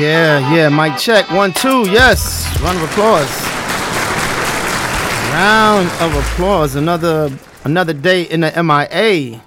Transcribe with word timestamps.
Yeah, 0.00 0.54
yeah. 0.54 0.70
Mic 0.70 0.96
check. 0.98 1.30
One, 1.30 1.52
two. 1.52 1.86
Yes. 1.90 2.48
Round 2.62 2.78
of 2.78 2.84
applause. 2.84 3.28
Round 5.30 5.88
of 6.00 6.16
applause. 6.16 6.74
Another 6.74 7.30
another 7.64 7.92
day 7.92 8.22
in 8.22 8.40
the 8.40 8.62
MIA. 8.62 9.42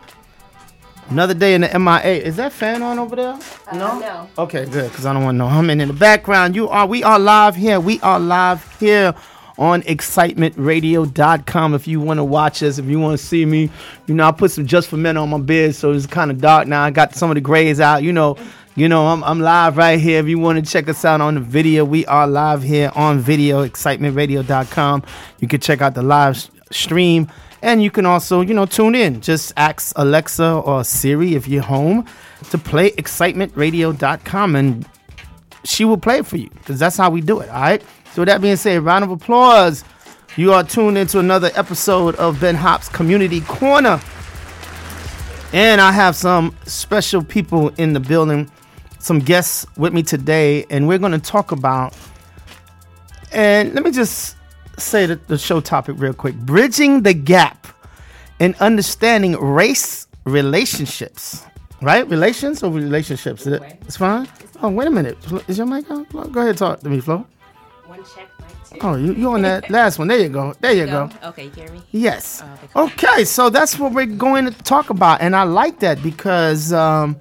Another 1.10 1.34
day 1.34 1.56
in 1.56 1.62
the 1.62 1.80
MIA. 1.80 2.22
Is 2.22 2.36
that 2.36 2.54
fan 2.54 2.84
on 2.84 3.00
over 3.00 3.16
there? 3.16 3.40
Uh, 3.68 3.78
no. 3.78 3.98
no. 3.98 4.30
Okay, 4.38 4.66
good. 4.66 4.92
Because 4.92 5.08
I 5.08 5.14
don't 5.14 5.24
want 5.24 5.40
no 5.40 5.48
humming 5.48 5.82
in 5.82 5.88
the 5.88 5.94
background. 5.96 6.56
You 6.56 6.70
are. 6.70 6.86
We 6.86 7.02
are 7.02 7.18
live 7.18 7.56
here. 7.56 7.80
We 7.80 8.00
are 8.02 8.20
live 8.20 8.80
here 8.80 9.16
on 9.58 9.82
excitementradio.com 9.84 11.74
if 11.76 11.88
you 11.88 12.00
want 12.00 12.18
to 12.18 12.24
watch 12.24 12.64
us 12.64 12.80
if 12.80 12.86
you 12.86 13.00
want 13.00 13.18
to 13.18 13.24
see 13.24 13.46
me 13.46 13.70
you 14.08 14.16
know 14.16 14.28
i 14.28 14.32
put 14.32 14.50
some 14.50 14.66
just 14.66 14.88
for 14.88 14.98
men 14.98 15.16
on 15.16 15.30
my 15.30 15.38
beard 15.38 15.76
so 15.76 15.92
it's 15.92 16.08
kind 16.08 16.32
of 16.32 16.42
dark 16.42 16.68
now 16.68 16.84
i 16.84 16.90
got 16.90 17.14
some 17.14 17.30
of 17.30 17.36
the 17.36 17.42
grays 17.42 17.80
out 17.80 18.02
you 18.02 18.12
know 18.12 18.36
you 18.76 18.88
know 18.90 19.08
i'm, 19.08 19.24
I'm 19.24 19.40
live 19.40 19.78
right 19.78 20.00
here 20.00 20.20
if 20.20 20.28
you 20.28 20.40
want 20.40 20.64
to 20.64 20.72
check 20.72 20.90
us 20.90 21.06
out 21.06 21.22
on 21.22 21.36
the 21.36 21.42
video 21.42 21.86
we 21.86 22.06
are 22.06 22.28
live 22.28 22.64
here 22.64 22.92
on 22.96 23.20
video 23.20 23.68
excitementradio.com 23.68 25.04
you 25.40 25.48
can 25.48 25.60
check 25.60 25.82
out 25.82 25.96
the 25.96 26.04
live 26.04 26.50
stream 26.72 27.28
and 27.62 27.84
you 27.84 27.92
can 27.92 28.06
also 28.06 28.42
you 28.42 28.54
know 28.54 28.66
tune 28.66 28.96
in 28.96 29.22
just 29.22 29.54
ask 29.58 29.94
alexa 29.98 30.54
or 30.66 30.84
siri 30.84 31.36
if 31.36 31.48
you're 31.48 31.64
home 31.64 32.06
to 32.50 32.58
play 32.58 32.92
excitementradio.com 32.92 34.56
and 34.56 34.88
she 35.64 35.86
will 35.86 35.98
play 35.98 36.22
for 36.22 36.38
you 36.38 36.50
because 36.50 36.80
that's 36.80 36.98
how 36.98 37.10
we 37.10 37.22
do 37.22 37.40
it. 37.40 37.50
All 37.50 37.62
right. 37.62 37.82
So 38.14 38.22
with 38.22 38.28
that 38.28 38.42
being 38.42 38.56
said, 38.56 38.84
round 38.84 39.04
of 39.04 39.12
applause. 39.12 39.84
You 40.36 40.52
are 40.54 40.64
tuned 40.64 40.98
into 40.98 41.20
another 41.20 41.52
episode 41.56 42.16
of 42.16 42.42
Ben 42.42 42.56
Hop's 42.56 42.90
Community 42.90 43.42
Corner, 43.42 44.02
and 45.54 45.80
I 45.80 45.92
have 45.92 46.16
some 46.16 46.58
special 46.66 47.24
people 47.24 47.70
in 47.78 47.94
the 47.94 48.00
building, 48.00 48.50
some 49.04 49.20
guests 49.20 49.66
with 49.78 49.94
me 49.94 50.02
today, 50.02 50.66
and 50.70 50.88
we're 50.88 50.98
going 50.98 51.12
to 51.12 51.20
talk 51.20 51.52
about. 51.52 51.94
And 53.32 53.74
let 53.74 53.84
me 53.84 53.92
just 53.92 54.36
say 54.78 55.06
the, 55.06 55.16
the 55.28 55.38
show 55.38 55.60
topic 55.60 55.96
real 56.00 56.14
quick: 56.14 56.36
bridging 56.36 57.04
the 57.04 57.14
gap 57.14 57.68
in 58.40 58.56
understanding 58.60 59.34
race 59.40 60.08
relationships. 60.26 61.44
Right? 61.82 62.08
Relations 62.08 62.64
or 62.64 62.72
relationships? 62.72 63.46
It- 63.46 63.62
It's 63.86 63.98
fine. 63.98 64.28
Oh, 64.62 64.70
wait 64.70 64.88
a 64.88 64.92
minute. 64.92 65.18
Is 65.50 65.58
your 65.58 65.68
mic 65.68 65.90
on? 65.92 66.06
Go 66.06 66.42
ahead, 66.42 66.58
talk 66.58 66.80
to 66.80 66.90
me, 66.90 67.02
Flo. 67.02 67.26
One 67.88 68.00
check, 68.16 68.30
mic 68.40 68.80
two. 68.80 68.88
Oh, 68.88 68.96
you 68.96 69.14
you 69.14 69.30
on 69.34 69.42
that 69.42 69.70
last 69.78 70.00
one? 70.00 70.08
There 70.08 70.18
you 70.20 70.30
go. 70.30 70.54
There 70.62 70.72
you 70.72 70.86
go. 70.86 71.10
Okay, 71.26 71.46
you 71.46 71.52
hear 71.52 71.70
me? 71.72 71.82
Yes. 71.92 72.42
Oh, 72.74 72.86
Okay, 72.86 73.26
so 73.26 73.50
that's 73.50 73.78
what 73.78 73.92
we're 73.92 74.06
going 74.06 74.46
to 74.46 74.52
talk 74.64 74.90
about, 74.92 75.20
and 75.20 75.36
I 75.36 75.44
like 75.44 75.80
that 75.80 76.02
because 76.02 76.72
um, 76.72 77.18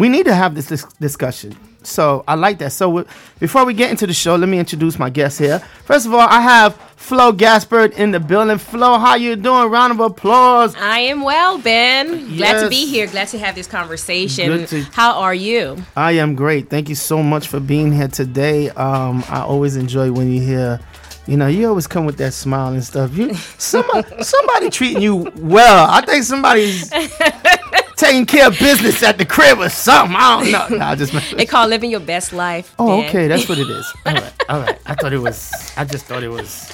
we 0.00 0.08
need 0.08 0.24
to 0.26 0.34
have 0.34 0.54
this 0.54 0.66
dis- 0.66 0.92
discussion. 1.00 1.56
So 1.82 2.24
I 2.28 2.34
like 2.34 2.58
that. 2.58 2.72
So 2.72 2.86
w- 2.88 3.06
before 3.38 3.64
we 3.64 3.72
get 3.72 3.90
into 3.90 4.06
the 4.06 4.12
show, 4.12 4.36
let 4.36 4.48
me 4.48 4.58
introduce 4.58 4.98
my 4.98 5.08
guests 5.08 5.38
here. 5.38 5.60
First 5.84 6.04
of 6.06 6.12
all, 6.12 6.20
I 6.20 6.40
have 6.40 6.76
Flo 6.96 7.32
Gaspard 7.32 7.92
in 7.94 8.10
the 8.10 8.20
building. 8.20 8.58
Flo, 8.58 8.98
how 8.98 9.14
you 9.14 9.34
doing? 9.34 9.70
Round 9.70 9.90
of 9.92 10.00
applause. 10.00 10.74
I 10.76 10.98
am 11.00 11.22
well, 11.22 11.56
Ben. 11.58 12.36
Glad 12.36 12.62
to 12.64 12.68
be 12.68 12.84
here. 12.86 13.06
Glad 13.06 13.28
to 13.28 13.38
have 13.38 13.54
this 13.54 13.66
conversation. 13.66 14.66
To- 14.66 14.82
How 14.92 15.20
are 15.20 15.34
you? 15.34 15.76
I 15.96 16.12
am 16.12 16.34
great. 16.34 16.68
Thank 16.68 16.90
you 16.90 16.94
so 16.94 17.22
much 17.22 17.48
for 17.48 17.60
being 17.60 17.92
here 17.92 18.08
today. 18.08 18.68
Um, 18.70 19.24
I 19.30 19.40
always 19.40 19.76
enjoy 19.76 20.12
when 20.12 20.30
you 20.30 20.42
hear, 20.42 20.80
you 21.26 21.38
know, 21.38 21.46
you 21.46 21.66
always 21.66 21.86
come 21.86 22.04
with 22.04 22.18
that 22.18 22.34
smile 22.34 22.74
and 22.74 22.84
stuff. 22.84 23.16
You 23.16 23.32
somebody, 23.56 24.06
somebody 24.22 24.68
treating 24.68 25.00
you 25.02 25.32
well. 25.36 25.86
I 25.88 26.02
think 26.04 26.24
somebody's 26.24 26.92
taking 28.00 28.26
care 28.26 28.48
of 28.48 28.58
business 28.58 29.02
at 29.02 29.18
the 29.18 29.24
crib 29.24 29.58
or 29.58 29.68
something. 29.68 30.16
I 30.16 30.42
don't 30.42 30.70
know. 30.70 30.76
Nah, 30.78 30.90
I 30.90 30.94
just 30.94 31.12
They 31.36 31.46
call 31.46 31.68
living 31.68 31.90
your 31.90 32.00
best 32.00 32.32
life. 32.32 32.74
oh, 32.78 33.00
Ben. 33.00 33.08
okay, 33.08 33.28
that's 33.28 33.48
what 33.48 33.58
it 33.58 33.68
is. 33.68 33.94
All 34.06 34.14
right, 34.14 34.32
all 34.48 34.60
right. 34.60 34.78
I 34.86 34.94
thought 34.94 35.12
it 35.12 35.18
was. 35.18 35.52
I 35.76 35.84
just 35.84 36.06
thought 36.06 36.22
it 36.22 36.28
was. 36.28 36.70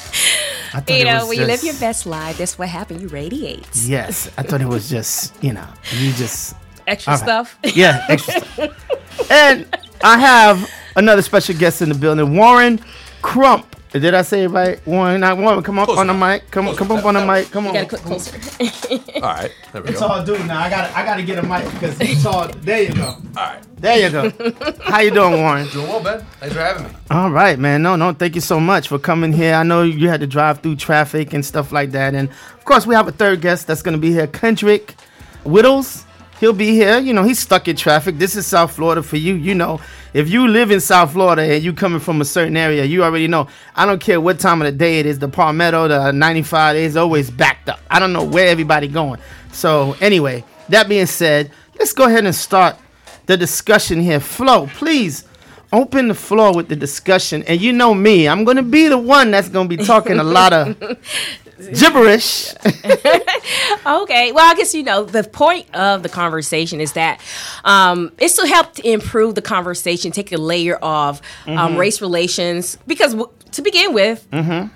You 0.88 1.04
know, 1.04 1.26
when 1.26 1.38
you 1.38 1.46
live 1.46 1.62
your 1.64 1.74
best 1.74 2.06
life, 2.06 2.38
that's 2.38 2.58
what 2.58 2.68
happened. 2.68 3.00
You 3.00 3.08
radiate. 3.08 3.66
Yes, 3.74 4.30
I 4.38 4.42
thought 4.42 4.60
it 4.60 4.66
was 4.66 4.88
just 4.90 5.32
you 5.42 5.52
know 5.52 5.66
you 5.92 6.12
just 6.12 6.54
Extra 6.86 7.14
right. 7.14 7.18
stuff. 7.20 7.58
Yeah, 7.74 8.04
extra 8.08 8.40
stuff. 8.40 9.30
And 9.30 9.66
I 10.04 10.18
have 10.18 10.70
another 10.94 11.22
special 11.22 11.56
guest 11.56 11.82
in 11.82 11.88
the 11.88 11.94
building, 11.94 12.36
Warren 12.36 12.80
Crump. 13.22 13.75
Did 13.92 14.12
I 14.14 14.22
say 14.22 14.44
it 14.44 14.48
right? 14.48 14.84
Warren, 14.86 15.20
not 15.20 15.38
Warren, 15.38 15.62
come 15.62 15.78
up 15.78 15.86
Close 15.86 15.98
on 15.98 16.08
the 16.08 16.12
enough. 16.14 16.42
mic. 16.42 16.50
Come 16.50 16.66
Close 16.66 16.78
come 16.78 16.90
enough. 16.90 16.98
up 17.00 17.04
on 17.06 17.14
the 17.14 17.24
mic. 17.26 17.50
Come 17.50 17.66
on. 17.66 17.74
You 17.74 17.80
on. 17.80 17.86
gotta 17.86 17.96
come 18.02 18.06
closer. 18.12 18.36
All 19.16 19.20
right, 19.22 19.52
there 19.72 19.82
we 19.82 19.88
It's 19.90 20.00
go. 20.00 20.06
All 20.06 20.12
all 20.18 20.24
due 20.24 20.38
now. 20.44 20.60
I 20.60 20.68
gotta, 20.68 20.98
I 20.98 21.04
got 21.04 21.16
to 21.16 21.22
get 21.22 21.38
a 21.38 21.42
mic 21.42 21.64
because 21.72 21.98
it's 22.00 22.26
all. 22.26 22.48
There 22.48 22.82
you 22.82 22.94
go. 22.94 23.04
All 23.06 23.20
right. 23.36 23.62
There 23.76 23.98
you 23.98 24.10
go. 24.10 24.72
How 24.82 25.00
you 25.00 25.10
doing, 25.10 25.40
Warren? 25.40 25.68
doing 25.68 25.86
well, 25.88 26.02
Ben. 26.02 26.20
Thanks 26.40 26.54
for 26.54 26.60
having 26.60 26.84
me. 26.84 26.90
All 27.10 27.30
right, 27.30 27.58
man. 27.58 27.82
No, 27.82 27.96
no. 27.96 28.12
Thank 28.12 28.34
you 28.34 28.40
so 28.42 28.60
much 28.60 28.88
for 28.88 28.98
coming 28.98 29.32
here. 29.32 29.54
I 29.54 29.62
know 29.62 29.82
you 29.82 30.08
had 30.08 30.20
to 30.20 30.26
drive 30.26 30.60
through 30.60 30.76
traffic 30.76 31.32
and 31.32 31.44
stuff 31.44 31.72
like 31.72 31.92
that. 31.92 32.14
And 32.14 32.28
of 32.28 32.64
course, 32.64 32.86
we 32.86 32.94
have 32.94 33.08
a 33.08 33.12
third 33.12 33.40
guest 33.40 33.66
that's 33.66 33.82
going 33.82 33.94
to 33.96 34.00
be 34.00 34.12
here, 34.12 34.26
Kendrick 34.26 34.94
Whittles. 35.44 36.04
He'll 36.40 36.52
be 36.52 36.72
here. 36.72 36.98
You 36.98 37.14
know, 37.14 37.22
he's 37.22 37.38
stuck 37.38 37.66
in 37.68 37.76
traffic. 37.76 38.18
This 38.18 38.36
is 38.36 38.46
South 38.46 38.72
Florida 38.72 39.02
for 39.02 39.16
you. 39.16 39.34
You 39.34 39.54
know, 39.54 39.80
if 40.16 40.30
you 40.30 40.48
live 40.48 40.70
in 40.70 40.80
South 40.80 41.12
Florida 41.12 41.42
and 41.42 41.62
you 41.62 41.74
coming 41.74 42.00
from 42.00 42.22
a 42.22 42.24
certain 42.24 42.56
area, 42.56 42.86
you 42.86 43.04
already 43.04 43.28
know. 43.28 43.48
I 43.74 43.84
don't 43.84 44.00
care 44.00 44.18
what 44.18 44.40
time 44.40 44.62
of 44.62 44.64
the 44.64 44.72
day 44.72 44.98
it 44.98 45.04
is. 45.04 45.18
The 45.18 45.28
Palmetto, 45.28 45.88
the 45.88 46.10
95 46.10 46.76
is 46.76 46.96
always 46.96 47.30
backed 47.30 47.68
up. 47.68 47.80
I 47.90 47.98
don't 47.98 48.14
know 48.14 48.24
where 48.24 48.48
everybody 48.48 48.88
going. 48.88 49.20
So 49.52 49.94
anyway, 50.00 50.42
that 50.70 50.88
being 50.88 51.04
said, 51.04 51.50
let's 51.78 51.92
go 51.92 52.06
ahead 52.06 52.24
and 52.24 52.34
start 52.34 52.76
the 53.26 53.36
discussion 53.36 54.00
here. 54.00 54.18
Flo, 54.18 54.68
please 54.68 55.24
open 55.70 56.08
the 56.08 56.14
floor 56.14 56.54
with 56.54 56.68
the 56.68 56.76
discussion. 56.76 57.42
And 57.42 57.60
you 57.60 57.74
know 57.74 57.92
me, 57.92 58.26
I'm 58.26 58.46
to 58.56 58.62
be 58.62 58.88
the 58.88 58.96
one 58.96 59.30
that's 59.30 59.50
to 59.68 59.76
be 59.76 59.84
talking 59.84 60.18
a 60.18 60.24
lot 60.24 60.54
of 60.54 60.78
gibberish. 61.80 62.52
Okay. 63.86 64.32
Well, 64.32 64.44
I 64.50 64.54
guess 64.56 64.74
you 64.74 64.82
know 64.82 65.04
the 65.04 65.22
point 65.24 65.72
of 65.74 66.02
the 66.02 66.08
conversation 66.08 66.80
is 66.80 66.92
that 66.94 67.20
um, 67.64 68.10
it's 68.18 68.34
to 68.36 68.46
help 68.46 68.74
to 68.74 68.88
improve 68.88 69.34
the 69.34 69.42
conversation, 69.42 70.10
take 70.12 70.32
a 70.32 70.36
layer 70.38 70.76
of 70.76 71.20
Mm-hmm. 71.44 71.58
um, 71.58 71.76
race 71.76 72.00
relations. 72.00 72.76
Because 72.86 73.12
w- 73.14 73.30
to 73.52 73.62
begin 73.62 73.92
with, 73.94 74.26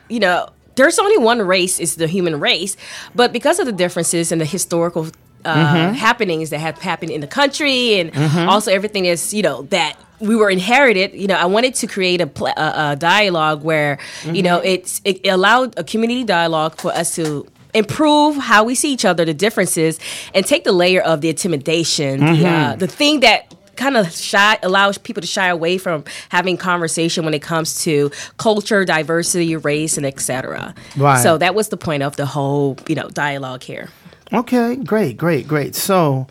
you 0.08 0.20
know, 0.20 0.48
there's 0.76 0.98
only 0.98 1.18
one 1.18 1.42
race 1.42 1.80
is 1.80 1.96
the 1.96 2.06
human 2.06 2.38
race, 2.40 2.76
but 3.14 3.32
because 3.32 3.58
of 3.58 3.66
the 3.66 3.72
differences 3.72 4.30
and 4.32 4.40
the 4.40 4.44
historical. 4.44 5.08
Uh, 5.44 5.54
Mm-hmm. 5.54 5.94
happenings 5.94 6.50
that 6.50 6.60
have 6.60 6.78
happened 6.78 7.10
in 7.12 7.20
the 7.20 7.26
country, 7.26 7.98
and 8.00 8.10
also 8.48 8.70
everything 8.70 9.06
is 9.06 9.32
you 9.32 9.42
know 9.42 9.62
that 9.70 9.96
we 10.20 10.36
were 10.36 10.50
inherited. 10.50 11.14
You 11.14 11.28
know, 11.28 11.34
I 11.36 11.46
wanted 11.46 11.74
to 11.76 11.86
create 11.86 12.20
a, 12.20 12.26
pl- 12.26 12.48
a, 12.56 12.92
a 12.92 12.96
dialogue 12.96 13.62
where 13.64 13.98
you 14.24 14.42
know 14.42 14.58
it's 14.58 15.00
it 15.04 15.26
allowed 15.26 15.78
a 15.78 15.84
community 15.84 16.24
dialogue 16.24 16.74
for 16.80 16.92
us 16.92 17.14
to 17.16 17.46
improve 17.72 18.36
how 18.36 18.64
we 18.64 18.74
see 18.74 18.92
each 18.92 19.04
other, 19.04 19.24
the 19.24 19.32
differences, 19.34 19.98
and 20.34 20.44
take 20.44 20.64
the 20.64 20.72
layer 20.72 21.00
of 21.00 21.20
the 21.22 21.28
intimidation, 21.30 22.20
the 22.20 22.46
uh, 22.48 22.76
the 22.76 22.86
thing 22.86 23.20
that 23.20 23.54
kind 23.76 23.96
of 23.96 24.12
shy 24.12 24.58
allows 24.62 24.98
people 24.98 25.22
to 25.22 25.26
shy 25.26 25.48
away 25.48 25.78
from 25.78 26.04
having 26.28 26.56
conversation 26.58 27.24
when 27.24 27.32
it 27.32 27.40
comes 27.42 27.82
to 27.84 28.10
culture, 28.36 28.84
diversity, 28.84 29.56
race, 29.56 29.96
and 29.96 30.04
etc. 30.04 30.74
Right. 30.98 31.22
So 31.22 31.38
that 31.38 31.54
was 31.54 31.68
the 31.70 31.78
point 31.78 32.02
of 32.02 32.16
the 32.16 32.26
whole 32.26 32.76
you 32.88 32.94
know 32.94 33.08
dialogue 33.08 33.62
here. 33.62 33.88
Okay, 34.32 34.76
great, 34.76 35.16
great, 35.16 35.48
great. 35.48 35.74
So, 35.74 36.28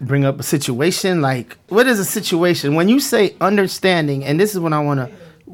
bring 0.00 0.24
up 0.24 0.40
a 0.40 0.42
situation 0.42 1.22
like 1.22 1.56
what 1.68 1.86
is 1.86 1.98
a 1.98 2.04
situation 2.04 2.74
when 2.74 2.88
you 2.88 3.00
say 3.00 3.34
understanding, 3.40 4.24
and 4.24 4.40
this 4.40 4.54
is 4.54 4.60
what 4.60 4.72
I 4.72 4.80
want 4.80 5.00
to 5.00 5.10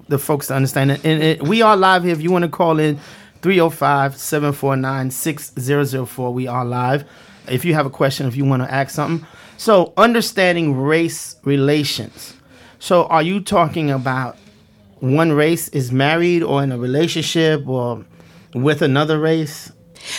the 0.09 0.19
folks 0.19 0.49
to 0.49 0.55
understand. 0.55 0.93
And 0.93 1.23
it, 1.23 1.43
we 1.43 1.63
are 1.63 1.77
live 1.77 2.05
here. 2.05 2.13
If 2.13 2.23
you 2.23 2.31
want 2.31 2.45
to 2.45 2.49
call 2.49 2.79
in, 2.79 2.99
305-749-6004. 3.43 6.33
We 6.33 6.47
are 6.47 6.65
live. 6.65 7.05
If 7.49 7.65
you 7.65 7.75
have 7.75 7.87
a 7.87 7.91
question, 7.91 8.27
if 8.27 8.37
you 8.37 8.45
want 8.45 8.63
to 8.63 8.73
ask 8.73 8.95
something. 8.95 9.27
So, 9.57 9.93
understanding 9.97 10.77
race 10.77 11.35
relations. 11.45 12.37
So, 12.79 13.07
are 13.07 13.23
you 13.23 13.41
talking 13.41 13.91
about 13.91 14.37
one 15.01 15.33
race 15.33 15.69
is 15.69 15.91
married 15.93 16.43
or 16.43 16.63
in 16.63 16.73
a 16.73 16.79
relationship 16.79 17.67
or 17.67 18.05
with 18.55 18.83
another 18.83 19.19
race? 19.19 19.73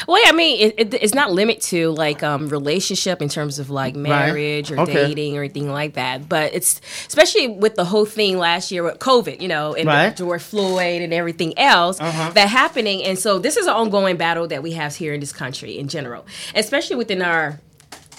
Well, 0.07 0.21
yeah, 0.23 0.29
I 0.29 0.31
mean, 0.33 0.59
it, 0.59 0.73
it, 0.77 0.93
it's 0.95 1.13
not 1.13 1.31
limit 1.31 1.61
to 1.63 1.91
like 1.91 2.23
um, 2.23 2.49
relationship 2.49 3.21
in 3.21 3.29
terms 3.29 3.59
of 3.59 3.69
like 3.69 3.95
marriage 3.95 4.71
or 4.71 4.79
Okay. 4.79 4.93
dating 4.93 5.37
or 5.37 5.43
anything 5.43 5.69
like 5.71 5.93
that. 5.93 6.27
But 6.29 6.53
it's 6.53 6.79
especially 7.07 7.47
with 7.47 7.75
the 7.75 7.85
whole 7.85 8.05
thing 8.05 8.37
last 8.37 8.71
year 8.71 8.83
with 8.83 8.99
COVID, 8.99 9.41
you 9.41 9.47
know, 9.47 9.73
and 9.75 9.87
Right. 9.87 10.15
George 10.15 10.41
Floyd 10.41 11.01
and 11.01 11.13
everything 11.13 11.57
else 11.57 11.99
Uh-huh. 11.99 12.31
that 12.33 12.49
happening. 12.49 13.03
And 13.03 13.17
so 13.19 13.39
this 13.39 13.57
is 13.57 13.65
an 13.67 13.73
ongoing 13.73 14.17
battle 14.17 14.47
that 14.47 14.63
we 14.63 14.71
have 14.73 14.95
here 14.95 15.13
in 15.13 15.19
this 15.19 15.33
country 15.33 15.77
in 15.77 15.87
general, 15.87 16.25
especially 16.55 16.95
within 16.95 17.21
our 17.21 17.59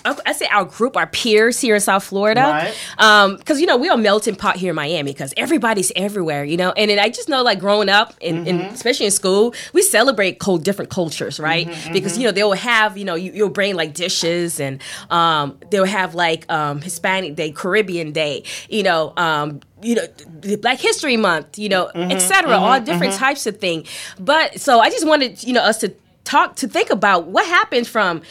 I 0.04 0.16
I 0.26 0.32
say 0.32 0.46
our 0.50 0.64
group, 0.64 0.96
our 0.96 1.06
peers 1.06 1.60
here 1.60 1.74
in 1.74 1.80
South 1.80 2.04
Florida, 2.04 2.40
Right. 2.42 3.36
because 3.38 3.60
you 3.60 3.66
know 3.66 3.76
we 3.76 3.88
are 3.88 3.96
melting 3.96 4.36
pot 4.36 4.56
here 4.56 4.70
in 4.70 4.76
Miami 4.76 5.12
because 5.12 5.32
everybody's 5.36 5.90
everywhere, 5.96 6.44
you 6.44 6.56
know. 6.56 6.72
And 6.72 6.90
then 6.90 6.98
I 6.98 7.08
just 7.08 7.28
know 7.28 7.42
like 7.42 7.58
growing 7.58 7.88
up, 7.88 8.14
in, 8.20 8.46
in 8.46 8.58
Mm-hmm. 8.58 8.74
especially 8.74 9.06
in 9.06 9.12
school, 9.12 9.54
we 9.72 9.82
celebrate 9.82 10.38
co- 10.38 10.58
different 10.58 10.90
cultures, 10.90 11.40
right? 11.40 11.66
Mm-hmm, 11.68 11.92
Because 11.92 12.16
you 12.18 12.24
know 12.24 12.32
they'll 12.32 12.52
have 12.52 12.96
you 12.98 13.04
know 13.04 13.14
you, 13.14 13.32
you'll 13.32 13.48
bring 13.48 13.74
like 13.76 13.94
dishes 13.94 14.60
and 14.60 14.80
um, 15.10 15.58
they'll 15.70 15.84
have 15.84 16.14
like 16.14 16.50
um, 16.52 16.80
Hispanic 16.80 17.34
Day, 17.36 17.50
Caribbean 17.50 18.12
Day, 18.12 18.44
you 18.68 18.82
know. 18.82 19.12
Um, 19.16 19.60
you 19.82 19.96
know, 19.96 20.06
Black 20.62 20.78
History 20.80 21.18
Month, 21.18 21.58
you 21.58 21.68
know, 21.68 21.90
Mm-hmm, 21.94 22.10
et 22.12 22.18
cetera, 22.20 22.52
all 22.56 22.80
different 22.80 23.12
types 23.12 23.46
of 23.46 23.58
thing. 23.58 23.84
But 24.18 24.58
so 24.58 24.80
I 24.80 24.88
just 24.88 25.06
wanted, 25.06 25.44
you 25.44 25.52
know, 25.52 25.60
us 25.60 25.76
to 25.80 25.92
talk 26.24 26.56
to 26.56 26.66
think 26.68 26.88
about 26.88 27.26
what 27.26 27.44
happened 27.46 27.86
from 27.86 28.22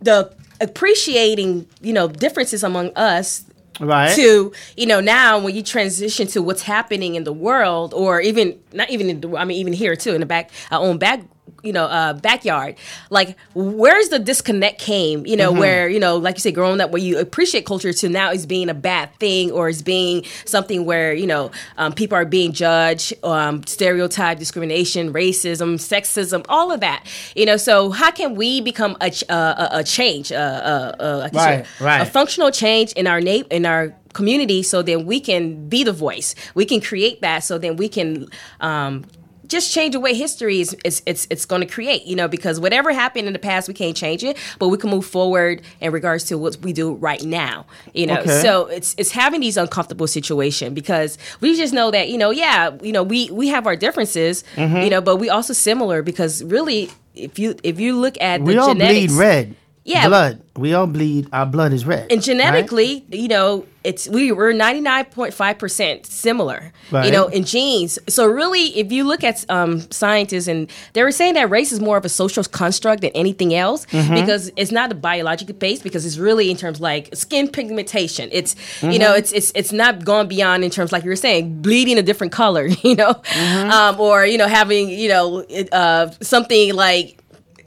the 0.00 0.32
appreciating, 0.62 1.66
you 1.80 1.92
know, 1.92 2.08
differences 2.08 2.62
among 2.64 2.92
us 2.96 3.44
Right. 3.80 4.14
to 4.16 4.52
you 4.76 4.86
know 4.86 5.00
now 5.00 5.38
when 5.38 5.54
you 5.54 5.62
transition 5.62 6.26
to 6.28 6.42
what's 6.42 6.60
happening 6.62 7.14
in 7.14 7.24
the 7.24 7.32
world 7.32 7.94
or 7.94 8.20
even 8.20 8.60
not 8.72 8.90
even 8.90 9.08
in 9.08 9.20
the, 9.22 9.34
I 9.36 9.46
mean 9.46 9.56
even 9.56 9.72
here 9.72 9.96
too 9.96 10.12
in 10.12 10.20
the 10.20 10.26
back 10.26 10.50
our 10.70 10.80
own 10.84 10.98
back 10.98 11.22
you 11.62 11.72
know 11.72 11.84
uh 11.84 12.12
backyard 12.14 12.74
like 13.10 13.36
where's 13.54 14.08
the 14.08 14.18
disconnect 14.18 14.80
came 14.80 15.24
you 15.26 15.36
know 15.36 15.50
Mm-hmm. 15.52 15.60
where 15.60 15.88
you 15.88 16.00
know 16.00 16.16
like 16.16 16.36
you 16.36 16.40
said 16.40 16.54
growing 16.54 16.80
up 16.80 16.90
where 16.90 17.02
you 17.02 17.18
appreciate 17.18 17.66
culture 17.66 17.92
to 17.92 18.08
now 18.08 18.30
is 18.32 18.46
being 18.46 18.68
a 18.68 18.74
bad 18.74 19.14
thing 19.18 19.50
or 19.52 19.68
is 19.68 19.82
being 19.82 20.24
something 20.44 20.84
where 20.84 21.12
you 21.12 21.26
know 21.26 21.50
um, 21.78 21.92
people 21.92 22.16
are 22.16 22.24
being 22.24 22.52
judged 22.52 23.12
um, 23.24 23.62
stereotype 23.66 24.38
discrimination 24.38 25.12
racism 25.12 25.74
sexism 25.74 26.44
all 26.48 26.72
of 26.72 26.80
that 26.80 27.04
you 27.36 27.44
know 27.46 27.56
so 27.56 27.90
how 27.90 28.10
can 28.10 28.34
we 28.34 28.60
become 28.60 28.96
a, 29.00 29.10
ch- 29.10 29.24
uh, 29.28 29.68
a, 29.72 29.78
a 29.78 29.84
change 29.84 30.32
uh, 30.32 30.36
uh, 30.36 30.96
uh, 31.02 31.28
Right, 31.32 31.64
said, 31.66 31.66
right. 31.80 32.00
a 32.02 32.06
functional 32.06 32.50
change 32.50 32.92
in 32.92 33.06
our 33.06 33.20
na- 33.20 33.44
in 33.50 33.66
our 33.66 33.94
community 34.14 34.62
so 34.62 34.82
then 34.82 35.06
we 35.06 35.20
can 35.20 35.68
be 35.68 35.84
the 35.84 35.92
voice 35.92 36.34
we 36.54 36.64
can 36.66 36.80
create 36.80 37.20
that 37.22 37.40
so 37.44 37.56
then 37.58 37.76
we 37.76 37.88
can 37.88 38.26
um, 38.60 39.04
just 39.52 39.72
change 39.72 39.92
the 39.92 40.00
way 40.00 40.14
history 40.14 40.60
is 40.60 40.74
it's 40.84 41.02
it's, 41.06 41.26
it's 41.30 41.44
going 41.44 41.60
to 41.60 41.66
create 41.76 42.04
you 42.06 42.16
know 42.16 42.26
because 42.26 42.58
whatever 42.58 42.92
happened 42.92 43.26
in 43.28 43.32
the 43.32 43.38
past 43.38 43.68
we 43.68 43.74
can't 43.74 43.96
change 43.96 44.24
it 44.24 44.36
but 44.58 44.68
we 44.68 44.76
can 44.78 44.90
move 44.90 45.06
forward 45.06 45.62
in 45.80 45.92
regards 45.92 46.24
to 46.24 46.36
what 46.36 46.56
we 46.62 46.72
do 46.72 46.94
right 46.94 47.22
now 47.22 47.64
you 47.94 48.06
know 48.06 48.18
Okay. 48.20 48.40
so 48.42 48.66
it's 48.66 48.94
it's 48.98 49.12
having 49.12 49.40
these 49.40 49.56
uncomfortable 49.56 50.06
situation 50.06 50.74
because 50.74 51.18
we 51.40 51.54
just 51.56 51.72
know 51.74 51.90
that 51.90 52.08
you 52.08 52.18
know 52.18 52.30
yeah 52.30 52.70
you 52.82 52.92
know 52.92 53.02
we 53.02 53.30
we 53.30 53.46
have 53.48 53.66
our 53.66 53.76
differences 53.76 54.42
Mm-hmm. 54.56 54.76
you 54.84 54.90
know 54.90 55.00
but 55.00 55.16
we 55.16 55.28
also 55.30 55.52
similar 55.52 56.02
because 56.02 56.42
really 56.44 56.90
if 57.14 57.38
you 57.38 57.54
if 57.62 57.78
you 57.78 57.98
look 58.00 58.16
at 58.20 58.40
we 58.40 58.54
the 58.54 58.60
all 58.60 58.68
genetics 58.72 59.12
bleed 59.12 59.18
red. 59.18 59.54
Yeah. 59.84 60.06
Blood. 60.08 60.42
We 60.56 60.74
all 60.74 60.86
bleed. 60.86 61.28
Our 61.32 61.46
blood 61.46 61.72
is 61.72 61.84
red. 61.86 62.02
and 62.02 62.12
right? 62.12 62.22
genetically, 62.22 63.04
you 63.10 63.26
know, 63.26 63.66
it's 63.84 64.06
we 64.06 64.30
we're 64.30 64.52
ninety 64.52 64.80
nine 64.80 65.06
point 65.06 65.32
five 65.34 65.58
percent 65.58 66.06
similar, 66.06 66.72
Right. 66.92 67.06
you 67.06 67.10
know, 67.10 67.26
in 67.28 67.44
genes. 67.44 67.98
So 68.08 68.26
really, 68.26 68.66
if 68.78 68.92
you 68.92 69.02
look 69.04 69.24
at 69.24 69.44
um, 69.50 69.80
scientists, 69.90 70.46
and 70.46 70.70
they 70.92 71.02
were 71.02 71.10
saying 71.10 71.34
that 71.34 71.48
race 71.50 71.72
is 71.72 71.80
more 71.80 71.96
of 71.96 72.04
a 72.04 72.08
social 72.10 72.44
construct 72.44 73.00
than 73.00 73.10
anything 73.14 73.54
else 73.54 73.86
Mm-hmm. 73.86 74.14
because 74.14 74.52
it's 74.56 74.70
not 74.72 74.92
a 74.92 74.94
biological 74.94 75.54
base 75.54 75.80
because 75.82 76.04
it's 76.06 76.18
really 76.18 76.50
in 76.50 76.56
terms 76.56 76.78
like 76.80 77.08
skin 77.16 77.48
pigmentation. 77.48 78.28
It's 78.30 78.54
you 78.82 78.88
Mm-hmm. 78.90 78.98
know, 79.00 79.14
it's 79.14 79.32
it's 79.32 79.50
it's 79.56 79.72
not 79.72 80.04
gone 80.04 80.28
beyond 80.28 80.64
in 80.64 80.70
terms 80.70 80.92
like 80.92 81.02
you 81.02 81.10
were 81.10 81.16
saying, 81.16 81.62
bleeding 81.62 81.98
a 81.98 82.02
different 82.02 82.32
color, 82.32 82.66
you 82.84 82.94
know, 82.94 83.14
Mm-hmm. 83.14 83.70
um, 83.70 83.98
or 83.98 84.26
you 84.26 84.36
know 84.38 84.48
having 84.48 84.90
you 84.90 85.08
know 85.08 85.44
uh, 85.72 86.10
something 86.20 86.74
like 86.74 87.18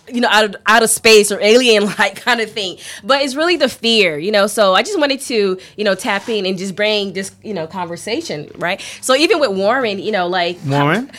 you 0.07 0.21
know, 0.21 0.27
out 0.29 0.45
of 0.45 0.55
out 0.65 0.83
of 0.83 0.89
space 0.89 1.31
or 1.31 1.39
alien 1.41 1.85
like 1.99 2.15
kind 2.21 2.41
of 2.41 2.51
thing. 2.51 2.77
But 3.03 3.21
it's 3.21 3.35
really 3.35 3.57
the 3.57 3.69
fear, 3.69 4.17
you 4.17 4.31
know. 4.31 4.47
So 4.47 4.73
I 4.73 4.83
just 4.83 4.99
wanted 4.99 5.21
to, 5.21 5.59
you 5.77 5.83
know, 5.83 5.95
tap 5.95 6.29
in 6.29 6.45
and 6.45 6.57
just 6.57 6.75
bring 6.75 7.13
this, 7.13 7.31
you 7.43 7.53
know, 7.53 7.67
conversation, 7.67 8.49
right? 8.55 8.81
So 9.01 9.15
even 9.15 9.39
with 9.39 9.51
Warren, 9.51 9.99
you 9.99 10.11
know, 10.11 10.27
like 10.27 10.57
Warren. 10.65 11.11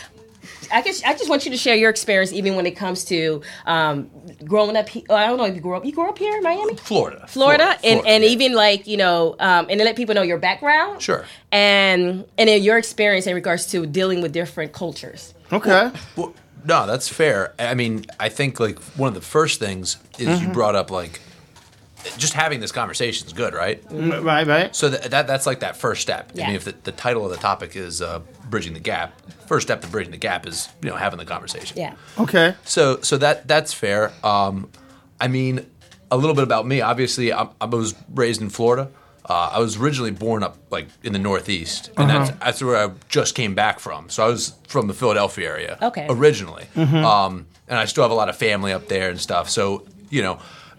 I 0.73 0.83
guess 0.83 1.03
I 1.05 1.13
just 1.13 1.29
want 1.29 1.45
you 1.45 1.53
to 1.53 1.57
share 1.57 1.77
your 1.77 1.91
experience, 1.91 2.33
even 2.33 2.57
when 2.57 2.67
it 2.67 2.73
comes 2.77 3.05
to 3.07 3.41
um, 3.67 4.11
growing 4.45 4.77
up. 4.77 4.89
He- 4.89 5.07
oh, 5.09 5.15
I 5.15 5.27
don't 5.27 5.37
know 5.37 5.45
if 5.45 5.55
you 5.55 5.61
grew 5.61 5.77
up. 5.77 5.85
You 5.85 5.93
grew 5.93 6.09
up 6.09 6.19
here 6.19 6.37
in 6.37 6.43
Miami, 6.43 6.75
Florida. 6.75 7.25
Florida, 7.29 7.65
and 7.85 8.01
Florida, 8.01 8.09
and 8.09 8.25
yeah. 8.25 8.31
even 8.31 8.53
like 8.53 8.87
you 8.87 8.97
know, 8.97 9.37
um, 9.39 9.67
and 9.71 9.79
to 9.79 9.85
let 9.85 9.97
people 9.97 10.15
know 10.15 10.23
your 10.23 10.39
background, 10.39 11.01
Sure. 11.03 11.25
and 11.53 12.25
and 12.37 12.49
then 12.49 12.63
your 12.63 12.79
experience 12.79 13.27
in 13.27 13.35
regards 13.35 13.67
to 13.67 13.87
dealing 13.87 14.23
with 14.23 14.33
different 14.33 14.73
cultures. 14.73 15.35
Okay. 15.53 15.91
Well, 16.17 16.35
no, 16.67 16.87
that's 16.87 17.09
fair. 17.09 17.55
I 17.59 17.75
mean, 17.75 18.05
I 18.21 18.29
think 18.29 18.59
like 18.61 18.79
one 18.97 19.09
of 19.09 19.15
the 19.15 19.21
first 19.21 19.61
things 19.61 19.97
is 20.19 20.27
Mm-hmm. 20.29 20.47
you 20.49 20.53
brought 20.53 20.75
up 20.77 20.91
like 20.91 21.21
just 22.19 22.35
having 22.35 22.61
this 22.61 22.71
conversation 22.73 23.27
is 23.27 23.33
good, 23.33 23.53
right? 23.55 23.83
Mm, 23.89 24.23
Right. 24.25 24.47
Right. 24.47 24.77
So 24.77 24.89
that, 24.91 25.11
that 25.11 25.27
that's 25.27 25.47
like 25.47 25.61
that 25.61 25.77
first 25.77 26.03
step. 26.03 26.31
I 26.37 26.47
mean, 26.47 26.55
if 26.57 26.65
the, 26.65 26.75
the 26.85 26.93
title 26.93 27.25
of 27.25 27.31
the 27.33 27.37
topic 27.37 27.75
is 27.77 28.01
uh, 28.01 28.21
bridging 28.49 28.75
the 28.75 28.81
gap, 28.81 29.21
first 29.49 29.67
step 29.67 29.81
to 29.83 29.89
bridging 29.89 30.13
the 30.13 30.17
gap 30.19 30.47
is 30.47 30.69
you 30.83 30.91
know 30.91 30.97
having 30.97 31.19
the 31.19 31.25
conversation. 31.25 31.77
Yeah. 31.79 31.95
Okay. 32.19 32.55
So 32.65 33.01
so 33.01 33.17
that 33.19 33.49
that's 33.49 33.73
fair. 33.73 34.13
Um, 34.23 34.69
I 35.21 35.29
mean, 35.29 35.67
a 36.11 36.17
little 36.17 36.35
bit 36.35 36.45
about 36.45 36.67
me. 36.67 36.81
Obviously, 36.81 37.33
I, 37.33 37.49
I 37.61 37.65
was 37.65 37.95
raised 38.15 38.41
in 38.41 38.51
Florida. 38.51 38.89
Uh, 39.29 39.51
I 39.55 39.59
was 39.59 39.77
originally 39.77 40.13
born 40.13 40.43
up 40.45 40.57
like 40.71 40.87
in 41.03 41.13
the 41.13 41.19
Northeast, 41.19 41.91
and 41.97 42.09
that's 42.09 42.31
that's 42.39 42.63
where 42.63 42.77
I 42.77 42.93
just 43.09 43.35
came 43.35 43.55
back 43.55 43.81
from. 43.81 44.09
So 44.09 44.25
I 44.25 44.29
was 44.29 44.55
from 44.69 44.87
the 44.87 44.95
Philadelphia 44.95 45.49
area, 45.49 45.79
Okay. 45.83 46.07
originally, 46.09 46.67
um, 46.77 47.47
and 47.69 47.79
I 47.79 47.87
still 47.87 48.05
have 48.05 48.13
a 48.13 48.15
lot 48.15 48.29
of 48.29 48.37
family 48.37 48.73
up 48.73 48.87
there 48.89 49.11
and 49.11 49.21
stuff. 49.21 49.51
So 49.51 49.85
you 50.11 50.23
know. 50.23 50.39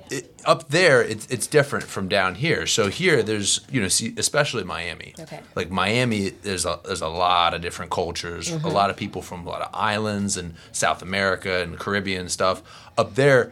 It, 0.10 0.34
up 0.46 0.70
there, 0.70 1.02
it's, 1.04 1.28
it's 1.28 1.48
different 1.48 1.84
from 1.84 2.08
down 2.08 2.36
here. 2.36 2.66
So 2.66 2.88
here, 2.88 3.22
there's 3.24 3.60
you 3.70 3.82
know, 3.82 3.90
see, 3.90 4.14
especially 4.16 4.64
Miami. 4.64 5.14
Okay. 5.20 5.42
Like 5.54 5.70
Miami, 5.70 6.30
there's 6.30 6.66
a 6.66 6.80
there's 6.86 7.02
a 7.02 7.10
lot 7.10 7.54
of 7.54 7.60
different 7.62 7.92
cultures, 7.92 8.50
a 8.50 8.70
lot 8.70 8.90
of 8.90 8.96
people 8.96 9.22
from 9.22 9.46
a 9.46 9.50
lot 9.50 9.62
of 9.62 9.70
islands 9.74 10.38
and 10.38 10.54
South 10.72 11.02
America 11.02 11.62
and 11.62 11.78
Caribbean 11.78 12.30
stuff. 12.30 12.64
Up 12.98 13.16
there, 13.16 13.52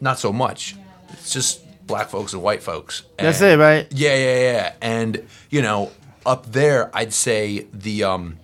not 0.00 0.18
so 0.18 0.32
much. 0.32 0.74
It's 1.12 1.34
just 1.34 1.60
black 1.90 2.08
folks 2.08 2.32
and 2.32 2.42
white 2.42 2.62
folks. 2.62 3.02
That's 3.18 3.40
it, 3.40 3.58
right? 3.58 3.86
Yeah, 3.90 4.14
yeah, 4.14 4.40
yeah. 4.40 4.72
And 4.80 5.26
you 5.50 5.60
know, 5.60 5.90
up 6.24 6.46
there, 6.52 6.90
I'd 6.94 7.12
say 7.12 7.66
the 7.72 8.04
um, 8.04 8.38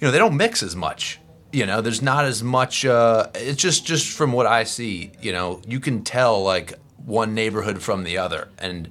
you 0.00 0.08
know, 0.08 0.10
they 0.10 0.18
don't 0.18 0.36
mix 0.36 0.62
as 0.62 0.74
much. 0.74 1.20
You 1.52 1.66
know, 1.66 1.80
there's 1.80 2.02
not 2.02 2.24
as 2.24 2.42
much. 2.42 2.84
Uh, 2.84 3.28
it's 3.34 3.60
just 3.60 3.86
just 3.86 4.10
from 4.10 4.32
what 4.32 4.46
I 4.46 4.64
see. 4.64 5.12
You 5.20 5.32
know, 5.32 5.60
you 5.66 5.78
can 5.78 6.02
tell 6.02 6.42
like 6.42 6.74
one 7.04 7.34
neighborhood 7.34 7.82
from 7.82 8.02
the 8.02 8.18
other, 8.18 8.48
and 8.58 8.88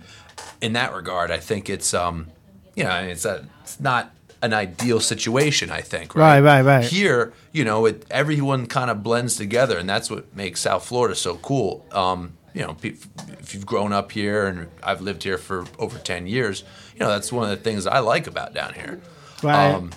in 0.61 0.73
that 0.73 0.93
regard, 0.93 1.31
I 1.31 1.37
think 1.37 1.69
it's 1.69 1.93
um, 1.93 2.27
you 2.75 2.83
know, 2.83 2.95
it's 3.01 3.25
a, 3.25 3.45
it's 3.63 3.79
not 3.79 4.11
an 4.41 4.53
ideal 4.53 4.99
situation. 4.99 5.69
I 5.71 5.81
think. 5.81 6.15
Right, 6.15 6.39
Right, 6.39 6.61
right, 6.61 6.77
right. 6.77 6.85
Here, 6.85 7.33
you 7.51 7.65
know, 7.65 7.85
it 7.87 8.05
everyone 8.09 8.67
kind 8.67 8.89
of 8.89 9.03
blends 9.03 9.35
together, 9.35 9.77
and 9.77 9.89
that's 9.89 10.09
what 10.09 10.35
makes 10.35 10.61
South 10.61 10.85
Florida 10.85 11.15
so 11.15 11.35
cool. 11.37 11.85
Um, 11.91 12.37
you 12.55 12.61
know, 12.63 12.75
if 12.81 13.53
you've 13.53 13.65
grown 13.65 13.93
up 13.93 14.11
here, 14.11 14.47
and 14.47 14.67
I've 14.81 15.01
lived 15.01 15.21
here 15.23 15.37
for 15.37 15.65
over 15.77 15.99
ten 15.99 16.25
years, 16.25 16.63
you 16.93 17.01
know, 17.01 17.09
that's 17.09 17.31
one 17.31 17.43
of 17.43 17.49
the 17.55 17.63
things 17.63 17.85
I 17.85 17.99
like 17.99 18.25
about 18.27 18.53
down 18.55 18.73
here. 18.73 18.99
Right. 19.43 19.71
Um, 19.73 19.91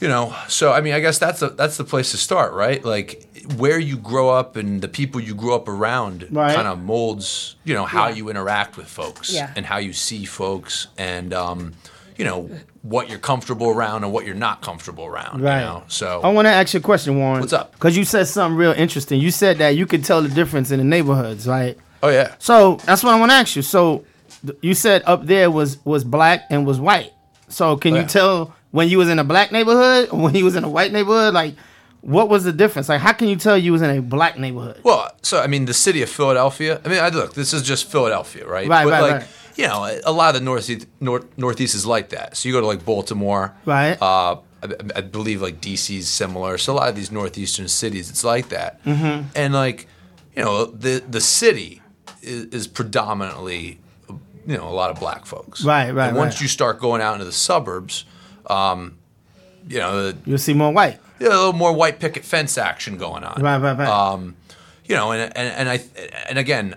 you 0.00 0.08
know 0.08 0.34
so 0.48 0.72
i 0.72 0.80
mean 0.80 0.94
i 0.94 0.98
guess 1.00 1.20
that's 1.20 1.42
a, 1.42 1.50
that's 1.50 1.76
the 1.76 1.84
place 1.84 2.10
to 2.10 2.16
start 2.16 2.52
right 2.54 2.84
like 2.84 3.24
where 3.56 3.78
you 3.78 3.96
grow 3.96 4.30
up 4.30 4.56
and 4.56 4.82
the 4.82 4.88
people 4.88 5.20
you 5.20 5.32
grow 5.32 5.54
up 5.54 5.68
around 5.68 6.26
Right. 6.30 6.56
kind 6.56 6.66
of 6.66 6.82
molds 6.82 7.54
you 7.62 7.72
know 7.74 7.84
how 7.84 8.08
Yeah. 8.08 8.14
you 8.16 8.28
interact 8.28 8.76
with 8.76 8.88
folks 8.88 9.32
Yeah. 9.32 9.52
and 9.54 9.64
how 9.64 9.78
you 9.78 9.92
see 9.92 10.24
folks 10.24 10.88
and 10.98 11.32
um, 11.32 11.74
you 12.16 12.24
know 12.24 12.50
what 12.82 13.08
you're 13.08 13.18
comfortable 13.18 13.68
around 13.68 14.02
and 14.04 14.12
what 14.12 14.26
you're 14.26 14.34
not 14.34 14.60
comfortable 14.60 15.06
around 15.06 15.40
Right. 15.40 15.60
you 15.60 15.66
know 15.66 15.84
so 15.88 16.20
I 16.22 16.28
want 16.32 16.46
to 16.46 16.50
ask 16.50 16.74
you 16.74 16.80
a 16.80 16.82
question, 16.82 17.16
Warren. 17.18 17.40
What's 17.40 17.52
up? 17.52 17.72
Because 17.72 17.96
you 17.96 18.04
said 18.04 18.26
something 18.26 18.56
real 18.56 18.72
interesting. 18.72 19.20
You 19.20 19.30
said 19.30 19.58
that 19.58 19.70
you 19.76 19.86
could 19.86 20.04
tell 20.04 20.20
the 20.20 20.28
difference 20.28 20.70
in 20.72 20.78
the 20.78 20.84
neighborhoods, 20.84 21.46
right? 21.46 21.78
oh 22.02 22.08
yeah 22.08 22.34
So 22.38 22.76
that's 22.84 23.04
what 23.04 23.14
I 23.14 23.20
want 23.20 23.30
to 23.30 23.36
ask 23.36 23.54
you. 23.54 23.62
So 23.62 24.04
th- 24.44 24.58
you 24.62 24.74
said 24.74 25.02
up 25.06 25.26
there 25.26 25.50
was 25.50 25.78
was 25.84 26.02
black 26.04 26.42
and 26.50 26.66
was 26.66 26.80
white. 26.80 27.12
So 27.48 27.76
can 27.76 27.94
Oh, 27.94 28.00
you 28.00 28.06
tell 28.06 28.54
when 28.72 28.88
you 28.88 28.98
was 28.98 29.08
in 29.08 29.18
a 29.20 29.24
black 29.24 29.52
neighborhood 29.52 30.08
or 30.10 30.18
when 30.20 30.34
you 30.34 30.44
was 30.44 30.56
in 30.56 30.64
a 30.64 30.68
white 30.68 30.90
neighborhood? 30.92 31.34
Like, 31.34 31.54
what 32.00 32.28
was 32.28 32.42
the 32.42 32.52
difference? 32.52 32.88
Like, 32.88 33.00
how 33.00 33.12
can 33.12 33.28
you 33.28 33.36
tell 33.36 33.56
you 33.56 33.70
was 33.70 33.82
in 33.82 33.90
a 33.90 34.02
black 34.02 34.36
neighborhood? 34.38 34.80
Well, 34.82 35.08
so 35.22 35.40
I 35.40 35.46
mean, 35.46 35.66
the 35.66 35.74
city 35.74 36.02
of 36.02 36.08
Philadelphia. 36.10 36.80
I 36.84 36.88
mean, 36.88 36.98
I, 36.98 37.10
look, 37.10 37.34
this 37.34 37.52
is 37.52 37.62
just 37.62 37.88
Philadelphia, 37.92 38.44
right? 38.48 38.66
Right, 38.66 38.84
but 38.84 38.90
right, 38.90 39.00
like, 39.02 39.12
right. 39.12 39.28
You 39.56 39.66
know, 39.66 39.98
a 40.04 40.12
lot 40.12 40.34
of 40.34 40.40
the 40.40 40.44
northeast 40.44 40.86
north, 41.00 41.26
northeast 41.36 41.74
is 41.74 41.84
like 41.86 42.10
that. 42.10 42.36
So 42.36 42.48
you 42.48 42.54
go 42.54 42.60
to 42.60 42.66
like 42.66 42.84
Baltimore, 42.84 43.54
Right. 43.64 44.00
Uh, 44.00 44.36
I, 44.62 44.68
I 44.96 45.00
believe 45.00 45.42
like 45.42 45.60
DC 45.60 45.98
is 45.98 46.08
similar. 46.08 46.56
So 46.58 46.72
a 46.72 46.76
lot 46.76 46.88
of 46.88 46.94
these 46.94 47.10
northeastern 47.10 47.68
cities, 47.68 48.08
it's 48.10 48.24
like 48.24 48.48
that. 48.50 48.82
Mm-hmm. 48.84 49.28
And 49.34 49.52
like, 49.54 49.88
you 50.36 50.42
know, 50.44 50.66
the 50.66 51.02
the 51.08 51.20
city 51.20 51.82
is, 52.22 52.44
is 52.46 52.66
predominantly, 52.68 53.80
you 54.46 54.56
know, 54.56 54.68
a 54.68 54.70
lot 54.70 54.90
of 54.90 54.98
black 55.00 55.26
folks. 55.26 55.64
Right, 55.64 55.90
right, 55.90 56.08
And 56.08 56.16
once 56.16 56.34
right. 56.36 56.42
you 56.42 56.48
start 56.48 56.80
going 56.80 57.02
out 57.02 57.14
into 57.14 57.24
the 57.24 57.32
suburbs, 57.32 58.04
um, 58.46 58.98
you 59.68 59.78
know, 59.78 60.12
the, 60.12 60.18
You'll 60.24 60.38
see 60.38 60.54
more 60.54 60.72
white. 60.72 60.98
you 61.18 61.28
know, 61.28 61.34
a 61.34 61.38
little 61.38 61.52
more 61.52 61.72
white 61.72 61.98
picket 62.00 62.24
fence 62.24 62.56
action 62.56 62.96
going 62.96 63.24
on. 63.24 63.42
Right, 63.42 63.58
right, 63.58 63.76
right. 63.76 63.88
Um, 63.88 64.36
you 64.84 64.94
know, 64.96 65.12
and 65.12 65.36
and 65.36 65.48
and 65.56 65.68
I 65.68 65.80
and 66.28 66.38
again, 66.38 66.76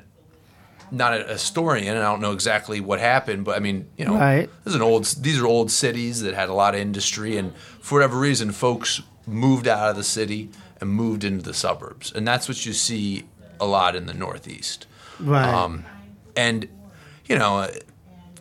not 0.92 1.14
a 1.20 1.24
historian, 1.34 1.96
and 1.96 2.00
I 2.06 2.10
don't 2.12 2.22
know 2.22 2.32
exactly 2.32 2.80
what 2.80 3.00
happened, 3.00 3.44
but 3.46 3.56
I 3.56 3.60
mean, 3.60 3.88
you 3.98 4.06
know, 4.06 4.16
Right. 4.16 4.50
this 4.64 4.72
is 4.72 4.76
an 4.76 4.82
old. 4.82 5.06
These 5.06 5.40
are 5.40 5.46
old 5.48 5.72
cities 5.72 6.22
that 6.22 6.34
had 6.34 6.50
a 6.50 6.54
lot 6.54 6.76
of 6.76 6.82
industry, 6.82 7.38
and 7.38 7.54
for 7.82 7.96
whatever 8.00 8.18
reason, 8.18 8.52
folks 8.52 9.02
moved 9.28 9.68
out 9.68 9.90
of 9.90 9.96
the 9.96 10.04
city 10.04 10.50
and 10.80 10.90
moved 10.90 11.24
into 11.24 11.44
the 11.44 11.54
suburbs, 11.54 12.12
and 12.14 12.28
that's 12.28 12.48
what 12.48 12.66
you 12.66 12.74
see 12.74 13.24
a 13.60 13.66
lot 13.66 13.96
in 13.96 14.06
the 14.06 14.14
Northeast. 14.14 14.86
Right. 15.20 15.48
Um, 15.48 15.86
and 16.36 16.68
you 17.26 17.38
know, 17.38 17.68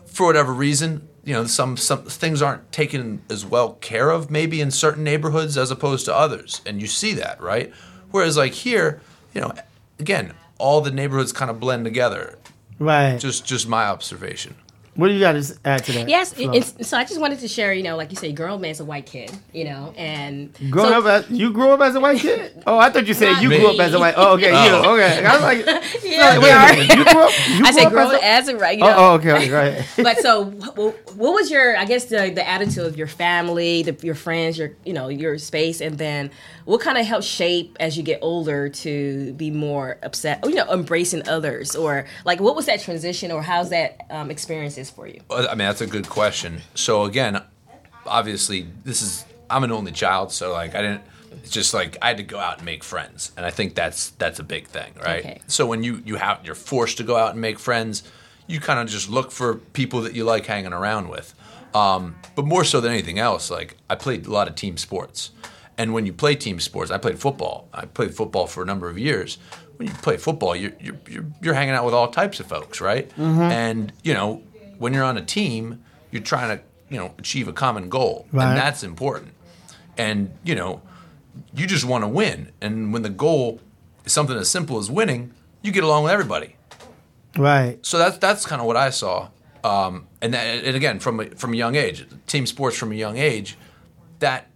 for 0.06 0.26
whatever 0.26 0.52
reason, 0.52 1.08
you 1.24 1.32
know, 1.32 1.46
some 1.46 1.76
some 1.76 2.02
things 2.04 2.42
aren't 2.42 2.70
taken 2.72 3.22
as 3.30 3.46
well 3.46 3.74
care 3.74 4.10
of 4.10 4.30
maybe 4.30 4.60
in 4.60 4.70
certain 4.70 5.02
neighborhoods 5.04 5.56
as 5.56 5.70
opposed 5.70 6.04
to 6.06 6.14
others, 6.14 6.60
and 6.66 6.80
you 6.82 6.86
see 6.88 7.14
that, 7.14 7.40
right? 7.40 7.72
Whereas 8.10 8.36
like 8.36 8.52
here, 8.52 9.00
you 9.32 9.40
know, 9.40 9.52
again, 9.98 10.34
all 10.58 10.80
the 10.80 10.90
neighborhoods 10.90 11.32
kind 11.32 11.50
of 11.50 11.58
blend 11.60 11.84
together. 11.84 12.38
right. 12.78 13.18
Just 13.18 13.44
just 13.44 13.68
my 13.68 13.84
observation. 13.86 14.54
what 14.96 15.08
do 15.08 15.14
you 15.14 15.18
got 15.20 15.32
to 15.32 15.58
add 15.64 15.82
to 15.84 15.92
that? 15.92 16.08
Yes, 16.08 16.32
it's, 16.38 16.86
so 16.88 16.96
I 16.96 17.02
just 17.04 17.20
wanted 17.20 17.40
to 17.40 17.48
share, 17.48 17.74
you 17.74 17.82
know, 17.82 17.96
like 17.96 18.10
you 18.10 18.16
say, 18.16 18.30
girl 18.30 18.58
man's 18.58 18.78
a 18.78 18.84
white 18.84 19.06
kid, 19.06 19.32
you 19.52 19.64
know, 19.64 19.92
and 19.96 20.52
Growing 20.70 20.90
so, 20.90 20.98
up 21.00 21.06
as 21.06 21.30
you 21.30 21.52
grew 21.52 21.70
up 21.70 21.80
as 21.80 21.96
a 21.96 22.00
white 22.00 22.20
kid? 22.20 22.62
Oh, 22.64 22.78
I 22.78 22.90
thought 22.90 23.06
you 23.08 23.14
said 23.14 23.42
you 23.42 23.48
me. 23.48 23.58
grew 23.58 23.70
up 23.74 23.80
as 23.80 23.92
a 23.92 23.98
white. 23.98 24.14
Oh, 24.16 24.34
okay, 24.34 24.50
you. 24.50 24.70
Oh. 24.72 24.94
Okay, 24.94 25.24
I 25.24 25.32
was 25.34 25.42
like, 25.42 25.66
Yeah, 26.04 26.38
wait 26.38 26.50
a 26.50 26.86
sorry. 26.86 26.98
You 26.98 27.04
grew 27.04 27.22
up. 27.22 27.32
You 27.48 27.64
I 27.64 27.72
grew 27.72 27.72
said 27.72 27.86
up 27.86 27.92
girl 27.92 28.10
as 28.12 28.12
a, 28.12 28.24
as 28.24 28.48
a 28.48 28.56
right, 28.56 28.78
you 28.78 28.84
know. 28.84 28.94
oh, 28.96 29.10
oh, 29.10 29.14
okay, 29.14 29.32
okay, 29.32 29.48
go 29.48 29.58
ahead. 29.60 29.86
but 30.04 30.18
so 30.18 30.44
wh- 30.44 31.18
what 31.18 31.32
was 31.34 31.50
your 31.50 31.76
i 31.76 31.84
guess 31.84 32.04
the, 32.06 32.30
the 32.34 32.48
attitude 32.48 32.86
of 32.86 32.96
your 32.96 33.06
family 33.08 33.82
the, 33.82 33.96
your 34.06 34.14
friends 34.14 34.56
your 34.58 34.70
you 34.84 34.92
know 34.92 35.08
your 35.08 35.38
space 35.38 35.80
and 35.80 35.98
then 35.98 36.30
what 36.64 36.80
kind 36.80 36.96
of 36.98 37.04
helped 37.06 37.26
shape 37.26 37.76
as 37.80 37.96
you 37.96 38.02
get 38.02 38.18
older 38.22 38.68
to 38.68 39.32
be 39.34 39.50
more 39.50 39.98
upset 40.02 40.44
you 40.44 40.54
know 40.54 40.66
embracing 40.72 41.28
others 41.28 41.76
or 41.76 42.06
like 42.24 42.40
what 42.40 42.56
was 42.56 42.66
that 42.66 42.80
transition 42.80 43.30
or 43.30 43.42
how's 43.42 43.70
that 43.70 44.00
um, 44.10 44.30
experiences 44.30 44.90
for 44.90 45.06
you 45.06 45.20
Uh, 45.30 45.46
I 45.50 45.54
mean, 45.54 45.66
that's 45.68 45.80
a 45.80 45.86
good 45.86 46.08
question. 46.08 46.60
So 46.74 47.04
again, 47.04 47.42
obviously, 48.06 48.66
this 48.84 49.02
is 49.02 49.24
I'm 49.50 49.64
an 49.64 49.70
only 49.72 49.92
child, 49.92 50.32
so 50.32 50.52
like 50.52 50.74
I 50.74 50.82
didn't. 50.82 51.02
It's 51.32 51.50
just 51.50 51.74
like 51.74 51.98
I 52.00 52.08
had 52.08 52.16
to 52.18 52.22
go 52.22 52.38
out 52.38 52.58
and 52.58 52.64
make 52.64 52.82
friends, 52.84 53.32
and 53.36 53.44
I 53.44 53.50
think 53.50 53.74
that's 53.74 54.10
that's 54.10 54.38
a 54.38 54.42
big 54.44 54.66
thing, 54.68 54.92
right? 55.04 55.24
Okay. 55.24 55.40
So 55.46 55.66
when 55.66 55.82
you 55.82 56.02
you 56.04 56.16
have 56.16 56.40
you're 56.44 56.54
forced 56.54 56.96
to 56.98 57.04
go 57.04 57.16
out 57.16 57.32
and 57.32 57.40
make 57.40 57.58
friends, 57.58 58.02
you 58.46 58.60
kind 58.60 58.78
of 58.80 58.88
just 58.88 59.10
look 59.10 59.30
for 59.32 59.56
people 59.56 60.00
that 60.02 60.14
you 60.14 60.24
like 60.24 60.46
hanging 60.46 60.72
around 60.72 61.08
with. 61.08 61.34
Um, 61.74 62.14
but 62.36 62.46
more 62.46 62.64
so 62.64 62.80
than 62.80 62.92
anything 62.92 63.18
else, 63.18 63.50
like 63.50 63.76
I 63.90 63.96
played 63.96 64.26
a 64.26 64.30
lot 64.30 64.48
of 64.48 64.54
team 64.54 64.76
sports, 64.76 65.30
and 65.78 65.92
when 65.94 66.06
you 66.06 66.12
play 66.12 66.34
team 66.36 66.60
sports, 66.60 66.90
I 66.90 66.98
played 66.98 67.18
football. 67.18 67.68
I 67.72 67.86
played 67.86 68.14
football 68.14 68.46
for 68.46 68.62
a 68.62 68.66
number 68.66 68.88
of 68.88 68.98
years. 68.98 69.38
When 69.76 69.88
you 69.88 69.94
play 69.94 70.16
football, 70.16 70.54
you're 70.54 70.72
you're 70.80 70.96
you're, 71.08 71.26
you're 71.42 71.54
hanging 71.54 71.74
out 71.74 71.84
with 71.84 71.94
all 71.94 72.08
types 72.08 72.38
of 72.40 72.46
folks, 72.46 72.80
right? 72.80 73.10
And 73.18 73.92
you 74.02 74.14
know, 74.14 74.42
when 74.78 74.92
you're 74.94 75.04
on 75.04 75.16
a 75.18 75.24
team, 75.24 75.82
you're 76.10 76.22
trying 76.22 76.56
to 76.56 76.62
you 76.90 76.98
know 76.98 77.12
achieve 77.18 77.48
a 77.48 77.52
common 77.52 77.88
goal, 77.88 78.26
Right. 78.32 78.46
and 78.48 78.56
that's 78.56 78.82
important. 78.84 79.32
And 79.98 80.30
you 80.44 80.54
know, 80.54 80.80
you 81.54 81.66
just 81.66 81.84
want 81.84 82.04
to 82.04 82.08
win, 82.08 82.52
and 82.60 82.92
when 82.92 83.02
the 83.02 83.10
goal 83.10 83.60
is 84.04 84.12
something 84.12 84.36
as 84.36 84.48
simple 84.48 84.78
as 84.78 84.90
winning, 84.90 85.32
you 85.62 85.72
get 85.72 85.82
along 85.82 86.04
with 86.04 86.12
everybody 86.12 86.56
Right. 87.36 87.84
so 87.84 87.98
that's 87.98 88.18
that's 88.18 88.46
kind 88.46 88.60
of 88.60 88.66
what 88.66 88.76
I 88.76 88.90
saw. 88.90 89.28
Um, 89.64 90.06
and 90.20 90.34
that, 90.34 90.62
and 90.64 90.76
again, 90.76 91.00
from 91.00 91.20
a, 91.20 91.26
from 91.30 91.52
a 91.54 91.56
young 91.56 91.74
age, 91.74 92.06
team 92.26 92.44
sports 92.46 92.76
from 92.76 92.92
a 92.92 92.94
young 92.94 93.16
age, 93.16 93.56
that 94.18 94.46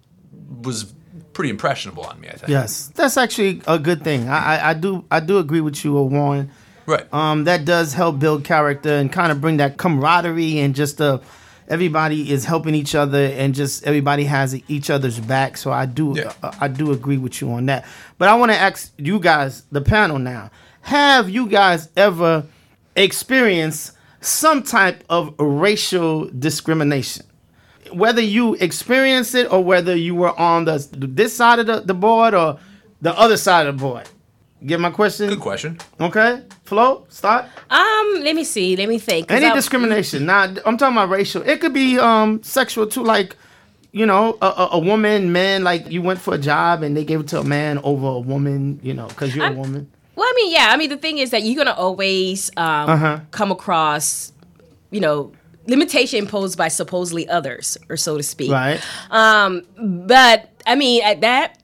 was 0.62 0.92
pretty 1.38 1.50
impressionable 1.50 2.02
on 2.02 2.21
me. 2.21 2.26
I 2.26 2.33
think. 2.33 2.49
Yes, 2.49 2.90
that's 2.97 3.16
actually 3.16 3.62
a 3.68 3.78
good 3.78 4.02
thing. 4.02 4.28
I, 4.28 4.57
I, 4.57 4.71
I 4.71 4.75
do 4.75 5.04
I 5.09 5.21
do 5.21 5.38
agree 5.38 5.61
with 5.61 5.85
you, 5.85 5.92
Warren. 5.95 6.50
Right. 6.85 7.07
Um, 7.14 7.45
that 7.45 7.64
does 7.64 7.95
help 7.95 8.18
build 8.18 8.42
character 8.42 8.90
and 8.90 9.12
kind 9.12 9.30
of 9.30 9.40
bring 9.40 9.59
that 9.59 9.76
camaraderie 9.76 10.59
and 10.59 10.75
just 10.75 11.00
uh, 11.00 11.21
everybody 11.68 12.33
is 12.33 12.45
helping 12.45 12.75
each 12.75 12.97
other 12.97 13.25
and 13.38 13.54
just 13.54 13.85
everybody 13.85 14.25
has 14.25 14.61
each 14.68 14.90
other's 14.90 15.21
back. 15.21 15.57
So 15.59 15.71
I 15.71 15.87
do 15.87 16.14
Yeah. 16.16 16.33
uh, 16.42 16.50
I 16.61 16.66
do 16.66 16.90
agree 16.90 17.18
with 17.18 17.40
you 17.40 17.52
on 17.52 17.66
that. 17.66 17.85
But 18.18 18.28
I 18.30 18.35
want 18.35 18.50
to 18.50 18.59
ask 18.59 18.92
you 18.97 19.21
guys, 19.21 19.62
the 19.71 19.80
panel 19.80 20.18
now, 20.18 20.50
have 20.80 21.30
you 21.30 21.47
guys 21.47 21.88
ever 21.97 22.45
experienced 22.97 23.92
some 24.21 24.64
type 24.64 25.04
of 25.09 25.35
racial 25.38 26.28
discrimination? 26.37 27.25
Whether 27.92 28.23
you 28.23 28.54
experienced 28.54 29.35
it 29.35 29.50
or 29.52 29.62
whether 29.62 29.95
you 29.97 30.14
were 30.14 30.38
on 30.38 30.64
the 30.64 30.87
this 30.92 31.35
side 31.37 31.59
of 31.59 31.66
the, 31.66 31.80
the 31.80 31.95
board 31.95 32.35
or 32.35 32.59
the 33.00 33.16
other 33.18 33.37
side 33.37 33.66
of 33.66 33.76
the 33.78 33.83
board. 33.83 34.09
Get 34.66 34.80
my 34.80 34.90
question? 34.90 35.28
Good 35.28 35.38
question. 35.40 35.78
Okay, 36.00 36.42
Flo, 36.64 37.07
start. 37.09 37.45
um 37.71 38.07
let 38.25 38.35
me 38.35 38.42
see 38.45 38.75
let 38.76 38.88
me 38.88 38.99
think. 38.99 39.30
Any 39.30 39.47
I- 39.47 39.54
discrimination? 39.54 40.26
Now, 40.26 40.42
I'm 40.66 40.76
talking 40.76 40.97
about 40.97 41.11
racial. 41.11 41.42
It 41.42 41.61
could 41.61 41.73
be 41.75 41.99
um 41.99 42.42
sexual 42.42 42.87
too, 42.88 43.04
like 43.04 43.37
you 43.92 44.04
know, 44.04 44.37
a, 44.42 44.47
a, 44.47 44.68
a 44.73 44.78
woman, 44.78 45.33
man. 45.33 45.62
Like 45.64 45.90
you 45.90 46.02
went 46.02 46.21
for 46.21 46.35
a 46.35 46.38
job 46.38 46.83
and 46.83 46.97
they 46.97 47.04
gave 47.04 47.21
it 47.21 47.28
to 47.28 47.38
a 47.40 47.45
man 47.45 47.78
over 47.85 48.07
a 48.09 48.18
woman, 48.18 48.80
you 48.83 48.95
know, 48.95 49.07
because 49.07 49.35
you're 49.35 49.45
a 49.45 49.49
I'm- 49.49 49.57
woman. 49.59 49.90
Well, 50.16 50.26
I 50.26 50.33
mean, 50.35 50.52
yeah. 50.52 50.68
I 50.73 50.76
mean, 50.76 50.90
the 50.90 50.97
thing 50.97 51.18
is 51.18 51.30
that 51.30 51.45
you're 51.45 51.54
gonna 51.64 51.76
always 51.78 52.50
um, 52.57 52.90
Uh-huh. 52.90 53.21
come 53.30 53.52
across, 53.52 54.33
you 54.90 54.99
know, 55.00 55.30
limitation 55.68 56.18
imposed 56.18 56.58
by 56.58 56.68
supposedly 56.68 57.28
others, 57.28 57.78
or 57.88 57.96
so 57.96 58.16
to 58.16 58.22
speak. 58.22 58.50
Right. 58.50 58.80
Um, 59.10 59.62
but 59.78 60.50
I 60.66 60.75
mean, 60.75 61.02
at 61.04 61.20
that 61.20 61.58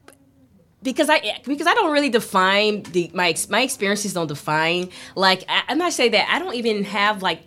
because 0.83 1.09
I 1.11 1.41
because 1.45 1.67
I 1.67 1.75
don't 1.75 1.93
really 1.93 2.11
define 2.11 2.83
the 2.85 3.11
my 3.15 3.35
my 3.49 3.63
experiences 3.63 4.13
don't 4.13 4.27
define 4.29 4.91
like 5.17 5.45
I, 5.49 5.63
I'm 5.69 5.79
not 5.79 5.93
saying 5.93 6.13
that 6.13 6.29
I 6.31 6.39
don't 6.39 6.55
even 6.55 6.85
have 6.85 7.23
like 7.23 7.43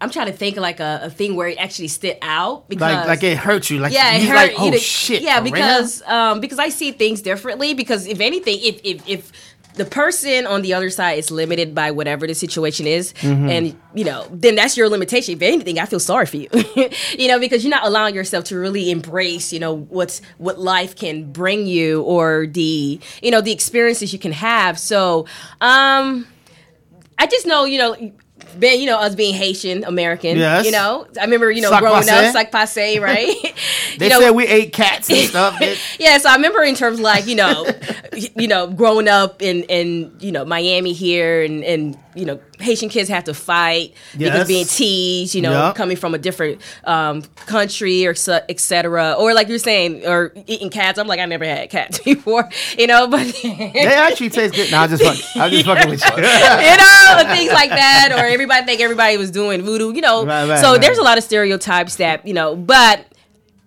I'm 0.00 0.10
trying 0.10 0.26
to 0.26 0.32
think 0.32 0.56
like 0.56 0.80
a, 0.80 1.00
a 1.04 1.10
thing 1.10 1.34
where 1.34 1.48
it 1.48 1.56
actually 1.56 1.88
stood 1.88 2.18
out 2.20 2.68
because 2.68 2.82
Like 2.82 3.06
like 3.06 3.22
it 3.22 3.38
hurt 3.38 3.70
you. 3.70 3.78
Like 3.78 3.92
yeah, 3.92 4.16
it 4.16 4.22
you 4.22 4.28
hurt. 4.28 4.34
like 4.34 4.50
you 4.50 4.56
oh 4.58 4.70
to- 4.72 4.78
shit. 4.78 5.22
Yeah, 5.22 5.40
because 5.40 6.02
um, 6.02 6.40
because 6.40 6.58
I 6.58 6.68
see 6.68 6.92
things 6.92 7.22
differently. 7.22 7.72
Because 7.72 8.06
if 8.06 8.20
anything, 8.20 8.58
if 8.60 8.80
if 8.84 9.08
if 9.08 9.32
the 9.74 9.84
person 9.84 10.46
on 10.46 10.62
the 10.62 10.72
other 10.74 10.88
side 10.90 11.18
is 11.18 11.30
limited 11.30 11.74
by 11.74 11.90
whatever 11.90 12.26
the 12.26 12.34
situation 12.34 12.86
is, 12.86 13.12
Mm-hmm. 13.14 13.48
and 13.48 13.76
you 13.94 14.04
know, 14.04 14.26
then 14.30 14.54
that's 14.54 14.76
your 14.76 14.88
limitation. 14.88 15.34
If 15.34 15.42
anything, 15.42 15.78
I 15.78 15.86
feel 15.86 16.00
sorry 16.00 16.26
for 16.26 16.36
you. 16.36 16.48
you 17.18 17.28
know, 17.28 17.38
because 17.38 17.64
you're 17.64 17.70
not 17.70 17.84
allowing 17.86 18.14
yourself 18.14 18.44
to 18.46 18.56
really 18.58 18.90
embrace, 18.90 19.52
you 19.52 19.60
know, 19.60 19.74
what's 19.76 20.20
what 20.38 20.58
life 20.60 20.96
can 20.96 21.30
bring 21.32 21.66
you 21.66 22.02
or 22.02 22.46
the 22.46 23.00
you 23.22 23.30
know 23.30 23.40
the 23.40 23.52
experiences 23.52 24.12
you 24.12 24.18
can 24.18 24.32
have. 24.32 24.78
So, 24.78 25.26
um, 25.60 26.26
I 27.18 27.26
just 27.26 27.46
know, 27.46 27.64
you 27.64 27.78
know. 27.78 28.12
Being, 28.58 28.80
you 28.80 28.86
know, 28.86 28.98
us 28.98 29.14
being 29.14 29.32
Haitian 29.34 29.84
American, 29.84 30.36
Yes. 30.36 30.66
you 30.66 30.70
know, 30.72 31.06
I 31.18 31.24
remember, 31.24 31.50
you 31.50 31.62
know, 31.62 31.70
Sac 31.70 31.80
growing 31.80 32.02
passe. 32.04 32.28
up, 32.28 32.34
like 32.34 32.52
passe, 32.52 32.98
right? 33.00 33.34
they 33.98 34.08
know, 34.08 34.20
said 34.20 34.30
we 34.32 34.46
ate 34.46 34.72
cats 34.72 35.10
and 35.10 35.28
stuff. 35.28 35.60
Yeah, 35.98 36.18
so 36.18 36.28
I 36.28 36.34
remember 36.36 36.62
in 36.62 36.74
terms 36.74 36.98
of 36.98 37.04
like 37.04 37.26
you 37.26 37.34
know, 37.36 37.66
you 38.36 38.48
know, 38.48 38.66
growing 38.68 39.08
up 39.08 39.42
in 39.42 39.62
in 39.64 40.14
you 40.20 40.32
know 40.32 40.44
Miami 40.44 40.92
here, 40.92 41.42
and 41.42 41.62
and 41.64 41.98
you 42.14 42.24
know 42.24 42.38
Haitian 42.60 42.88
kids 42.88 43.08
have 43.08 43.24
to 43.24 43.34
fight 43.34 43.94
Yes. 44.16 44.32
because 44.32 44.48
being 44.48 44.66
teased, 44.66 45.34
you 45.34 45.42
know, 45.42 45.50
Yup. 45.52 45.76
coming 45.76 45.96
from 45.96 46.14
a 46.14 46.18
different 46.18 46.60
um, 46.84 47.22
country 47.46 48.06
or 48.06 48.14
so- 48.14 48.40
et 48.48 48.60
cetera, 48.60 49.14
or 49.18 49.34
like 49.34 49.48
you're 49.48 49.58
saying, 49.58 50.06
or 50.06 50.32
eating 50.46 50.70
cats. 50.70 50.98
I'm 50.98 51.06
like 51.06 51.20
I 51.20 51.26
never 51.26 51.44
had 51.44 51.70
cats 51.70 51.98
before, 52.04 52.48
you 52.78 52.86
know, 52.86 53.06
but 53.08 53.26
they 53.42 53.84
actually 53.84 54.30
taste 54.30 54.54
good. 54.54 54.70
No, 54.70 54.78
I 54.80 54.86
just 54.86 55.02
fuck, 55.02 55.36
I 55.42 55.48
just 55.48 55.66
fucking 55.66 55.90
with 55.90 56.02
you. 56.04 56.16
you 56.16 56.22
know, 56.22 57.34
things 57.34 57.52
like 57.52 57.70
that, 57.70 58.10
or 58.12 58.24
everybody 58.26 58.64
think 58.66 58.80
everybody 58.80 59.16
was 59.16 59.30
doing 59.30 59.62
voodoo, 59.62 59.92
you 59.94 60.00
know. 60.00 60.24
Right, 60.24 60.48
right, 60.48 60.60
so 60.60 60.72
right. 60.72 60.80
there's 60.80 60.98
a 60.98 61.02
lot 61.02 61.18
of 61.18 61.24
stereotypes 61.24 61.96
that 61.96 62.26
you 62.26 62.34
know, 62.34 62.54
but 62.56 63.04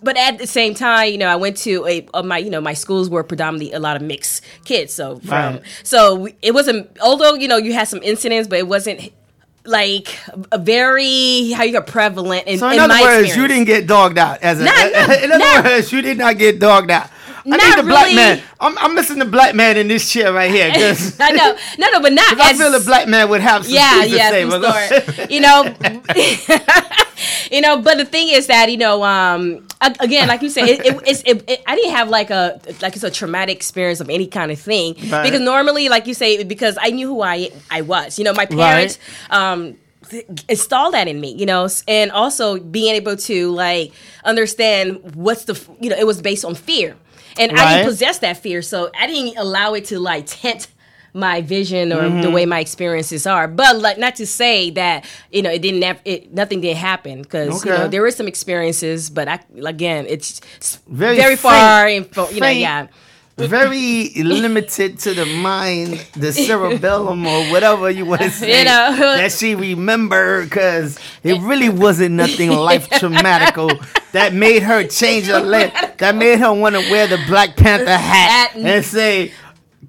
but 0.01 0.15
at 0.17 0.37
the 0.37 0.47
same 0.47 0.73
time, 0.73 1.11
you 1.11 1.17
know, 1.17 1.27
I 1.27 1.35
went 1.37 1.57
to 1.57 1.85
a 1.87 2.07
of 2.13 2.25
my 2.25 2.37
you 2.37 2.49
know 2.49 2.61
my 2.61 2.73
schools 2.73 3.09
were 3.09 3.23
predominantly 3.23 3.73
a 3.73 3.79
lot 3.79 3.95
of 3.95 4.01
mixed 4.01 4.43
kids. 4.65 4.93
So 4.93 5.17
from 5.19 5.29
Right. 5.55 5.61
so 5.83 6.15
we- 6.15 6.35
it 6.41 6.53
wasn't 6.53 6.89
although 7.01 7.33
you 7.35 7.47
know 7.47 7.57
you 7.57 7.73
had 7.73 7.87
some 7.87 8.01
incidents, 8.03 8.47
but 8.47 8.59
it 8.59 8.67
wasn't 8.67 9.11
like 9.65 10.17
a 10.53 10.57
very 10.57 11.51
how 11.51 11.63
you 11.63 11.73
got 11.73 11.87
prevalent 11.87 12.47
in, 12.47 12.57
So 12.57 12.67
in, 12.67 12.73
in 12.75 12.79
other 12.79 12.87
my 12.93 13.01
words, 13.01 13.25
experience. 13.27 13.35
you 13.37 13.47
didn't 13.47 13.65
get 13.65 13.87
dogged 13.87 14.17
out 14.17 14.41
as 14.41 14.61
a. 14.61 14.63
Not- 14.63 14.91
not- 14.93 15.23
in 15.23 15.31
other 15.31 15.39
not- 15.39 15.65
words, 15.65 15.91
you 15.91 16.01
did 16.01 16.17
not 16.17 16.37
get 16.37 16.59
dogged 16.59 16.89
out. 16.91 17.09
I 17.53 17.57
need 17.57 17.77
the 17.77 17.83
black 17.83 18.13
man. 18.13 18.41
I'm, 18.59 18.77
I'm 18.77 18.95
missing 18.95 19.19
the 19.19 19.25
black 19.25 19.55
man 19.55 19.77
in 19.77 19.87
this 19.87 20.11
chair 20.11 20.33
right 20.33 20.49
here. 20.51 20.69
I 21.19 21.31
know, 21.31 21.55
no, 21.77 21.91
no, 21.91 22.01
but 22.01 22.13
not. 22.13 22.39
I 22.39 22.53
feel 22.53 22.71
the 22.71 22.83
black 22.83 23.07
man 23.07 23.29
would 23.29 23.41
have 23.41 23.65
some 23.65 23.73
yeah, 23.73 24.01
things 24.01 24.11
to 24.11 24.17
yeah, 24.17 24.29
say. 24.29 24.49
some 24.49 24.61
but- 24.61 25.05
story. 25.05 25.27
you 25.33 25.41
know, 25.41 25.75
you 27.51 27.61
know. 27.61 27.81
But 27.81 27.97
the 27.97 28.05
thing 28.05 28.29
is 28.29 28.47
that 28.47 28.69
you 28.71 28.77
know, 28.77 29.03
um, 29.03 29.67
again, 29.99 30.27
like 30.27 30.41
you 30.41 30.49
said, 30.49 30.65
it, 30.67 30.85
it, 30.85 31.01
it's, 31.05 31.21
it, 31.25 31.49
it, 31.49 31.63
I 31.65 31.75
didn't 31.75 31.91
have 31.91 32.09
like 32.09 32.29
a 32.29 32.59
like 32.81 32.95
it's 32.95 33.03
a 33.03 33.11
traumatic 33.11 33.55
experience 33.55 33.99
of 33.99 34.09
any 34.09 34.27
kind 34.27 34.51
of 34.51 34.59
thing 34.59 34.95
Right. 35.09 35.23
because 35.23 35.41
normally, 35.41 35.89
like 35.89 36.07
you 36.07 36.13
say, 36.13 36.43
because 36.43 36.77
I 36.81 36.89
knew 36.91 37.07
who 37.07 37.21
I 37.21 37.49
I 37.71 37.81
was. 37.81 38.17
You 38.17 38.25
know, 38.25 38.33
my 38.33 38.45
parents. 38.45 38.99
Um, 39.29 39.77
install 40.47 40.91
that 40.91 41.09
in 41.09 41.19
me 41.19 41.33
you 41.33 41.45
know 41.45 41.67
and 41.85 42.11
also 42.11 42.57
being 42.59 42.95
able 42.95 43.17
to 43.17 43.51
like 43.51 43.91
understand 44.23 45.01
what's 45.15 45.43
the 45.43 45.59
you 45.81 45.89
know 45.89 45.97
it 45.97 46.07
was 46.07 46.21
based 46.21 46.45
on 46.45 46.55
fear 46.55 46.95
and 47.39 47.51
i 47.51 47.55
Right. 47.55 47.75
didn't 47.77 47.87
possess 47.89 48.19
that 48.19 48.37
fear 48.37 48.61
so 48.61 48.89
i 48.99 49.07
didn't 49.07 49.37
allow 49.37 49.73
it 49.73 49.85
to 49.85 49.99
like 49.99 50.25
tent 50.27 50.67
my 51.13 51.41
vision 51.41 51.91
or 51.91 52.03
the 52.03 52.09
mm-hmm. 52.09 52.31
way 52.31 52.45
my 52.45 52.59
experiences 52.59 53.25
are. 53.25 53.47
But 53.47 53.79
like 53.79 53.97
not 53.97 54.15
to 54.17 54.27
say 54.27 54.69
that 54.71 55.03
you 55.31 55.41
know 55.41 55.49
it 55.49 55.61
didn't 55.63 55.81
have 55.81 55.99
it, 56.05 56.31
nothing 56.31 56.61
did 56.61 56.77
happen 56.77 57.23
because 57.23 57.65
you 57.65 57.71
know 57.71 57.87
there 57.87 58.01
were 58.01 58.11
some 58.11 58.27
experiences, 58.27 59.09
but 59.09 59.27
I 59.27 59.39
again 59.65 60.05
it's 60.07 60.41
Very 60.87 61.15
very, 61.15 61.35
faint- 61.35 61.39
far 61.39 61.87
and 61.87 62.05
you 62.05 62.39
know 62.39 62.47
faint. 62.47 62.59
yeah. 62.59 62.87
Very 63.37 64.09
limited 64.15 64.97
to 64.99 65.13
the 65.13 65.25
mind, 65.27 66.03
the 66.13 66.33
cerebellum, 66.45 67.27
or 67.27 67.51
whatever 67.51 67.89
you 67.91 68.03
want 68.05 68.21
to 68.23 68.31
say 68.31 68.59
You 68.59 68.65
know. 68.65 68.95
that 68.97 69.31
she 69.31 69.53
remember, 69.53 70.43
because 70.43 70.97
it 71.23 71.39
really 71.41 71.69
wasn't 71.69 72.15
nothing 72.15 72.49
life 72.69 72.89
traumatical 72.89 73.69
that 74.13 74.33
made 74.33 74.63
her 74.63 74.83
change 74.87 75.27
her 75.27 75.39
land, 75.39 75.71
that 75.99 76.15
made 76.15 76.39
her 76.39 76.51
want 76.51 76.75
to 76.75 76.81
wear 76.89 77.05
the 77.05 77.19
Black 77.27 77.55
Panther 77.55 77.95
hat 77.95 78.55
and 78.55 78.83
say, 78.83 79.31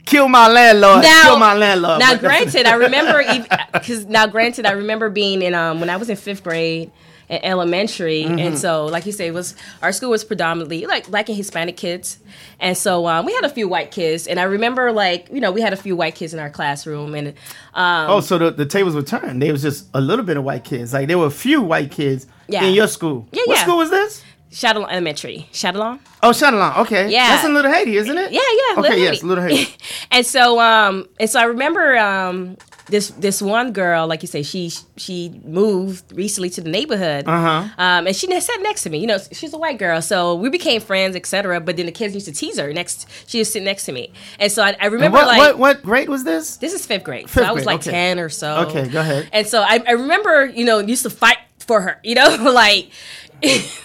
"Kill 0.05 0.29
my 0.29 0.47
landlord, 0.49 1.03
kill 1.23 1.39
my 1.39 1.55
landlord." 1.55 2.01
Now, 2.01 2.17
granted, 2.17 2.67
I 2.67 2.75
remember 2.75 3.25
because 3.73 4.05
now, 4.05 4.27
granted, 4.27 4.67
I 4.67 4.73
remember 4.73 5.09
being 5.09 5.41
in 5.41 5.55
um 5.55 5.81
when 5.81 5.89
I 5.89 5.97
was 5.97 6.11
in 6.11 6.17
fifth 6.17 6.45
grade 6.45 6.91
elementary, 7.31 8.25
Mm-hmm. 8.25 8.39
and 8.39 8.59
so 8.59 8.87
like 8.87 9.07
you 9.07 9.13
say, 9.13 9.31
was 9.31 9.55
our 9.83 9.93
school 9.93 10.11
was 10.11 10.25
predominantly 10.25 10.87
like 10.87 11.09
black 11.11 11.29
and 11.29 11.37
Hispanic 11.37 11.77
kids, 11.77 12.19
and 12.61 12.77
so 12.77 13.07
um, 13.07 13.27
we 13.27 13.35
had 13.35 13.45
a 13.45 13.49
few 13.51 13.69
white 13.69 13.91
kids, 13.91 14.27
and 14.27 14.39
I 14.41 14.45
remember 14.45 14.93
like 14.93 15.29
you 15.33 15.41
know 15.41 15.53
we 15.53 15.61
had 15.61 15.73
a 15.73 15.77
few 15.77 15.95
white 15.97 16.15
kids 16.15 16.33
in 16.35 16.41
our 16.41 16.51
classroom, 16.51 17.15
and 17.15 17.29
um, 17.75 18.11
Oh, 18.11 18.21
so 18.21 18.39
the, 18.39 18.51
the 18.51 18.67
tables 18.67 18.95
were 18.95 19.03
turned. 19.03 19.43
There 19.43 19.53
was 19.53 19.63
just 19.63 19.89
a 19.95 20.01
little 20.01 20.25
bit 20.25 20.37
of 20.37 20.45
white 20.45 20.65
kids. 20.65 20.93
Like 20.93 21.09
there 21.09 21.19
were 21.19 21.27
a 21.27 21.31
few 21.31 21.61
white 21.63 21.91
kids 21.91 22.27
Yeah. 22.49 22.65
in 22.65 22.75
your 22.75 22.89
school. 22.89 23.29
Yeah, 23.33 23.43
what 23.47 23.57
yeah. 23.59 23.63
school 23.63 23.77
was 23.79 23.91
this? 23.91 24.25
Shadowlawn 24.51 24.91
Elementary, 24.91 25.47
Shadowlawn. 25.53 26.01
Oh, 26.23 26.33
Shadowlawn. 26.33 26.79
Okay. 26.79 27.11
Yeah. 27.11 27.29
That's 27.29 27.45
in 27.47 27.53
Little 27.53 27.71
Haiti, 27.71 27.99
isn't 27.99 28.17
it? 28.17 28.33
Yeah, 28.33 28.41
yeah. 28.41 28.81
Okay, 28.81 28.89
Little 28.89 28.99
yes. 28.99 29.23
Little 29.23 29.45
Haiti. 29.45 29.77
and 30.11 30.25
so 30.25 30.59
um 30.59 31.07
and 31.21 31.29
so 31.29 31.39
I 31.39 31.45
remember 31.45 31.99
um 31.99 32.57
this 32.89 33.09
this 33.11 33.41
one 33.43 33.73
girl, 33.73 34.07
like 34.07 34.23
you 34.23 34.29
say, 34.29 34.43
she 34.43 34.71
she 34.97 35.41
moved 35.45 36.11
recently 36.13 36.51
to 36.51 36.61
the 36.61 36.71
neighborhood, 36.71 37.25
Uh-huh. 37.27 37.69
um, 37.79 38.07
and 38.07 38.15
she 38.17 38.27
sat 38.41 38.61
next 38.63 38.83
to 38.85 38.91
me. 38.91 38.99
You 38.99 39.07
know, 39.07 39.19
she's 39.33 39.53
a 39.53 39.59
white 39.59 39.79
girl, 39.79 40.01
so 40.03 40.35
we 40.35 40.49
became 40.51 40.81
friends, 40.81 41.15
etc. 41.17 41.61
But 41.61 41.77
then 41.77 41.87
the 41.87 41.93
kids 41.93 42.15
used 42.15 42.27
to 42.27 42.33
tease 42.33 42.59
her 42.59 42.73
next. 42.73 43.07
She 43.27 43.39
was 43.39 43.53
sitting 43.53 43.65
next 43.67 43.85
to 43.87 43.93
me, 43.93 44.13
and 44.39 44.51
so 44.51 44.63
I, 44.63 44.77
I 44.81 44.87
remember 44.87 45.19
what, 45.19 45.27
like 45.27 45.39
what 45.39 45.59
what 45.59 45.83
grade 45.83 46.09
was 46.09 46.25
this? 46.25 46.57
this 46.57 46.73
is 46.73 46.85
fifth 46.87 47.05
grade, 47.05 47.29
Fifth 47.31 47.45
so 47.45 47.49
I 47.49 47.53
was 47.53 47.65
grade, 47.65 47.67
like 47.67 47.81
okay. 47.81 47.91
ten 47.91 48.19
or 48.19 48.29
so. 48.29 48.67
Okay, 48.69 48.89
go 48.89 49.01
ahead. 49.01 49.29
And 49.33 49.47
so 49.47 49.63
I, 49.63 49.83
I 49.87 49.93
remember, 49.93 50.47
you 50.47 50.65
know, 50.65 50.79
used 50.81 51.03
to 51.05 51.11
fight 51.11 51.39
for 51.59 51.81
her, 51.81 52.01
you 52.03 52.15
know, 52.15 52.29
like. 52.53 52.91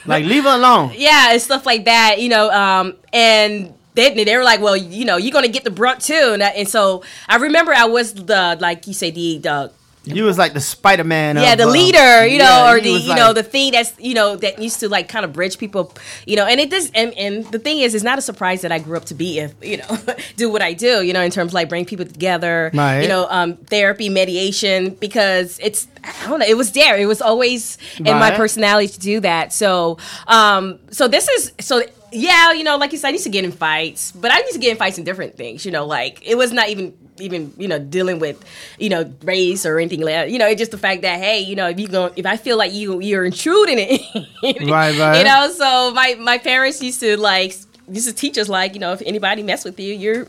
Like 0.08 0.26
leave 0.26 0.46
her 0.46 0.56
alone. 0.56 0.94
yeah, 0.98 1.32
and 1.32 1.40
stuff 1.42 1.64
like 1.68 1.86
that, 1.86 2.20
you 2.20 2.28
know. 2.30 2.50
Um, 2.50 2.96
and 3.14 3.74
they, 3.96 4.24
they 4.24 4.38
were 4.38 4.44
like, 4.44 4.62
well, 4.62 4.76
you 4.76 5.06
know, 5.06 5.18
you're 5.18 5.32
gonna 5.32 5.48
get 5.48 5.64
the 5.64 5.72
brunt 5.72 6.02
too, 6.02 6.32
and, 6.34 6.44
I, 6.44 6.50
and 6.50 6.68
so 6.68 7.04
I 7.28 7.38
remember 7.38 7.74
I 7.74 7.86
was 7.86 8.14
the 8.14 8.58
like 8.60 8.88
you 8.88 8.94
say 8.94 9.12
the 9.12 9.38
the 9.40 9.72
You 10.06 10.26
was 10.26 10.38
like 10.38 10.54
the 10.54 10.60
Spider 10.60 11.04
Man. 11.06 11.38
yeah 11.38 11.54
of, 11.54 11.60
the 11.60 11.64
uh, 11.66 11.72
leader, 11.72 12.28
you 12.28 12.38
know, 12.38 12.44
yeah, 12.44 12.72
or 12.74 12.82
the 12.82 12.90
you 12.92 13.16
know 13.16 13.32
the 13.32 13.44
thing 13.44 13.72
that's 13.72 13.94
you 14.00 14.14
know 14.14 14.36
that 14.36 14.62
used 14.62 14.82
to 14.82 14.90
like 14.90 15.08
kind 15.08 15.24
of 15.24 15.32
bridge 15.32 15.58
people, 15.58 15.94
you 16.26 16.36
know. 16.36 16.46
And 16.46 16.60
it 16.60 16.70
does, 16.70 16.92
and, 16.94 17.14
and 17.18 17.46
the 17.52 17.60
thing 17.60 17.80
is, 17.80 17.96
it's 17.96 18.04
not 18.04 18.18
a 18.18 18.22
surprise 18.22 18.62
that 18.62 18.72
I 18.72 18.80
grew 18.80 18.98
up 18.98 19.06
to 19.06 19.14
be 19.16 19.40
if 19.40 19.54
you 19.62 19.78
know 19.78 19.98
do 20.36 20.50
what 20.50 20.62
I 20.62 20.74
do, 20.74 21.02
you 21.04 21.14
know, 21.14 21.22
in 21.22 21.32
terms 21.32 21.52
of 21.52 21.54
like 21.54 21.70
bring 21.70 21.86
people 21.86 22.06
together, 22.06 22.70
Right. 22.74 23.02
you 23.02 23.08
know, 23.08 23.28
um, 23.30 23.56
therapy, 23.56 24.10
mediation, 24.10 24.90
because 24.96 25.58
it's 25.62 25.88
I 26.04 26.28
don't 26.28 26.40
know, 26.40 26.46
it 26.46 26.58
was 26.58 26.72
there, 26.74 26.98
it 26.98 27.06
was 27.06 27.22
always 27.22 27.78
in 27.98 28.04
my 28.20 28.32
personality 28.32 28.90
to 28.90 29.00
do 29.00 29.20
that. 29.22 29.54
So, 29.54 29.98
um, 30.28 30.80
so 30.92 31.08
this 31.08 31.28
is 31.30 31.54
so. 31.60 31.82
Yeah, 32.16 32.52
you 32.54 32.64
know, 32.64 32.78
like 32.78 32.92
you 32.92 33.00
said, 33.00 33.08
I 33.08 33.12
used 33.14 33.24
to 33.24 33.32
get 33.32 33.44
in 33.44 33.52
fights, 33.52 34.12
but 34.12 34.30
I 34.30 34.38
used 34.38 34.54
to 34.54 34.60
get 34.60 34.70
in 34.70 34.78
fights 34.78 35.00
in 35.00 35.04
different 35.04 35.36
things. 35.36 35.66
You 35.66 35.72
know, 35.72 35.88
like 35.88 36.20
it 36.24 36.36
was 36.38 36.52
not 36.52 36.70
even 36.70 36.94
even 37.20 37.54
you 37.58 37.68
know 37.68 37.80
dealing 37.80 38.20
with 38.20 38.44
you 38.80 38.90
know 38.90 39.12
race 39.24 39.66
or 39.66 39.80
anything 39.80 40.02
like 40.02 40.14
that. 40.14 40.32
You 40.32 40.40
know, 40.40 40.48
it's 40.48 40.60
just 40.60 40.72
the 40.72 40.78
fact 40.78 41.02
that 41.04 41.20
hey, 41.20 41.40
you 41.40 41.56
know, 41.56 41.68
if 41.70 41.80
you 41.80 41.88
go, 41.88 42.12
if 42.16 42.26
I 42.26 42.38
feel 42.38 42.58
like 42.58 42.74
you 42.74 43.00
you're 43.02 43.26
intruding 43.26 43.78
it, 43.80 44.02
Right, 44.44 44.98
right. 45.00 45.18
You 45.18 45.24
know, 45.24 45.52
so 45.52 45.92
my 45.94 46.16
my 46.20 46.38
parents 46.38 46.82
used 46.82 47.00
to 47.02 47.18
like 47.18 47.56
used 47.92 48.08
to 48.08 48.14
teach 48.14 48.38
us 48.38 48.50
like 48.50 48.74
you 48.74 48.80
know 48.80 48.94
if 48.94 49.02
anybody 49.06 49.44
mess 49.44 49.66
with 49.66 49.80
you, 49.80 49.94
you're 49.94 50.28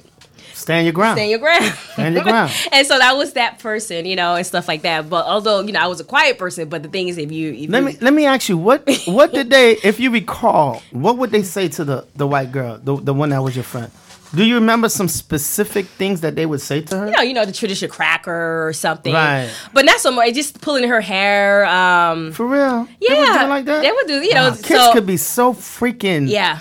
stand 0.52 0.86
your 0.86 0.92
ground. 0.92 1.18
stand 1.18 1.30
your 1.30 1.38
ground. 1.38 1.64
Stand 1.92 2.14
your 2.14 2.24
ground. 2.24 2.52
and 2.72 2.86
so 2.86 2.98
that 2.98 3.16
was 3.16 3.34
that 3.34 3.58
person, 3.58 4.06
you 4.06 4.16
know, 4.16 4.34
and 4.34 4.46
stuff 4.46 4.68
like 4.68 4.82
that. 4.82 5.08
But 5.08 5.26
although 5.26 5.60
you 5.60 5.72
know 5.72 5.80
I 5.80 5.86
was 5.86 6.00
a 6.00 6.04
quiet 6.04 6.38
person, 6.38 6.68
but 6.68 6.82
the 6.82 6.88
thing 6.88 7.08
is, 7.08 7.18
if 7.18 7.30
you 7.30 7.52
if 7.52 7.70
let 7.70 7.80
you, 7.80 7.86
me 7.86 7.98
let 8.00 8.14
me 8.14 8.26
ask 8.26 8.48
you 8.48 8.58
what 8.58 8.88
what 9.06 9.32
did 9.32 9.50
they 9.54 9.72
if 9.82 10.00
you 10.00 10.10
recall 10.10 10.82
what 10.90 11.18
would 11.18 11.30
they 11.30 11.42
say 11.42 11.68
to 11.68 11.84
the 11.84 12.06
the 12.16 12.26
white 12.26 12.52
girl 12.52 12.78
the 12.78 12.96
the 12.96 13.14
one 13.14 13.30
that 13.30 13.42
was 13.42 13.54
your 13.56 13.64
friend? 13.64 13.90
Do 14.34 14.44
you 14.44 14.54
remember 14.56 14.88
some 14.88 15.08
specific 15.08 15.86
things 15.86 16.20
that 16.22 16.34
they 16.36 16.46
would 16.46 16.60
say 16.60 16.80
to 16.82 16.98
her? 16.98 17.06
you 17.06 17.12
know, 17.12 17.22
you 17.22 17.34
know, 17.34 17.44
the 17.44 17.52
traditional 17.52 17.90
cracker 17.90 18.66
or 18.66 18.72
something. 18.72 19.12
Right. 19.12 19.50
But 19.72 19.84
not 19.84 20.00
so 20.00 20.10
much. 20.10 20.34
Just 20.34 20.60
pulling 20.60 20.88
her 20.88 21.00
hair. 21.00 21.64
Um, 21.66 22.32
For 22.32 22.46
real? 22.46 22.88
yeah, 23.00 23.14
They 23.14 23.20
would 23.20 23.38
do 23.40 23.46
like 23.48 23.64
that. 23.66 23.82
They 23.82 23.92
would 23.92 24.06
do. 24.06 24.14
You 24.24 24.34
know, 24.34 24.48
Wow, 24.50 24.54
kids 24.56 24.68
so 24.68 24.92
could 24.92 25.06
be 25.06 25.16
so 25.16 25.52
freaking 25.52 26.28
yeah, 26.28 26.60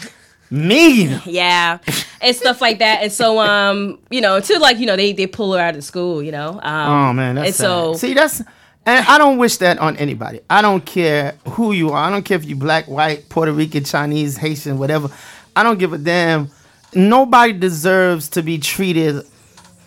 mean. 0.49 1.21
yeah, 1.25 1.79
and 2.21 2.35
stuff 2.35 2.61
like 2.61 2.79
that. 2.79 3.01
And 3.01 3.11
so, 3.11 3.39
um, 3.39 3.99
you 4.09 4.21
know, 4.21 4.39
to 4.39 4.59
like, 4.59 4.77
you 4.77 4.85
know, 4.85 4.95
they 4.95 5.13
they 5.13 5.27
pull 5.27 5.53
her 5.53 5.59
out 5.59 5.75
of 5.75 5.83
school. 5.83 6.21
You 6.21 6.31
know. 6.31 6.59
Um, 6.61 6.89
Oh 6.91 7.13
man, 7.13 7.35
that's 7.35 7.47
and 7.47 7.55
so 7.55 7.93
sad. 7.93 7.99
see 7.99 8.13
that's 8.13 8.41
and 8.85 9.05
I 9.07 9.17
don't 9.17 9.37
wish 9.37 9.57
that 9.57 9.79
on 9.79 9.95
anybody. 9.97 10.41
I 10.49 10.61
don't 10.61 10.85
care 10.85 11.35
who 11.47 11.71
you 11.71 11.91
are. 11.91 12.03
I 12.05 12.09
don't 12.09 12.23
care 12.23 12.37
if 12.37 12.43
you 12.45 12.55
black, 12.57 12.85
white, 12.87 13.29
Puerto 13.29 13.53
Rican, 13.53 13.85
Chinese, 13.85 14.35
Haitian, 14.37 14.77
whatever. 14.77 15.09
I 15.55 15.63
don't 15.63 15.79
give 15.79 15.93
a 15.93 15.97
damn. 15.97 16.49
Nobody 16.95 17.53
deserves 17.53 18.29
to 18.29 18.41
be 18.41 18.57
treated 18.59 19.25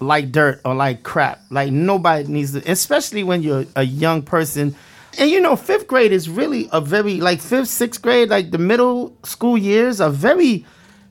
like 0.01 0.33
dirt 0.33 0.61
or 0.65 0.75
like 0.75 1.03
crap. 1.03 1.41
Like 1.51 1.73
nobody 1.73 2.29
needs 2.29 2.53
to, 2.53 2.71
especially 2.71 3.25
when 3.25 3.43
you're 3.43 3.65
a 3.77 3.83
young 3.83 4.23
person. 4.23 4.75
And 5.19 5.31
you 5.31 5.41
know, 5.41 5.57
fifth 5.57 5.87
grade 5.87 6.13
is 6.13 6.29
really 6.29 6.69
a 6.73 6.81
very 6.81 7.21
like 7.21 7.41
fifth, 7.41 7.69
sixth 7.69 8.03
grade, 8.03 8.29
like 8.29 8.51
the 8.51 8.59
middle 8.59 9.17
school 9.25 9.57
years 9.57 10.01
are 10.01 10.11
very 10.11 10.67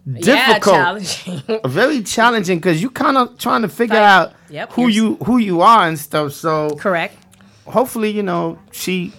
yeah, 0.06 0.48
difficult 0.60 0.76
challenging. 0.76 1.60
very 1.66 2.04
challenging 2.04 2.60
because 2.60 2.82
you 2.82 2.92
kind 2.92 3.18
of 3.18 3.38
trying 3.40 3.64
to 3.64 3.70
figure 3.70 3.96
Like, 3.96 4.04
out 4.04 4.34
yep, 4.50 4.72
who 4.74 4.88
you 4.88 5.16
who 5.26 5.38
you 5.38 5.62
are 5.62 5.88
and 5.88 5.98
stuff. 5.98 6.34
So 6.34 6.76
Correct. 6.76 7.18
hopefully, 7.66 8.12
you 8.12 8.22
know, 8.24 8.60
she. 8.72 9.14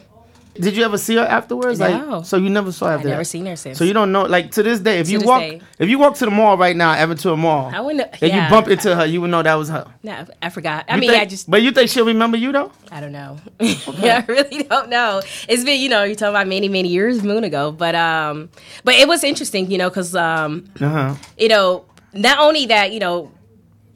Did 0.61 0.77
you 0.77 0.85
ever 0.85 0.99
see 0.99 1.17
her 1.17 1.23
afterwards? 1.25 1.79
No. 1.79 1.87
Like, 2.19 2.27
so 2.27 2.37
you 2.37 2.49
never 2.51 2.73
saw 2.73 2.87
her 2.87 2.93
I've 2.93 2.99
after 2.99 3.09
never 3.09 3.21
that? 3.23 3.25
seen 3.27 3.47
her 3.47 3.57
since. 3.57 3.79
So 3.79 3.85
you 3.85 3.93
don't 3.93 4.13
know, 4.13 4.23
like 4.25 4.51
to 4.53 4.63
this 4.63 4.81
day, 4.81 4.99
if 5.01 5.07
To 5.07 5.13
you 5.13 5.21
walk, 5.21 5.41
day. 5.41 5.61
if 5.79 5.89
you 5.89 5.99
walk 5.99 6.15
to 6.17 6.25
the 6.25 6.31
mall 6.31 6.57
right 6.57 6.75
now, 6.77 6.95
Aventura 6.95 7.37
Mall, 7.39 7.71
I 7.75 7.81
wouldn't. 7.81 8.03
and 8.23 8.33
yeah. 8.33 8.45
you 8.45 8.51
bump 8.51 8.69
into 8.69 8.95
her, 8.97 9.05
you 9.07 9.21
would 9.21 9.31
know 9.31 9.43
that 9.43 9.55
was 9.55 9.69
her. 9.69 9.87
No, 10.03 10.27
I 10.43 10.49
forgot. 10.51 10.85
I 10.89 10.95
You 10.95 11.01
mean, 11.01 11.11
think- 11.11 11.23
I 11.23 11.27
just. 11.27 11.51
But 11.51 11.63
you 11.63 11.71
think 11.73 11.91
she'll 11.91 12.07
remember 12.07 12.37
you 12.37 12.53
though? 12.53 12.73
I 12.91 13.01
don't 13.01 13.13
know. 13.13 13.39
yeah, 13.61 14.25
I 14.27 14.33
really 14.33 14.63
don't 14.65 14.89
know. 14.89 15.23
It's 15.49 15.65
been, 15.65 15.81
you 15.81 15.89
know, 15.89 16.05
you're 16.05 16.15
talking 16.17 16.31
about 16.35 16.47
many, 16.49 16.69
many 16.69 16.89
years, 16.89 17.23
moon 17.23 17.45
ago. 17.45 17.73
But 17.73 17.95
um, 17.95 18.49
but 18.85 18.95
it 18.95 19.07
was 19.09 19.23
interesting, 19.25 19.71
you 19.71 19.79
know, 19.79 19.89
because 19.91 20.15
um, 20.15 20.65
Uh 20.81 20.89
huh. 20.89 21.15
you 21.39 21.49
know, 21.49 21.85
not 22.13 22.39
only 22.39 22.67
that, 22.67 22.93
you 22.93 22.99
know, 23.01 23.31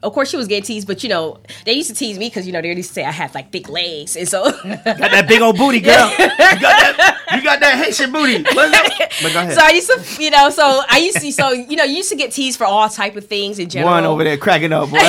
of 0.03 0.13
course 0.13 0.31
she 0.31 0.37
was 0.37 0.47
getting 0.47 0.65
teased, 0.65 0.87
but 0.87 1.03
you 1.03 1.09
know, 1.09 1.39
they 1.65 1.73
used 1.73 1.91
to 1.91 1.95
tease 1.95 2.19
me 2.19 2.29
because 2.29 2.47
you 2.47 2.53
know 2.53 2.63
they 2.63 2.73
used 2.73 2.89
to 2.91 2.95
say 2.95 3.05
I 3.05 3.11
had 3.11 3.35
like 3.35 3.53
thick 3.53 3.69
legs, 3.69 4.17
and 4.17 4.29
so 4.29 4.45
Got 4.63 4.85
that 4.85 5.27
big 5.29 5.43
old 5.43 5.57
booty, 5.59 5.81
girl. 5.81 6.11
you 6.11 6.17
got 6.19 6.61
that. 6.61 7.17
You 7.35 7.43
got 7.43 7.61
that 7.61 7.77
Haitian 7.77 8.11
booty. 8.11 8.43
What's 8.43 8.71
that? 8.73 9.13
But 9.23 9.33
go 9.33 9.41
ahead. 9.41 9.55
so 9.55 9.61
I 9.63 9.71
used 9.71 9.91
to, 9.91 10.23
you 10.23 10.31
know, 10.31 10.51
so 10.51 10.83
I 10.89 10.99
used 10.99 11.19
to, 11.19 11.33
so 11.33 11.51
you 11.51 11.77
know, 11.77 11.85
you 11.85 11.97
used 11.97 12.11
to 12.11 12.17
get 12.17 12.33
teased 12.33 12.59
for 12.59 12.65
all 12.65 12.89
type 12.89 13.17
of 13.17 13.27
things 13.27 13.59
in 13.59 13.69
general. 13.69 13.93
One 13.93 14.05
over 14.05 14.25
there 14.25 14.37
cracking 14.37 14.73
up, 14.73 14.91
boy. 14.91 14.99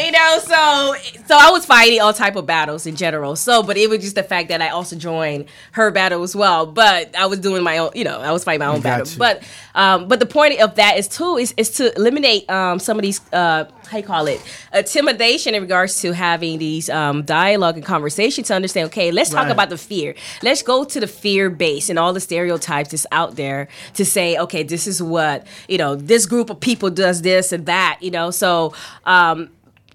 you 0.00 0.12
know, 0.12 0.38
so 0.40 0.94
so 1.26 1.36
I 1.36 1.50
was 1.52 1.64
fighting 1.66 2.00
all 2.00 2.12
type 2.12 2.36
of 2.36 2.46
battles 2.46 2.86
in 2.86 2.96
general. 2.96 3.36
So, 3.36 3.62
but 3.62 3.76
it 3.76 3.88
was 3.88 4.00
just 4.00 4.14
the 4.14 4.22
fact 4.22 4.48
that 4.48 4.60
I 4.62 4.68
also 4.70 4.96
joined 4.96 5.46
her 5.72 5.90
battle 5.90 6.22
as 6.22 6.34
well. 6.34 6.66
But 6.66 7.14
I 7.16 7.26
was 7.26 7.40
doing 7.40 7.62
my 7.62 7.78
own, 7.78 7.90
you 7.94 8.04
know, 8.04 8.20
I 8.20 8.32
was 8.32 8.44
fighting 8.44 8.60
my 8.60 8.66
own 8.74 8.80
battle. 8.80 9.06
you. 9.06 9.18
But 9.18 9.42
um, 9.74 10.08
but 10.08 10.20
the 10.20 10.26
point 10.26 10.60
of 10.60 10.76
that 10.76 10.98
is 10.98 11.08
too 11.08 11.36
is 11.36 11.54
is 11.56 11.70
to 11.72 11.94
eliminate 11.96 12.48
um 12.50 12.78
some 12.86 12.98
of 12.98 13.02
these 13.02 13.20
uh 13.32 13.64
how 13.90 13.98
you 13.98 14.04
call 14.04 14.26
it 14.26 14.40
intimidation 14.72 15.54
in 15.54 15.60
regards 15.62 16.00
to 16.02 16.12
having 16.12 16.58
these 16.58 16.88
um 16.90 17.22
dialogue 17.24 17.76
and 17.76 17.84
conversation 17.84 18.44
to 18.44 18.54
understand. 18.54 18.86
Okay, 18.86 19.10
let's 19.10 19.30
talk 19.30 19.44
Right. 19.44 19.52
about 19.52 19.70
the 19.70 19.78
fear. 19.78 20.14
Let's 20.42 20.62
go 20.62 20.84
to 20.84 20.98
the 21.00 21.06
fear 21.06 21.50
base 21.50 21.90
and 21.90 21.98
all 21.98 22.12
the 22.12 22.20
stereotypes 22.20 22.90
that's 22.92 23.06
out 23.12 23.36
there 23.36 23.68
to 23.94 24.04
say, 24.04 24.38
okay, 24.38 24.62
this 24.62 24.86
is 24.86 25.02
what 25.02 25.46
you 25.68 25.78
know. 25.78 25.94
This 25.96 26.24
group 26.26 26.48
of 26.50 26.58
people 26.60 26.88
does 26.90 27.22
this 27.22 27.52
and 27.52 27.66
that. 27.66 27.98
You 28.00 28.10
know, 28.12 28.30
so. 28.30 28.72
um 29.04 29.50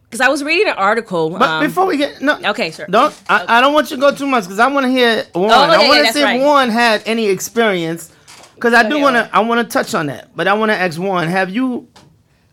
because 0.10 0.28
I 0.28 0.28
was 0.28 0.44
reading 0.44 0.68
an 0.68 0.74
article. 0.76 1.30
But 1.30 1.50
um, 1.50 1.64
before 1.64 1.86
we 1.86 1.96
get 1.96 2.22
no, 2.22 2.38
Okay, 2.54 2.72
sure. 2.72 2.86
Don't 2.88 3.14
I, 3.30 3.46
I 3.48 3.62
don't 3.62 3.74
want 3.74 3.92
you 3.92 3.96
to 3.96 4.02
go 4.02 4.14
too 4.14 4.28
much 4.28 4.44
because 4.44 4.60
I 4.60 4.68
want 4.68 4.86
to 4.86 4.92
hear 4.92 5.24
one. 5.32 5.50
Oh, 5.50 5.54
I 5.54 5.78
want 5.88 5.98
to 6.00 6.04
that's 6.04 6.14
see 6.14 6.24
right. 6.24 6.36
if 6.42 6.46
one 6.46 6.70
had 6.70 7.02
any 7.06 7.28
experience 7.28 8.12
because 8.56 8.74
I 8.74 8.84
do 8.90 9.00
want 9.00 9.16
to. 9.16 9.30
I 9.34 9.40
want 9.40 9.60
to 9.66 9.72
touch 9.72 9.94
on 9.96 10.08
that, 10.08 10.36
but 10.36 10.50
I 10.50 10.54
want 10.54 10.70
to 10.70 10.78
ask 10.78 11.00
one: 11.00 11.30
Have 11.30 11.50
you 11.50 11.88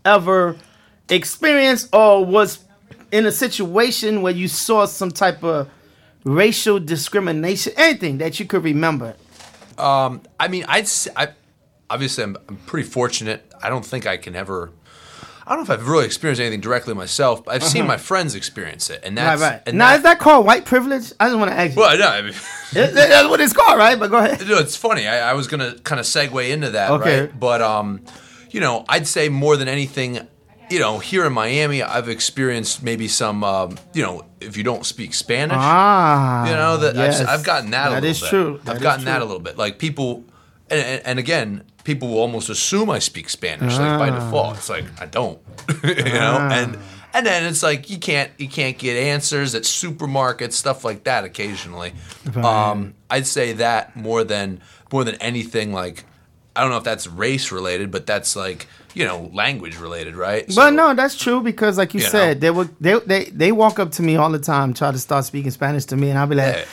ever 0.08 0.56
experienced 1.08 1.88
or 1.94 2.24
was 2.24 2.64
in 3.12 3.26
a 3.26 3.32
situation 3.32 4.22
where 4.22 4.32
you 4.32 4.48
saw 4.48 4.84
some 4.86 5.10
type 5.10 5.42
of 5.44 5.68
racial 6.24 6.78
discrimination, 6.78 7.72
anything 7.76 8.18
that 8.18 8.38
you 8.40 8.46
could 8.46 8.64
remember? 8.64 9.14
Um, 9.78 10.22
I 10.40 10.48
mean, 10.48 10.64
I'd 10.68 10.88
I 11.16 11.28
obviously 11.88 12.24
I'm, 12.24 12.36
I'm 12.48 12.56
pretty 12.66 12.88
fortunate. 12.88 13.50
I 13.62 13.68
don't 13.70 13.84
think 13.84 14.06
I 14.06 14.16
can 14.16 14.34
ever. 14.34 14.70
I 15.46 15.52
don't 15.54 15.60
know 15.66 15.72
if 15.74 15.80
I've 15.80 15.88
really 15.88 16.04
experienced 16.04 16.42
anything 16.42 16.60
directly 16.60 16.92
myself, 16.92 17.42
but 17.44 17.54
I've 17.54 17.64
seen 17.64 17.86
my 17.86 17.96
friends 17.96 18.34
experience 18.34 18.90
it, 18.90 19.00
and 19.02 19.18
Uh-huh. 19.18 19.28
Right, 19.30 19.38
that's 19.38 19.52
right. 19.52 19.62
and 19.66 19.78
now, 19.78 19.86
that- 19.88 19.96
is 19.96 20.02
that 20.02 20.18
called 20.18 20.44
white 20.44 20.66
privilege? 20.66 21.10
I 21.18 21.28
just 21.28 21.38
want 21.38 21.50
to 21.50 21.56
ask 21.58 21.74
you. 21.74 21.80
well, 21.80 21.96
no, 21.98 22.06
I 22.06 22.20
mean, 22.20 22.34
That- 22.74 22.92
that's 22.94 23.28
what 23.30 23.40
it's 23.40 23.54
called, 23.54 23.78
right? 23.78 23.98
But 23.98 24.10
go 24.10 24.18
ahead. 24.18 24.40
No, 24.46 24.58
it's 24.58 24.76
funny. 24.76 25.06
I, 25.08 25.30
I 25.30 25.32
was 25.32 25.46
gonna 25.46 25.76
kind 25.84 25.98
of 26.00 26.04
segue 26.04 26.50
into 26.50 26.70
that, 26.72 26.90
Okay. 26.90 27.20
right? 27.22 27.40
But 27.40 27.62
um, 27.62 28.02
you 28.50 28.60
know, 28.60 28.84
I'd 28.88 29.06
say 29.06 29.28
more 29.28 29.56
than 29.56 29.68
anything, 29.68 30.26
you 30.70 30.78
know, 30.78 30.98
here 30.98 31.24
in 31.26 31.32
Miami, 31.32 31.82
I've 31.82 32.08
experienced 32.08 32.82
maybe 32.82 33.08
some, 33.08 33.42
um, 33.44 33.78
you 33.94 34.02
know, 34.02 34.24
if 34.40 34.56
you 34.56 34.62
don't 34.62 34.84
speak 34.86 35.14
Spanish, 35.14 35.56
Ah, 35.58 36.46
you 36.48 36.54
know, 36.54 36.76
that 36.78 36.94
yes. 36.94 37.20
I've, 37.20 37.40
I've 37.40 37.44
gotten 37.44 37.70
that. 37.70 37.88
a 37.88 37.94
little 37.94 38.10
is 38.10 38.20
bit. 38.20 38.30
true. 38.30 38.60
That 38.64 38.76
I've 38.76 38.82
gotten 38.82 39.04
that 39.06 39.20
a 39.22 39.24
little 39.24 39.40
bit. 39.40 39.56
Like 39.58 39.78
people, 39.78 40.24
and, 40.70 40.80
and, 40.80 41.06
and 41.06 41.18
again, 41.18 41.64
people 41.84 42.08
will 42.08 42.18
almost 42.18 42.48
assume 42.50 42.90
I 42.90 42.98
speak 42.98 43.28
Spanish, 43.30 43.76
like 43.78 43.98
by 43.98 44.10
Ah. 44.10 44.18
default. 44.24 44.56
It's 44.58 44.68
like 44.68 44.84
I 45.00 45.06
don't, 45.06 45.38
you 45.84 45.94
know, 46.04 46.38
and. 46.50 46.78
And 47.14 47.26
then 47.26 47.44
it's 47.44 47.62
like 47.62 47.88
you 47.88 47.98
can't 47.98 48.30
you 48.36 48.48
can't 48.48 48.76
get 48.76 48.94
answers 48.96 49.54
at 49.54 49.62
supermarkets 49.62 50.52
stuff 50.52 50.84
like 50.84 51.04
that 51.04 51.24
occasionally. 51.24 51.94
Um, 52.36 52.94
I'd 53.08 53.26
say 53.26 53.54
that 53.54 53.96
more 53.96 54.24
than 54.24 54.60
more 54.92 55.04
than 55.04 55.14
anything 55.16 55.72
like 55.72 56.04
I 56.58 56.62
don't 56.62 56.70
know 56.70 56.76
if 56.78 56.84
that's 56.84 57.06
race 57.06 57.52
related, 57.52 57.90
but 57.92 58.04
that's 58.04 58.34
like 58.34 58.66
you 58.94 59.04
know 59.04 59.30
language 59.32 59.76
related, 59.78 60.16
right? 60.16 60.44
But 60.54 60.70
no, 60.70 60.92
that's 60.92 61.16
true 61.16 61.40
because, 61.40 61.78
like 61.78 61.94
you, 61.94 62.00
You 62.00 62.06
said, 62.06 62.36
know. 62.36 62.40
they 62.40 62.50
would 62.50 62.70
they, 62.80 62.98
they 63.06 63.24
they 63.26 63.52
walk 63.52 63.78
up 63.78 63.92
to 63.92 64.02
me 64.02 64.16
all 64.16 64.30
the 64.30 64.40
time, 64.40 64.74
try 64.74 64.90
to 64.90 64.98
start 64.98 65.24
speaking 65.24 65.52
Spanish 65.52 65.84
to 65.86 65.96
me, 65.96 66.10
and 66.10 66.18
I'll 66.18 66.26
be 66.26 66.34
like, 66.34 66.56
Yeah. 66.56 66.64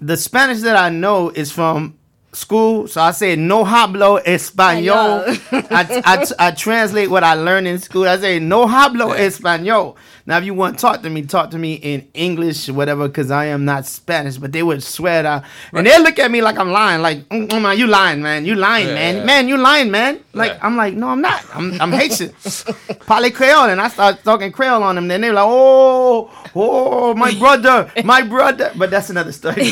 the 0.00 0.16
Spanish 0.16 0.60
that 0.62 0.76
I 0.76 0.88
know 0.88 1.28
is 1.30 1.52
from 1.52 1.98
school, 2.32 2.86
so 2.88 3.00
I 3.02 3.12
say 3.12 3.36
no 3.36 3.64
hablo 3.64 4.22
español. 4.24 5.24
I, 5.70 6.02
I, 6.38 6.48
I 6.48 6.50
translate 6.52 7.10
what 7.10 7.24
I 7.24 7.34
learned 7.34 7.66
in 7.66 7.78
school. 7.78 8.06
I 8.08 8.18
say 8.18 8.38
no 8.38 8.66
hablo 8.66 9.08
Yeah. 9.16 9.26
español. 9.26 9.96
Now, 10.28 10.38
if 10.38 10.44
you 10.44 10.54
want 10.54 10.76
to 10.76 10.80
talk 10.82 11.02
to 11.02 11.10
me, 11.10 11.22
talk 11.22 11.52
to 11.52 11.58
me 11.58 11.74
in 11.74 12.08
English, 12.12 12.68
whatever, 12.68 13.06
because 13.06 13.30
I 13.30 13.44
am 13.46 13.64
not 13.64 13.86
Spanish. 13.86 14.38
But 14.38 14.50
they 14.52 14.62
would 14.62 14.82
swear 14.82 15.22
that, 15.22 15.44
and 15.72 15.86
they 15.86 15.96
look 16.00 16.18
at 16.18 16.30
me 16.32 16.42
like 16.42 16.58
I'm 16.58 16.70
lying. 16.72 17.00
Like, 17.00 17.28
mm, 17.28 17.46
mm, 17.48 17.62
man, 17.62 17.78
you 17.78 17.86
lying, 17.86 18.22
man. 18.22 18.44
You 18.44 18.56
lying, 18.56 18.88
Yeah, 18.88 18.94
man. 18.94 19.16
yeah. 19.18 19.24
Man, 19.24 19.48
you 19.48 19.56
lying, 19.56 19.90
man. 19.92 20.18
Like, 20.32 20.52
Yeah. 20.54 20.58
I'm 20.66 20.76
like, 20.76 20.94
no, 20.94 21.08
I'm 21.10 21.20
not. 21.20 21.44
I'm, 21.54 21.80
I'm 21.80 21.92
Haitian. 21.92 22.32
Poly 23.06 23.30
Creole, 23.30 23.70
and 23.70 23.80
I 23.80 23.86
start 23.88 24.24
talking 24.24 24.50
Creole 24.50 24.82
on 24.82 24.96
them. 24.96 25.06
Then 25.06 25.20
they're 25.20 25.32
like, 25.32 25.44
oh, 25.46 26.28
oh, 26.56 27.14
my 27.14 27.32
brother, 27.38 27.90
my 28.04 28.22
brother. 28.22 28.72
But 28.76 28.90
that's 28.90 29.10
another 29.10 29.30
story. 29.32 29.66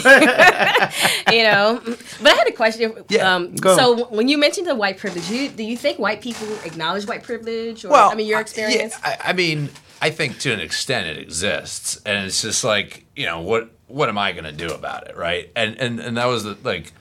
you 1.33 1.43
know. 1.43 1.81
But 2.23 2.33
I 2.33 2.35
had 2.37 2.47
a 2.49 2.53
question. 2.53 2.93
Yeah, 3.09 3.35
um. 3.35 3.57
So 3.59 4.07
when 4.07 4.29
you 4.29 4.39
mentioned 4.39 4.67
the 4.69 4.75
white 4.77 4.99
privilege, 4.99 5.29
you, 5.31 5.49
do 5.49 5.65
you 5.65 5.77
think 5.77 5.99
white 5.99 6.21
people 6.23 6.47
acknowledge 6.65 7.07
white 7.07 7.25
privilege? 7.25 7.85
Or, 7.85 7.89
Well, 7.91 8.11
I 8.11 8.15
mean, 8.15 8.27
your 8.29 8.39
I- 8.39 8.43
experience. 8.43 8.95
yeah, 9.03 9.17
I, 9.25 9.31
I 9.31 9.33
mean, 9.33 9.69
I 10.05 10.11
think 10.11 10.39
to 10.41 10.53
an 10.53 10.61
extent 10.61 11.07
it 11.07 11.17
exists, 11.17 11.99
and 12.05 12.27
it's 12.27 12.43
just 12.43 12.63
like 12.63 13.07
you 13.17 13.25
know 13.25 13.41
what 13.41 13.71
what 13.87 14.11
am 14.11 14.19
I 14.19 14.33
going 14.33 14.45
to 14.45 14.53
do 14.53 14.67
about 14.67 15.09
it, 15.09 15.17
right? 15.17 15.51
And 15.57 15.81
and 15.81 15.99
and 15.99 16.19
that 16.19 16.27
was 16.27 16.45
the 16.45 16.59
like 16.63 16.93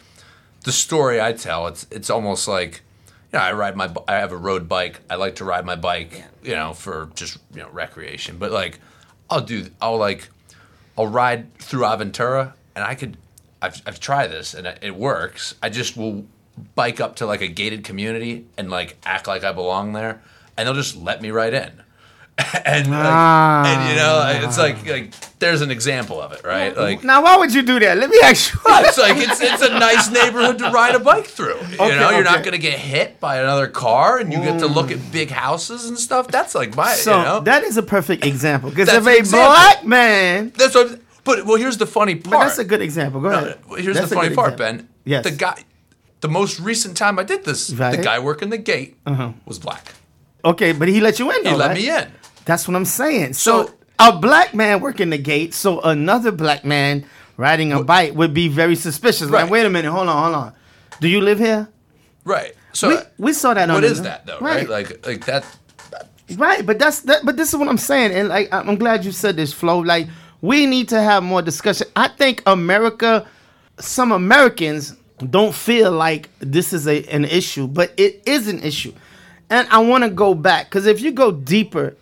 the 0.63 0.71
story 0.71 1.19
I 1.19 1.33
tell. 1.33 1.67
It's 1.67 1.85
it's 1.91 2.09
almost 2.09 2.47
like 2.47 2.81
you 3.33 3.37
know 3.37 3.43
I 3.43 3.51
ride 3.51 3.75
my 3.75 3.93
I 4.07 4.13
have 4.13 4.31
a 4.31 4.37
road 4.37 4.69
bike. 4.69 5.01
I 5.09 5.15
like 5.15 5.35
to 5.35 5.43
ride 5.43 5.65
my 5.65 5.75
bike, 5.75 6.23
you 6.43 6.55
know, 6.55 6.71
for 6.71 7.09
just 7.13 7.39
you 7.53 7.59
know 7.59 7.67
recreation. 7.73 8.37
But 8.37 8.53
like 8.53 8.79
I'll 9.29 9.41
do 9.41 9.67
I'll 9.81 9.97
like 9.97 10.29
I'll 10.97 11.07
ride 11.07 11.53
through 11.57 11.81
Aventura, 11.81 12.53
and 12.73 12.85
I 12.85 12.95
could 12.95 13.17
I've 13.61 13.81
I've 13.85 13.99
tried 13.99 14.27
this 14.27 14.53
and 14.53 14.65
it, 14.65 14.79
it 14.81 14.95
works. 14.95 15.55
I 15.61 15.67
just 15.67 15.97
will 15.97 16.25
bike 16.73 17.01
up 17.01 17.17
to 17.17 17.25
like 17.25 17.41
a 17.41 17.49
gated 17.49 17.83
community 17.83 18.45
and 18.57 18.69
like 18.69 18.95
act 19.03 19.27
like 19.27 19.43
I 19.43 19.51
belong 19.51 19.91
there, 19.91 20.21
and 20.55 20.65
they'll 20.65 20.73
just 20.73 20.95
let 20.95 21.21
me 21.21 21.31
right 21.31 21.53
in. 21.53 21.82
and 22.65 22.89
like, 22.89 22.99
Ah. 23.05 23.63
and 23.65 23.89
you 23.89 23.95
know 23.95 24.47
it's 24.47 24.57
like 24.57 24.85
like 24.87 25.11
there's 25.39 25.61
an 25.61 25.69
example 25.69 26.19
of 26.19 26.31
it, 26.31 26.43
right? 26.43 26.75
Like 26.75 27.03
now, 27.03 27.21
why 27.21 27.37
would 27.37 27.53
you 27.53 27.61
do 27.61 27.79
that? 27.79 27.97
Let 27.97 28.09
me 28.09 28.17
ask 28.23 28.53
you. 28.53 28.59
it's 28.65 28.97
like 28.97 29.17
it's 29.17 29.39
it's 29.39 29.61
a 29.61 29.69
nice 29.77 30.09
neighborhood 30.09 30.57
to 30.59 30.71
ride 30.71 30.95
a 30.95 30.99
bike 30.99 31.25
through. 31.27 31.59
You 31.69 31.77
Okay, 31.79 31.99
know, 31.99 32.09
you're 32.09 32.23
not 32.23 32.43
gonna 32.43 32.57
get 32.57 32.79
hit 32.79 33.19
by 33.19 33.37
another 33.37 33.67
car, 33.67 34.17
and 34.17 34.33
you 34.33 34.39
get 34.39 34.59
to 34.59 34.67
look 34.67 34.89
at 34.91 35.11
big 35.11 35.29
houses 35.29 35.85
and 35.85 35.97
stuff. 35.99 36.27
That's 36.29 36.55
like 36.55 36.75
my, 36.75 36.93
So 36.93 37.17
you 37.17 37.23
know, 37.23 37.39
that 37.41 37.63
is 37.63 37.77
a 37.77 37.83
perfect 37.83 38.25
example 38.25 38.71
because 38.71 38.89
if 38.89 39.05
a 39.05 39.21
black 39.29 39.85
man, 39.85 40.53
that's 40.57 40.73
what. 40.73 40.99
But 41.23 41.45
well, 41.45 41.57
here's 41.57 41.77
the 41.77 41.85
funny 41.87 42.15
part. 42.15 42.31
but 42.33 42.39
that's 42.45 42.57
a 42.59 42.65
good 42.65 42.81
example. 42.81 43.21
Go 43.21 43.27
ahead. 43.29 43.59
Well, 43.69 43.79
Here's 43.79 43.95
That's 43.95 44.09
the 44.09 44.15
funny 44.15 44.35
part, 44.35 44.53
example. 44.53 44.85
Ben. 44.85 44.89
Yes. 45.05 45.23
The 45.23 45.31
guy, 45.31 45.63
the 46.19 46.27
most 46.27 46.59
recent 46.59 46.97
time 46.97 47.17
I 47.17 47.23
did 47.23 47.45
this, 47.45 47.69
Right. 47.71 47.79
Uh-huh. 47.87 47.95
the 47.95 48.03
guy 48.03 48.19
working 48.19 48.49
the 48.49 48.57
gate 48.57 48.97
was 49.45 49.57
black. 49.59 49.93
Okay, 50.43 50.73
but 50.73 50.89
he 50.89 50.99
let 50.99 51.19
you 51.19 51.31
in. 51.31 51.43
Though, 51.45 51.51
He 51.51 51.55
let 51.55 51.67
right? 51.67 51.77
me 51.77 51.89
in. 51.89 52.11
That's 52.45 52.67
what 52.67 52.75
I'm 52.75 52.85
saying. 52.85 53.33
So, 53.33 53.67
So- 53.67 53.73
a 53.99 54.11
black 54.17 54.53
man 54.53 54.81
working 54.81 55.09
the 55.11 55.17
gate, 55.17 55.53
so 55.53 55.79
another 55.81 56.31
black 56.31 56.65
man 56.65 57.05
riding 57.37 57.71
a 57.71 57.83
bike 57.83 58.13
would 58.15 58.33
be 58.33 58.47
very 58.47 58.75
suspicious. 58.75 59.29
Like, 59.29 59.49
wait 59.49 59.65
a 59.65 59.69
minute, 59.69 59.91
hold 59.91 60.09
on, 60.09 60.23
hold 60.23 60.35
on. 60.35 60.53
Do 60.99 61.07
you 61.07 61.21
live 61.21 61.39
here? 61.39 61.69
Right. 62.25 62.53
So 62.73 62.89
we, 62.89 62.95
we 63.27 63.33
saw 63.33 63.53
that 63.53 63.69
on 63.69 63.75
what 63.75 63.81
the- 63.81 63.87
is 63.87 64.01
that 64.01 64.25
though? 64.25 64.39
Right. 64.39 64.67
Like 64.67 65.05
like 65.05 65.25
that. 65.25 65.45
Right, 66.37 66.65
but 66.65 66.79
that's 66.79 67.01
that. 67.01 67.23
But 67.23 67.37
this 67.37 67.49
is 67.49 67.55
what 67.59 67.67
I'm 67.67 67.77
saying, 67.77 68.11
and 68.13 68.29
like 68.29 68.51
I'm 68.51 68.69
I'm 68.69 68.77
glad 68.77 69.05
you 69.05 69.11
said 69.11 69.35
this, 69.35 69.53
Flo. 69.53 69.79
Like 69.79 70.07
we 70.41 70.65
need 70.65 70.89
to 70.89 70.99
have 71.01 71.21
more 71.21 71.41
discussion. 71.41 71.87
I 71.95 72.07
think 72.07 72.41
America, 72.47 73.27
some 73.79 74.11
Americans 74.11 74.95
don't 75.29 75.53
feel 75.53 75.91
like 75.91 76.29
this 76.39 76.73
is 76.73 76.87
a 76.87 77.03
an 77.13 77.25
issue, 77.25 77.67
but 77.67 77.93
it 77.97 78.23
is 78.25 78.47
an 78.47 78.63
issue, 78.63 78.93
and 79.49 79.67
I 79.69 79.79
want 79.79 80.03
to 80.05 80.09
go 80.09 80.33
back 80.33 80.69
because 80.69 80.87
if 80.87 81.01
you 81.01 81.11
go 81.11 81.31
deeper, 81.31 81.95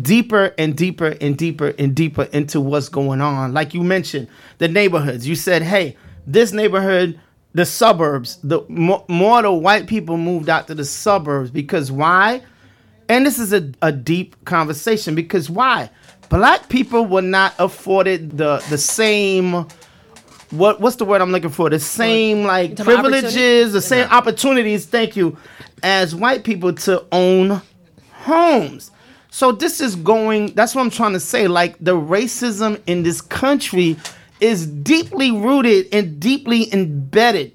deeper 0.00 0.54
and 0.58 0.76
deeper 0.76 1.16
and 1.20 1.36
deeper 1.36 1.74
and 1.78 1.94
deeper 1.94 2.24
into 2.32 2.60
what's 2.60 2.88
going 2.88 3.20
on, 3.20 3.52
like 3.52 3.74
you 3.74 3.82
mentioned, 3.82 4.28
the 4.58 4.68
neighborhoods. 4.68 5.26
You 5.26 5.34
said, 5.34 5.62
hey, 5.62 5.96
this 6.26 6.52
neighborhood. 6.52 7.20
The 7.54 7.64
suburbs, 7.64 8.38
the 8.44 8.60
more, 8.68 9.02
more 9.08 9.40
the 9.40 9.50
white 9.50 9.86
people 9.86 10.18
moved 10.18 10.50
out 10.50 10.66
to 10.66 10.74
the 10.74 10.84
suburbs 10.84 11.50
because 11.50 11.90
why? 11.90 12.42
and 13.08 13.26
this 13.26 13.38
is 13.38 13.52
a, 13.52 13.70
a 13.82 13.92
deep 13.92 14.44
conversation 14.44 15.14
because 15.14 15.48
why 15.48 15.90
black 16.28 16.68
people 16.68 17.06
were 17.06 17.22
not 17.22 17.54
afforded 17.58 18.36
the 18.36 18.64
the 18.68 18.78
same 18.78 19.66
what 20.50 20.80
what's 20.80 20.96
the 20.96 21.04
word 21.04 21.20
i'm 21.20 21.32
looking 21.32 21.50
for 21.50 21.70
the 21.70 21.78
same 21.78 22.44
like 22.44 22.76
privileges 22.76 23.72
the 23.72 23.82
same 23.82 24.08
opportunities 24.10 24.86
thank 24.86 25.16
you 25.16 25.36
as 25.82 26.14
white 26.14 26.44
people 26.44 26.72
to 26.72 27.04
own 27.12 27.60
homes 28.12 28.90
so 29.36 29.52
this 29.52 29.80
is 29.80 29.96
going 29.96 30.52
that's 30.54 30.74
what 30.74 30.82
i'm 30.82 30.90
trying 30.90 31.12
to 31.12 31.20
say 31.20 31.46
like 31.48 31.76
the 31.78 31.94
racism 31.94 32.80
in 32.86 33.02
this 33.02 33.20
country 33.20 33.96
is 34.40 34.66
deeply 34.66 35.30
rooted 35.30 35.86
and 35.92 36.20
deeply 36.20 36.72
embedded 36.72 37.52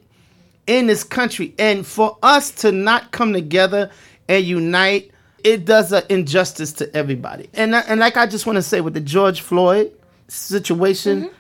in 0.67 0.88
this 0.88 1.04
country. 1.04 1.54
And 1.60 1.86
for 1.86 2.17
us 2.24 2.52
to 2.52 2.72
not 2.72 3.12
come 3.12 3.34
together 3.34 3.91
and 4.28 4.44
unite, 4.44 5.12
it 5.44 5.65
does 5.65 5.91
an 5.91 6.04
injustice 6.10 6.72
to 6.74 6.96
everybody. 6.96 7.50
And 7.54 7.74
and 7.74 8.00
like 8.00 8.17
I 8.17 8.28
just 8.28 8.46
want 8.46 8.58
to 8.58 8.62
say 8.62 8.82
with 8.82 8.94
the 8.94 9.02
George 9.02 9.41
Floyd 9.41 9.91
situation, 10.28 11.24
mm-hmm. 11.24 11.36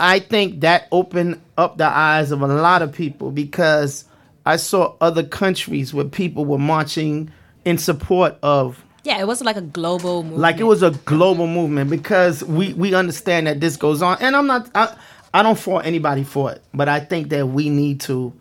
I 0.00 0.18
think 0.18 0.60
that 0.60 0.88
opened 0.90 1.40
up 1.56 1.78
the 1.78 1.86
eyes 1.86 2.32
of 2.32 2.42
a 2.42 2.46
lot 2.46 2.82
of 2.82 2.92
people 2.92 3.30
because 3.30 4.04
I 4.44 4.56
saw 4.56 4.94
other 5.00 5.22
countries 5.22 5.92
where 5.92 6.04
people 6.04 6.44
were 6.44 6.58
marching 6.58 7.30
in 7.64 7.78
support 7.78 8.36
of 8.42 8.82
yeah, 9.06 9.18
it 9.20 9.26
wasn't 9.26 9.46
like 9.46 9.56
a 9.56 9.60
global 9.62 10.22
movement. 10.22 10.40
like 10.40 10.58
it 10.58 10.64
was 10.64 10.82
a 10.82 10.90
global 10.90 11.46
movement 11.46 11.88
because 11.90 12.42
we 12.44 12.72
we 12.74 12.92
understand 12.94 13.46
that 13.46 13.60
this 13.60 13.76
goes 13.76 14.02
on. 14.02 14.18
And 14.20 14.34
i'm 14.36 14.46
not 14.46 14.68
i, 14.74 14.94
I 15.32 15.42
don't 15.42 15.58
fault 15.58 15.86
anybody 15.86 16.24
for 16.24 16.50
it 16.52 16.62
but 16.74 16.88
i 16.88 16.98
think 17.00 17.28
that 17.30 17.46
we 17.48 17.68
need 17.70 18.00
to 18.02 18.32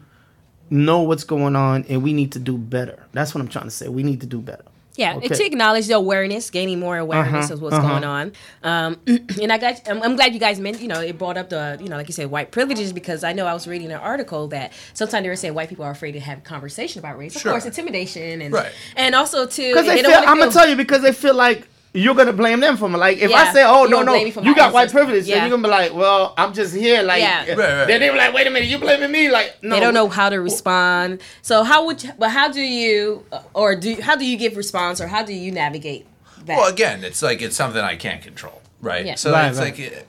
know 0.72 1.02
what's 1.04 1.24
going 1.24 1.56
on 1.56 1.86
and 1.88 2.02
we 2.04 2.12
need 2.14 2.32
to 2.32 2.40
do 2.40 2.58
better. 2.58 3.06
That's 3.14 3.36
what 3.36 3.42
i'm 3.42 3.48
trying 3.48 3.66
to 3.66 3.72
say. 3.72 3.88
We 3.88 4.02
need 4.04 4.22
to 4.22 4.28
do 4.28 4.42
better 4.42 4.66
Yeah, 4.98 5.16
Okay. 5.16 5.28
to 5.28 5.46
acknowledge 5.46 5.88
the 5.88 5.94
awareness, 5.96 6.50
gaining 6.50 6.80
more 6.80 6.98
awareness 6.98 7.46
Uh-huh, 7.46 7.54
of 7.56 7.62
what's 7.62 7.78
going 7.80 8.04
on. 8.04 8.32
Um, 8.64 8.98
and 9.42 9.52
I 9.52 9.58
got, 9.58 9.82
I'm, 9.90 10.02
I'm 10.02 10.16
glad 10.16 10.34
you 10.34 10.40
guys 10.40 10.60
meant, 10.60 10.82
you 10.82 10.88
know, 10.88 11.02
it 11.02 11.18
brought 11.18 11.38
up 11.38 11.50
the, 11.50 11.78
you 11.82 11.90
know, 11.90 11.98
like 11.98 12.08
you 12.08 12.14
said, 12.14 12.32
white 12.32 12.52
privileges 12.52 12.94
because 12.94 13.24
I 13.24 13.34
know 13.34 13.46
I 13.46 13.54
was 13.54 13.68
reading 13.68 13.92
an 13.92 14.00
article 14.00 14.48
that 14.50 14.72
sometimes 14.94 15.24
they 15.24 15.30
were 15.30 15.36
saying 15.36 15.54
white 15.54 15.70
people 15.70 15.84
are 15.86 15.92
afraid 15.92 16.14
to 16.14 16.20
have 16.20 16.44
conversation 16.44 17.00
about 17.00 17.18
race. 17.18 17.36
Of 17.36 17.42
Sure. 17.42 17.52
course, 17.52 17.66
intimidation 17.66 18.42
and 18.42 18.54
Right. 18.54 18.72
and 18.96 19.16
also 19.16 19.46
too, 19.46 19.70
because 19.74 19.86
they, 19.86 20.02
don't 20.02 20.12
feel 20.12 20.20
wanna 20.22 20.32
i'm 20.32 20.40
gonna 20.40 20.52
tell 20.52 20.68
you 20.70 20.76
because 20.78 21.02
they 21.02 21.12
feel 21.12 21.36
like 21.36 21.68
you're 21.96 22.14
gonna 22.16 22.34
blame 22.34 22.60
them 22.60 22.78
for 22.78 22.90
me. 22.90 22.98
Like 22.98 23.18
if 23.20 23.32
I 23.32 23.52
say, 23.54 23.64
"Oh 23.66 23.82
You're 23.82 23.90
no, 23.90 24.02
no, 24.04 24.12
blame 24.12 24.26
me 24.26 24.32
for 24.32 24.42
you 24.44 24.52
my 24.52 24.58
got 24.58 24.74
white 24.74 24.92
privilege," 24.92 25.26
Yeah. 25.26 25.36
then 25.36 25.44
you're 25.50 25.58
gonna 25.58 25.68
be 25.68 25.72
like, 25.72 25.94
"Well, 25.94 26.34
I'm 26.38 26.54
just 26.54 26.76
here." 26.76 27.02
Like, 27.04 27.22
Yeah. 27.22 27.40
Right, 27.48 27.58
right. 27.58 27.88
then 27.88 28.00
they 28.02 28.10
be 28.10 28.18
like, 28.18 28.34
"Wait 28.34 28.46
a 28.48 28.50
minute, 28.50 28.68
you 28.70 28.78
blaming 28.78 29.12
me?" 29.12 29.30
Like, 29.32 29.56
no, 29.64 29.76
They 29.76 29.80
don't 29.82 29.94
know 29.94 30.10
how 30.10 30.30
to 30.30 30.38
respond. 30.42 31.22
So 31.42 31.64
how 31.64 31.86
would, 31.86 32.04
you, 32.04 32.12
but 32.20 32.30
how 32.32 32.50
do 32.52 32.62
you, 32.62 33.24
or 33.54 33.76
do 33.76 33.96
how 34.02 34.16
do 34.16 34.26
you 34.26 34.38
give 34.38 34.58
response, 34.58 35.00
or 35.02 35.08
how 35.08 35.24
do 35.24 35.34
you 35.34 35.52
navigate 35.52 36.06
that? 36.46 36.58
Well, 36.58 36.68
again, 36.72 37.04
it's 37.04 37.22
like 37.22 37.42
it's 37.42 37.56
something 37.56 37.82
I 37.82 37.96
can't 37.96 38.22
control, 38.22 38.62
right? 38.82 39.06
Yeah. 39.06 39.16
So 39.16 39.32
Right, 39.32 39.50
it's 39.50 39.58
right. 39.60 39.78
like, 39.80 39.94
uh, 39.94 40.00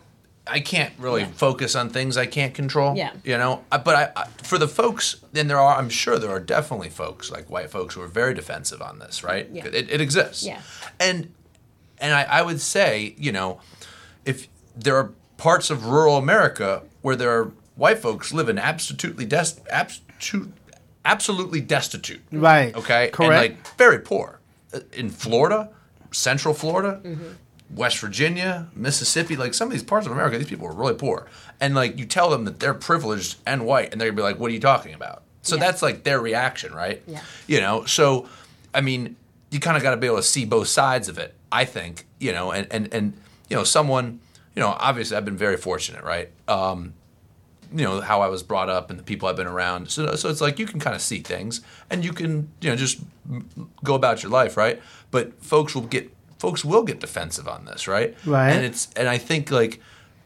I 0.49 0.61
can't 0.61 0.92
really 0.99 1.22
Yeah. 1.22 1.29
focus 1.35 1.75
on 1.75 1.90
things 1.90 2.16
I 2.16 2.27
can't 2.27 2.55
control. 2.55 2.96
Yeah. 2.96 3.11
You 3.25 3.37
know, 3.37 3.64
I- 3.72 3.79
but 3.79 3.96
I, 3.96 4.22
I 4.22 4.27
for 4.44 4.59
the 4.59 4.68
folks, 4.68 5.16
then 5.33 5.49
there 5.49 5.59
are. 5.59 5.77
I'm 5.77 5.88
sure 5.88 6.18
there 6.20 6.31
are 6.31 6.38
definitely 6.38 6.88
folks 6.90 7.31
like 7.33 7.51
white 7.51 7.68
folks 7.70 7.94
who 7.96 8.03
are 8.03 8.07
very 8.07 8.33
defensive 8.33 8.81
on 8.81 8.99
this, 9.01 9.25
right? 9.25 9.49
Yeah. 9.53 9.64
It, 9.66 9.90
it 9.90 10.01
exists. 10.01 10.44
Yeah. 10.44 10.61
And 11.01 11.33
and 11.98 12.12
I, 12.14 12.22
I 12.24 12.42
would 12.42 12.61
say, 12.61 13.14
you 13.18 13.32
know, 13.32 13.61
if 14.24 14.48
there 14.76 14.96
are 14.96 15.12
parts 15.37 15.70
of 15.70 15.87
rural 15.87 16.16
America 16.16 16.82
where 17.02 17.16
there 17.16 17.30
are 17.30 17.52
white 17.76 17.98
folks 17.98 18.32
living 18.32 18.59
absolutely 18.59 19.26
absolute, 19.70 20.52
absolutely 21.04 21.61
destitute. 21.61 22.20
Right. 22.32 22.74
Okay. 22.74 23.09
Correct. 23.12 23.32
And 23.32 23.54
like 23.56 23.76
very 23.76 23.98
poor. 24.00 24.40
Uh, 24.72 24.80
In 24.92 25.11
Florida, 25.11 25.70
Central 26.12 26.54
Florida, 26.54 27.00
West 27.74 27.98
Virginia, 27.98 28.68
Mississippi, 28.74 29.37
like 29.37 29.54
some 29.54 29.68
of 29.68 29.72
these 29.72 29.82
parts 29.82 30.06
of 30.06 30.12
America, 30.12 30.38
these 30.38 30.46
people 30.48 30.66
are 30.66 30.72
really 30.74 30.94
poor. 30.94 31.26
And 31.61 31.74
like 31.74 31.98
you 31.98 32.06
tell 32.06 32.30
them 32.30 32.44
that 32.44 32.61
they're 32.61 32.74
privileged 32.74 33.37
and 33.46 33.66
white, 33.66 33.92
and 33.92 34.00
they're 34.00 34.09
gonna 34.09 34.16
be 34.16 34.22
like, 34.22 34.38
"What 34.38 34.50
are 34.50 34.54
you 34.54 34.61
talking 34.61 34.94
about?" 34.94 35.22
So 35.42 35.56
Yeah. 35.56 35.61
that's 35.64 35.82
like 35.82 36.02
their 36.04 36.20
reaction, 36.20 36.74
right? 36.74 37.02
Yeah. 37.06 37.20
You 37.46 37.61
know. 37.61 37.85
So, 37.85 38.28
I 38.74 38.80
mean, 38.82 39.16
you 39.50 39.61
kind 39.61 39.76
of 39.76 39.82
got 39.82 39.92
to 39.92 39.96
be 39.96 40.06
able 40.06 40.16
to 40.16 40.22
see 40.22 40.44
both 40.44 40.68
sides 40.68 41.09
of 41.09 41.18
it. 41.18 41.35
I 41.56 41.64
think, 41.64 42.06
you 42.18 42.32
know, 42.32 42.52
and 42.52 42.66
and 42.70 42.92
and 42.92 43.14
you 43.48 43.56
know, 43.56 43.64
someone, 43.64 44.20
you 44.54 44.60
know, 44.60 44.76
obviously 44.78 45.16
I've 45.16 45.24
been 45.24 45.38
very 45.38 45.56
fortunate, 45.56 46.04
right? 46.04 46.30
Um, 46.46 46.92
you 47.74 47.84
know 47.84 48.00
how 48.00 48.20
I 48.20 48.28
was 48.28 48.42
brought 48.42 48.68
up 48.68 48.90
and 48.90 48.98
the 48.98 49.02
people 49.02 49.28
I've 49.28 49.36
been 49.36 49.46
around. 49.46 49.90
So, 49.90 50.14
so 50.16 50.28
it's 50.28 50.40
like 50.40 50.58
you 50.58 50.66
can 50.66 50.80
kind 50.80 50.94
of 50.94 51.02
see 51.02 51.20
things 51.20 51.62
and 51.90 52.04
you 52.04 52.12
can 52.12 52.50
you 52.60 52.70
know 52.70 52.76
just 52.76 53.00
go 53.82 53.94
about 53.94 54.22
your 54.22 54.30
life, 54.30 54.56
right? 54.56 54.80
But 55.10 55.42
folks 55.42 55.74
will 55.74 55.82
get 55.82 56.14
folks 56.38 56.64
will 56.64 56.82
get 56.82 57.00
defensive 57.00 57.48
on 57.48 57.64
this, 57.64 57.88
right? 57.88 58.14
Right. 58.26 58.50
And 58.50 58.64
it's 58.64 58.88
and 58.94 59.08
I 59.08 59.18
think 59.18 59.50
like 59.50 59.80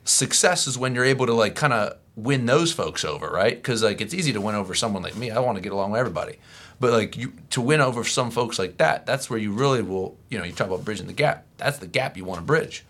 success 0.05 0.67
is 0.67 0.77
when 0.77 0.95
you're 0.95 1.05
able 1.05 1.27
to 1.27 1.35
like 1.35 1.55
kind 1.55 1.73
of 1.73 1.97
win 2.17 2.47
those 2.47 2.73
folks 2.73 3.05
over, 3.05 3.29
right? 3.29 3.55
Because 3.55 3.83
like 3.83 4.01
it's 4.01 4.15
easy 4.15 4.33
to 4.33 4.41
win 4.41 4.55
over 4.55 4.75
someone 4.75 5.03
like 5.03 5.17
me. 5.17 5.31
I 5.31 5.39
want 5.39 5.57
to 5.57 5.63
get 5.63 5.73
along 5.73 5.93
with 5.93 6.01
everybody, 6.01 6.39
but 6.81 6.93
like 6.93 7.17
you 7.17 7.33
to 7.51 7.61
win 7.61 7.81
over 7.81 8.03
some 8.03 8.31
folks 8.31 8.59
like 8.59 8.79
that, 8.79 9.07
that's 9.07 9.29
where 9.31 9.39
you 9.39 9.53
really 9.53 9.83
will. 9.83 10.17
You 10.31 10.39
know, 10.39 10.45
you 10.45 10.53
talk 10.53 10.67
about 10.67 10.85
bridging 10.85 11.07
the 11.07 11.13
gap. 11.13 11.45
That's 11.59 11.79
the 11.79 11.87
gap 11.87 12.17
you 12.17 12.25
want 12.25 12.41
to 12.41 12.45
bridge. 12.45 12.85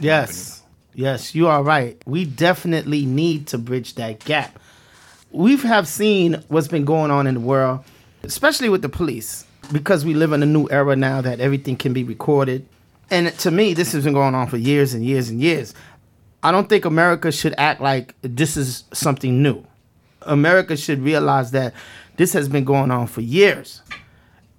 Yes. 0.00 0.62
Yes, 0.94 1.32
you 1.32 1.46
are 1.46 1.62
right. 1.62 2.02
We 2.06 2.24
definitely 2.24 3.06
need 3.06 3.46
to 3.48 3.58
bridge 3.58 3.94
that 3.94 4.24
gap. 4.24 4.58
We 5.30 5.56
have 5.58 5.86
seen 5.86 6.42
what's 6.48 6.66
been 6.66 6.84
going 6.84 7.12
on 7.12 7.28
in 7.28 7.34
the 7.34 7.40
world, 7.40 7.84
especially 8.24 8.68
with 8.68 8.82
the 8.82 8.88
police, 8.88 9.44
because 9.70 10.04
we 10.04 10.14
live 10.14 10.32
in 10.32 10.42
a 10.42 10.46
new 10.46 10.66
era 10.70 10.96
now 10.96 11.20
that 11.20 11.38
everything 11.38 11.76
can 11.76 11.92
be 11.92 12.02
recorded. 12.02 12.66
And 13.10 13.32
to 13.38 13.52
me, 13.52 13.74
this 13.74 13.92
has 13.92 14.02
been 14.02 14.14
going 14.14 14.34
on 14.34 14.48
for 14.48 14.56
years 14.56 14.92
and 14.92 15.04
years 15.04 15.28
and 15.28 15.40
years. 15.40 15.72
I 16.42 16.50
don't 16.50 16.68
think 16.68 16.84
America 16.84 17.30
should 17.30 17.54
act 17.58 17.80
like 17.80 18.14
this 18.22 18.56
is 18.56 18.82
something 18.92 19.40
new. 19.40 19.64
America 20.22 20.76
should 20.76 21.00
realize 21.00 21.52
that 21.52 21.74
this 22.18 22.34
has 22.34 22.48
been 22.48 22.64
going 22.64 22.90
on 22.90 23.06
for 23.06 23.22
years. 23.22 23.80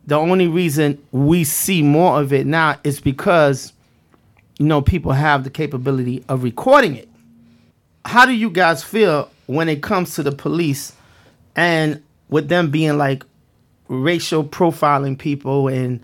The 0.08 0.16
only 0.16 0.48
reason 0.48 1.00
we 1.12 1.44
see 1.44 1.84
more 1.84 2.20
of 2.20 2.34
it 2.34 2.48
now 2.48 2.80
is 2.84 3.00
because 3.00 3.74
you 4.60 4.66
know, 4.66 4.82
people 4.82 5.14
have 5.14 5.46
the 5.46 5.50
capability 5.50 6.24
of 6.28 6.44
recording 6.44 6.96
it. 6.96 7.08
How 8.06 8.26
do 8.26 8.34
you 8.34 8.50
guys 8.50 8.84
feel 8.84 9.32
when 9.48 9.70
it 9.70 9.82
comes 9.82 10.16
to 10.16 10.24
the 10.24 10.34
police 10.34 10.94
and 11.56 12.04
with 12.30 12.50
them 12.50 12.70
being 12.70 12.98
like 12.98 13.24
racial 13.88 14.44
profiling 14.44 15.18
people 15.18 15.70
and 15.70 16.02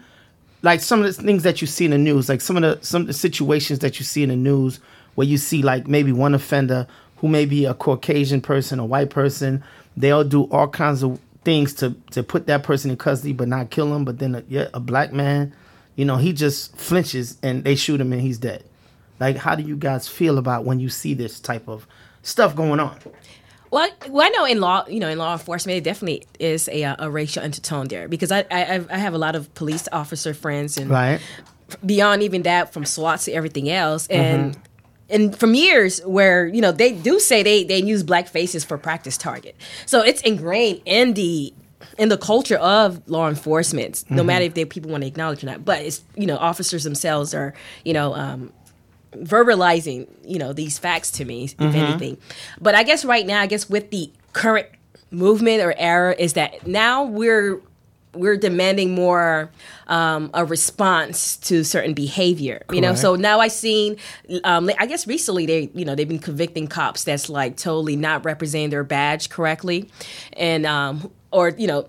like 0.61 0.79
some 0.79 1.03
of 1.03 1.05
the 1.05 1.21
things 1.21 1.43
that 1.43 1.61
you 1.61 1.67
see 1.67 1.85
in 1.85 1.91
the 1.91 1.97
news, 1.97 2.29
like 2.29 2.41
some 2.41 2.55
of 2.55 2.63
the 2.63 2.83
some 2.83 3.01
of 3.01 3.07
the 3.07 3.13
situations 3.13 3.79
that 3.79 3.99
you 3.99 4.05
see 4.05 4.23
in 4.23 4.29
the 4.29 4.35
news 4.35 4.79
where 5.15 5.27
you 5.27 5.37
see 5.37 5.61
like 5.61 5.87
maybe 5.87 6.11
one 6.11 6.33
offender 6.33 6.87
who 7.17 7.27
may 7.27 7.45
be 7.45 7.65
a 7.65 7.73
Caucasian 7.73 8.41
person, 8.41 8.79
a 8.79 8.85
white 8.85 9.09
person, 9.09 9.63
they'll 9.97 10.23
do 10.23 10.43
all 10.45 10.67
kinds 10.67 11.03
of 11.03 11.19
things 11.45 11.73
to 11.75 11.95
to 12.11 12.23
put 12.23 12.47
that 12.47 12.63
person 12.63 12.91
in 12.91 12.97
custody 12.97 13.31
but 13.31 13.47
not 13.47 13.69
kill 13.69 13.95
him, 13.95 14.03
but 14.03 14.19
then 14.19 14.35
a, 14.35 14.43
yeah, 14.49 14.67
a 14.73 14.79
black 14.79 15.13
man 15.13 15.53
you 15.95 16.03
know, 16.05 16.17
he 16.17 16.33
just 16.33 16.75
flinches 16.75 17.37
and 17.41 17.63
they 17.63 17.75
shoot 17.75 17.99
him 18.01 18.11
and 18.11 18.21
he's 18.21 18.37
dead. 18.37 18.63
Like, 19.19 19.37
how 19.37 19.55
do 19.55 19.63
you 19.63 19.77
guys 19.77 20.07
feel 20.07 20.37
about 20.37 20.65
when 20.65 20.79
you 20.79 20.89
see 20.89 21.13
this 21.13 21.39
type 21.39 21.67
of 21.69 21.87
stuff 22.21 22.55
going 22.55 22.79
on? 22.81 22.99
Well, 23.71 23.89
well, 24.09 24.25
I 24.25 24.29
know 24.29 24.45
in 24.45 24.59
law, 24.59 24.85
you 24.87 24.99
know, 24.99 25.09
in 25.09 25.17
law 25.17 25.33
enforcement, 25.33 25.77
it 25.77 25.83
definitely 25.83 26.25
is 26.39 26.67
a, 26.69 26.83
uh, 26.83 26.95
a 26.99 27.09
racial 27.09 27.43
undertone 27.43 27.87
there 27.87 28.07
because 28.07 28.31
I, 28.31 28.45
I 28.51 28.85
I 28.89 28.97
have 28.97 29.13
a 29.13 29.17
lot 29.17 29.35
of 29.35 29.53
police 29.53 29.87
officer 29.91 30.33
friends 30.33 30.77
and 30.77 30.89
Right. 30.89 31.21
beyond 31.85 32.23
even 32.23 32.43
that, 32.43 32.73
from 32.73 32.85
SWAT 32.85 33.21
to 33.21 33.31
everything 33.31 33.69
else, 33.69 34.07
and 34.07 34.57
and 35.09 35.37
from 35.37 35.53
years 35.53 35.99
where 36.05 36.47
you 36.47 36.61
know 36.61 36.71
they 36.71 36.91
do 36.91 37.19
say 37.19 37.43
they 37.43 37.63
they 37.63 37.81
use 37.81 38.03
black 38.03 38.27
faces 38.27 38.63
for 38.63 38.77
practice 38.77 39.17
target, 39.17 39.55
so 39.85 40.01
it's 40.01 40.21
ingrained 40.21 40.81
in 40.85 41.13
the 41.13 41.53
in 41.97 42.09
the 42.09 42.17
culture 42.17 42.57
of 42.57 43.07
law 43.07 43.29
enforcement, 43.29 44.03
no 44.09 44.23
matter 44.23 44.45
if 44.45 44.53
they 44.53 44.65
people 44.65 44.91
want 44.91 45.01
to 45.01 45.07
acknowledge 45.07 45.43
or 45.43 45.47
not. 45.47 45.63
But 45.63 45.81
it's 45.81 46.03
you 46.15 46.25
know 46.25 46.37
officers 46.37 46.83
themselves 46.83 47.33
are 47.33 47.53
you 47.83 47.93
know. 47.93 48.13
Um, 48.13 48.51
verbalizing 49.15 50.09
you 50.25 50.37
know 50.37 50.51
these 50.51 50.77
facts 50.77 51.09
to 51.09 51.23
me 51.23 51.45
if 51.45 51.55
anything 51.61 52.17
but 52.59 52.75
i 52.75 52.83
guess 52.83 53.05
right 53.05 53.25
now 53.25 53.39
i 53.39 53.45
guess 53.47 53.69
with 53.69 53.89
the 53.89 54.11
current 54.33 54.67
movement 55.09 55.63
or 55.63 55.73
era 55.77 56.13
is 56.19 56.33
that 56.33 56.67
now 56.67 57.01
we're 57.01 57.61
we're 58.15 58.37
demanding 58.37 58.95
more 58.95 59.49
um, 59.87 60.31
a 60.33 60.43
response 60.45 61.37
to 61.37 61.63
certain 61.63 61.93
behavior 61.93 62.63
you 62.71 62.81
know? 62.81 62.95
So 62.95 63.15
now 63.15 63.39
i've 63.39 63.51
seen 63.51 63.97
um, 64.43 64.69
i 64.79 64.85
guess 64.85 65.05
recently 65.07 65.45
they 65.45 65.69
you 65.73 65.85
know 65.85 65.95
they've 65.95 66.07
been 66.07 66.19
convicting 66.19 66.67
cops 66.67 67.03
that's 67.03 67.29
like 67.29 67.57
totally 67.57 67.95
not 67.95 68.25
representing 68.25 68.69
their 68.69 68.83
badge 68.83 69.29
correctly. 69.29 69.89
And 70.33 70.65
um, 70.65 71.11
or 71.31 71.49
you 71.49 71.67
know 71.67 71.87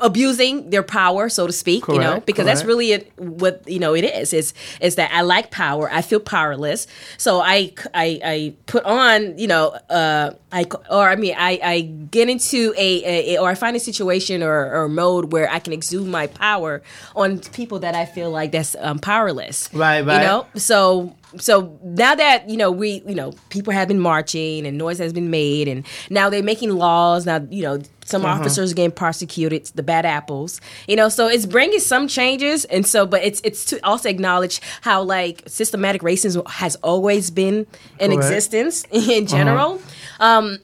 abusing 0.00 0.70
their 0.70 0.82
power, 0.82 1.28
so 1.28 1.46
to 1.46 1.52
speak, 1.52 1.86
you 1.88 1.94
know, 1.94 2.12
Correct, 2.12 2.26
because 2.26 2.44
that's 2.44 2.64
really 2.64 2.92
it, 2.92 3.12
what 3.18 3.62
you 3.68 3.78
know 3.78 3.94
it 3.94 4.04
is. 4.04 4.32
Is 4.32 4.52
is 4.80 4.96
that 4.96 5.10
I 5.12 5.22
like 5.22 5.50
power, 5.50 5.90
I 5.90 6.02
feel 6.02 6.20
powerless, 6.20 6.86
so 7.16 7.40
I 7.40 7.72
I, 7.94 8.20
I 8.24 8.54
put 8.66 8.84
on 8.84 9.38
you 9.38 9.46
know 9.46 9.68
uh 9.88 10.32
I 10.52 10.66
or 10.90 11.08
I 11.08 11.16
mean 11.16 11.34
I, 11.38 11.60
I 11.62 11.80
get 11.82 12.28
into 12.28 12.74
a, 12.76 13.34
a 13.34 13.38
or 13.38 13.48
I 13.48 13.54
find 13.54 13.76
a 13.76 13.80
situation 13.80 14.42
or, 14.42 14.74
or 14.74 14.88
mode 14.88 15.32
where 15.32 15.48
I 15.48 15.60
can 15.60 15.72
exude 15.72 16.08
my 16.08 16.26
power 16.26 16.82
on 17.14 17.38
people 17.38 17.78
that 17.80 17.94
I 17.94 18.06
feel 18.06 18.30
like 18.30 18.52
that's 18.52 18.74
um, 18.80 18.98
powerless, 18.98 19.72
Right, 19.72 20.04
right. 20.04 20.20
You 20.20 20.26
know, 20.26 20.46
so 20.56 21.14
so 21.38 21.78
now 21.82 22.14
that 22.14 22.48
you 22.48 22.56
know 22.56 22.70
we 22.70 23.02
you 23.06 23.14
know 23.14 23.32
people 23.50 23.72
have 23.72 23.88
been 23.88 24.00
marching 24.00 24.66
and 24.66 24.76
noise 24.76 24.98
has 24.98 25.12
been 25.12 25.30
made 25.30 25.68
and 25.68 25.86
now 26.10 26.28
they're 26.30 26.42
making 26.42 26.70
laws. 26.70 27.26
Now 27.26 27.46
you 27.50 27.62
know 27.62 27.80
some 28.04 28.24
Uh-huh. 28.24 28.40
officers 28.40 28.72
are 28.72 28.74
getting 28.74 28.90
prosecuted 28.90 29.66
the 29.76 29.84
bad 29.84 30.04
apples 30.04 30.60
you 30.88 30.96
know 30.96 31.08
so 31.08 31.28
it's 31.28 31.46
bringing 31.46 31.78
some 31.78 32.08
changes. 32.08 32.64
And 32.64 32.84
so 32.86 33.06
but 33.06 33.22
it's 33.22 33.40
it's 33.44 33.64
to 33.66 33.78
also 33.86 34.08
acknowledge 34.08 34.60
how 34.82 35.02
like 35.02 35.42
systematic 35.46 36.02
racism 36.02 36.46
has 36.50 36.74
always 36.82 37.30
been 37.30 37.66
in 38.00 38.10
Correct. 38.10 38.14
existence 38.16 38.84
in 38.90 39.26
general. 39.26 39.80
Um 40.18 40.58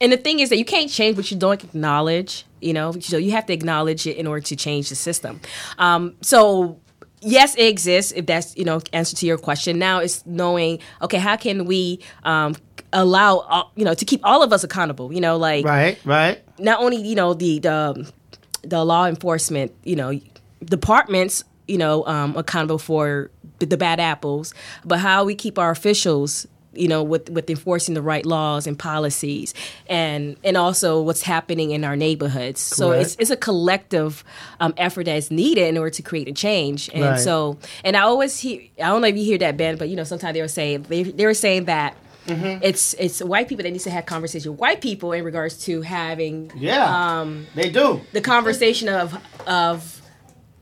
and 0.00 0.12
the 0.12 0.16
thing 0.16 0.40
is 0.40 0.48
that 0.50 0.58
you 0.58 0.64
can't 0.64 0.90
change 0.90 1.16
what 1.16 1.30
you 1.30 1.36
don't 1.36 1.62
acknowledge 1.62 2.44
you 2.60 2.72
know 2.72 2.92
so 3.00 3.16
you 3.16 3.30
have 3.32 3.46
to 3.46 3.52
acknowledge 3.52 4.06
it 4.06 4.16
in 4.16 4.26
order 4.26 4.40
to 4.42 4.56
change 4.56 4.88
the 4.88 4.96
system. 4.96 5.40
Um 5.78 6.14
so 6.22 6.80
yes 7.20 7.54
it 7.56 7.64
exists 7.64 8.12
if 8.12 8.26
that's 8.26 8.56
you 8.56 8.64
know 8.64 8.80
answer 8.92 9.16
to 9.16 9.26
your 9.26 9.38
question 9.38 9.78
now 9.78 9.98
it's 9.98 10.24
knowing 10.26 10.78
okay 11.02 11.18
how 11.18 11.36
can 11.36 11.64
we 11.64 12.00
um 12.24 12.54
allow 12.92 13.38
all, 13.38 13.72
you 13.76 13.84
know 13.84 13.94
to 13.94 14.04
keep 14.04 14.20
all 14.24 14.42
of 14.42 14.52
us 14.52 14.64
accountable 14.64 15.12
you 15.12 15.20
know 15.20 15.36
like 15.36 15.64
Right, 15.64 15.98
right. 16.04 16.42
not 16.58 16.80
only 16.80 16.96
you 16.96 17.14
know 17.14 17.34
the 17.34 17.58
the 17.58 18.12
the 18.62 18.84
law 18.84 19.06
enforcement 19.06 19.72
you 19.84 19.96
know 19.96 20.18
departments 20.64 21.44
you 21.66 21.78
know 21.78 22.04
um, 22.06 22.36
accountable 22.36 22.78
for 22.78 23.30
the 23.58 23.76
bad 23.76 23.98
apples, 24.00 24.54
but 24.84 25.00
how 25.00 25.24
we 25.24 25.34
keep 25.34 25.58
our 25.58 25.70
officials 25.70 26.46
you 26.78 26.88
know 26.88 27.02
with 27.02 27.28
with 27.30 27.50
enforcing 27.50 27.94
the 27.94 28.02
right 28.02 28.24
laws 28.24 28.66
and 28.66 28.78
policies 28.78 29.52
and 29.88 30.36
and 30.44 30.56
also 30.56 31.00
what's 31.02 31.22
happening 31.22 31.70
in 31.72 31.84
our 31.84 31.96
neighborhoods 31.96 32.60
so 32.60 32.92
it's 32.92 33.16
it's 33.18 33.30
a 33.30 33.36
collective 33.36 34.24
um, 34.60 34.72
effort 34.76 35.04
that's 35.06 35.30
needed 35.30 35.66
in 35.68 35.76
order 35.76 35.90
to 35.90 36.02
create 36.02 36.28
a 36.28 36.32
change 36.32 36.88
and 36.94 37.02
Right. 37.04 37.18
so 37.20 37.58
and 37.84 37.96
i 37.96 38.00
always 38.00 38.38
hear 38.38 38.60
i 38.78 38.88
don't 38.88 39.00
know 39.02 39.08
if 39.08 39.16
you 39.16 39.24
hear 39.24 39.38
that 39.38 39.56
ben 39.56 39.76
but 39.76 39.88
you 39.88 39.96
know 39.96 40.04
sometimes 40.04 40.34
they 40.34 40.40
were 40.42 40.48
saying 40.48 40.82
they, 40.88 41.02
they 41.02 41.26
were 41.26 41.34
saying 41.34 41.64
that 41.66 41.96
Mm-hmm. 42.26 42.62
it's 42.62 42.92
it's 42.98 43.22
white 43.22 43.48
people 43.48 43.62
that 43.62 43.70
needs 43.70 43.84
to 43.84 43.90
have 43.90 44.04
conversation 44.04 44.50
with 44.50 44.60
white 44.60 44.82
people 44.82 45.12
in 45.12 45.24
regards 45.24 45.64
to 45.64 45.80
having 45.80 46.52
Yeah. 46.54 46.84
um, 47.20 47.46
they 47.54 47.70
do. 47.70 48.02
the 48.12 48.20
conversation 48.20 48.90
of 48.90 49.16
of 49.46 50.02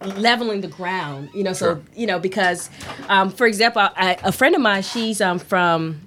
leveling 0.00 0.60
the 0.60 0.68
ground 0.68 1.30
you 1.34 1.42
know 1.42 1.52
so 1.52 1.82
you 1.96 2.06
know 2.06 2.18
because 2.20 2.70
um, 3.08 3.30
for 3.30 3.46
example 3.48 3.82
I, 3.96 4.16
a 4.22 4.30
friend 4.30 4.54
of 4.54 4.60
mine 4.60 4.82
she's 4.82 5.20
um, 5.20 5.38
from 5.40 6.05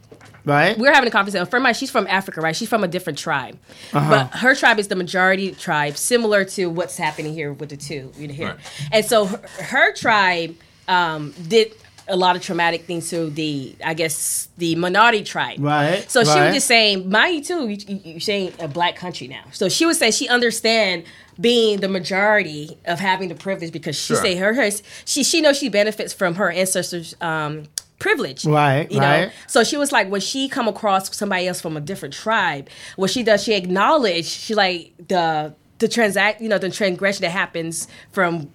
Right? 0.49 0.77
we 0.77 0.87
were 0.87 0.93
having 0.93 1.07
a 1.07 1.11
conversation. 1.11 1.43
A 1.43 1.45
friend 1.45 1.61
of 1.61 1.63
mine, 1.63 1.73
she's 1.75 1.91
from 1.91 2.07
Africa, 2.07 2.41
right? 2.41 2.55
She's 2.55 2.69
from 2.69 2.83
a 2.83 2.87
different 2.87 3.19
tribe, 3.19 3.57
Uh-huh. 3.93 4.09
but 4.09 4.39
her 4.39 4.55
tribe 4.55 4.79
is 4.79 4.87
the 4.87 4.95
majority 4.95 5.51
tribe, 5.51 5.95
similar 5.97 6.43
to 6.45 6.65
what's 6.69 6.97
happening 6.97 7.33
here 7.33 7.53
with 7.53 7.69
the 7.69 7.77
two, 7.77 8.11
you 8.17 8.27
know, 8.27 8.33
here. 8.33 8.47
Right. 8.47 8.59
And 8.91 9.05
so 9.05 9.25
her, 9.25 9.37
her 9.63 9.93
tribe 9.93 10.55
um, 10.87 11.33
did 11.47 11.73
a 12.11 12.15
lot 12.15 12.35
of 12.35 12.41
traumatic 12.41 12.85
things 12.85 13.09
to 13.11 13.29
the, 13.29 13.75
I 13.85 13.93
guess, 13.93 14.49
the 14.57 14.75
minority 14.75 15.23
tribe. 15.23 15.59
Right, 15.59 16.09
So 16.09 16.23
she 16.23 16.39
was 16.39 16.55
just 16.55 16.65
saying, 16.67 17.11
you 17.13 17.43
too, 17.43 17.69
you, 17.69 17.77
you, 17.87 18.01
you're 18.03 18.19
saying 18.19 18.53
a 18.59 18.67
black 18.67 18.95
country 18.95 19.27
now. 19.27 19.43
So 19.51 19.69
she 19.69 19.85
was 19.85 19.99
saying 19.99 20.13
she 20.13 20.27
understand 20.27 21.03
being 21.39 21.79
the 21.79 21.87
majority 21.87 22.77
of 22.85 22.99
having 22.99 23.29
the 23.29 23.35
privilege 23.35 23.71
because 23.71 23.95
she 23.95 24.13
Sure. 24.15 24.21
say 24.21 24.35
her, 24.35 24.53
her 24.55 24.69
she 25.05 25.23
she 25.23 25.39
knows 25.39 25.57
she 25.57 25.69
benefits 25.69 26.11
from 26.11 26.35
her 26.35 26.49
ancestors. 26.51 27.15
Um, 27.21 27.63
privilege 27.99 28.45
Right, 28.45 28.89
you 28.91 28.99
know? 28.99 29.05
right. 29.05 29.31
so 29.47 29.63
she 29.63 29.77
was 29.77 29.91
like 29.91 30.09
when 30.09 30.21
she 30.21 30.47
come 30.49 30.67
across 30.67 31.15
somebody 31.15 31.47
else 31.47 31.59
from 31.61 31.75
a 31.77 31.81
different 31.81 32.13
tribe 32.13 32.69
what 32.95 33.09
she 33.11 33.23
does 33.23 33.43
she 33.43 33.53
acknowledge 33.53 34.25
she 34.25 34.55
like 34.55 34.93
the 35.07 35.53
the 35.79 35.87
transact 35.87 36.41
you 36.41 36.49
know 36.49 36.57
the 36.57 36.69
transgression 36.69 37.21
that 37.23 37.31
happens 37.31 37.87
from 38.11 38.49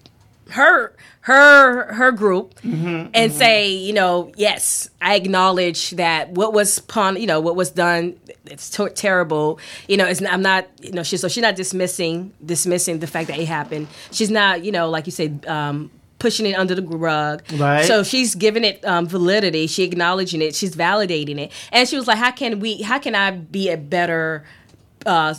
her 0.51 0.93
her 1.21 1.91
her 1.93 2.11
group 2.11 2.53
Mm-hmm, 2.61 3.09
and 3.15 3.31
say 3.31 3.71
you 3.71 3.93
know 3.93 4.31
yes 4.37 4.89
i 5.01 5.15
acknowledge 5.15 5.91
that 5.91 6.29
what 6.31 6.53
was 6.53 6.77
pun 6.79 7.19
you 7.19 7.25
know 7.25 7.39
what 7.39 7.55
was 7.55 7.71
done 7.71 8.15
it's 8.45 8.69
ter- 8.69 8.89
terrible. 8.89 9.59
You 9.87 9.97
know 9.97 10.05
it's 10.05 10.21
not, 10.21 10.31
i'm 10.33 10.43
not 10.43 10.67
you 10.81 10.91
know 10.91 11.01
she 11.01 11.17
so 11.17 11.27
she's 11.27 11.41
not 11.41 11.55
dismissing 11.55 12.31
dismissing 12.45 12.99
the 12.99 13.07
fact 13.07 13.27
that 13.29 13.39
it 13.39 13.47
happened. 13.47 13.87
She's 14.11 14.29
not 14.29 14.63
you 14.63 14.71
know 14.71 14.87
like 14.91 15.07
you 15.07 15.11
said 15.11 15.43
um 15.47 15.89
pushing 16.25 16.47
it 16.47 16.57
under 16.57 16.73
the 16.73 16.81
rug. 16.81 17.43
Right. 17.53 17.85
so 17.85 18.01
she's 18.01 18.33
giving 18.33 18.63
it 18.63 18.83
um, 18.83 19.05
validity. 19.05 19.67
She 19.67 19.83
acknowledging 19.83 20.41
it. 20.41 20.55
She's 20.55 20.75
validating 20.75 21.37
it. 21.37 21.51
And 21.71 21.87
she 21.87 21.97
was 21.97 22.07
like 22.07 22.17
how 22.17 22.31
can 22.31 22.59
we 22.59 22.81
how 22.81 22.97
can 22.97 23.13
i 23.13 23.29
be 23.29 23.69
a 23.69 23.77
better 23.77 24.43
uh, 25.05 25.35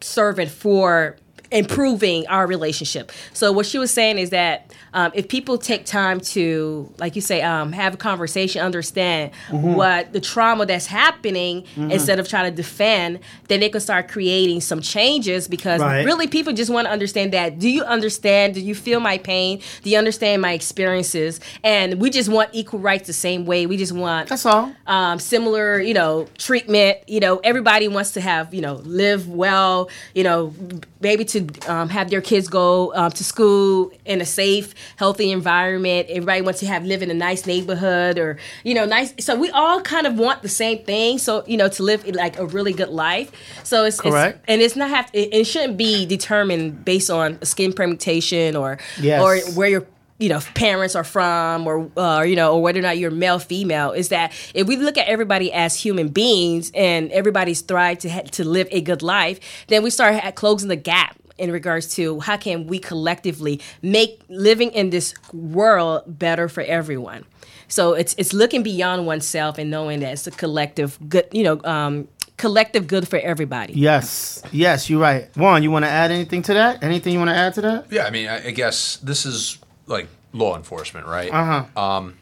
servant 0.00 0.50
for 0.50 1.16
improving 1.50 2.26
our 2.28 2.46
relationship. 2.46 3.10
So 3.32 3.52
what 3.52 3.66
she 3.66 3.78
was 3.78 3.90
saying 3.90 4.18
is 4.18 4.30
that 4.30 4.72
um, 4.92 5.12
if 5.14 5.28
people 5.28 5.56
take 5.58 5.84
time 5.86 6.20
to, 6.20 6.92
like 6.98 7.14
you 7.14 7.22
say, 7.22 7.42
um, 7.42 7.72
have 7.72 7.94
a 7.94 7.96
conversation, 7.96 8.62
understand 8.62 9.30
Mm-hmm. 9.48 9.74
what 9.74 10.12
the 10.12 10.20
trauma 10.20 10.64
that's 10.66 10.86
happening, 10.86 11.64
instead 11.76 12.18
of 12.18 12.28
trying 12.28 12.50
to 12.50 12.56
defend, 12.56 13.20
then 13.48 13.60
they 13.60 13.68
can 13.68 13.80
start 13.80 14.08
creating 14.08 14.60
some 14.60 14.80
changes. 14.80 15.48
Because 15.48 15.80
Right. 15.80 16.04
really, 16.04 16.26
people 16.26 16.52
just 16.52 16.70
want 16.70 16.86
to 16.86 16.90
understand 16.92 17.32
that. 17.32 17.58
Do 17.58 17.68
you 17.68 17.82
understand? 17.84 18.54
Do 18.54 18.60
you 18.60 18.74
feel 18.74 19.00
my 19.00 19.18
pain? 19.18 19.60
Do 19.82 19.90
you 19.90 19.98
understand 19.98 20.42
my 20.42 20.52
experiences? 20.52 21.40
And 21.64 22.00
we 22.00 22.10
just 22.10 22.28
want 22.28 22.50
equal 22.52 22.80
rights 22.80 23.06
the 23.06 23.12
same 23.12 23.44
way. 23.46 23.66
We 23.66 23.76
just 23.76 23.92
want 23.92 24.28
That's 24.28 24.46
all. 24.46 24.72
um, 24.86 25.18
similar, 25.18 25.80
you 25.80 25.94
know, 25.94 26.26
treatment. 26.38 26.98
You 27.08 27.20
know, 27.20 27.38
everybody 27.38 27.88
wants 27.88 28.12
to 28.12 28.20
have, 28.20 28.52
you 28.54 28.60
know, 28.60 28.74
live 28.84 29.28
well. 29.28 29.88
You 30.14 30.24
know, 30.24 30.54
maybe 31.00 31.24
to 31.26 31.39
um, 31.68 31.88
have 31.88 32.10
their 32.10 32.20
kids 32.20 32.48
go 32.48 32.94
um, 32.94 33.10
to 33.12 33.24
school 33.24 33.92
in 34.04 34.20
a 34.20 34.26
safe, 34.26 34.74
healthy 34.96 35.30
environment. 35.30 36.08
Everybody 36.08 36.42
wants 36.42 36.60
to 36.60 36.66
have 36.66 36.84
live 36.84 37.02
in 37.02 37.10
a 37.10 37.14
nice 37.14 37.46
neighborhood 37.46 38.18
or 38.18 38.38
you 38.64 38.74
know, 38.74 38.84
nice. 38.84 39.12
So 39.20 39.36
we 39.38 39.50
all 39.50 39.80
kind 39.80 40.06
of 40.06 40.18
want 40.18 40.42
the 40.42 40.48
same 40.48 40.84
thing. 40.84 41.18
So 41.18 41.44
you 41.46 41.56
know, 41.56 41.68
to 41.68 41.82
live 41.82 42.06
like 42.06 42.38
a 42.38 42.46
really 42.46 42.72
good 42.72 42.88
life. 42.90 43.30
So 43.64 43.84
it's, 43.84 43.96
it's 43.98 44.02
Correct. 44.08 44.44
and 44.48 44.60
it's 44.60 44.76
not 44.76 44.90
have 44.90 45.10
it, 45.12 45.32
it 45.34 45.44
shouldn't 45.44 45.76
be 45.76 46.06
determined 46.06 46.84
based 46.84 47.10
on 47.10 47.40
skin 47.42 47.72
permutation 47.72 48.56
or 48.56 48.78
Yes. 49.00 49.22
or 49.22 49.52
where 49.54 49.68
your 49.68 49.86
you 50.18 50.28
know 50.28 50.40
parents 50.54 50.94
are 50.94 51.04
from 51.04 51.66
or 51.66 51.90
uh, 51.96 52.20
you 52.22 52.36
know 52.36 52.54
or 52.54 52.62
whether 52.62 52.78
or 52.78 52.82
not 52.82 52.98
you're 52.98 53.10
male 53.10 53.38
female 53.38 53.92
is 53.92 54.10
that 54.10 54.32
if 54.52 54.66
we 54.66 54.76
look 54.76 54.98
at 54.98 55.06
everybody 55.08 55.50
as 55.50 55.74
human 55.76 56.08
beings 56.08 56.70
and 56.74 57.10
everybody's 57.12 57.62
thrive 57.62 57.98
to 58.00 58.10
ha- 58.10 58.20
to 58.32 58.44
live 58.44 58.68
a 58.70 58.82
good 58.82 59.02
life 59.02 59.40
then 59.68 59.82
we 59.82 59.88
start 59.88 60.14
ha- 60.20 60.30
closing 60.32 60.68
the 60.68 60.76
gap 60.76 61.16
in 61.40 61.50
regards 61.50 61.94
to 61.94 62.20
how 62.20 62.36
can 62.36 62.66
we 62.66 62.78
collectively 62.78 63.60
make 63.82 64.20
living 64.28 64.70
in 64.72 64.90
this 64.90 65.14
world 65.32 66.02
better 66.06 66.48
for 66.48 66.62
everyone 66.62 67.24
so 67.68 67.94
it's 67.94 68.14
it's 68.18 68.32
looking 68.32 68.62
beyond 68.62 69.06
oneself 69.06 69.58
and 69.58 69.70
knowing 69.70 70.00
that 70.00 70.12
it's 70.12 70.26
a 70.26 70.30
collective 70.30 70.98
good 71.08 71.26
you 71.32 71.42
know 71.42 71.60
um, 71.64 72.06
collective 72.36 72.86
good 72.86 73.06
for 73.08 73.18
everybody 73.18 73.72
Yes, 73.74 74.42
yes, 74.52 74.88
you're 74.88 75.00
right. 75.00 75.28
Juan, 75.36 75.62
you 75.62 75.70
want 75.70 75.84
to 75.84 75.90
add 75.90 76.10
anything 76.10 76.42
to 76.42 76.54
that? 76.54 76.82
Anything 76.82 77.12
you 77.12 77.18
want 77.18 77.30
to 77.30 77.36
add 77.36 77.54
to 77.54 77.60
that? 77.60 77.86
Yeah, 77.90 78.04
I 78.06 78.10
mean, 78.10 78.28
I, 78.28 78.46
I 78.46 78.50
guess 78.50 78.96
this 78.96 79.26
is 79.26 79.58
like 79.86 80.08
law 80.32 80.56
enforcement, 80.56 81.06
right? 81.06 81.30
Uh 81.32 81.44
huh. 81.44 81.80
Um, 81.80 82.16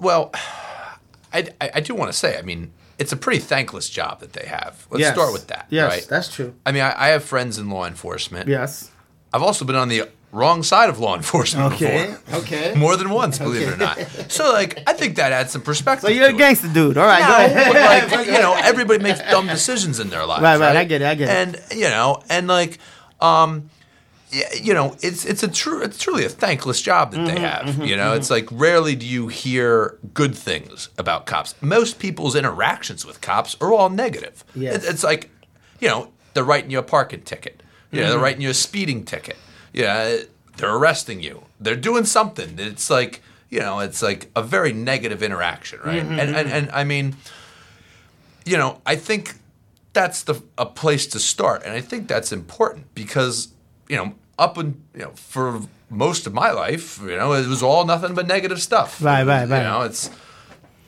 well, 0.00 0.30
I, 1.32 1.48
I, 1.60 1.70
I 1.74 1.80
do 1.80 1.94
want 1.94 2.12
to 2.12 2.16
say, 2.16 2.38
I 2.38 2.42
mean, 2.42 2.72
it's 2.98 3.12
a 3.12 3.16
pretty 3.16 3.40
thankless 3.40 3.88
job 3.90 4.20
that 4.20 4.32
they 4.32 4.46
have. 4.46 4.86
Let's 4.90 5.00
yes. 5.00 5.14
start 5.14 5.32
with 5.32 5.46
that, 5.48 5.66
Yes, 5.70 5.90
right? 5.92 6.06
that's 6.08 6.28
true. 6.32 6.54
I 6.64 6.72
mean, 6.72 6.82
I, 6.82 6.94
I 6.96 7.08
have 7.08 7.24
friends 7.24 7.58
in 7.58 7.68
law 7.70 7.86
enforcement. 7.86 8.48
Yes. 8.48 8.90
I've 9.32 9.42
also 9.42 9.64
been 9.64 9.76
on 9.76 9.88
the 9.88 10.08
wrong 10.32 10.62
side 10.62 10.88
of 10.88 10.98
law 10.98 11.14
enforcement 11.16 11.74
Okay. 11.74 12.08
before. 12.08 12.38
Okay. 12.40 12.74
More 12.76 12.96
than 12.96 13.10
once, 13.10 13.38
believe 13.38 13.66
it 13.68 13.74
or 13.74 13.76
not. 13.76 13.98
So, 14.28 14.52
like, 14.52 14.82
I 14.86 14.92
think 14.92 15.16
that 15.16 15.32
adds 15.32 15.52
some 15.52 15.62
perspective. 15.62 16.08
So 16.08 16.14
you're 16.14 16.26
a 16.26 16.28
to 16.30 16.34
it. 16.34 16.38
gangster 16.38 16.68
dude. 16.72 16.96
All 16.98 17.06
right. 17.06 17.20
go 17.20 17.28
No, 17.28 17.36
ahead. 17.60 17.72
but 18.08 18.16
like 18.16 18.26
you 18.26 18.32
know, 18.34 18.54
everybody 18.62 19.02
makes 19.02 19.20
dumb 19.20 19.46
decisions 19.46 20.00
in 20.00 20.10
their 20.10 20.24
lives. 20.26 20.42
Right, 20.42 20.58
right, 20.58 20.76
I 20.76 20.84
get 20.84 21.02
it, 21.02 21.06
I 21.06 21.14
get 21.14 21.28
it. 21.28 21.30
And 21.56 21.78
you 21.78 21.88
know, 21.88 22.22
and 22.28 22.46
like, 22.48 22.78
um, 23.20 23.70
you 24.62 24.74
know, 24.74 24.96
it's 25.00 25.24
it's 25.24 25.42
a 25.42 25.48
true, 25.48 25.82
it's 25.82 25.98
truly 25.98 26.24
a 26.24 26.28
thankless 26.28 26.80
job 26.82 27.12
that 27.12 27.18
Mm-hmm, 27.18 27.34
they 27.34 27.40
have. 27.40 27.86
you 27.86 27.96
know, 27.96 28.14
it's 28.14 28.30
like 28.30 28.48
rarely 28.50 28.94
do 28.96 29.06
you 29.06 29.28
hear 29.28 29.98
good 30.12 30.34
things 30.34 30.88
about 30.98 31.26
cops. 31.26 31.54
Most 31.60 31.98
people's 31.98 32.34
interactions 32.34 33.04
with 33.06 33.20
cops 33.20 33.56
are 33.60 33.72
all 33.72 33.90
negative. 33.90 34.44
Yes. 34.54 34.84
It- 34.84 34.90
it's 34.90 35.04
like, 35.04 35.30
you 35.80 35.88
know, 35.88 36.10
they're 36.32 36.44
writing 36.44 36.70
you 36.70 36.78
a 36.78 36.82
parking 36.82 37.22
ticket. 37.22 37.62
Yeah, 37.90 38.00
Mm-hmm. 38.02 38.10
they're 38.10 38.18
writing 38.18 38.42
you 38.42 38.50
a 38.50 38.54
speeding 38.54 39.04
ticket. 39.04 39.36
Yeah, 39.72 40.16
they're 40.56 40.74
arresting 40.74 41.20
you. 41.20 41.44
They're 41.60 41.76
doing 41.76 42.04
something. 42.04 42.56
It's 42.58 42.90
like 42.90 43.20
you 43.50 43.60
know, 43.60 43.78
it's 43.78 44.02
like 44.02 44.30
a 44.34 44.42
very 44.42 44.72
negative 44.72 45.22
interaction, 45.22 45.78
right? 45.84 46.02
Mm-hmm, 46.02 46.18
And, 46.18 46.34
and 46.36 46.48
and 46.50 46.70
I 46.72 46.82
mean, 46.82 47.16
you 48.44 48.56
know, 48.56 48.80
I 48.84 48.96
think 48.96 49.34
that's 49.92 50.22
the 50.24 50.42
a 50.58 50.66
place 50.66 51.06
to 51.08 51.20
start, 51.20 51.62
and 51.64 51.72
I 51.72 51.80
think 51.80 52.08
that's 52.08 52.32
important 52.32 52.92
because 52.94 53.48
you 53.88 53.96
know, 53.96 54.14
up 54.38 54.58
and 54.58 54.82
you 54.94 55.02
know, 55.02 55.10
for 55.14 55.60
most 55.90 56.26
of 56.26 56.32
my 56.34 56.50
life, 56.50 57.00
you 57.02 57.16
know, 57.16 57.32
it 57.34 57.46
was 57.46 57.62
all 57.62 57.84
nothing 57.86 58.14
but 58.14 58.26
negative 58.26 58.60
stuff. 58.60 59.02
Right, 59.02 59.24
right, 59.26 59.48
right. 59.48 59.58
You 59.58 59.64
know, 59.64 59.82
it's 59.82 60.10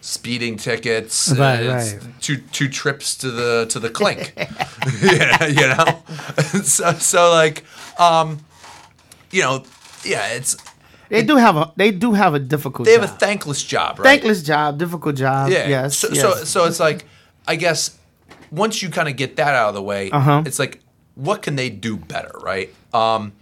speeding 0.01 0.57
tickets, 0.57 1.33
Right, 1.37 1.67
uh, 1.67 1.77
it's 1.77 1.95
right. 1.95 2.21
two 2.21 2.37
two 2.53 2.69
trips 2.69 3.17
to 3.19 3.31
the 3.31 3.67
to 3.71 3.79
the 3.81 3.91
clink. 3.91 4.33
yeah, 5.03 5.47
you 5.47 5.67
know, 5.69 6.03
so 6.63 6.93
so 6.95 7.31
like, 7.31 7.65
um, 7.99 8.39
you 9.31 9.43
know, 9.43 9.65
yeah, 10.05 10.29
it's 10.35 10.57
They 11.09 11.23
do 11.23 11.37
have 11.37 11.57
a 11.57 11.73
they 11.77 11.91
do 11.93 12.13
have 12.15 12.35
a 12.35 12.39
difficult 12.39 12.87
they 12.87 12.93
have 12.93 13.03
a 13.05 13.09
thankless 13.09 13.63
job, 13.65 13.99
right? 13.99 14.05
thankless 14.21 14.43
job, 14.43 14.79
difficult 14.79 15.17
job. 15.17 15.51
Yeah. 15.51 15.69
Yes. 15.69 15.99
So, 15.99 16.09
yes. 16.11 16.21
so 16.23 16.45
so 16.45 16.65
it's 16.67 16.81
like, 16.81 17.05
I 17.47 17.57
guess 17.57 17.97
once 18.51 18.83
you 18.83 18.89
kind 18.91 19.09
of 19.09 19.17
get 19.17 19.37
that 19.37 19.55
out 19.55 19.69
of 19.71 19.75
the 19.75 19.83
way, 19.83 20.11
Uh-huh. 20.11 20.43
it's 20.47 20.59
like, 20.59 20.81
what 21.17 21.43
can 21.43 21.57
they 21.57 21.69
do 21.71 21.97
better, 21.97 22.31
right? 22.43 22.73
Um, 22.95 23.33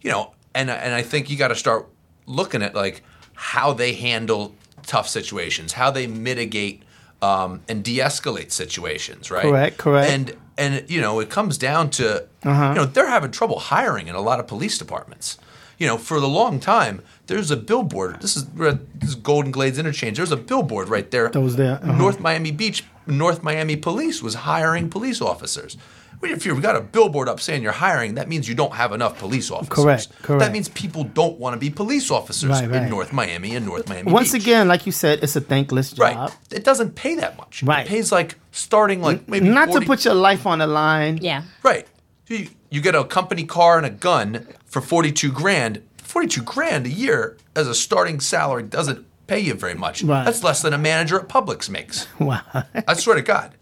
you 0.00 0.10
know, 0.10 0.32
and 0.54 0.70
and 0.70 0.94
I 0.94 1.02
think 1.02 1.28
you 1.28 1.36
got 1.36 1.48
to 1.48 1.54
start 1.56 1.86
looking 2.26 2.62
at 2.62 2.74
like 2.74 3.02
how 3.34 3.72
they 3.74 3.92
handle 3.92 4.54
tough 4.86 5.08
situations, 5.08 5.72
how 5.74 5.90
they 5.90 6.06
mitigate 6.06 6.82
um, 7.20 7.60
and 7.68 7.82
de-escalate 7.84 8.52
situations, 8.52 9.30
right? 9.30 9.42
Correct, 9.42 9.76
correct. 9.78 10.10
And 10.10 10.36
and 10.56 10.88
you 10.88 11.00
know, 11.00 11.20
it 11.20 11.28
comes 11.30 11.58
down 11.58 11.90
to 11.90 12.24
Uh-huh. 12.44 12.68
you 12.70 12.74
know 12.76 12.84
they're 12.86 13.08
having 13.10 13.30
trouble 13.30 13.58
hiring 13.58 14.08
in 14.08 14.14
a 14.14 14.20
lot 14.20 14.40
of 14.40 14.46
police 14.46 14.78
departments. 14.78 15.38
You 15.76 15.88
know, 15.88 15.98
for 15.98 16.20
the 16.20 16.28
long 16.28 16.60
time, 16.60 17.02
there's 17.26 17.50
a 17.50 17.56
billboard. 17.56 18.20
This 18.22 18.36
is 18.36 18.46
this 18.54 19.08
is 19.08 19.14
Golden 19.16 19.50
Glades 19.50 19.78
Interchange. 19.78 20.16
There's 20.18 20.30
a 20.30 20.36
billboard 20.36 20.88
right 20.88 21.10
there. 21.10 21.30
That 21.30 21.40
was 21.40 21.56
there, 21.56 21.80
uh-huh. 21.82 21.96
North 21.98 22.20
Miami 22.20 22.52
Beach, 22.52 22.84
North 23.06 23.42
Miami 23.42 23.74
Police 23.76 24.22
was 24.22 24.34
hiring 24.34 24.88
police 24.88 25.20
officers. 25.20 25.76
Well, 26.24 26.32
If 26.32 26.46
you've 26.46 26.62
got 26.62 26.76
a 26.76 26.80
billboard 26.80 27.28
up 27.28 27.40
saying 27.40 27.62
you're 27.62 27.72
hiring, 27.72 28.14
that 28.14 28.28
means 28.28 28.48
you 28.48 28.54
don't 28.54 28.72
have 28.74 28.92
enough 28.92 29.18
police 29.18 29.50
officers. 29.50 29.84
Correct, 29.84 30.08
correct. 30.22 30.40
That 30.40 30.52
means 30.52 30.68
people 30.70 31.04
don't 31.04 31.38
want 31.38 31.54
to 31.54 31.58
be 31.60 31.70
police 31.70 32.10
officers 32.10 32.50
Right, 32.50 32.64
in. 32.70 32.88
North 32.90 33.12
Miami 33.12 33.54
and 33.56 33.66
North 33.66 33.88
Miami 33.88 34.10
Once 34.12 34.32
Beach. 34.32 34.42
again, 34.42 34.66
like 34.68 34.86
you 34.86 34.92
said, 34.92 35.22
it's 35.22 35.36
a 35.36 35.40
thankless 35.40 35.92
job. 35.92 36.16
right? 36.16 36.36
It 36.50 36.64
doesn't 36.64 36.94
pay 36.94 37.14
that 37.16 37.36
much. 37.36 37.62
Right. 37.62 37.86
It 37.86 37.88
pays 37.88 38.10
like 38.10 38.36
starting 38.52 39.02
like 39.02 39.28
maybe 39.28 39.48
Not 39.48 39.68
40 39.68 39.80
to 39.84 39.86
put 39.86 40.04
your 40.04 40.14
life 40.14 40.46
on 40.46 40.58
the 40.58 40.66
line. 40.66 41.18
yeah 41.22 41.42
Right. 41.62 41.86
You, 42.28 42.48
you 42.70 42.80
get 42.80 42.94
a 42.94 43.04
company 43.04 43.44
car 43.44 43.76
and 43.76 43.86
a 43.86 43.90
gun 43.90 44.46
for 44.64 44.80
42 44.80 45.30
grand. 45.30 45.82
42 45.98 46.42
grand 46.42 46.86
a 46.86 46.90
year 46.90 47.36
as 47.54 47.66
a 47.68 47.74
starting 47.74 48.20
salary 48.20 48.62
doesn't 48.62 49.04
pay 49.26 49.40
you 49.40 49.54
very 49.54 49.74
much. 49.74 50.02
Right. 50.02 50.24
That's 50.24 50.42
less 50.42 50.62
than 50.62 50.72
a 50.72 50.78
manager 50.78 51.18
at 51.20 51.28
Publix 51.28 51.68
makes. 51.68 52.06
Wow. 52.18 52.40
I 52.88 52.94
swear 52.94 53.16
to 53.16 53.22
God. 53.22 53.54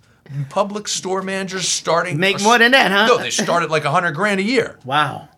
Publix 0.49 0.89
store 0.89 1.23
managers 1.23 1.69
starting 1.69 2.19
Make 2.19 2.43
more 2.43 2.59
than 2.59 2.73
that, 2.73 2.91
huh? 2.91 3.07
No, 3.07 3.19
they 3.19 3.31
start 3.31 3.63
at 3.63 3.71
like 3.71 3.83
a 3.85 3.93
100 3.93 4.13
grand 4.13 4.41
a 4.41 4.43
year. 4.43 4.79
Wow. 4.85 5.29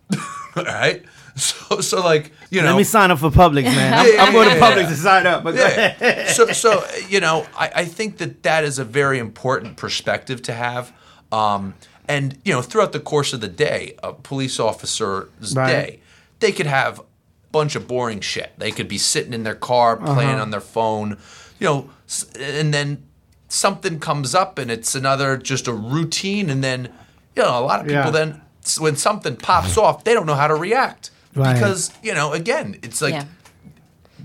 All 0.56 0.64
right. 0.64 1.04
So, 1.36 1.80
so 1.80 2.00
like, 2.00 2.32
you 2.50 2.62
know. 2.62 2.68
Let 2.68 2.76
me 2.76 2.84
sign 2.84 3.10
up 3.10 3.18
for 3.18 3.30
Publix, 3.30 3.64
man. 3.64 3.92
I'm, 3.92 4.14
Yeah, 4.14 4.22
I'm 4.22 4.32
going 4.32 4.48
to 4.50 4.54
yeah, 4.54 4.60
Publix 4.60 4.82
yeah. 4.82 4.88
to 4.88 4.96
sign 4.96 5.26
up. 5.26 5.42
But. 5.42 5.54
Yeah. 5.56 6.28
so, 6.32 6.46
so 6.52 6.85
you 7.08 7.20
know, 7.20 7.46
I, 7.56 7.70
I 7.76 7.85
think 7.87 8.18
that 8.18 8.44
that 8.44 8.62
is 8.62 8.78
a 8.78 8.85
very 8.85 9.18
important 9.18 9.76
perspective 9.76 10.42
to 10.42 10.52
have. 10.52 10.92
Um, 11.32 11.74
and 12.06 12.38
you 12.44 12.52
know, 12.52 12.62
throughout 12.62 12.92
the 12.92 13.00
course 13.00 13.32
of 13.32 13.40
the 13.40 13.48
day, 13.48 13.96
a 14.02 14.12
police 14.12 14.60
officer's 14.60 15.56
Right. 15.56 15.66
day, 15.66 16.00
they 16.38 16.52
could 16.52 16.66
have 16.66 17.00
a 17.00 17.04
bunch 17.50 17.74
of 17.74 17.88
boring 17.88 18.20
shit. 18.20 18.52
They 18.58 18.70
could 18.70 18.87
be 18.87 18.98
sitting 18.98 19.32
in 19.32 19.42
their 19.42 19.54
car 19.56 19.96
playing 19.96 20.38
on 20.38 20.50
their 20.50 20.60
phone, 20.60 21.18
you 21.58 21.66
know, 21.66 21.90
and 22.38 22.72
then 22.72 23.08
something 23.48 24.00
comes 24.00 24.34
up 24.34 24.58
and 24.58 24.70
it's 24.70 24.94
another 24.94 25.36
just 25.36 25.66
a 25.68 25.72
routine, 25.72 26.50
and 26.50 26.62
then 26.64 26.88
you 27.36 27.42
know 27.42 27.58
a 27.58 27.60
lot 27.60 27.80
of 27.80 27.86
people 27.86 28.02
Yeah. 28.04 28.10
then 28.10 28.40
when 28.78 28.96
something 28.96 29.36
pops 29.36 29.76
off, 29.76 30.04
they 30.04 30.14
don't 30.14 30.26
know 30.26 30.34
how 30.34 30.46
to 30.48 30.54
react 30.54 31.10
Right. 31.34 31.52
because 31.54 31.92
you 32.02 32.14
know 32.14 32.32
again 32.32 32.78
it's 32.82 33.02
like 33.02 33.12
yeah. 33.14 33.24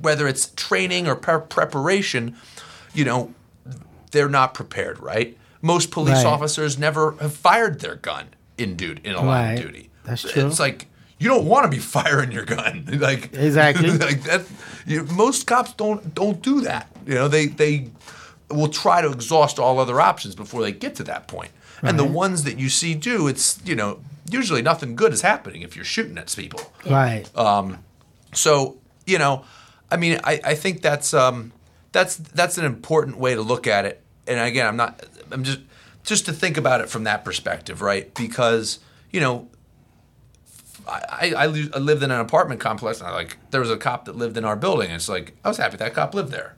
whether 0.02 0.28
it's 0.28 0.52
training 0.56 1.08
or 1.08 1.16
pre- 1.16 1.42
preparation, 1.50 2.36
you 2.94 3.04
know, 3.06 3.34
they're 4.12 4.30
not 4.30 4.54
prepared, 4.54 5.00
right? 5.00 5.38
Most 5.62 5.92
police 5.92 6.16
Right. 6.24 6.26
officers 6.26 6.78
never 6.78 7.12
have 7.20 7.34
fired 7.36 7.82
their 7.82 7.96
gun 7.96 8.28
in 8.58 8.76
duty 8.76 9.02
in 9.04 9.14
a 9.16 9.22
line 9.22 9.58
of 9.58 9.64
duty. 9.64 9.90
That's 10.06 10.22
true. 10.22 10.48
It's 10.48 10.60
like 10.60 10.88
you 11.18 11.28
don't 11.28 11.46
want 11.46 11.66
to 11.66 11.70
be 11.70 11.80
firing 11.98 12.32
your 12.32 12.46
gun, 12.46 12.86
like 13.00 13.34
Exactly. 13.34 13.90
like 13.98 14.24
that. 14.24 14.44
You, 14.86 15.04
most 15.04 15.46
cops 15.48 15.74
don't 15.74 16.16
don't 16.16 16.42
do 16.42 16.62
that. 16.62 16.88
You 17.06 17.16
know, 17.16 17.28
they 17.28 17.48
they 17.48 17.90
will 18.50 18.70
try 18.70 19.02
to 19.02 19.12
exhaust 19.12 19.60
all 19.60 19.80
other 19.80 20.02
options 20.02 20.36
before 20.36 20.62
they 20.62 20.72
get 20.72 20.96
to 20.96 21.04
that 21.04 21.28
point. 21.28 21.52
And 21.82 21.98
the 21.98 22.04
ones 22.06 22.44
that 22.44 22.58
you 22.58 22.68
see 22.68 22.94
do, 22.94 23.28
it's 23.28 23.60
you 23.64 23.76
know 23.76 24.02
usually 24.30 24.62
nothing 24.62 24.96
good 24.96 25.14
is 25.14 25.22
happening 25.22 25.62
if 25.62 25.76
you're 25.76 25.86
shooting 25.86 26.18
at 26.18 26.34
people. 26.36 26.62
Right. 26.86 27.26
Um, 27.38 27.80
So 28.34 28.78
you 29.06 29.18
know, 29.18 29.46
I 29.90 29.98
mean, 29.98 30.20
I, 30.24 30.40
I 30.44 30.56
think 30.56 30.82
that's 30.82 31.14
um, 31.14 31.52
that's 31.92 32.18
that's 32.18 32.58
an 32.58 32.66
important 32.66 33.18
way 33.18 33.36
to 33.36 33.42
look 33.42 33.68
at 33.68 33.86
it. 33.86 34.04
And 34.28 34.40
again, 34.40 34.68
I'm 34.68 34.76
not. 34.76 35.04
I'm 35.32 35.44
just 35.44 35.60
just 36.04 36.26
to 36.26 36.34
think 36.34 36.58
about 36.58 36.82
it 36.82 36.90
from 36.90 37.04
that 37.06 37.26
perspective, 37.26 37.82
right? 37.82 38.14
Because 38.14 38.80
you 39.12 39.20
know, 39.20 39.48
I, 40.88 41.02
I, 41.10 41.34
I 41.36 41.46
I 41.46 41.80
lived 41.80 42.04
in 42.04 42.12
an 42.12 42.20
apartment 42.20 42.60
complex, 42.60 43.00
and 43.00 43.08
I 43.08 43.14
like 43.14 43.38
there 43.52 43.62
was 43.62 43.72
a 43.72 43.78
cop 43.78 44.06
that 44.06 44.16
lived 44.16 44.38
in 44.38 44.46
our 44.46 44.56
building. 44.56 44.88
And 44.88 44.96
it's 44.96 45.10
like 45.10 45.36
I 45.44 45.48
was 45.48 45.58
happy 45.58 45.78
that 45.78 45.94
cop 45.94 46.14
lived 46.14 46.32
there. 46.32 46.56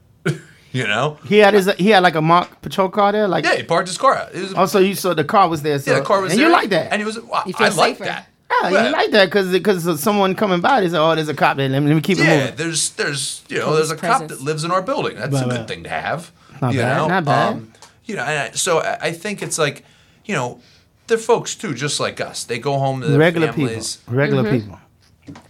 You 0.71 0.87
know? 0.87 1.17
he 1.25 1.37
had 1.37 1.53
his 1.53 1.71
he 1.73 1.89
had 1.89 2.01
like 2.03 2.15
a 2.15 2.21
mock 2.21 2.61
patrol 2.61 2.89
car 2.89 3.11
there. 3.11 3.27
Like 3.27 3.45
Yeah, 3.45 3.55
he 3.55 3.63
parked 3.63 3.87
his 3.89 3.97
car 3.97 4.15
out. 4.17 4.33
It 4.33 4.41
was, 4.41 4.53
also 4.53 4.79
you 4.79 4.95
saw 4.95 5.13
the 5.13 5.23
car 5.23 5.47
was 5.49 5.61
there. 5.61 5.77
So, 5.79 5.91
yeah, 5.91 5.99
the 5.99 6.05
car 6.05 6.21
was 6.21 6.31
and 6.31 6.39
there, 6.39 6.47
you 6.47 6.53
like 6.53 6.69
that. 6.69 6.91
and 6.91 7.01
he 7.01 7.05
was. 7.05 7.19
Well, 7.19 7.43
You 7.45 7.53
feel 7.53 7.67
I 7.67 7.69
like 7.69 7.97
that. 7.99 8.27
yeah, 8.49 8.71
Well, 8.71 8.85
you 8.87 8.91
like 8.91 9.11
that 9.11 9.25
because 9.25 9.51
because 9.51 10.01
someone 10.01 10.35
coming 10.35 10.61
by. 10.61 10.81
They 10.81 10.89
say, 10.89 10.97
"Oh, 10.97 11.15
there's 11.15 11.29
a 11.29 11.33
cop 11.33 11.57
there. 11.57 11.69
Let 11.69 11.81
me, 11.81 11.87
let 11.89 11.95
me 11.95 12.01
keep 12.01 12.17
it 12.19 12.23
Yeah, 12.25 12.39
moving." 12.39 12.55
there's 12.55 12.89
there's 12.91 13.43
you 13.49 13.59
know 13.59 13.65
Police 13.65 13.77
there's 13.89 13.91
a 13.91 13.95
cop 14.01 14.27
that 14.27 14.41
lives 14.41 14.63
in 14.63 14.71
our 14.71 14.81
building. 14.81 15.15
That's 15.17 15.33
Right, 15.33 15.45
a 15.45 15.47
good 15.49 15.67
thing 15.67 15.83
to 15.83 15.89
have. 15.89 16.31
Not 16.61 16.73
you 16.73 16.81
bad, 16.81 16.97
know? 16.97 17.07
not 17.07 17.25
bad. 17.25 17.53
Um, 17.53 17.73
you 18.05 18.15
know, 18.15 18.23
and 18.23 18.39
I, 18.39 18.51
so 18.51 18.79
I, 18.79 18.97
I 19.07 19.11
think 19.13 19.41
it's 19.41 19.57
like, 19.57 19.83
you 20.25 20.35
know, 20.35 20.59
they're 21.07 21.17
folks 21.17 21.55
too, 21.55 21.73
just 21.73 21.99
like 21.99 22.19
us. 22.21 22.43
They 22.43 22.59
go 22.59 22.77
home 22.77 23.01
to 23.01 23.07
their 23.07 23.17
Regular 23.19 23.51
families. 23.53 23.97
people. 23.97 24.15
Regular 24.15 24.51
people. 24.51 24.79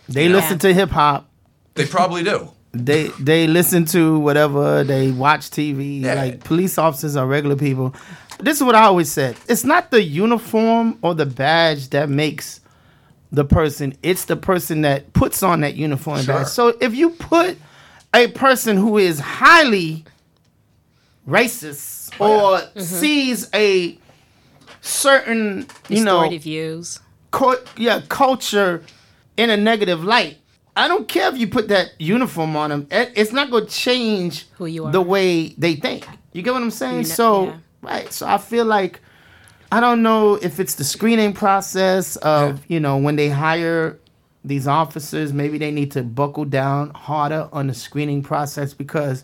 They 0.07 0.27
Yeah. 0.27 0.35
listen 0.35 0.59
to 0.59 0.73
hip 0.73 0.89
hop. 0.89 1.27
They 1.75 1.85
probably 1.85 2.23
do. 2.23 2.51
They 2.73 3.07
they 3.19 3.47
listen 3.47 3.85
to 3.87 4.17
whatever. 4.19 4.83
They 4.83 5.11
watch 5.11 5.49
TV. 5.49 6.01
Yeah. 6.01 6.13
Like 6.15 6.43
police 6.43 6.77
officers 6.77 7.15
are 7.17 7.27
regular 7.27 7.55
people. 7.57 7.93
This 8.39 8.57
is 8.57 8.63
what 8.63 8.75
I 8.75 8.83
always 8.83 9.11
said. 9.11 9.35
It's 9.49 9.63
not 9.65 9.91
the 9.91 10.01
uniform 10.01 10.97
or 11.01 11.13
the 11.13 11.25
badge 11.25 11.89
that 11.89 12.09
makes 12.09 12.61
the 13.31 13.43
person. 13.45 13.95
It's 14.03 14.25
the 14.25 14.35
person 14.37 14.81
that 14.81 15.11
puts 15.13 15.43
on 15.43 15.61
that 15.61 15.75
uniform 15.75 16.17
and 16.17 16.25
Sure. 16.25 16.35
badge. 16.39 16.47
So 16.47 16.69
if 16.79 16.95
you 16.95 17.09
put 17.11 17.57
a 18.13 18.27
person 18.29 18.77
who 18.77 18.97
is 18.97 19.19
highly 19.19 20.05
racist 21.27 22.13
Oh, 22.19 22.53
or 22.55 22.59
mm-hmm. 22.59 22.79
sees 22.81 23.49
a 23.53 23.97
certain 24.81 25.67
you 25.89 26.03
know 26.03 26.27
views. 26.37 26.99
co- 27.31 27.59
yeah, 27.77 28.01
culture 28.09 28.83
in 29.37 29.49
a 29.49 29.57
negative 29.57 30.03
light. 30.03 30.37
I 30.75 30.87
don't 30.87 31.07
care 31.07 31.27
if 31.29 31.37
you 31.37 31.47
put 31.47 31.67
that 31.67 31.91
uniform 31.99 32.55
on 32.55 32.69
them. 32.69 32.87
It's 32.91 33.33
not 33.33 33.51
going 33.51 33.65
to 33.65 33.71
change 33.71 34.47
Who 34.57 34.65
you 34.65 34.85
are. 34.85 34.91
the 34.91 35.01
way 35.01 35.49
they 35.49 35.75
think. 35.75 36.07
You 36.33 36.41
get 36.41 36.53
what 36.53 36.61
I'm 36.63 36.71
saying? 36.71 36.97
Not- 36.99 37.07
so, 37.07 37.45
yeah. 37.45 37.57
right. 37.81 38.13
So 38.13 38.25
I 38.27 38.37
feel 38.37 38.65
like 38.65 39.01
I 39.71 39.79
don't 39.79 40.01
know 40.01 40.35
if 40.35 40.59
it's 40.59 40.75
the 40.75 40.83
screening 40.83 41.33
process 41.33 42.15
of, 42.17 42.63
you 42.69 42.79
know, 42.79 42.97
when 42.97 43.15
they 43.15 43.29
hire 43.29 43.99
these 44.43 44.67
officers, 44.67 45.33
maybe 45.33 45.57
they 45.57 45.71
need 45.71 45.91
to 45.91 46.03
buckle 46.03 46.45
down 46.45 46.91
harder 46.91 47.49
on 47.51 47.67
the 47.67 47.73
screening 47.73 48.23
process 48.23 48.73
because 48.73 49.23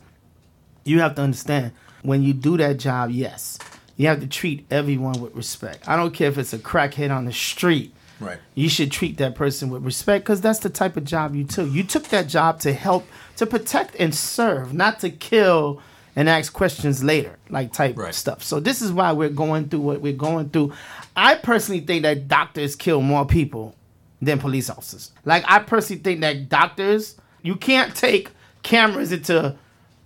you 0.83 0.99
have 0.99 1.15
to 1.15 1.21
understand 1.21 1.71
when 2.03 2.23
you 2.23 2.33
do 2.33 2.55
that 2.57 2.77
job, 2.77 3.09
yes, 3.09 3.57
you 3.97 4.07
have 4.07 4.19
to 4.19 4.27
treat 4.27 4.65
everyone 4.71 5.19
with 5.19 5.33
respect. 5.35 5.87
I 5.89 5.95
don't 5.97 6.13
care 6.13 6.29
if 6.29 6.37
it's 6.37 6.53
a 6.53 6.59
crackhead 6.59 7.13
on 7.13 7.25
the 7.25 7.33
street. 7.33 7.93
Right. 8.19 8.37
You 8.55 8.69
should 8.69 8.91
treat 8.91 9.17
that 9.17 9.35
person 9.35 9.69
with 9.69 9.83
respect 9.83 10.25
because 10.25 10.41
that's 10.41 10.59
the 10.59 10.69
type 10.69 10.97
of 10.97 11.03
job 11.05 11.35
you 11.35 11.43
took. 11.43 11.71
You 11.71 11.83
took 11.83 12.05
that 12.05 12.27
job 12.27 12.59
to 12.61 12.73
help, 12.73 13.07
to 13.37 13.45
protect 13.45 13.95
and 13.99 14.13
serve, 14.13 14.73
not 14.73 14.99
to 15.01 15.09
kill 15.09 15.81
and 16.15 16.27
ask 16.27 16.51
questions 16.51 17.03
later, 17.03 17.37
like 17.49 17.71
type 17.73 17.95
Right. 17.95 18.15
stuff. 18.15 18.41
So 18.43 18.59
this 18.59 18.81
is 18.81 18.91
why 18.91 19.11
we're 19.11 19.29
going 19.29 19.69
through 19.69 19.81
what 19.81 20.01
we're 20.01 20.13
going 20.13 20.49
through. 20.49 20.73
I 21.15 21.35
personally 21.35 21.81
think 21.81 22.01
that 22.03 22.27
doctors 22.27 22.75
kill 22.75 23.01
more 23.01 23.25
people 23.25 23.75
than 24.19 24.39
police 24.39 24.67
officers. 24.69 25.11
Like 25.25 25.43
I 25.47 25.59
personally 25.59 26.01
think 26.01 26.21
that 26.21 26.49
doctors, 26.49 27.17
you 27.43 27.55
can't 27.55 27.95
take 27.95 28.31
cameras 28.63 29.11
into 29.11 29.55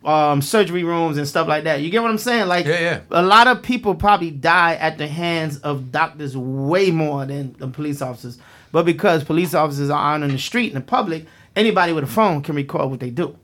um, 0.03 0.41
surgery 0.41 0.83
rooms 0.83 1.17
and 1.17 1.27
stuff 1.27 1.47
like 1.47 1.65
that. 1.65 1.81
You 1.81 1.89
get 1.89 2.01
what 2.01 2.11
I'm 2.11 2.17
saying? 2.17 2.47
Like 2.47 2.65
Yeah, 2.65 2.79
yeah. 2.79 3.01
a 3.11 3.21
lot 3.21 3.47
of 3.47 3.61
people 3.61 3.95
probably 3.95 4.31
die 4.31 4.75
at 4.75 4.97
the 4.97 5.07
hands 5.07 5.59
of 5.59 5.91
doctors 5.91 6.35
way 6.35 6.91
more 6.91 7.25
than 7.25 7.55
the 7.59 7.67
police 7.67 8.01
officers. 8.01 8.39
But 8.71 8.85
because 8.85 9.23
police 9.23 9.53
officers 9.53 9.89
are 9.89 10.15
out 10.15 10.23
on 10.23 10.29
the 10.29 10.37
street 10.39 10.69
in 10.69 10.75
the 10.75 10.81
public, 10.81 11.25
anybody 11.55 11.93
with 11.93 12.03
a 12.03 12.07
phone 12.07 12.41
can 12.41 12.55
record 12.55 12.89
what 12.89 12.99
they 12.99 13.09
do. 13.09 13.37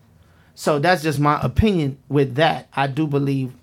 So 0.55 0.79
that's 0.79 1.03
just 1.03 1.19
my 1.19 1.39
opinion 1.41 1.99
with 2.09 2.35
that. 2.35 2.67
I 2.73 2.87
do 2.87 3.05
believe 3.05 3.53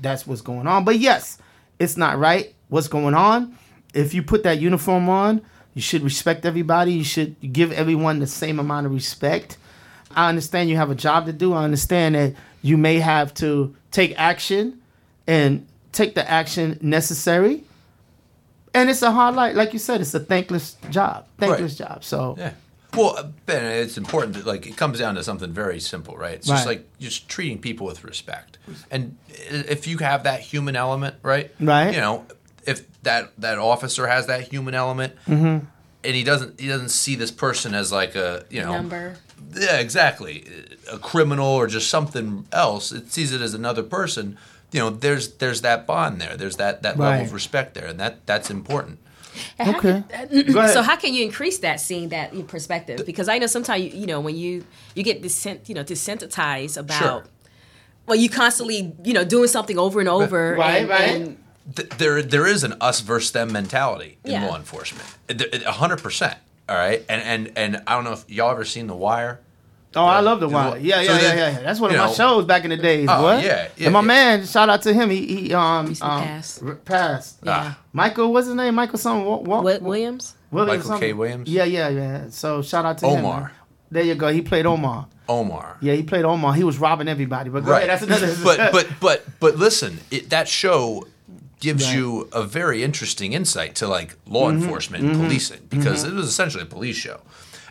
that's 0.00 0.26
what's 0.26 0.42
going 0.42 0.66
on. 0.66 0.84
But 0.84 0.98
yes, 0.98 1.38
it's 1.78 1.96
not 1.96 2.18
right 2.18 2.54
what's 2.68 2.88
going 2.88 3.14
on. 3.14 3.56
If 3.94 4.12
you 4.12 4.22
put 4.22 4.42
that 4.42 4.58
uniform 4.58 5.08
on, 5.08 5.42
you 5.74 5.80
should 5.80 6.02
respect 6.02 6.44
everybody. 6.44 6.92
You 6.92 7.04
should 7.04 7.36
give 7.52 7.72
everyone 7.72 8.18
the 8.18 8.26
same 8.26 8.58
amount 8.58 8.86
of 8.86 8.92
respect. 8.92 9.56
I 10.16 10.28
understand 10.28 10.68
you 10.70 10.76
have 10.76 10.90
a 10.90 10.94
job 10.94 11.26
to 11.26 11.32
do. 11.32 11.52
I 11.52 11.64
understand 11.64 12.14
that 12.14 12.34
you 12.62 12.76
may 12.76 12.98
have 12.98 13.32
to 13.34 13.74
take 13.90 14.14
action 14.18 14.80
and 15.26 15.66
take 15.92 16.14
the 16.14 16.28
action 16.30 16.78
necessary. 16.80 17.64
And 18.74 18.88
it's 18.88 19.02
a 19.02 19.10
hard 19.10 19.34
life. 19.34 19.54
Like 19.54 19.72
you 19.72 19.78
said, 19.78 20.00
it's 20.00 20.14
a 20.14 20.20
thankless 20.20 20.76
job. 20.90 21.26
Thankless 21.38 21.76
job. 21.76 22.04
So 22.04 22.36
Yeah. 22.38 22.52
Well, 22.94 23.16
uh, 23.16 23.22
Ben, 23.46 23.64
it's 23.82 23.96
important 23.96 24.34
that 24.36 24.44
like 24.46 24.66
it 24.66 24.76
comes 24.76 24.98
down 24.98 25.14
to 25.14 25.24
something 25.24 25.50
very 25.50 25.80
simple, 25.80 26.14
right? 26.16 26.34
It's 26.34 26.46
just 26.46 26.66
like 26.66 26.86
just 27.00 27.26
treating 27.26 27.58
people 27.58 27.86
with 27.86 28.04
respect, 28.04 28.58
and 28.90 29.16
if 29.30 29.86
you 29.86 29.96
have 29.98 30.24
that 30.24 30.40
human 30.40 30.76
element, 30.76 31.14
right? 31.22 31.50
Right. 31.58 31.94
You 31.94 32.00
know, 32.02 32.26
if 32.66 32.82
that 33.02 33.32
that 33.38 33.56
officer 33.58 34.06
has 34.06 34.26
that 34.26 34.42
human 34.42 34.74
element, 34.74 35.14
Mm-hmm. 35.26 35.64
and 36.04 36.14
he 36.14 36.22
doesn't 36.22 36.60
he 36.60 36.68
doesn't 36.68 36.90
see 36.90 37.14
this 37.14 37.30
person 37.30 37.74
as 37.74 37.92
like 37.92 38.14
a 38.14 38.44
you 38.50 38.60
know 38.60 38.72
Number. 38.72 39.16
Yeah 39.54 39.78
exactly 39.78 40.44
a 40.90 40.98
criminal 40.98 41.46
or 41.46 41.66
just 41.66 41.88
something 41.90 42.46
else. 42.52 42.92
It 42.92 43.12
sees 43.12 43.32
it 43.32 43.40
as 43.40 43.54
another 43.54 43.82
person. 43.82 44.36
You 44.72 44.80
know, 44.80 44.90
there's 44.90 45.34
there's 45.34 45.60
that 45.62 45.86
bond 45.86 46.20
there. 46.20 46.36
There's 46.36 46.56
that 46.56 46.82
that 46.82 46.98
level 46.98 47.26
of 47.26 47.32
respect 47.32 47.74
there, 47.74 47.86
and 47.86 48.00
that 48.00 48.26
that's 48.26 48.50
important. 48.50 48.98
How 49.58 49.70
Okay. 49.70 49.80
can- 49.80 50.04
uh, 50.14 50.24
Go 50.26 50.42
mm-hmm, 50.42 50.72
so 50.72 50.82
how 50.82 50.96
can 50.96 51.14
you 51.14 51.24
increase 51.24 51.58
that 51.58 51.80
seeing 51.80 52.10
that 52.10 52.32
perspective? 52.48 53.04
Because 53.06 53.28
I 53.28 53.38
know 53.38 53.46
sometimes 53.46 53.82
you, 53.84 53.90
you 54.00 54.06
know 54.06 54.20
when 54.20 54.36
you 54.36 54.64
you 54.94 55.02
get 55.02 55.22
desent, 55.22 55.68
you 55.68 55.74
know 55.74 55.84
desensitized 55.84 56.76
about 56.76 56.98
Sure. 57.02 57.24
well 58.06 58.16
you 58.16 58.28
constantly 58.28 58.94
you 59.04 59.12
know 59.14 59.24
doing 59.24 59.48
something 59.48 59.78
over 59.78 60.00
and 60.00 60.08
over 60.08 60.54
Right, 60.58 60.80
and, 60.82 60.88
right. 60.90 61.08
and 61.10 61.36
th- 61.76 61.88
there 61.98 62.22
there 62.22 62.46
is 62.46 62.62
an 62.64 62.74
us 62.80 63.00
versus 63.00 63.32
them 63.32 63.52
mentality 63.52 64.18
in 64.24 64.32
Yeah. 64.32 64.46
law 64.48 64.56
enforcement. 64.56 65.06
A 65.30 65.72
hundred 65.72 66.02
percent. 66.02 66.36
All 66.72 66.78
right, 66.78 67.04
and 67.06 67.20
and 67.22 67.58
and 67.58 67.82
I 67.86 67.94
don't 67.96 68.04
know 68.04 68.12
if 68.12 68.24
y'all 68.30 68.50
ever 68.50 68.64
seen 68.64 68.86
The 68.86 68.96
Wire. 68.96 69.40
Oh, 69.94 70.06
I 70.06 70.20
love 70.20 70.40
the 70.40 70.48
You 70.48 70.54
wire. 70.54 70.78
Yeah, 70.78 71.02
yeah, 71.02 71.06
so 71.06 71.12
yeah, 71.12 71.18
then, 71.20 71.36
yeah, 71.36 71.50
yeah. 71.50 71.60
That's 71.64 71.78
one 71.78 71.90
of 71.90 71.94
you 71.96 72.00
my 72.00 72.06
know- 72.06 72.14
shows 72.14 72.46
back 72.46 72.64
in 72.64 72.70
the 72.70 72.78
days, 72.78 73.06
Oh, 73.10 73.20
boy. 73.20 73.40
yeah, 73.42 73.68
yeah, 73.76 73.84
and 73.88 73.92
my 73.92 74.00
yeah. 74.00 74.06
man, 74.06 74.46
shout 74.46 74.70
out 74.70 74.80
to 74.84 74.94
him. 74.94 75.10
He, 75.10 75.26
he 75.26 75.52
um, 75.52 75.88
Recently 75.88 76.14
um 76.16 76.22
passed. 76.24 76.62
r- 76.62 76.74
passed. 76.76 77.38
Yeah. 77.42 77.74
Michael, 77.92 78.32
what's 78.32 78.46
his 78.46 78.56
name? 78.56 78.74
Michael 78.74 78.96
something. 78.96 79.26
Wa- 79.26 79.36
Wa- 79.36 79.56
Wi- 79.58 79.78
Williams. 79.82 80.34
Williams 80.50 80.78
Michael 80.78 80.88
something. 80.92 81.08
K. 81.10 81.12
Williams? 81.12 81.46
Yeah, 81.50 81.64
yeah, 81.64 81.90
yeah. 81.90 82.24
So 82.30 82.62
shout 82.62 82.86
out 82.86 82.96
to 82.98 83.06
him. 83.06 83.18
Omar. 83.22 83.40
man. 83.42 83.50
There 83.90 84.02
you 84.02 84.14
go. 84.14 84.28
He 84.28 84.40
played 84.40 84.64
Omar. 84.64 85.08
Omar. 85.28 85.76
Yeah, 85.82 85.92
he 85.92 86.02
played 86.04 86.24
Omar. 86.24 86.54
He 86.54 86.64
was 86.64 86.78
robbing 86.78 87.06
everybody. 87.08 87.50
But 87.50 87.66
go 87.66 87.72
Right. 87.72 87.86
ahead, 87.86 88.00
that's 88.00 88.02
another. 88.02 88.34
but 88.42 88.72
but 88.72 88.88
but 88.98 89.26
but 89.40 89.56
listen, 89.56 89.98
it, 90.10 90.30
that 90.30 90.48
show 90.48 91.06
gives 91.62 91.84
Right. 91.84 91.94
you 91.96 92.28
a 92.32 92.42
very 92.42 92.82
interesting 92.82 93.32
insight 93.34 93.76
to 93.76 93.86
like 93.86 94.16
law 94.26 94.48
Mm-hmm. 94.50 94.62
enforcement 94.62 95.04
and 95.04 95.14
policing 95.14 95.60
because 95.68 96.02
it 96.02 96.12
was 96.12 96.26
essentially 96.26 96.64
a 96.64 96.66
police 96.66 96.96
show, 96.96 97.20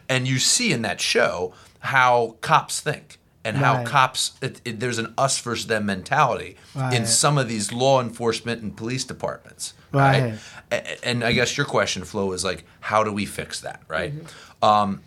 and 0.08 0.28
you 0.28 0.40
see 0.40 0.72
in 0.72 0.82
that 0.84 1.02
show 1.02 1.54
how 1.80 2.38
cops 2.40 2.80
think 2.80 3.20
and 3.44 3.58
how 3.58 3.74
Right. 3.78 3.86
cops 3.86 4.32
it, 4.42 4.62
it, 4.64 4.80
there's 4.80 4.98
an 4.98 5.14
us 5.18 5.38
versus 5.40 5.68
them 5.68 5.86
mentality 5.86 6.56
in 6.94 7.06
some 7.06 7.38
of 7.38 7.50
these 7.50 7.74
law 7.74 8.00
enforcement 8.02 8.62
and 8.64 8.76
police 8.78 9.04
departments. 9.04 9.74
Right. 9.92 10.22
Right. 10.22 10.40
A- 10.72 11.06
And 11.06 11.24
I 11.24 11.34
guess 11.34 11.58
your 11.58 11.66
question, 11.66 12.06
Flo, 12.06 12.32
is 12.32 12.46
like, 12.46 12.64
how 12.80 13.04
do 13.04 13.12
we 13.12 13.26
fix 13.26 13.60
that, 13.62 13.82
right? 13.90 14.14
Um, 14.62 15.02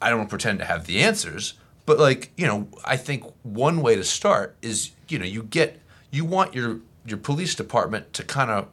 I 0.00 0.08
don't 0.10 0.28
pretend 0.30 0.58
to 0.60 0.64
have 0.64 0.86
the 0.86 1.00
answers, 1.02 1.54
but 1.84 1.98
like 1.98 2.30
you 2.38 2.46
know, 2.46 2.68
I 2.94 2.96
think 2.96 3.24
one 3.42 3.82
way 3.82 3.94
to 3.96 4.04
start 4.04 4.56
is 4.62 4.92
you 5.10 5.18
know 5.18 5.26
you 5.26 5.42
get 5.42 5.70
you 6.10 6.24
want 6.24 6.54
your 6.54 6.80
your 7.06 7.18
police 7.18 7.54
department 7.54 8.12
to 8.14 8.22
kind 8.22 8.50
of 8.50 8.68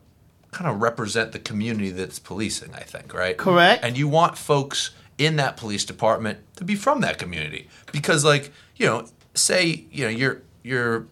kind 0.51 0.69
of 0.69 0.81
represent 0.81 1.31
the 1.31 1.39
community 1.39 1.89
that's 1.89 2.19
policing. 2.19 2.73
I 2.75 2.81
think 2.81 3.13
right. 3.13 3.37
Correct. 3.37 3.83
And 3.83 3.97
you 3.97 4.07
want 4.07 4.37
folks 4.37 4.91
in 5.17 5.35
that 5.37 5.57
police 5.57 5.85
department 5.85 6.39
to 6.57 6.63
be 6.63 6.75
from 6.75 7.01
that 7.01 7.17
community 7.17 7.69
because 7.91 8.23
like 8.25 8.51
you 8.75 8.85
know 8.85 9.07
say 9.33 9.85
you 9.91 10.03
know 10.05 10.09
you're 10.09 10.41
you're 10.63 11.07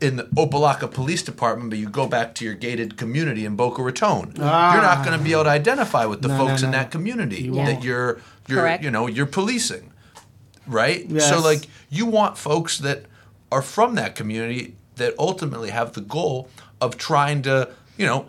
in 0.00 0.16
the 0.16 0.24
Opa-locka 0.24 0.90
Police 0.90 1.22
Department, 1.22 1.70
but 1.70 1.78
you 1.78 1.88
go 1.88 2.08
back 2.08 2.34
to 2.36 2.44
your 2.44 2.54
gated 2.54 2.96
community 2.96 3.44
in 3.44 3.54
Boca 3.54 3.80
Raton, 3.82 4.34
Ah. 4.40 4.72
you're 4.72 4.82
not 4.82 5.04
going 5.04 5.16
to 5.16 5.22
be 5.22 5.32
able 5.32 5.44
to 5.44 5.50
identify 5.50 6.04
with 6.04 6.20
the 6.22 6.28
No, 6.28 6.36
folks 6.38 6.62
no, 6.62 6.66
in 6.68 6.72
that 6.72 6.90
community 6.90 7.42
You 7.44 7.54
that 7.54 7.84
you're 7.84 8.18
you're 8.48 8.60
Correct. 8.60 8.82
you 8.82 8.90
know 8.90 9.06
you're 9.06 9.26
policing, 9.26 9.92
right? 10.66 11.04
Yes. 11.08 11.28
So 11.28 11.40
like 11.40 11.66
you 11.90 12.06
want 12.06 12.36
folks 12.38 12.78
that 12.78 13.04
are 13.52 13.62
from 13.62 13.94
that 13.96 14.14
community 14.16 14.74
that 14.98 15.14
ultimately 15.18 15.70
have 15.70 15.92
the 15.94 16.00
goal 16.00 16.48
of 16.80 16.96
trying 16.96 17.42
to 17.42 17.70
you 17.96 18.06
know 18.06 18.26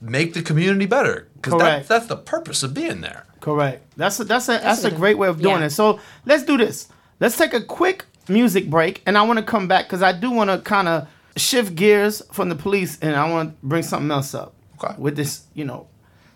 make 0.00 0.34
the 0.34 0.42
community 0.42 0.86
better 0.86 1.28
because 1.34 1.52
that, 1.54 1.58
Correct. 1.58 1.88
that's 1.88 2.06
the 2.06 2.16
purpose 2.16 2.62
of 2.62 2.74
being 2.74 3.00
there. 3.00 3.24
Correct. 3.40 3.82
That's 3.96 4.18
a, 4.20 4.24
that's 4.24 4.48
a 4.48 4.52
that's, 4.52 4.84
a 4.84 4.88
a 4.88 4.90
great 4.90 5.18
way 5.18 5.28
of 5.28 5.40
doing 5.40 5.60
yeah. 5.60 5.66
it. 5.66 5.70
So 5.70 6.00
let's 6.24 6.42
do 6.42 6.56
this. 6.56 6.88
Let's 7.20 7.36
take 7.36 7.52
a 7.54 7.62
quick 7.62 8.04
music 8.28 8.68
break, 8.68 9.02
and 9.06 9.16
I 9.16 9.22
want 9.22 9.38
to 9.38 9.44
come 9.44 9.68
back 9.68 9.86
because 9.86 10.02
I 10.02 10.12
do 10.12 10.30
want 10.30 10.50
to 10.50 10.58
kind 10.58 10.88
of 10.88 11.08
shift 11.36 11.74
gears 11.74 12.22
from 12.32 12.48
the 12.48 12.54
police, 12.54 12.98
and 13.00 13.14
I 13.16 13.30
want 13.30 13.50
to 13.50 13.66
bring 13.66 13.82
something 13.82 14.10
else 14.10 14.34
up 14.34 14.54
Okay. 14.82 14.94
with 14.98 15.16
this, 15.16 15.42
you 15.54 15.64
know, 15.64 15.86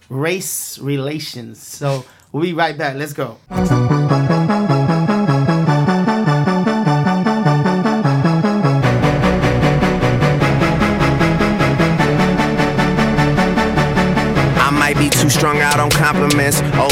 race 0.09 0.79
relations. 0.79 1.61
So 1.63 2.05
we'll 2.33 2.43
be 2.43 2.53
right 2.53 2.77
back. 2.77 2.97
Let's 2.97 3.13
go. 3.13 3.39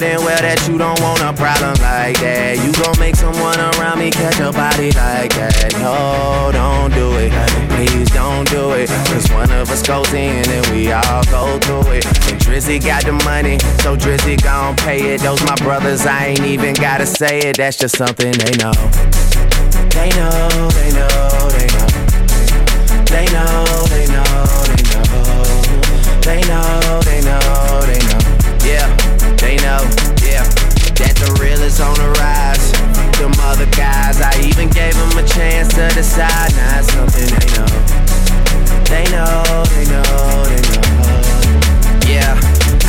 well 0.00 0.40
that 0.40 0.66
you 0.66 0.78
don't 0.78 0.98
want 1.00 1.20
a 1.20 1.32
problem 1.36 1.76
like 1.84 2.18
that. 2.20 2.56
You 2.64 2.72
gon' 2.72 2.98
make 2.98 3.16
someone 3.16 3.58
around 3.60 3.98
me 3.98 4.10
catch 4.10 4.40
a 4.40 4.50
body 4.52 4.92
like 4.92 5.34
that. 5.36 5.76
No, 5.76 6.50
don't 6.52 6.92
do 6.94 7.12
it. 7.20 7.32
Please 7.76 8.08
don't 8.10 8.48
do 8.48 8.72
it. 8.72 8.88
Cause 9.12 9.30
one 9.30 9.50
of 9.52 9.70
us 9.70 9.82
goes 9.86 10.08
in 10.12 10.48
and 10.48 10.66
we 10.68 10.90
all 10.92 11.24
go 11.28 11.58
through 11.60 11.92
it. 11.92 12.06
And 12.32 12.40
Drizzy 12.40 12.80
got 12.80 13.04
the 13.04 13.12
money, 13.28 13.58
so 13.82 13.96
Drizzy 13.96 14.40
gon' 14.42 14.76
pay 14.76 15.14
it. 15.14 15.20
Those 15.20 15.44
my 15.44 15.56
brothers, 15.56 16.06
I 16.06 16.32
ain't 16.32 16.46
even 16.48 16.74
gotta 16.74 17.04
say 17.06 17.40
it. 17.40 17.58
That's 17.58 17.76
just 17.76 17.96
something 17.96 18.32
they 18.32 18.56
know. 18.56 18.72
They 19.92 20.08
know, 20.16 20.48
they 20.80 20.90
know, 20.96 21.08
they 21.52 21.68
know. 21.76 21.88
They 23.04 23.26
know, 23.28 23.84
they 23.90 24.06
know, 24.08 24.24
they 24.64 24.80
know. 24.88 25.20
They 26.24 26.40
know, 26.48 27.00
they 27.04 27.20
know, 27.20 27.80
they 27.84 28.00
know. 28.06 28.20
Yeah, 28.64 28.86
know, 29.70 29.86
yeah. 30.26 30.42
That 30.98 31.14
the 31.22 31.30
real 31.38 31.62
is 31.62 31.78
on 31.80 31.94
the 31.94 32.10
rise. 32.18 32.66
Them 33.18 33.32
other 33.46 33.70
guys, 33.70 34.18
I 34.20 34.34
even 34.42 34.68
gave 34.68 34.94
them 34.98 35.14
a 35.16 35.24
chance 35.24 35.68
to 35.78 35.86
decide. 35.94 36.50
Now 36.58 36.80
it's 36.80 36.90
something 36.92 37.28
they 37.30 37.48
know. 37.54 37.70
They 38.90 39.06
know, 39.14 39.64
they 39.74 39.86
know, 39.86 40.10
they 40.50 40.62
know. 40.74 40.82
Yeah, 42.10 42.34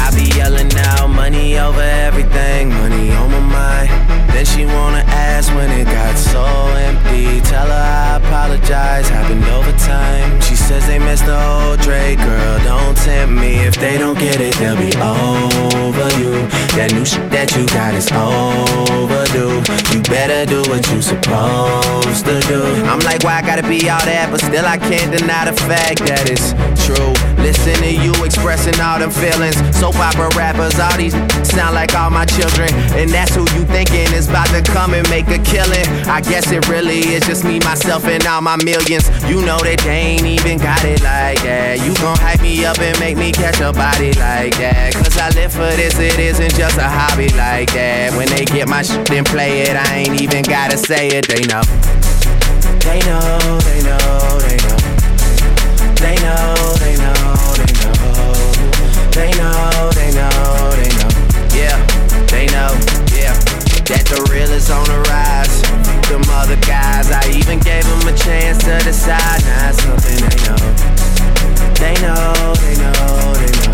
I 0.01 0.09
be 0.17 0.25
yelling 0.33 0.73
out 0.89 1.07
money 1.07 1.59
over 1.59 1.85
everything, 2.07 2.69
money 2.69 3.11
on 3.11 3.29
my 3.29 3.43
mind. 3.59 3.89
Then 4.33 4.45
she 4.45 4.65
wanna 4.65 5.05
ask 5.07 5.53
when 5.53 5.69
it 5.69 5.85
got 5.85 6.17
so 6.17 6.43
empty. 6.89 7.41
Tell 7.41 7.67
her 7.67 7.85
I 8.01 8.17
apologize, 8.17 9.07
happened 9.07 9.45
over 9.45 9.71
time. 9.77 10.41
She 10.41 10.55
says 10.55 10.87
they 10.87 10.99
missed 10.99 11.25
the 11.25 11.37
Dre, 11.77 12.15
girl, 12.15 12.59
don't 12.63 12.97
tempt 12.97 13.33
me. 13.33 13.59
If 13.59 13.75
they 13.75 13.97
don't 13.97 14.17
get 14.17 14.41
it, 14.41 14.53
they'll 14.55 14.75
be 14.75 14.91
over 14.97 16.07
you. 16.19 16.33
That 16.75 16.91
new 16.93 17.05
shit 17.05 17.29
that 17.31 17.55
you 17.55 17.65
got 17.67 17.93
is 17.93 18.11
overdue. 18.11 19.63
You 19.95 20.01
better 20.03 20.45
do 20.45 20.61
what 20.69 20.83
you 20.91 21.01
supposed 21.01 22.25
to 22.25 22.39
do. 22.47 22.63
I'm 22.85 22.99
like, 23.01 23.23
why 23.23 23.39
I 23.39 23.41
gotta 23.41 23.63
be 23.63 23.89
all 23.89 24.03
that? 24.03 24.29
But 24.31 24.41
still, 24.41 24.65
I 24.65 24.77
can't 24.77 25.11
deny 25.15 25.45
the 25.45 25.55
fact 25.55 25.99
that 26.07 26.29
it's 26.29 26.51
true. 26.85 27.13
Listen 27.41 27.75
to 27.81 27.91
you 27.91 28.11
expressing 28.23 28.79
all 28.79 28.99
them 28.99 29.11
feelings. 29.11 29.55
Soap 29.75 29.95
opera 29.95 30.29
rappers, 30.35 30.79
all 30.79 30.95
these 30.97 31.13
sound 31.47 31.75
like 31.75 31.95
all 31.95 32.09
my 32.09 32.25
children. 32.25 32.69
And 32.99 33.09
that's 33.09 33.33
who 33.35 33.41
you 33.57 33.65
thinking 33.65 34.11
is 34.13 34.29
about 34.29 34.47
to 34.55 34.61
come 34.61 34.93
and 34.93 35.07
make 35.09 35.27
a 35.27 35.39
killing. 35.39 35.87
I 36.07 36.21
guess 36.21 36.51
it 36.51 36.67
really 36.67 36.99
is 37.15 37.25
just 37.25 37.43
me, 37.43 37.59
myself, 37.59 38.05
and 38.05 38.25
all 38.25 38.41
my 38.41 38.57
millions. 38.63 39.07
You 39.29 39.41
know 39.45 39.59
that 39.59 39.79
they 39.83 40.17
ain't 40.17 40.25
even 40.25 40.57
got 40.57 40.83
it 40.83 41.01
like 41.03 41.41
that. 41.43 41.60
You 41.61 41.93
gon' 41.95 42.17
hype 42.17 42.41
me 42.41 42.65
up 42.65 42.79
and 42.79 42.97
make 42.99 43.17
me 43.17 43.31
catch 43.31 43.59
a 43.61 43.71
body 43.71 44.13
like 44.13 44.57
that. 44.57 44.93
Cause 44.93 45.17
I 45.17 45.29
live 45.29 45.51
for 45.53 45.69
this, 45.77 45.97
it 45.99 46.19
isn't 46.19 46.55
just 46.55 46.77
a 46.77 46.89
hobby 46.89 47.29
like 47.29 47.71
that. 47.73 48.13
When 48.17 48.27
they 48.29 48.45
get 48.45 48.67
my 48.67 48.81
shit 48.81 49.09
and 49.11 49.25
play 49.25 49.61
it, 49.61 49.75
I 49.75 50.03
ain't 50.03 50.21
even 50.21 50.43
gotta 50.43 50.77
say 50.77 51.07
it, 51.09 51.27
they 51.27 51.45
know. 51.45 51.61
They 52.81 52.99
know, 53.05 53.59
they 53.61 53.81
know, 53.85 53.99
they 54.41 54.57
know. 54.57 54.77
They 56.01 56.15
know, 56.17 56.55
they 56.81 56.95
know, 56.97 57.13
they 57.55 57.71
know. 57.77 58.01
They 59.13 59.31
know, 59.37 59.89
they 59.93 60.11
know, 60.17 60.31
they 60.75 60.91
know. 60.97 61.11
Yeah, 61.53 61.77
they 62.27 62.45
know, 62.49 62.73
yeah. 63.13 63.37
That 63.85 64.05
the 64.09 64.27
real 64.31 64.49
is 64.51 64.69
on 64.69 64.85
the 64.85 64.99
rise. 65.09 65.61
Them 66.09 66.23
other 66.29 66.59
guys, 66.67 67.11
I 67.11 67.21
even 67.31 67.59
gave 67.59 67.85
them 67.85 68.01
a 68.07 68.15
chance 68.17 68.59
to 68.65 68.77
decide. 68.83 69.41
Now 69.45 69.69
it's 69.69 69.83
something 69.83 70.19
they 70.19 70.37
know. 70.49 71.10
They 71.81 71.95
know, 71.95 72.53
they 72.59 72.75
know, 72.75 73.33
they 73.33 73.51
know. 73.65 73.70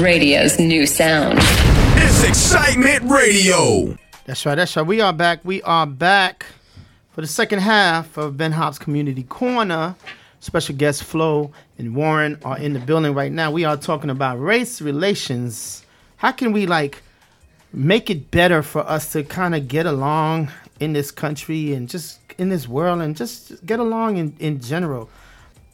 Radio's 0.00 0.58
new 0.58 0.86
sound. 0.86 1.38
It's 1.40 2.22
Excitement 2.22 3.10
Radio. 3.10 3.98
That's 4.26 4.46
right. 4.46 4.54
That's 4.54 4.76
right. 4.76 4.86
We 4.86 5.00
are 5.00 5.12
back. 5.12 5.44
We 5.44 5.60
are 5.62 5.86
back 5.86 6.46
for 7.10 7.20
the 7.20 7.26
second 7.26 7.60
half 7.60 8.16
of 8.16 8.36
Ben 8.36 8.52
Hops 8.52 8.78
Community 8.78 9.24
Corner. 9.24 9.96
Special 10.40 10.76
guest 10.76 11.02
Flo 11.02 11.50
and 11.78 11.96
Warren 11.96 12.38
are 12.44 12.58
in 12.58 12.74
the 12.74 12.78
building 12.78 13.12
right 13.12 13.32
now. 13.32 13.50
We 13.50 13.64
are 13.64 13.76
talking 13.76 14.10
about 14.10 14.40
race 14.40 14.80
relations. 14.80 15.84
How 16.16 16.30
can 16.30 16.52
we 16.52 16.66
like 16.66 17.02
make 17.72 18.08
it 18.08 18.30
better 18.30 18.62
for 18.62 18.88
us 18.88 19.12
to 19.12 19.24
kind 19.24 19.54
of 19.54 19.66
get 19.66 19.84
along 19.86 20.50
in 20.78 20.92
this 20.92 21.10
country 21.10 21.74
and 21.74 21.88
just 21.88 22.20
in 22.38 22.50
this 22.50 22.68
world 22.68 23.00
and 23.00 23.16
just 23.16 23.66
get 23.66 23.80
along 23.80 24.16
in, 24.16 24.36
in 24.38 24.60
general? 24.60 25.10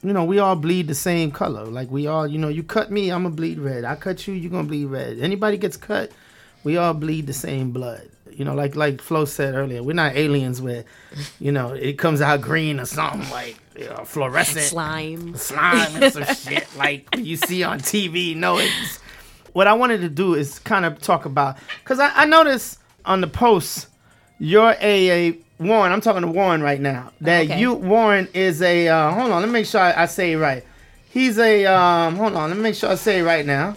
You 0.05 0.13
know, 0.13 0.25
we 0.25 0.39
all 0.39 0.55
bleed 0.55 0.87
the 0.87 0.95
same 0.95 1.31
color. 1.31 1.65
Like 1.65 1.91
we 1.91 2.07
all, 2.07 2.27
you 2.27 2.37
know, 2.39 2.49
you 2.49 2.63
cut 2.63 2.91
me, 2.91 3.11
I'm 3.11 3.23
gonna 3.23 3.35
bleed 3.35 3.59
red. 3.59 3.85
I 3.85 3.95
cut 3.97 4.27
you, 4.29 4.35
you're 4.35 4.51
gonna 4.51 4.69
bleed 4.69 4.85
red. 4.87 5.19
Anybody 5.19 5.57
gets 5.57 5.79
cut, 5.79 6.13
we 6.63 6.77
all 6.77 6.93
bleed 6.93 7.27
the 7.27 7.33
same 7.33 7.71
blood. 7.71 8.11
You 8.31 8.45
know, 8.45 8.55
like 8.55 8.77
like 8.77 9.01
Flo 9.01 9.25
said 9.25 9.55
earlier, 9.55 9.83
we're 9.83 9.95
not 9.95 10.15
aliens 10.15 10.61
where, 10.61 10.85
you 11.41 11.53
know, 11.53 11.73
it 11.73 11.95
comes 11.99 12.21
out 12.21 12.43
green 12.43 12.79
or 12.81 12.85
something 12.85 13.29
like 13.31 13.57
you 13.79 13.87
know, 13.87 14.05
fluorescent 14.05 14.67
Slime. 14.67 15.37
slime 15.37 16.03
and 16.03 16.13
some 16.13 16.25
shit 16.35 16.67
like 16.77 17.09
you 17.17 17.37
see 17.37 17.63
on 17.65 17.81
TV. 17.81 18.37
No, 18.37 18.59
it's 18.59 18.99
what 19.55 19.67
I 19.67 19.73
wanted 19.73 20.03
to 20.03 20.11
do 20.11 20.35
is 20.35 20.59
kind 20.59 20.85
of 20.85 21.01
talk 21.01 21.25
about 21.25 21.57
because 21.83 21.99
I, 21.99 22.11
I 22.15 22.25
noticed 22.27 22.79
on 23.07 23.23
the 23.23 23.27
post 23.27 23.87
you're 24.39 24.75
a, 24.81 25.29
a 25.31 25.39
Warren. 25.59 25.93
I'm 25.93 26.01
talking 26.01 26.23
to 26.23 26.29
Warren 26.29 26.63
right 26.63 26.81
now. 26.81 27.13
That 27.21 27.45
Okay. 27.47 27.61
you 27.61 27.75
Warren 27.75 28.29
is 28.35 28.61
a 28.63 28.89
uh, 28.89 29.11
hold 29.13 29.31
on. 29.31 29.41
Let 29.41 29.47
me 29.47 29.53
make 29.53 29.67
sure 29.67 29.81
I, 29.81 30.03
I 30.03 30.07
say 30.07 30.33
it 30.33 30.37
right. 30.39 30.65
He's 31.11 31.39
a 31.39 31.65
um, 31.67 32.17
hold 32.17 32.35
on. 32.35 32.51
Let 32.51 32.57
me 32.57 32.63
make 32.63 32.75
sure 32.75 32.91
I 32.91 32.97
say 32.97 33.21
it 33.21 33.25
right 33.25 33.47
now. 33.47 33.77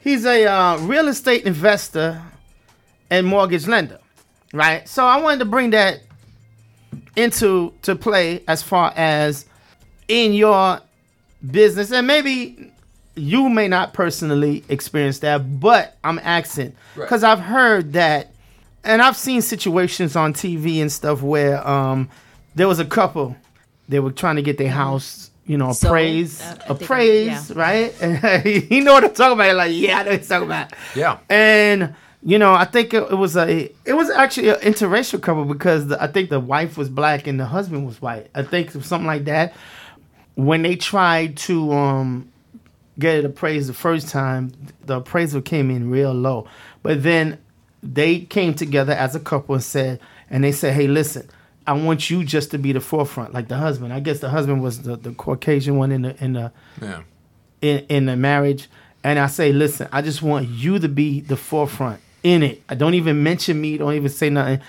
He's 0.00 0.26
a 0.26 0.44
uh, 0.46 0.78
real 0.78 1.08
estate 1.08 1.44
investor 1.44 2.20
and 3.10 3.26
mortgage 3.26 3.66
lender, 3.66 4.00
right? 4.52 4.86
So 4.88 5.06
I 5.06 5.20
wanted 5.20 5.38
to 5.38 5.44
bring 5.46 5.70
that 5.70 6.00
into 7.16 7.72
to 7.82 7.94
play 7.94 8.42
as 8.48 8.62
far 8.62 8.92
as 8.96 9.46
in 10.08 10.32
your 10.32 10.80
business 11.50 11.92
and 11.92 12.06
maybe 12.06 12.72
you 13.14 13.48
may 13.48 13.68
not 13.68 13.92
personally 13.94 14.64
experience 14.68 15.20
that 15.20 15.60
but 15.60 15.96
i'm 16.02 16.18
asking 16.20 16.72
because 16.96 17.22
i've 17.22 17.38
heard 17.38 17.92
that 17.92 18.32
and 18.84 19.02
i've 19.02 19.16
seen 19.16 19.40
situations 19.42 20.16
on 20.16 20.32
tv 20.32 20.80
and 20.80 20.90
stuff 20.92 21.22
where 21.22 21.66
um 21.66 22.08
there 22.54 22.68
was 22.68 22.78
a 22.78 22.84
couple 22.84 23.36
they 23.88 24.00
were 24.00 24.12
trying 24.12 24.36
to 24.36 24.42
get 24.42 24.58
their 24.58 24.70
house 24.70 25.30
you 25.46 25.58
know 25.58 25.72
Sold. 25.72 25.90
appraised 25.90 26.42
Uh, 26.42 26.56
I 26.68 26.72
appraised 26.72 27.50
yeah. 27.56 27.60
right 27.60 28.44
you 28.70 28.82
know 28.82 28.92
what 28.94 29.04
i'm 29.04 29.12
talking 29.14 29.34
about 29.34 29.54
like 29.56 29.72
yeah 29.74 29.98
i 29.98 30.02
know 30.04 30.10
what 30.12 30.20
you're 30.20 30.28
talking 30.28 30.46
about 30.48 30.72
Yeah. 30.94 31.18
and 31.28 31.94
you 32.26 32.38
know, 32.38 32.54
I 32.54 32.64
think 32.64 32.94
it, 32.94 33.02
it 33.10 33.16
was 33.16 33.36
a 33.36 33.70
it 33.84 33.92
was 33.92 34.08
actually 34.08 34.48
an 34.48 34.56
interracial 34.60 35.20
couple 35.20 35.44
because 35.44 35.88
the, 35.88 36.02
I 36.02 36.06
think 36.06 36.30
the 36.30 36.40
wife 36.40 36.78
was 36.78 36.88
black 36.88 37.26
and 37.26 37.38
the 37.38 37.44
husband 37.44 37.84
was 37.84 38.00
white. 38.00 38.30
I 38.34 38.42
think 38.42 38.70
something 38.70 39.04
like 39.04 39.26
that. 39.26 39.52
When 40.34 40.62
they 40.62 40.74
tried 40.74 41.36
to 41.48 41.70
um 41.74 42.32
get 42.98 43.16
it 43.18 43.24
appraised 43.26 43.68
the 43.68 43.74
first 43.74 44.08
time, 44.08 44.52
the 44.86 44.96
appraisal 45.00 45.42
came 45.42 45.70
in 45.70 45.90
real 45.90 46.14
low. 46.14 46.48
But 46.82 47.02
then 47.02 47.36
they 47.84 48.20
came 48.20 48.54
together 48.54 48.92
as 48.92 49.14
a 49.14 49.20
couple 49.20 49.54
and 49.54 49.62
said, 49.64 50.00
and 50.30 50.42
they 50.42 50.52
said, 50.52 50.74
"Hey, 50.74 50.86
listen, 50.86 51.28
I 51.66 51.72
want 51.74 52.10
you 52.10 52.24
just 52.24 52.50
to 52.52 52.58
be 52.58 52.72
the 52.72 52.80
forefront, 52.80 53.32
like 53.34 53.48
the 53.48 53.56
husband. 53.56 53.92
I 53.92 54.00
guess 54.00 54.20
the 54.20 54.30
husband 54.30 54.62
was 54.62 54.82
the, 54.82 54.96
the 54.96 55.12
Caucasian 55.12 55.76
one 55.76 55.92
in 55.92 56.02
the 56.02 56.24
in 56.24 56.32
the 56.34 56.52
Yeah. 56.80 57.02
in, 57.62 57.78
in 57.88 58.06
the 58.06 58.16
marriage 58.16 58.68
and 59.02 59.18
I 59.18 59.26
say, 59.26 59.52
listen, 59.52 59.86
I 59.92 60.00
just 60.00 60.22
want 60.22 60.48
you 60.48 60.78
to 60.78 60.88
be 60.88 61.20
the 61.20 61.36
forefront 61.36 62.00
in 62.22 62.42
it. 62.42 62.62
I 62.70 62.74
don't 62.74 62.94
even 62.94 63.22
mention 63.22 63.60
me, 63.60 63.76
don't 63.76 63.92
even 63.92 64.08
say 64.08 64.30
nothing. 64.30 64.60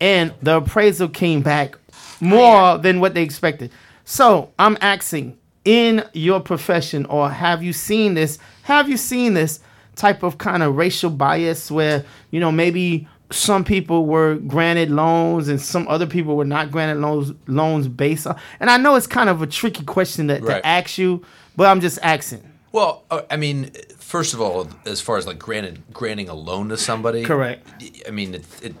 And 0.00 0.34
the 0.42 0.56
appraisal 0.56 1.08
came 1.08 1.42
back 1.42 1.78
more 2.20 2.76
than 2.78 2.98
what 2.98 3.14
they 3.14 3.22
expected. 3.22 3.70
So 4.04 4.50
I'm 4.58 4.76
asking, 4.80 5.38
in 5.64 6.04
your 6.12 6.40
profession, 6.40 7.06
or 7.06 7.30
have 7.30 7.62
you 7.62 7.72
seen 7.72 8.14
this? 8.14 8.38
Have 8.64 8.88
you 8.88 8.96
seen 8.96 9.34
this 9.34 9.60
type 9.96 10.22
of 10.22 10.38
kind 10.38 10.62
of 10.62 10.76
racial 10.76 11.10
bias 11.10 11.70
where, 11.70 12.04
you 12.30 12.40
know, 12.40 12.50
maybe 12.52 13.06
some 13.30 13.64
people 13.64 14.06
were 14.06 14.36
granted 14.36 14.90
loans 14.90 15.48
and 15.48 15.60
some 15.60 15.88
other 15.88 16.06
people 16.06 16.36
were 16.36 16.44
not 16.44 16.70
granted 16.70 17.00
loans 17.00 17.32
loans 17.46 17.88
based 17.88 18.26
on 18.26 18.36
and 18.60 18.70
I 18.70 18.76
know 18.76 18.94
it's 18.96 19.06
kind 19.06 19.28
of 19.28 19.42
a 19.42 19.46
tricky 19.46 19.82
question 19.84 20.28
to, 20.28 20.34
Right. 20.34 20.60
to 20.62 20.66
ask 20.66 20.98
you, 20.98 21.24
but 21.56 21.66
I'm 21.66 21.80
just 21.80 21.98
asking. 22.02 22.42
Well, 22.70 23.04
uh, 23.10 23.22
I 23.30 23.36
mean, 23.36 23.70
first 23.98 24.34
of 24.34 24.40
all, 24.40 24.68
as 24.84 25.00
far 25.00 25.16
as 25.16 25.26
like 25.26 25.38
granted 25.38 25.82
granting 25.92 26.28
a 26.28 26.34
loan 26.34 26.68
to 26.68 26.76
somebody, 26.76 27.24
Correct. 27.24 27.66
I 28.06 28.10
mean, 28.10 28.34
it, 28.34 28.44
it 28.62 28.74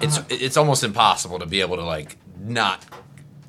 it's 0.00 0.20
it's 0.28 0.56
almost 0.56 0.84
impossible 0.84 1.38
to 1.40 1.46
be 1.46 1.60
able 1.60 1.76
to 1.76 1.84
like 1.84 2.16
not 2.40 2.84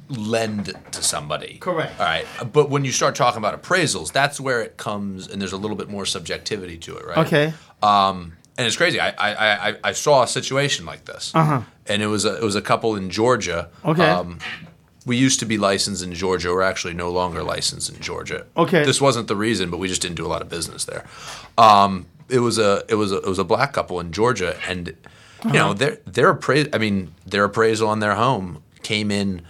lend 0.09 0.73
to 0.91 1.03
somebody. 1.03 1.57
Correct. 1.59 1.99
All 1.99 2.05
right, 2.05 2.25
but 2.51 2.69
when 2.69 2.83
you 2.85 2.91
start 2.91 3.15
talking 3.15 3.37
about 3.37 3.61
appraisals, 3.61 4.11
that's 4.11 4.39
where 4.39 4.61
it 4.61 4.77
comes, 4.77 5.27
and 5.27 5.41
there's 5.41 5.53
a 5.53 5.57
little 5.57 5.77
bit 5.77 5.89
more 5.89 6.05
subjectivity 6.05 6.77
to 6.79 6.97
it, 6.97 7.05
right? 7.05 7.17
Okay. 7.19 7.53
Um, 7.81 8.33
and 8.57 8.67
it's 8.67 8.75
crazy. 8.75 8.99
I, 8.99 9.09
I, 9.11 9.69
I, 9.69 9.75
I 9.85 9.91
saw 9.93 10.23
a 10.23 10.27
situation 10.27 10.85
like 10.85 11.05
this, 11.05 11.31
uh-huh. 11.33 11.61
and 11.87 12.01
it 12.01 12.07
was 12.07 12.25
a, 12.25 12.35
it 12.37 12.43
was 12.43 12.55
a 12.55 12.61
couple 12.61 12.95
in 12.95 13.09
Georgia. 13.09 13.69
Okay. 13.85 14.03
Um, 14.09 14.39
we 15.05 15.15
used 15.15 15.39
to 15.39 15.45
be 15.45 15.57
licensed 15.57 16.03
in 16.03 16.13
Georgia. 16.13 16.49
We're 16.49 16.61
actually 16.61 16.93
no 16.93 17.09
longer 17.09 17.41
licensed 17.41 17.89
in 17.89 18.01
Georgia. 18.01 18.45
Okay. 18.57 18.83
This 18.83 18.99
wasn't 18.99 19.27
the 19.27 19.35
reason, 19.35 19.69
but 19.71 19.77
we 19.77 19.87
just 19.87 20.01
didn't 20.01 20.17
do 20.17 20.25
a 20.25 20.27
lot 20.27 20.41
of 20.41 20.49
business 20.49 20.83
there. 20.85 21.05
Um, 21.57 22.05
it 22.27 22.39
was 22.39 22.57
a 22.59 22.83
it 22.89 22.95
was 22.95 23.11
a, 23.11 23.17
it 23.17 23.25
was 23.25 23.39
a 23.39 23.43
black 23.43 23.73
couple 23.73 23.99
in 23.99 24.11
Georgia, 24.11 24.57
and 24.67 24.87
you 24.87 24.95
Uh-huh. 25.45 25.53
know 25.53 25.73
their 25.73 25.97
their 26.05 26.29
appraisal. 26.31 26.69
I 26.73 26.79
mean 26.79 27.13
their 27.25 27.45
appraisal 27.45 27.87
on 27.87 27.99
their 28.01 28.15
home 28.15 28.61
came 28.83 29.09
in, 29.09 29.41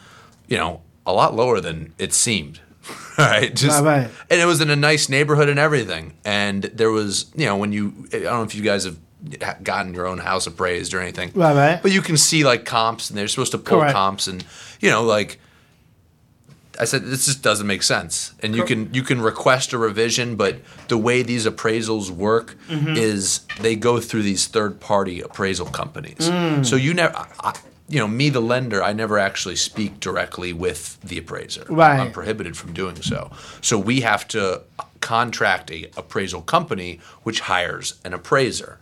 you 0.49 0.57
know, 0.57 0.81
a 1.05 1.13
lot 1.13 1.35
lower 1.35 1.61
than 1.61 1.93
it 1.97 2.13
seemed. 2.13 2.59
Right, 3.17 3.53
just 3.53 3.83
Right, 3.83 4.03
right. 4.03 4.11
and 4.29 4.39
it 4.39 4.45
was 4.45 4.61
in 4.61 4.69
a 4.69 4.75
nice 4.77 5.09
neighborhood 5.09 5.49
and 5.49 5.59
everything. 5.59 6.13
And 6.23 6.63
there 6.63 6.89
was, 6.89 7.25
you 7.35 7.45
know, 7.47 7.57
when 7.57 7.73
you, 7.73 8.07
I 8.13 8.19
don't 8.19 8.23
know 8.23 8.43
if 8.43 8.55
you 8.55 8.63
guys 8.63 8.85
have 8.85 8.97
gotten 9.61 9.93
your 9.93 10.07
own 10.07 10.19
house 10.19 10.47
appraised 10.47 10.93
or 10.93 11.01
anything, 11.01 11.31
Right, 11.35 11.53
right. 11.53 11.81
But 11.81 11.91
you 11.91 12.01
can 12.01 12.15
see 12.15 12.45
like 12.45 12.63
comps, 12.63 13.09
and 13.09 13.17
they're 13.19 13.27
supposed 13.27 13.51
to 13.51 13.57
pull 13.57 13.79
Correct. 13.79 13.93
comps, 13.93 14.27
and 14.27 14.45
you 14.79 14.89
know, 14.89 15.03
like 15.03 15.37
I 16.79 16.85
said, 16.85 17.03
this 17.03 17.25
just 17.25 17.41
doesn't 17.43 17.67
make 17.67 17.83
sense. 17.83 18.33
And 18.41 18.55
you 18.55 18.63
can 18.63 18.93
you 18.93 19.03
can 19.03 19.19
request 19.21 19.73
a 19.73 19.77
revision, 19.77 20.37
but 20.37 20.55
the 20.87 20.97
way 20.97 21.21
these 21.21 21.45
appraisals 21.45 22.09
work 22.09 22.55
Mm-hmm. 22.69 22.95
is 22.95 23.41
they 23.59 23.75
go 23.75 23.99
through 23.99 24.23
these 24.23 24.47
third 24.47 24.79
party 24.79 25.19
appraisal 25.19 25.65
companies. 25.65 26.29
Mm. 26.29 26.65
So 26.65 26.77
you 26.77 26.93
never. 26.93 27.13
I, 27.17 27.53
you 27.89 27.99
know, 27.99 28.07
me, 28.07 28.29
the 28.29 28.41
lender, 28.41 28.83
I 28.83 28.93
never 28.93 29.17
actually 29.17 29.55
speak 29.55 29.99
directly 29.99 30.53
with 30.53 31.01
the 31.01 31.17
appraiser. 31.17 31.65
Right. 31.69 31.99
I'm 31.99 32.11
prohibited 32.11 32.55
from 32.55 32.71
doing 32.73 32.95
so. 33.01 33.31
So 33.61 33.79
we 33.79 34.01
have 34.01 34.27
to 34.29 34.61
contract 35.01 35.71
a 35.71 35.89
appraisal 35.97 36.41
company 36.41 36.99
which 37.23 37.39
hires 37.41 37.99
an 38.05 38.13
appraiser, 38.13 38.79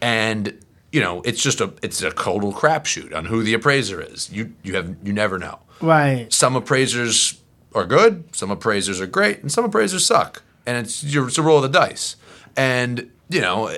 and 0.00 0.58
you 0.92 1.00
know 1.00 1.22
it's 1.22 1.42
just 1.42 1.60
a 1.60 1.72
it's 1.82 2.02
a 2.02 2.10
total 2.10 2.52
crapshoot 2.52 3.14
on 3.14 3.24
who 3.24 3.42
the 3.42 3.52
appraiser 3.52 4.00
is. 4.00 4.30
You 4.30 4.54
you 4.62 4.76
have 4.76 4.96
you 5.02 5.12
never 5.12 5.38
know. 5.38 5.58
Right. 5.80 6.32
Some 6.32 6.54
appraisers 6.54 7.40
are 7.74 7.84
good, 7.84 8.34
some 8.34 8.50
appraisers 8.50 9.00
are 9.00 9.06
great, 9.06 9.40
and 9.40 9.50
some 9.50 9.64
appraisers 9.64 10.06
suck, 10.06 10.42
and 10.66 10.78
it's 10.78 11.02
you're, 11.02 11.26
it's 11.26 11.38
a 11.38 11.42
roll 11.42 11.62
of 11.62 11.70
the 11.70 11.78
dice. 11.78 12.16
And 12.56 13.10
you 13.28 13.40
know, 13.40 13.76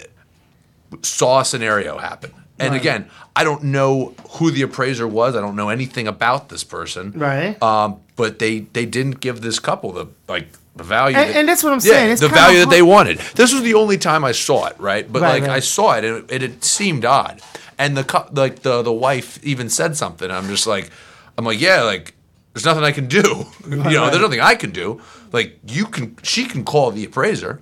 saw 1.02 1.40
a 1.40 1.44
scenario 1.44 1.98
happen. 1.98 2.32
And 2.60 2.74
again, 2.74 3.08
I 3.36 3.44
don't 3.44 3.64
know 3.64 4.14
who 4.30 4.50
the 4.50 4.62
appraiser 4.62 5.06
was. 5.06 5.36
I 5.36 5.40
don't 5.40 5.56
know 5.56 5.68
anything 5.68 6.08
about 6.08 6.48
this 6.48 6.64
person. 6.64 7.12
Right. 7.12 7.60
Um, 7.62 8.00
but 8.16 8.38
they 8.38 8.60
they 8.60 8.84
didn't 8.86 9.20
give 9.20 9.40
this 9.40 9.58
couple 9.60 9.92
the 9.92 10.06
like 10.28 10.48
the 10.76 10.84
value. 10.84 11.16
And- 11.16 11.30
that- 11.30 11.36
and 11.36 11.48
that's 11.48 11.62
what 11.62 11.72
I'm 11.72 11.78
yeah, 11.78 11.92
saying. 11.92 12.10
It's 12.12 12.20
the 12.20 12.28
value 12.28 12.60
that 12.60 12.70
they 12.70 12.82
wanted. 12.82 13.18
This 13.36 13.52
was 13.52 13.62
the 13.62 13.74
only 13.74 13.98
time 13.98 14.24
I 14.24 14.32
saw 14.32 14.66
it. 14.66 14.76
Right. 14.78 15.10
But 15.10 15.22
Right, 15.22 15.40
like 15.42 15.50
I 15.50 15.60
saw 15.60 15.92
it, 15.96 16.04
and 16.04 16.30
it, 16.30 16.42
it, 16.42 16.64
seemed 16.64 17.04
odd. 17.04 17.40
And 17.78 17.96
the 17.96 18.24
like 18.32 18.60
the 18.62 18.82
the 18.82 18.92
wife 18.92 19.38
even 19.44 19.68
said 19.70 19.96
something. 19.96 20.30
I'm 20.30 20.48
just 20.48 20.66
like, 20.66 20.90
I'm 21.36 21.44
like, 21.44 21.60
yeah, 21.60 21.82
like 21.82 22.14
there's 22.54 22.64
nothing 22.64 22.82
I 22.82 22.90
can 22.92 23.06
do. 23.06 23.46
you 23.68 23.76
know, 23.76 23.82
right. 23.84 24.10
there's 24.10 24.20
nothing 24.22 24.40
I 24.40 24.56
can 24.56 24.70
do. 24.72 25.00
Like 25.32 25.58
you 25.66 25.86
can, 25.86 26.16
she 26.22 26.44
can 26.44 26.64
call 26.64 26.90
the 26.90 27.04
appraiser. 27.04 27.60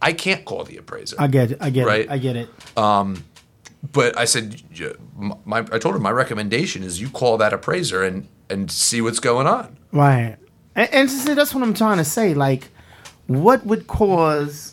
I 0.00 0.12
can't 0.12 0.44
call 0.44 0.62
the 0.62 0.76
appraiser. 0.76 1.16
I 1.18 1.26
get 1.26 1.50
it. 1.52 1.58
I 1.60 1.70
get 1.70 1.86
Right. 1.86 2.00
it. 2.02 2.10
I 2.10 2.18
get 2.18 2.36
it. 2.36 2.48
But 3.92 4.16
I 4.18 4.24
said, 4.24 4.62
my, 5.44 5.58
I 5.58 5.78
told 5.78 5.94
her 5.94 6.00
my 6.00 6.10
recommendation 6.10 6.82
is 6.82 7.00
you 7.00 7.10
call 7.10 7.36
that 7.38 7.52
appraiser 7.52 8.02
and 8.02 8.28
and 8.48 8.70
see 8.70 9.00
what's 9.00 9.20
going 9.20 9.46
on. 9.46 9.76
Right. 9.92 10.36
And, 10.74 10.92
and 10.92 11.10
see, 11.10 11.34
that's 11.34 11.54
what 11.54 11.62
I'm 11.62 11.74
trying 11.74 11.98
to 11.98 12.04
say. 12.04 12.34
Like, 12.34 12.68
what 13.26 13.66
would 13.66 13.86
cause? 13.86 14.72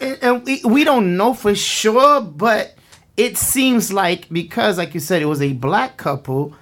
And, 0.00 0.18
and 0.22 0.44
we, 0.44 0.62
we 0.64 0.84
don't 0.84 1.16
know 1.16 1.34
for 1.34 1.54
sure, 1.54 2.20
but 2.20 2.74
it 3.16 3.36
seems 3.36 3.92
like 3.92 4.28
because, 4.30 4.78
like 4.78 4.94
you 4.94 5.00
said, 5.00 5.22
it 5.22 5.26
was 5.26 5.42
a 5.42 5.52
black 5.52 5.96
couple, 5.96 6.54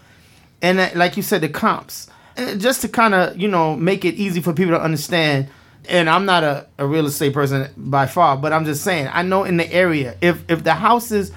and 0.62 0.78
that, 0.78 0.96
like 0.96 1.16
you 1.16 1.22
said, 1.22 1.40
the 1.42 1.48
comps. 1.48 2.08
And 2.36 2.60
just 2.60 2.80
to 2.82 2.88
kind 2.88 3.14
of 3.14 3.38
you 3.38 3.48
know 3.48 3.76
make 3.76 4.04
it 4.04 4.14
easy 4.14 4.40
for 4.40 4.52
people 4.52 4.74
to 4.74 4.82
understand. 4.82 5.48
And 5.88 6.10
I'm 6.10 6.26
not 6.26 6.44
a, 6.44 6.66
a 6.76 6.86
real 6.86 7.06
estate 7.06 7.32
person 7.32 7.72
by 7.76 8.06
far, 8.06 8.36
but 8.36 8.52
I'm 8.52 8.66
just 8.66 8.84
saying 8.84 9.08
I 9.12 9.22
know 9.22 9.44
in 9.44 9.56
the 9.56 9.72
area 9.72 10.16
if 10.20 10.44
if 10.48 10.62
the 10.62 10.74
houses 10.74 11.32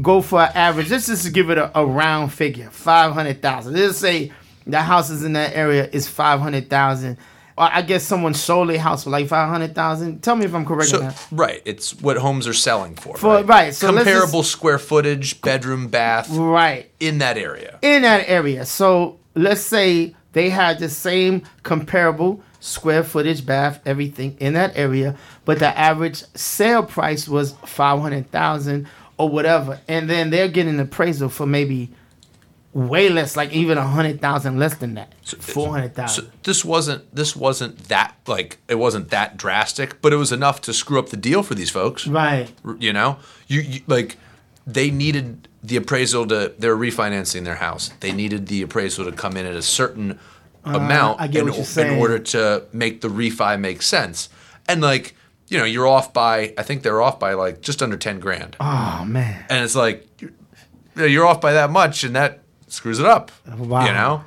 go 0.00 0.22
for 0.22 0.40
an 0.42 0.50
average, 0.54 0.90
let's 0.90 1.06
just 1.06 1.32
give 1.32 1.50
it 1.50 1.58
a, 1.58 1.78
a 1.78 1.84
round 1.84 2.32
figure, 2.32 2.70
five 2.70 3.12
hundred 3.12 3.42
thousand. 3.42 3.74
Let's 3.74 3.98
say 3.98 4.32
the 4.66 4.80
houses 4.80 5.24
in 5.24 5.32
that 5.34 5.54
area 5.54 5.88
is 5.92 6.08
five 6.08 6.40
hundred 6.40 6.70
thousand. 6.70 7.18
Or 7.58 7.64
I 7.70 7.82
guess 7.82 8.02
someone 8.02 8.32
sold 8.32 8.70
a 8.70 8.78
house 8.78 9.04
for 9.04 9.10
like 9.10 9.28
five 9.28 9.50
hundred 9.50 9.74
thousand. 9.74 10.22
Tell 10.22 10.36
me 10.36 10.46
if 10.46 10.54
I'm 10.54 10.64
correct 10.64 10.88
So 10.90 11.00
that. 11.00 11.26
right, 11.30 11.60
it's 11.66 11.94
what 12.00 12.16
homes 12.16 12.46
are 12.48 12.54
selling 12.54 12.94
for. 12.94 13.16
For- 13.18 13.34
right, 13.34 13.46
right, 13.46 13.74
so 13.74 13.92
comparable 13.94 14.42
square 14.42 14.78
footage, 14.78 15.40
bedroom, 15.42 15.88
bath 15.88 16.30
Right. 16.30 16.90
in 16.98 17.18
that 17.18 17.36
area. 17.36 17.78
in 17.82 18.02
that 18.02 18.26
area. 18.28 18.64
So 18.64 19.18
let's 19.34 19.60
say 19.60 20.16
they 20.32 20.48
had 20.48 20.78
the 20.78 20.88
same 20.88 21.42
comparable 21.62 22.42
square 22.60 23.04
footage, 23.04 23.44
bath, 23.44 23.80
everything 23.84 24.34
in 24.40 24.54
that 24.54 24.72
area, 24.74 25.14
but 25.44 25.58
the 25.58 25.76
average 25.78 26.22
sale 26.34 26.82
price 26.84 27.28
was 27.28 27.52
five 27.66 28.00
hundred 28.00 28.30
thousand 28.30 28.88
or 29.22 29.28
whatever, 29.28 29.80
and 29.88 30.08
then 30.10 30.30
they're 30.30 30.48
getting 30.48 30.74
an 30.74 30.80
appraisal 30.80 31.28
for 31.28 31.46
maybe 31.46 31.90
way 32.72 33.08
less, 33.08 33.36
like 33.36 33.52
even 33.52 33.76
a 33.78 33.86
hundred 33.86 34.20
thousand 34.20 34.58
less 34.58 34.74
than 34.76 34.94
that, 34.94 35.12
four 35.24 35.68
hundred 35.70 35.94
So 35.94 36.02
thousand. 36.02 36.32
this 36.42 36.64
wasn't 36.64 37.14
this 37.14 37.36
wasn't 37.36 37.88
that 37.88 38.14
like 38.26 38.58
it 38.68 38.76
wasn't 38.76 39.10
that 39.10 39.36
drastic, 39.36 40.00
but 40.00 40.12
it 40.12 40.16
was 40.16 40.32
enough 40.32 40.60
to 40.62 40.72
screw 40.72 40.98
up 40.98 41.10
the 41.10 41.16
deal 41.16 41.42
for 41.42 41.54
these 41.54 41.70
folks. 41.70 42.06
Right. 42.06 42.50
You 42.78 42.92
know, 42.92 43.18
you, 43.46 43.60
you 43.60 43.80
like 43.86 44.16
they 44.66 44.90
needed 44.90 45.48
the 45.62 45.76
appraisal 45.76 46.26
to 46.28 46.54
they're 46.58 46.76
refinancing 46.76 47.44
their 47.44 47.56
house. 47.56 47.90
They 48.00 48.12
needed 48.12 48.46
the 48.46 48.62
appraisal 48.62 49.04
to 49.04 49.12
come 49.12 49.36
in 49.36 49.46
at 49.46 49.54
a 49.54 49.62
certain 49.62 50.18
amount 50.64 51.20
Uh, 51.20 51.26
get 51.26 51.46
in, 51.46 51.86
in 51.86 51.98
order 51.98 52.18
to 52.18 52.64
make 52.72 53.00
the 53.00 53.08
refi 53.08 53.60
make 53.60 53.82
sense. 53.82 54.28
And 54.68 54.80
like 54.80 55.14
you 55.52 55.58
know, 55.58 55.64
you're 55.64 55.86
off 55.86 56.12
by 56.12 56.54
I 56.58 56.62
think 56.62 56.82
they're 56.82 57.02
off 57.02 57.18
by 57.20 57.34
like 57.34 57.60
just 57.60 57.82
under 57.82 57.96
ten 57.96 58.18
grand, 58.20 58.56
Oh 58.60 59.04
man. 59.06 59.44
and 59.50 59.64
it's 59.64 59.74
like 59.76 60.08
you're, 60.96 61.06
you're 61.06 61.26
off 61.26 61.40
by 61.40 61.52
that 61.52 61.70
much, 61.70 62.04
and 62.04 62.16
that 62.16 62.40
screws 62.68 62.98
it 62.98 63.06
up. 63.06 63.30
Wow. 63.46 63.86
You 63.86 63.92
know, 63.92 64.24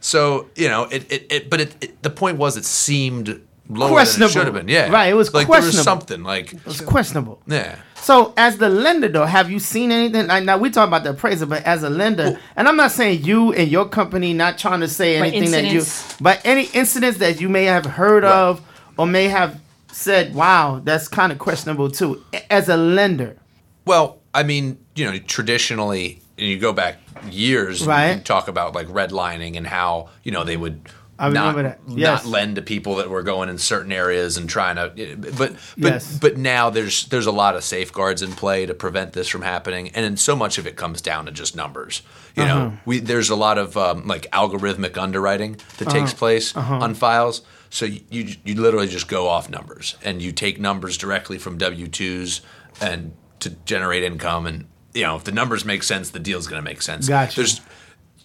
so 0.00 0.48
you 0.54 0.68
know 0.68 0.84
it. 0.84 1.10
it, 1.12 1.26
it 1.32 1.50
but 1.50 1.60
it, 1.60 1.74
it 1.84 2.02
the 2.02 2.10
point 2.10 2.38
was 2.38 2.56
it 2.56 2.64
seemed 2.64 3.40
lower 3.68 4.04
than 4.04 4.22
it 4.22 4.30
should 4.30 4.44
have 4.46 4.54
been. 4.54 4.68
Yeah, 4.68 4.90
Right, 4.90 5.06
it 5.10 5.14
was 5.14 5.34
like 5.34 5.48
there 5.48 5.60
was 5.60 5.82
something 5.82 6.22
like 6.22 6.54
It's 6.66 6.80
questionable. 6.80 7.42
yeah. 7.46 7.76
So, 8.00 8.32
as 8.36 8.58
the 8.58 8.68
lender, 8.68 9.08
though, 9.08 9.24
have 9.26 9.50
you 9.50 9.58
seen 9.58 9.90
anything? 9.90 10.28
Like, 10.28 10.44
now 10.44 10.56
we 10.56 10.70
talk 10.70 10.86
about 10.86 11.02
the 11.02 11.10
appraiser, 11.10 11.46
but 11.46 11.64
as 11.64 11.82
a 11.82 11.90
lender, 11.90 12.38
and 12.54 12.68
I'm 12.68 12.76
not 12.76 12.92
saying 12.92 13.24
you 13.24 13.52
and 13.52 13.68
your 13.68 13.88
company, 13.88 14.32
not 14.32 14.56
trying 14.56 14.80
to 14.80 14.88
say 14.88 15.16
anything 15.16 15.50
that 15.50 15.64
you, 15.64 15.80
incidents. 15.80 16.16
but 16.20 16.40
any 16.44 16.66
incidents 16.72 17.18
that 17.18 17.40
you 17.40 17.48
may 17.48 17.64
have 17.64 17.84
heard 17.84 18.22
Right. 18.22 18.32
of 18.32 18.62
or 18.96 19.04
may 19.08 19.26
have 19.26 19.60
said, 19.92 20.34
"Wow, 20.34 20.80
that's 20.84 21.08
kind 21.08 21.32
of 21.32 21.38
questionable 21.38 21.90
too." 21.90 22.22
As 22.50 22.68
a 22.68 22.76
lender, 22.76 23.36
Well, 23.84 24.18
I 24.34 24.42
mean, 24.42 24.78
you 24.94 25.04
know, 25.10 25.18
traditionally, 25.18 26.20
and 26.36 26.46
you 26.46 26.58
go 26.58 26.72
back 26.72 26.96
years, 27.30 27.86
Right. 27.86 28.14
You 28.16 28.20
talk 28.20 28.46
about 28.48 28.74
like 28.74 28.86
redlining 28.88 29.56
and 29.56 29.66
how 29.66 30.10
you 30.22 30.32
know 30.32 30.44
they 30.44 30.56
would. 30.56 30.88
I 31.20 31.30
not, 31.30 31.56
that. 31.56 31.80
Yes. 31.88 32.22
not 32.24 32.30
lend 32.30 32.54
to 32.56 32.62
people 32.62 32.94
that 32.96 33.10
were 33.10 33.24
going 33.24 33.48
in 33.48 33.58
certain 33.58 33.90
areas 33.90 34.36
and 34.36 34.48
trying 34.48 34.76
to, 34.76 35.16
but 35.16 35.36
but 35.76 35.94
Yes. 35.94 36.16
but 36.20 36.36
now 36.36 36.70
there's 36.70 37.06
there's 37.06 37.26
a 37.26 37.32
lot 37.32 37.56
of 37.56 37.64
safeguards 37.64 38.22
in 38.22 38.30
play 38.32 38.66
to 38.66 38.74
prevent 38.74 39.14
this 39.14 39.26
from 39.26 39.42
happening, 39.42 39.88
and 39.94 40.04
then 40.04 40.16
so 40.16 40.36
much 40.36 40.58
of 40.58 40.66
it 40.68 40.76
comes 40.76 41.00
down 41.02 41.26
to 41.26 41.32
just 41.32 41.56
numbers. 41.56 42.02
You 42.36 42.44
Uh-huh. 42.44 42.54
know, 42.54 42.72
we 42.84 43.00
there's 43.00 43.30
a 43.30 43.34
lot 43.36 43.58
of 43.58 43.76
um, 43.76 44.06
like 44.06 44.30
algorithmic 44.32 44.96
underwriting 44.96 45.56
that 45.78 45.88
Uh-huh. 45.88 45.98
takes 45.98 46.14
place 46.14 46.54
on 46.54 46.94
files. 46.94 47.42
So 47.70 47.84
you, 47.84 48.00
you 48.10 48.34
you 48.44 48.54
literally 48.60 48.88
just 48.88 49.08
go 49.08 49.28
off 49.28 49.50
numbers, 49.50 49.96
and 50.02 50.22
you 50.22 50.32
take 50.32 50.58
numbers 50.60 50.96
directly 50.96 51.38
from 51.38 51.58
W 51.58 51.86
twos 51.86 52.40
and 52.80 53.12
to 53.40 53.50
generate 53.64 54.02
income, 54.04 54.46
and 54.46 54.66
you 54.94 55.02
know 55.02 55.16
if 55.16 55.24
the 55.24 55.32
numbers 55.32 55.64
make 55.64 55.82
sense, 55.82 56.10
the 56.10 56.18
deal's 56.18 56.46
going 56.46 56.62
to 56.62 56.68
make 56.68 56.82
sense. 56.82 57.08
Gotcha. 57.08 57.36
There's 57.36 57.60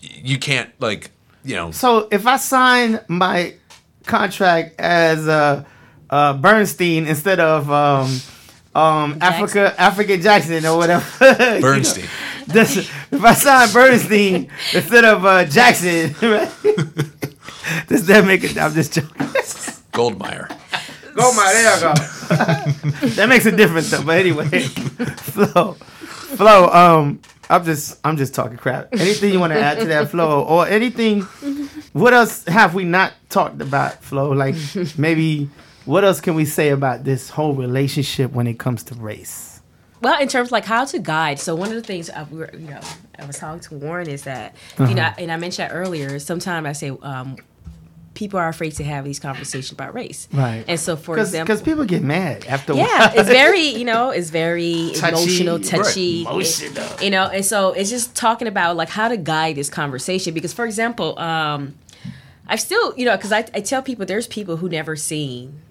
you 0.01 0.37
can't 0.37 0.69
like 0.79 1.11
you 1.43 1.55
know 1.55 1.71
so 1.71 2.07
if 2.11 2.25
I 2.25 2.37
sign 2.37 2.99
my 3.07 3.55
contract 4.05 4.79
as 4.79 5.27
uh, 5.27 5.63
uh, 6.09 6.33
Bernstein 6.33 7.07
instead 7.07 7.39
of 7.39 7.71
um, 7.71 8.19
um, 8.75 9.17
Africa 9.21 9.73
Africa 9.77 10.17
Jackson 10.17 10.65
or 10.65 10.77
whatever, 10.77 11.05
you 11.21 11.27
know, 11.37 11.61
Bernstein. 11.61 12.05
This, 12.47 12.77
if 12.77 13.23
I 13.23 13.33
sign 13.33 13.71
Bernstein 13.71 14.51
instead 14.73 15.05
of 15.05 15.25
uh, 15.25 15.45
Jackson, 15.45 16.13
right? 16.21 16.51
does 17.87 18.05
that 18.07 18.25
make 18.25 18.43
it? 18.43 18.57
I'm 18.57 18.73
just 18.73 18.93
joking. 18.93 19.27
Goldmeyer. 19.93 20.47
Goldmeyer, 21.13 21.53
there 21.53 21.73
I 21.73 21.79
go. 21.81 23.07
that 23.15 23.29
makes 23.29 23.45
a 23.45 23.55
difference 23.55 23.91
though. 23.91 24.03
But 24.03 24.17
anyway, 24.17 24.47
Flo, 24.47 25.73
Flo. 25.73 26.67
Um, 26.69 27.19
I'm 27.49 27.63
just 27.63 27.99
I'm 28.03 28.17
just 28.17 28.33
talking 28.33 28.57
crap. 28.57 28.89
Anything 28.93 29.31
you 29.33 29.39
want 29.39 29.53
to 29.53 29.59
add 29.59 29.79
to 29.79 29.85
that, 29.85 30.09
Flo, 30.09 30.43
or 30.43 30.65
anything? 30.67 31.21
What 31.93 32.13
else 32.13 32.43
have 32.45 32.73
we 32.73 32.83
not 32.85 33.13
talked 33.29 33.61
about, 33.61 34.03
Flo? 34.03 34.31
Like 34.31 34.55
maybe 34.97 35.49
what 35.85 36.03
else 36.03 36.19
can 36.21 36.33
we 36.33 36.45
say 36.45 36.69
about 36.69 37.03
this 37.03 37.29
whole 37.29 37.53
relationship 37.53 38.31
when 38.31 38.47
it 38.47 38.57
comes 38.57 38.83
to 38.85 38.95
race? 38.95 39.61
Well, 40.01 40.19
in 40.19 40.27
terms 40.27 40.47
of 40.47 40.51
like 40.51 40.65
how 40.65 40.85
to 40.85 40.99
guide, 40.99 41.39
so 41.39 41.55
one 41.55 41.69
of 41.69 41.75
the 41.75 41.81
things 41.83 42.09
I, 42.09 42.23
we 42.23 42.39
were, 42.39 42.49
you 42.53 42.67
know, 42.67 42.79
I 43.19 43.25
was 43.25 43.37
talking 43.37 43.61
to 43.61 43.75
Warren 43.75 44.09
is 44.09 44.23
that 44.23 44.55
Uh-huh. 44.77 44.89
you 44.89 44.95
know, 44.95 45.09
and 45.17 45.31
I 45.31 45.37
mentioned 45.37 45.69
that 45.69 45.73
earlier. 45.75 46.17
Sometimes 46.19 46.65
I 46.65 46.71
say 46.73 46.89
um, 46.89 47.37
people 48.13 48.39
are 48.39 48.47
afraid 48.47 48.71
to 48.73 48.83
have 48.83 49.03
these 49.05 49.19
conversations 49.19 49.71
about 49.71 49.93
race, 49.93 50.27
Right. 50.31 50.63
And 50.67 50.79
so, 50.79 50.95
for 50.95 51.15
Because 51.15 51.29
example, 51.29 51.53
because 51.55 51.61
people 51.63 51.85
get 51.85 52.03
mad 52.03 52.45
after. 52.45 52.73
yeah, 52.73 53.11
it's 53.15 53.27
very 53.29 53.61
you 53.79 53.85
know, 53.85 54.11
it's 54.11 54.29
very 54.29 54.91
Touchy. 54.95 55.07
emotional, 55.15 55.57
Right. 55.57 55.65
touchy, 55.65 56.21
Emotional. 56.21 56.87
you 57.01 57.09
know, 57.09 57.23
and 57.25 57.43
so 57.45 57.73
it's 57.73 57.89
just 57.89 58.15
talking 58.15 58.47
about 58.47 58.75
like 58.75 58.89
how 58.89 59.07
to 59.07 59.17
guide 59.17 59.55
this 59.55 59.69
conversation. 59.69 60.33
Because, 60.33 60.53
for 60.53 60.65
example, 60.65 61.17
um, 61.19 61.73
I've 62.47 62.61
still, 62.61 62.93
you 62.97 63.05
know, 63.05 63.15
because 63.17 63.31
I, 63.31 63.39
I 63.53 63.61
tell 63.61 63.81
people 63.81 64.05
there's 64.05 64.27
people 64.27 64.57
who 64.57 64.69
never 64.69 64.95
seen, 64.95 65.61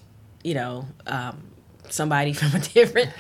you 0.42 0.54
know, 0.54 0.86
um, 1.06 1.42
somebody 1.92 2.32
from 2.40 2.54
a 2.54 2.58
different 2.60 3.10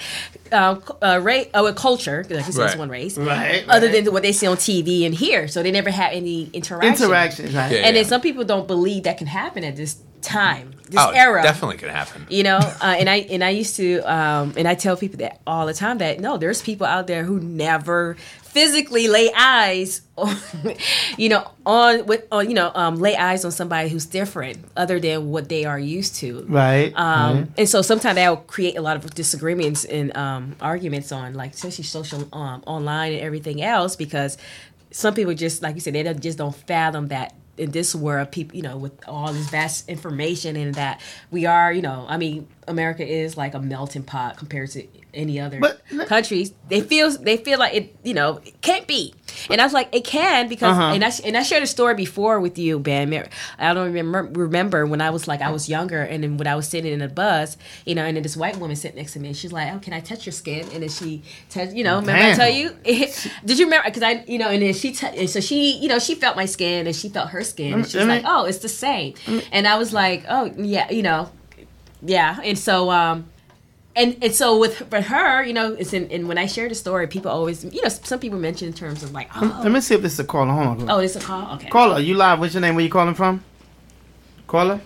uh, 0.50 0.76
uh, 1.02 1.20
race, 1.22 1.48
uh, 1.54 1.64
a 1.64 1.72
culture, 1.72 2.24
like 2.30 2.46
you 2.46 2.52
said, 2.52 2.64
it's 2.64 2.72
Right. 2.74 2.78
one 2.78 2.88
race, 2.88 3.16
Right, 3.18 3.64
Other 3.68 3.86
right. 3.88 4.04
than 4.04 4.12
what 4.12 4.22
they 4.22 4.32
see 4.32 4.46
on 4.46 4.56
TV 4.56 5.04
and 5.06 5.14
here, 5.14 5.48
so 5.48 5.62
they 5.62 5.70
never 5.70 5.90
had 5.90 6.12
any 6.12 6.50
interaction. 6.52 7.04
interactions, 7.04 7.54
right? 7.54 7.72
Yeah. 7.72 7.78
And 7.86 7.96
then 7.96 8.04
some 8.04 8.20
people 8.20 8.44
don't 8.44 8.66
believe 8.66 9.04
that 9.04 9.18
can 9.18 9.26
happen 9.26 9.64
at 9.64 9.76
this 9.76 9.96
time, 10.20 10.72
this 10.88 11.00
Oh, 11.00 11.10
era 11.10 11.42
definitely 11.42 11.78
could 11.78 11.90
happen. 11.90 12.26
you 12.30 12.44
know 12.44 12.58
uh, 12.58 12.94
and 13.00 13.08
i 13.10 13.16
and 13.34 13.42
i 13.42 13.48
used 13.48 13.74
to 13.76 13.98
um, 14.02 14.52
and 14.56 14.68
i 14.68 14.74
tell 14.76 14.96
people 14.96 15.18
that 15.18 15.40
all 15.48 15.66
the 15.66 15.74
time 15.74 15.98
that 15.98 16.20
no 16.20 16.36
there's 16.36 16.62
people 16.62 16.86
out 16.86 17.06
there 17.08 17.24
who 17.24 17.40
never 17.40 18.16
physically 18.52 19.08
lay 19.08 19.30
eyes 19.34 20.02
on 20.18 20.36
you 21.16 21.28
know 21.30 21.50
on 21.64 22.04
with 22.04 22.22
on 22.30 22.46
you 22.48 22.54
know 22.54 22.70
um, 22.74 22.96
lay 22.96 23.16
eyes 23.16 23.44
on 23.46 23.50
somebody 23.50 23.88
who's 23.88 24.04
different 24.04 24.58
other 24.76 25.00
than 25.00 25.30
what 25.30 25.48
they 25.48 25.64
are 25.64 25.78
used 25.78 26.16
to 26.16 26.44
Right. 26.48 26.92
um, 26.96 27.36
right. 27.38 27.48
and 27.56 27.68
so 27.68 27.80
sometimes 27.80 28.16
that 28.16 28.28
will 28.28 28.36
create 28.36 28.76
a 28.76 28.82
lot 28.82 28.96
of 28.96 29.14
disagreements 29.14 29.86
and 29.86 30.14
um, 30.16 30.54
arguments 30.60 31.12
on 31.12 31.32
like 31.32 31.54
especially 31.54 31.84
social 31.84 32.28
um, 32.34 32.62
online 32.66 33.12
and 33.14 33.22
everything 33.22 33.62
else 33.62 33.96
because 33.96 34.36
some 34.90 35.14
people 35.14 35.32
just 35.32 35.62
like 35.62 35.74
you 35.74 35.80
said 35.80 35.94
they 35.94 36.02
don't, 36.02 36.20
just 36.20 36.36
don't 36.36 36.54
fathom 36.54 37.08
that 37.08 37.34
in 37.56 37.70
this 37.70 37.94
world 37.94 38.30
people 38.30 38.54
you 38.56 38.62
know 38.62 38.76
with 38.76 38.92
all 39.08 39.32
this 39.32 39.48
vast 39.48 39.88
information 39.88 40.56
and 40.56 40.74
that 40.74 41.00
we 41.30 41.46
are 41.46 41.72
you 41.72 41.80
know 41.82 42.04
i 42.08 42.16
mean 42.18 42.46
america 42.68 43.04
is 43.06 43.36
like 43.36 43.54
a 43.54 43.58
melting 43.58 44.02
pot 44.04 44.36
compared 44.36 44.70
to 44.70 44.86
any 45.14 45.38
other 45.38 45.60
But- 45.60 45.82
countries. 46.06 46.52
They 46.70 46.80
feel 46.80 47.10
they 47.10 47.36
feel 47.36 47.58
like 47.58 47.74
it 47.74 47.94
you 48.02 48.14
know 48.14 48.40
it 48.46 48.60
can't 48.62 48.86
be. 48.86 49.14
And 49.50 49.60
i 49.60 49.64
was 49.64 49.72
like 49.74 49.88
it 49.94 50.04
can 50.04 50.48
because 50.48 50.72
Uh-huh. 50.76 50.94
and 50.94 51.04
i 51.04 51.10
and 51.24 51.36
i 51.36 51.42
shared 51.42 51.62
a 51.62 51.66
story 51.66 51.94
before 51.94 52.40
with 52.40 52.56
you 52.58 52.78
ben. 52.78 53.12
I 53.58 53.74
don't 53.74 53.92
remember 53.92 54.22
remember 54.40 54.86
when 54.86 55.00
i 55.02 55.10
was 55.10 55.28
like 55.28 55.42
i 55.42 55.50
was 55.50 55.68
younger 55.68 56.00
and 56.00 56.22
then 56.24 56.36
when 56.38 56.46
i 56.46 56.54
was 56.54 56.66
sitting 56.68 56.92
in 56.92 57.02
a 57.02 57.08
bus 57.08 57.56
you 57.84 57.94
know 57.94 58.04
and 58.04 58.16
then 58.16 58.22
this 58.22 58.36
white 58.38 58.56
woman 58.58 58.74
sitting 58.76 58.96
next 58.96 59.12
to 59.14 59.20
me 59.20 59.28
and 59.28 59.36
she's 59.36 59.52
like 59.52 59.72
oh 59.74 59.78
can 59.80 59.92
i 59.92 60.00
touch 60.00 60.24
your 60.24 60.32
skin? 60.32 60.66
And 60.72 60.82
then 60.82 60.88
she 60.88 61.22
touched 61.50 61.72
you 61.74 61.84
know 61.84 61.96
remember 62.00 62.22
i 62.22 62.34
tell 62.34 62.48
you? 62.48 62.70
Did 63.44 63.58
you 63.58 63.66
remember? 63.66 63.84
Because 63.88 64.02
i 64.02 64.24
you 64.26 64.38
know 64.38 64.48
and 64.48 64.62
then 64.62 64.72
she 64.72 64.92
t- 64.92 65.06
and 65.06 65.28
so 65.28 65.40
she 65.40 65.76
you 65.78 65.88
know 65.88 65.98
she 65.98 66.14
felt 66.14 66.36
my 66.36 66.46
skin 66.46 66.86
and 66.86 66.96
she 66.96 67.08
felt 67.10 67.30
her 67.30 67.42
skin. 67.44 67.74
And 67.74 67.84
she's 67.84 67.96
let 67.96 68.06
me- 68.06 68.14
like 68.14 68.24
oh 68.26 68.44
it's 68.46 68.58
the 68.58 68.68
same. 68.70 69.14
and 69.52 69.66
i 69.66 69.76
was 69.76 69.92
like 69.92 70.24
oh 70.30 70.44
yeah 70.56 70.90
you 70.90 71.02
know 71.02 71.28
yeah 72.04 72.40
and 72.42 72.58
so 72.58 72.90
um 72.90 73.26
and 73.94 74.16
and 74.22 74.34
so 74.34 74.58
with 74.58 74.88
for 74.88 75.00
her, 75.00 75.44
you 75.44 75.52
know, 75.52 75.74
it's 75.74 75.92
in 75.92 76.10
and 76.10 76.26
when 76.26 76.38
I 76.38 76.46
share 76.46 76.68
the 76.68 76.74
story, 76.74 77.06
people 77.06 77.30
always, 77.30 77.64
you 77.64 77.82
know, 77.82 77.88
some 77.88 78.18
people 78.18 78.38
mention 78.38 78.68
in 78.68 78.74
terms 78.74 79.02
of 79.02 79.12
like, 79.12 79.28
oh, 79.36 79.60
Let 79.62 79.70
me 79.70 79.80
see 79.80 79.94
if 79.94 80.02
this 80.02 80.14
is 80.14 80.20
a 80.20 80.24
caller. 80.24 80.52
Hold 80.52 80.82
on. 80.82 80.90
oh, 80.90 80.98
it's 80.98 81.16
a 81.16 81.20
call. 81.20 81.54
Okay. 81.56 81.68
Caller, 81.68 81.98
you 82.00 82.14
live? 82.14 82.38
What's 82.38 82.54
your 82.54 82.62
name? 82.62 82.74
Where 82.74 82.84
you 82.84 82.90
calling 82.90 83.14
from? 83.14 83.44
Caller. 84.46 84.80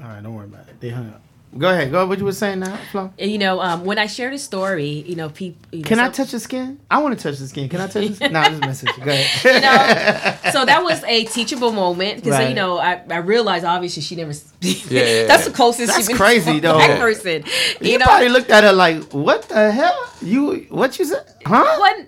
All 0.00 0.08
right, 0.08 0.22
don't 0.22 0.34
worry 0.34 0.46
about 0.46 0.68
it. 0.68 0.80
They 0.80 0.90
hung 0.90 1.08
up. 1.08 1.20
Go 1.58 1.68
ahead. 1.68 1.90
Go. 1.90 2.06
What 2.06 2.18
you 2.20 2.24
were 2.24 2.32
saying 2.32 2.60
now, 2.60 2.78
Flo? 2.92 3.12
You 3.18 3.36
know, 3.36 3.60
um, 3.60 3.84
when 3.84 3.98
I 3.98 4.06
share 4.06 4.30
the 4.30 4.38
story, 4.38 4.86
you 4.86 5.16
know, 5.16 5.30
people. 5.30 5.60
You 5.72 5.82
know, 5.82 5.88
Can 5.88 5.98
I 5.98 6.08
touch 6.08 6.30
the 6.30 6.38
skin? 6.38 6.78
I 6.88 6.98
want 7.02 7.18
to 7.18 7.22
touch 7.22 7.40
the 7.40 7.48
skin. 7.48 7.68
Can 7.68 7.80
I 7.80 7.86
touch 7.88 8.06
the 8.06 8.14
skin? 8.14 8.32
no, 8.32 8.40
nah, 8.42 8.48
just 8.50 8.60
message 8.60 8.90
you. 8.96 9.04
Go 9.04 9.10
ahead. 9.10 9.54
you 9.54 9.60
know, 9.60 10.52
so 10.52 10.64
that 10.64 10.84
was 10.84 11.02
a 11.04 11.24
teachable 11.36 11.72
moment 11.72 12.16
because 12.22 12.38
Right. 12.38 12.48
you 12.50 12.54
know 12.54 12.78
I, 12.78 13.02
I 13.10 13.16
realized 13.16 13.64
obviously 13.64 14.00
she 14.02 14.14
never. 14.14 14.30
yeah, 14.60 14.74
yeah. 14.90 15.26
That's 15.26 15.46
the 15.46 15.50
closest. 15.52 15.88
That's 15.88 15.98
she's 15.98 16.06
been 16.08 16.16
crazy, 16.16 16.54
to 16.54 16.60
though. 16.60 16.74
Black 16.74 16.98
person. 17.00 17.42
You, 17.80 17.92
you 17.92 17.98
know, 17.98 18.04
probably 18.04 18.28
looked 18.28 18.50
at 18.50 18.62
her 18.62 18.72
like, 18.72 19.02
"What 19.12 19.42
the 19.48 19.72
hell? 19.72 20.12
You? 20.22 20.66
What 20.70 20.98
you 21.00 21.04
said? 21.04 21.24
Huh?" 21.44 21.64
What? 21.78 22.06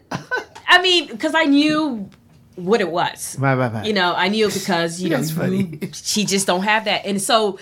I 0.69 0.81
mean, 0.83 1.09
because 1.09 1.35
I 1.35 1.45
knew 1.45 2.09
what 2.55 2.81
it 2.81 2.91
was. 2.91 3.37
Right, 3.41 3.55
right, 3.57 3.73
right. 3.73 3.87
You 3.87 3.93
know, 3.93 4.15
I 4.15 4.29
knew 4.29 4.49
because 4.49 5.03
you 5.03 5.11
know 5.11 5.17
That's 5.17 5.33
funny. 5.33 5.81
she 5.95 6.25
just 6.27 6.47
don't 6.47 6.63
have 6.63 6.85
that, 6.85 7.05
and 7.07 7.21
so 7.21 7.59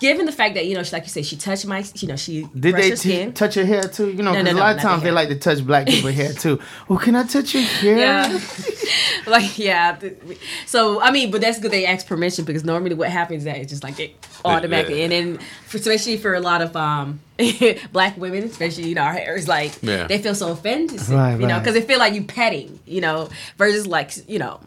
given 0.00 0.26
the 0.26 0.32
fact 0.32 0.54
that 0.56 0.66
you 0.66 0.74
know, 0.74 0.82
she, 0.82 0.92
like 0.92 1.04
you 1.04 1.10
say, 1.10 1.22
she 1.22 1.36
touched 1.36 1.64
my, 1.66 1.84
you 1.96 2.08
know, 2.08 2.16
she 2.16 2.48
Did 2.58 2.74
they 2.74 2.90
her 2.90 2.96
t- 2.96 3.30
touch 3.30 3.54
your 3.56 3.66
hair 3.66 3.82
too? 3.82 4.08
You 4.10 4.22
know, 4.24 4.32
No, 4.32 4.42
'cause 4.42 4.44
no, 4.44 4.50
a 4.50 4.54
no, 4.54 4.60
lot 4.60 4.76
of 4.76 4.82
times 4.82 5.02
they 5.04 5.10
like 5.12 5.28
to 5.28 5.38
touch 5.38 5.64
black 5.64 5.86
people's 5.86 6.14
hair 6.14 6.32
too. 6.44 6.58
Well, 6.88 6.98
can 6.98 7.14
I 7.14 7.22
touch 7.22 7.54
your 7.54 7.62
hair? 7.62 7.98
Yeah. 7.98 8.40
like 9.26 9.58
yeah. 9.58 9.96
So 10.66 11.00
I 11.00 11.10
mean, 11.12 11.30
but 11.30 11.40
that's 11.40 11.60
good 11.60 11.70
they 11.70 11.86
ask 11.86 12.06
permission 12.06 12.44
because 12.44 12.64
normally 12.64 12.94
what 12.96 13.10
happens 13.10 13.38
is 13.42 13.44
that 13.44 13.58
it's 13.58 13.70
just 13.70 13.84
like 13.84 14.00
it 14.00 14.16
automatically, 14.44 14.98
Yeah. 14.98 15.04
and 15.04 15.12
then 15.12 15.38
especially 15.72 16.16
for 16.16 16.34
a 16.34 16.40
lot 16.40 16.62
of 16.62 16.74
um 16.76 17.20
black 17.92 18.16
women, 18.16 18.44
especially 18.44 18.88
you 18.88 18.94
know 18.94 19.02
our 19.02 19.12
hair 19.12 19.36
is 19.36 19.48
like 19.48 19.72
Yeah. 19.82 20.06
they 20.06 20.18
feel 20.18 20.34
so 20.34 20.50
offended, 20.52 21.00
Right, 21.08 21.38
you 21.40 21.46
know, 21.46 21.58
because 21.58 21.74
they 21.74 21.82
feel 21.82 21.98
like 21.98 22.14
you 22.14 22.24
petting, 22.24 22.80
you 22.86 23.00
know, 23.00 23.28
versus 23.58 23.86
like 23.86 24.12
you 24.28 24.38
know. 24.38 24.60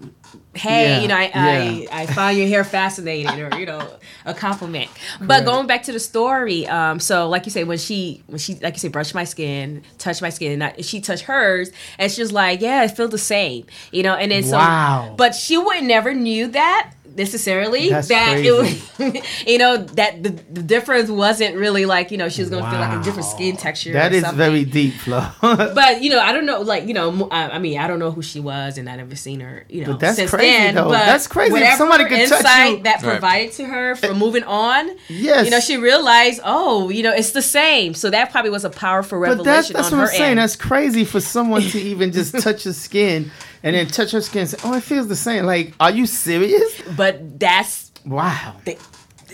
Hey, 0.55 0.84
Yeah, 0.84 1.01
you 1.01 1.07
know, 1.07 1.15
I, 1.15 1.31
yeah. 1.34 1.88
I 1.91 2.01
I 2.03 2.05
find 2.07 2.38
your 2.38 2.47
hair 2.47 2.63
fascinating, 2.63 3.39
or 3.41 3.57
you 3.59 3.65
know, 3.65 3.88
a 4.25 4.34
compliment. 4.34 4.89
But 5.19 5.45
going 5.45 5.67
back 5.67 5.84
to 5.84 5.91
the 5.91 5.99
story, 5.99 6.67
um, 6.67 6.99
so 6.99 7.27
like 7.29 7.45
you 7.45 7.51
say, 7.51 7.63
when 7.63 7.77
she 7.77 8.23
when 8.27 8.38
she 8.39 8.55
like 8.55 8.75
you 8.75 8.79
say, 8.79 8.88
brushed 8.89 9.15
my 9.15 9.23
skin, 9.23 9.84
touched 9.97 10.21
my 10.21 10.29
skin, 10.29 10.51
and 10.53 10.63
I, 10.63 10.81
she 10.81 11.01
touched 11.01 11.23
hers, 11.23 11.71
and 11.97 12.11
she's 12.11 12.17
just 12.17 12.31
like, 12.31 12.61
yeah, 12.61 12.81
I 12.81 12.88
feel 12.88 13.07
the 13.07 13.17
same, 13.17 13.65
you 13.91 14.03
know. 14.03 14.13
And 14.15 14.31
then 14.31 14.43
so, 14.43 14.57
Wow. 14.57 15.15
but 15.17 15.34
she 15.36 15.57
would 15.57 15.84
never 15.84 16.13
knew 16.13 16.47
that 16.47 16.91
necessarily 17.16 17.89
That's 17.89 18.07
that 18.07 18.34
crazy. 18.34 18.47
it 18.47 19.14
was, 19.18 19.24
you 19.47 19.57
know, 19.57 19.78
that 19.78 20.24
the, 20.24 20.30
the 20.30 20.61
difference 20.64 21.09
wasn't 21.09 21.55
really 21.55 21.86
like 21.86 22.11
you 22.11 22.18
know 22.18 22.30
she 22.30 22.41
was 22.41 22.49
gonna 22.49 22.70
feel 22.70 22.80
like 22.80 22.99
a 22.99 23.03
different 23.03 23.26
skin 23.28 23.55
texture. 23.57 23.93
That 23.93 24.11
or 24.11 24.16
is 24.16 24.22
something. 24.22 24.38
very 24.38 24.66
deep, 24.66 24.93
Flo. 24.95 25.28
But 25.41 26.01
you 26.01 26.09
know, 26.09 26.20
I 26.20 26.32
don't 26.32 26.45
know, 26.45 26.61
like 26.61 26.88
you 26.88 26.93
know, 26.93 27.28
I, 27.32 27.49
I 27.51 27.59
mean, 27.59 27.78
I 27.80 27.88
don't 27.88 27.99
know 27.99 28.11
who 28.11 28.22
she 28.22 28.39
was, 28.39 28.78
and 28.78 28.89
I 28.89 28.95
never 28.95 29.16
seen 29.16 29.39
her, 29.39 29.66
you 29.70 29.82
know, 29.86 29.91
But 29.93 29.99
that's 29.99 30.16
since 30.18 30.30
crazy, 30.32 30.51
then. 30.51 30.76
though. 30.76 30.86
But 30.89 31.05
That's 31.05 31.28
crazy. 31.28 31.47
If 31.47 31.53
Whatever 31.53 31.78
somebody 31.78 32.03
could 32.05 32.28
touch 32.30 32.39
insight 32.39 32.78
you- 32.78 32.84
that 32.84 33.01
Right. 33.03 33.11
provided 33.11 33.51
to 33.53 33.66
her 33.66 33.95
for 33.95 34.07
eh, 34.07 34.14
moving 34.14 34.43
on, 34.43 34.89
Yes. 35.09 35.45
you 35.45 35.51
know, 35.51 35.59
she 35.59 35.78
realized, 35.78 36.41
oh, 36.43 36.89
you 36.89 37.03
know, 37.03 37.11
it's 37.14 37.32
the 37.32 37.41
same. 37.41 37.93
So 37.93 38.09
that 38.09 38.32
probably 38.32 38.51
was 38.51 38.64
a 38.66 38.70
powerful 38.70 39.20
But 39.20 39.30
revelation 39.30 39.43
that's 39.43 39.70
that's 39.70 39.91
on 39.93 39.99
what 39.99 40.05
her 40.07 40.11
I'm 40.11 40.18
saying. 40.18 40.30
end. 40.32 40.39
That's 40.39 40.55
crazy 40.55 41.05
for 41.05 41.20
someone 41.20 41.61
to 41.61 41.80
even 41.80 42.11
just 42.11 42.38
touch 42.41 42.66
your 42.66 42.74
skin 42.74 43.32
and 43.64 43.76
then 43.76 43.88
touch 43.88 44.11
her 44.11 44.22
skin 44.22 44.41
and 44.41 44.49
say, 44.49 44.57
"Oh, 44.64 44.74
it 44.74 44.84
feels 44.84 45.07
the 45.07 45.16
same." 45.16 45.45
Like, 45.45 45.74
are 45.80 45.91
you 45.91 46.05
serious? 46.05 46.82
but 46.97 47.39
that's 47.39 47.91
Wow. 48.05 48.55
they, 48.66 48.78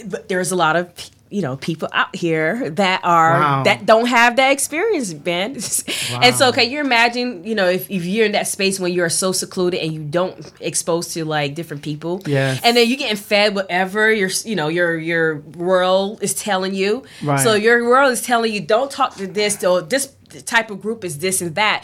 but 0.05 0.29
there's 0.29 0.51
a 0.51 0.55
lot 0.55 0.75
of 0.75 0.89
you 1.31 1.41
know 1.43 1.57
people 1.57 1.87
out 1.93 2.15
here 2.15 2.69
that 2.71 3.01
are 3.03 3.39
Wow. 3.39 3.63
that 3.63 3.85
don't 3.85 4.07
have 4.07 4.35
that 4.37 4.51
experience 4.51 5.13
man 5.13 5.51
and 6.23 6.35
so 6.35 6.51
can 6.51 6.71
you 6.71 6.79
imagine 6.79 7.43
you 7.43 7.53
know 7.53 7.67
if, 7.69 7.87
if 7.91 8.03
you're 8.03 8.25
in 8.25 8.31
that 8.31 8.47
space 8.47 8.79
when 8.79 8.91
you're 8.93 9.09
so 9.09 9.31
secluded 9.31 9.79
and 9.79 9.93
you 9.93 10.01
don't 10.01 10.51
exposed 10.59 11.13
to 11.13 11.25
like 11.25 11.53
different 11.53 11.83
people 11.83 12.19
yeah 12.25 12.57
and 12.63 12.75
then 12.75 12.87
you're 12.89 12.97
getting 12.97 13.15
fed 13.15 13.53
whatever 13.53 14.11
your 14.11 14.31
you 14.43 14.55
know 14.55 14.69
your 14.69 14.97
your 14.97 15.37
world 15.55 16.17
is 16.23 16.33
telling 16.33 16.73
you 16.73 17.03
Right. 17.21 17.39
so 17.39 17.53
your 17.53 17.87
world 17.87 18.11
is 18.11 18.23
telling 18.23 18.51
you 18.51 18.61
don't 18.61 18.89
talk 18.89 19.15
to 19.17 19.27
this 19.27 19.63
or 19.63 19.83
this 19.83 20.11
type 20.47 20.71
of 20.71 20.81
group 20.81 21.03
is 21.05 21.19
this 21.19 21.41
and 21.41 21.53
that 21.53 21.83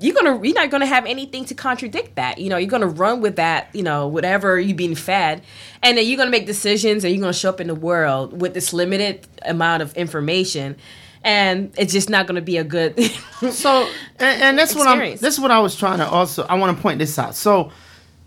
you're 0.00 0.14
gonna 0.14 0.40
you're 0.44 0.54
not 0.54 0.70
gonna 0.70 0.86
have 0.86 1.06
anything 1.06 1.44
to 1.46 1.54
contradict 1.54 2.16
that. 2.16 2.38
You 2.38 2.48
know, 2.50 2.56
you're 2.56 2.70
gonna 2.70 2.86
run 2.86 3.20
with 3.20 3.36
that. 3.36 3.74
You 3.74 3.82
know, 3.82 4.06
whatever 4.06 4.58
you're 4.58 4.76
being 4.76 4.94
fed, 4.94 5.42
and 5.82 5.98
then 5.98 6.06
you're 6.06 6.16
gonna 6.16 6.30
make 6.30 6.46
decisions, 6.46 7.04
and 7.04 7.12
you're 7.12 7.20
gonna 7.20 7.32
show 7.32 7.48
up 7.48 7.60
in 7.60 7.66
the 7.66 7.74
world 7.74 8.40
with 8.40 8.54
this 8.54 8.72
limited 8.72 9.26
amount 9.42 9.82
of 9.82 9.92
information, 9.96 10.76
and 11.24 11.72
it's 11.76 11.92
just 11.92 12.08
not 12.08 12.26
gonna 12.26 12.40
be 12.40 12.56
a 12.58 12.64
good. 12.64 12.96
Thing. 12.96 13.10
So, 13.52 13.88
and, 14.18 14.42
and 14.42 14.58
that's 14.58 14.74
what 14.74 14.88
I'm. 14.88 14.94
Experience. 14.94 15.20
This 15.20 15.34
is 15.34 15.40
what 15.40 15.52
I 15.52 15.60
was 15.60 15.76
trying 15.76 15.98
to 15.98 16.08
also. 16.08 16.44
I 16.44 16.54
want 16.54 16.76
to 16.76 16.82
point 16.82 16.98
this 16.98 17.18
out. 17.18 17.34
So, 17.36 17.70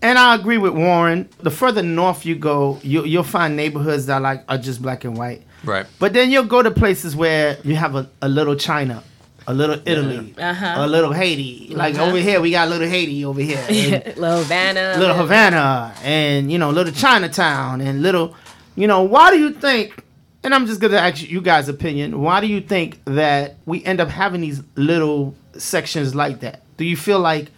and 0.02 0.18
I 0.18 0.36
agree 0.36 0.58
with 0.58 0.74
Warren. 0.74 1.28
The 1.40 1.52
further 1.52 1.84
north 1.84 2.26
you 2.26 2.36
go, 2.36 2.80
you, 2.82 3.04
you'll 3.04 3.24
find 3.24 3.56
neighborhoods 3.56 4.06
that 4.06 4.22
like 4.22 4.44
are 4.48 4.58
just 4.58 4.82
black 4.82 5.04
and 5.04 5.18
white. 5.18 5.44
Right. 5.64 5.86
But 6.00 6.14
then 6.14 6.32
you'll 6.32 6.46
go 6.46 6.64
to 6.64 6.72
places 6.72 7.16
where 7.16 7.58
you 7.64 7.76
have 7.76 7.96
a, 7.96 8.10
a 8.22 8.30
little 8.30 8.56
China, 8.56 9.04
a 9.48 9.54
little 9.54 9.78
Italy, 9.86 10.34
Uh-huh. 10.38 10.74
a 10.78 10.88
little 10.88 11.12
Haiti. 11.14 11.74
Like 11.76 11.96
Uh-huh. 11.96 12.06
over 12.06 12.18
here, 12.18 12.40
we 12.42 12.52
got 12.52 12.70
little 12.70 12.88
Haiti 12.88 13.26
over 13.26 13.42
here. 13.42 13.64
Little 14.18 14.38
Havana, 14.44 14.96
little 15.00 15.16
Havana 15.16 15.94
and 16.04 16.52
you 16.52 16.58
know 16.58 16.70
little 16.70 16.94
Chinatown 16.94 17.82
and 17.82 18.02
little 18.02 18.36
you 18.76 18.88
know 18.88 19.02
why 19.02 19.32
do 19.32 19.40
you 19.40 19.52
think 19.52 20.04
and 20.44 20.54
I'm 20.56 20.66
just 20.68 20.80
gonna 20.82 20.98
ask 20.98 21.22
you 21.28 21.42
guys 21.42 21.68
opinion 21.70 22.22
why 22.22 22.40
do 22.42 22.48
you 22.48 22.62
think 22.62 23.00
that 23.06 23.56
we 23.66 23.84
end 23.84 24.00
up 24.00 24.10
having 24.10 24.42
these 24.42 24.62
little 24.76 25.36
sections 25.58 26.14
like 26.16 26.40
that 26.42 26.62
do 26.78 26.86
you 26.86 26.96
feel 26.96 27.20
like 27.20 27.50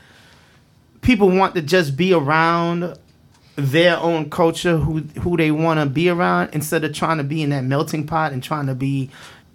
people 1.02 1.30
want 1.30 1.54
to 1.56 1.62
just 1.62 1.96
be 1.98 2.14
around 2.14 2.98
their 3.56 3.98
own 4.00 4.30
culture 4.30 4.78
who 4.78 5.00
who 5.22 5.38
they 5.38 5.52
want 5.52 5.80
to 5.80 5.86
be 5.86 6.10
around 6.10 6.50
instead 6.54 6.84
of 6.84 6.94
trying 6.94 7.18
to 7.18 7.24
be 7.24 7.44
in 7.44 7.50
that 7.52 7.64
melting 7.64 8.06
pot 8.08 8.32
and 8.34 8.42
trying 8.42 8.66
to 8.66 8.74
be 8.76 9.10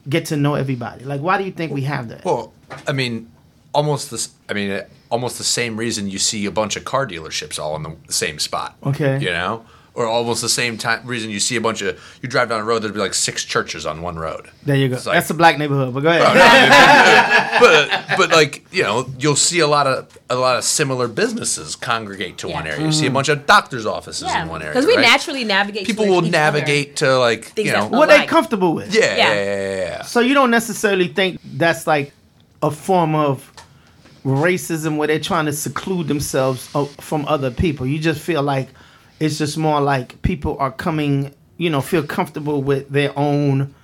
get 0.09 0.27
to 0.27 0.37
know 0.37 0.55
everybody 0.55 1.05
like 1.05 1.21
why 1.21 1.39
do 1.39 1.45
you 1.45 1.53
think 1.53 1.73
we 1.73 1.83
have 1.83 2.09
that 2.09 2.25
Well, 2.25 2.53
I 2.87 2.93
mean, 2.93 3.31
almost 3.73 4.11
this. 4.11 4.31
I 4.49 4.53
mean, 4.53 4.83
almost 5.11 5.39
the 5.39 5.45
same 5.45 5.77
reason 5.77 6.09
you 6.09 6.19
see 6.19 6.47
a 6.47 6.51
bunch 6.51 6.77
of 6.77 6.85
car 6.85 7.07
dealerships 7.07 7.59
all 7.59 7.77
in 7.77 7.83
the 7.83 8.13
same 8.13 8.39
spot. 8.39 8.77
Okay. 8.85 9.19
You 9.19 9.31
know, 9.31 9.65
or 9.99 10.07
almost 10.07 10.41
the 10.41 10.49
same 10.49 10.79
time 10.79 11.05
reason 11.05 11.29
you 11.29 11.41
see 11.41 11.57
a 11.57 11.61
bunch 11.61 11.83
of 11.83 12.01
you 12.23 12.29
drive 12.29 12.49
down 12.49 12.61
a 12.61 12.65
road 12.65 12.79
there'd 12.79 12.95
be 12.95 13.01
like 13.01 13.15
six 13.15 13.45
churches 13.45 13.85
on 13.85 14.01
one 14.01 14.17
road. 14.17 14.49
there 14.65 14.77
you 14.77 14.89
go 14.89 14.95
like- 14.95 15.05
that's 15.05 15.29
a 15.29 15.35
black 15.35 15.59
neighborhood 15.59 15.93
but 15.93 16.01
go 16.01 16.09
ahead 16.09 17.59
but 17.61 18.17
but 18.17 18.31
like 18.31 18.65
you 18.73 18.85
know 18.85 19.11
you'll 19.19 19.35
see 19.35 19.59
a 19.59 19.67
lot 19.67 19.89
of 19.89 20.17
a 20.31 20.37
lot 20.37 20.57
of 20.57 20.63
similar 20.63 21.09
businesses 21.09 21.75
congregate 21.75 22.39
to 22.39 22.49
one 22.49 22.67
area. 22.67 22.85
You 22.85 22.93
see 22.93 23.07
a 23.07 23.11
mm. 23.11 23.15
bunch 23.15 23.29
of 23.29 23.47
doctors' 23.47 23.87
offices 23.87 24.29
yeah, 24.29 24.43
in 24.43 24.49
one 24.49 24.63
area 24.63 24.73
because 24.73 24.87
we 24.87 24.95
right? 24.95 25.03
naturally 25.03 25.43
navigate. 25.43 25.87
people 25.87 26.05
to 26.05 26.11
will 26.11 26.19
each 26.19 26.35
other. 26.35 26.53
navigate 26.53 26.97
to 26.97 27.19
like 27.19 27.47
Things 27.47 27.69
you 27.69 27.73
know 27.73 27.89
what 27.89 28.09
they 28.09 28.17
alike. 28.17 28.29
comfortable 28.29 28.75
with 28.75 28.95
yeah, 28.95 29.17
Yeah. 29.17 29.17
yeah 29.17 29.35
yeah 29.35 29.45
yeah 29.45 29.77
yeah. 29.77 30.03
So 30.03 30.21
you 30.21 30.35
don't 30.35 30.51
necessarily 30.51 31.09
think 31.09 31.41
that's 31.45 31.87
like 31.87 32.13
a 32.63 32.71
form 32.71 33.15
of 33.15 33.51
racism 34.25 34.97
where 34.97 35.09
they're 35.09 35.19
trying 35.19 35.47
to 35.47 35.53
seclude 35.53 36.07
themselves 36.07 36.71
uh, 36.75 36.85
from 37.01 37.25
other 37.27 37.51
people. 37.51 37.87
You 37.87 37.99
just 37.99 38.21
feel 38.21 38.43
like 38.43 38.69
it's 39.21 39.39
just 39.39 39.57
more 39.59 39.81
like 39.81 40.21
people 40.23 40.57
are 40.59 40.71
coming, 40.71 41.35
you 41.57 41.71
know, 41.71 41.81
feel 41.81 42.03
comfortable 42.03 42.63
with 42.63 42.89
their 42.91 43.13
own 43.19 43.75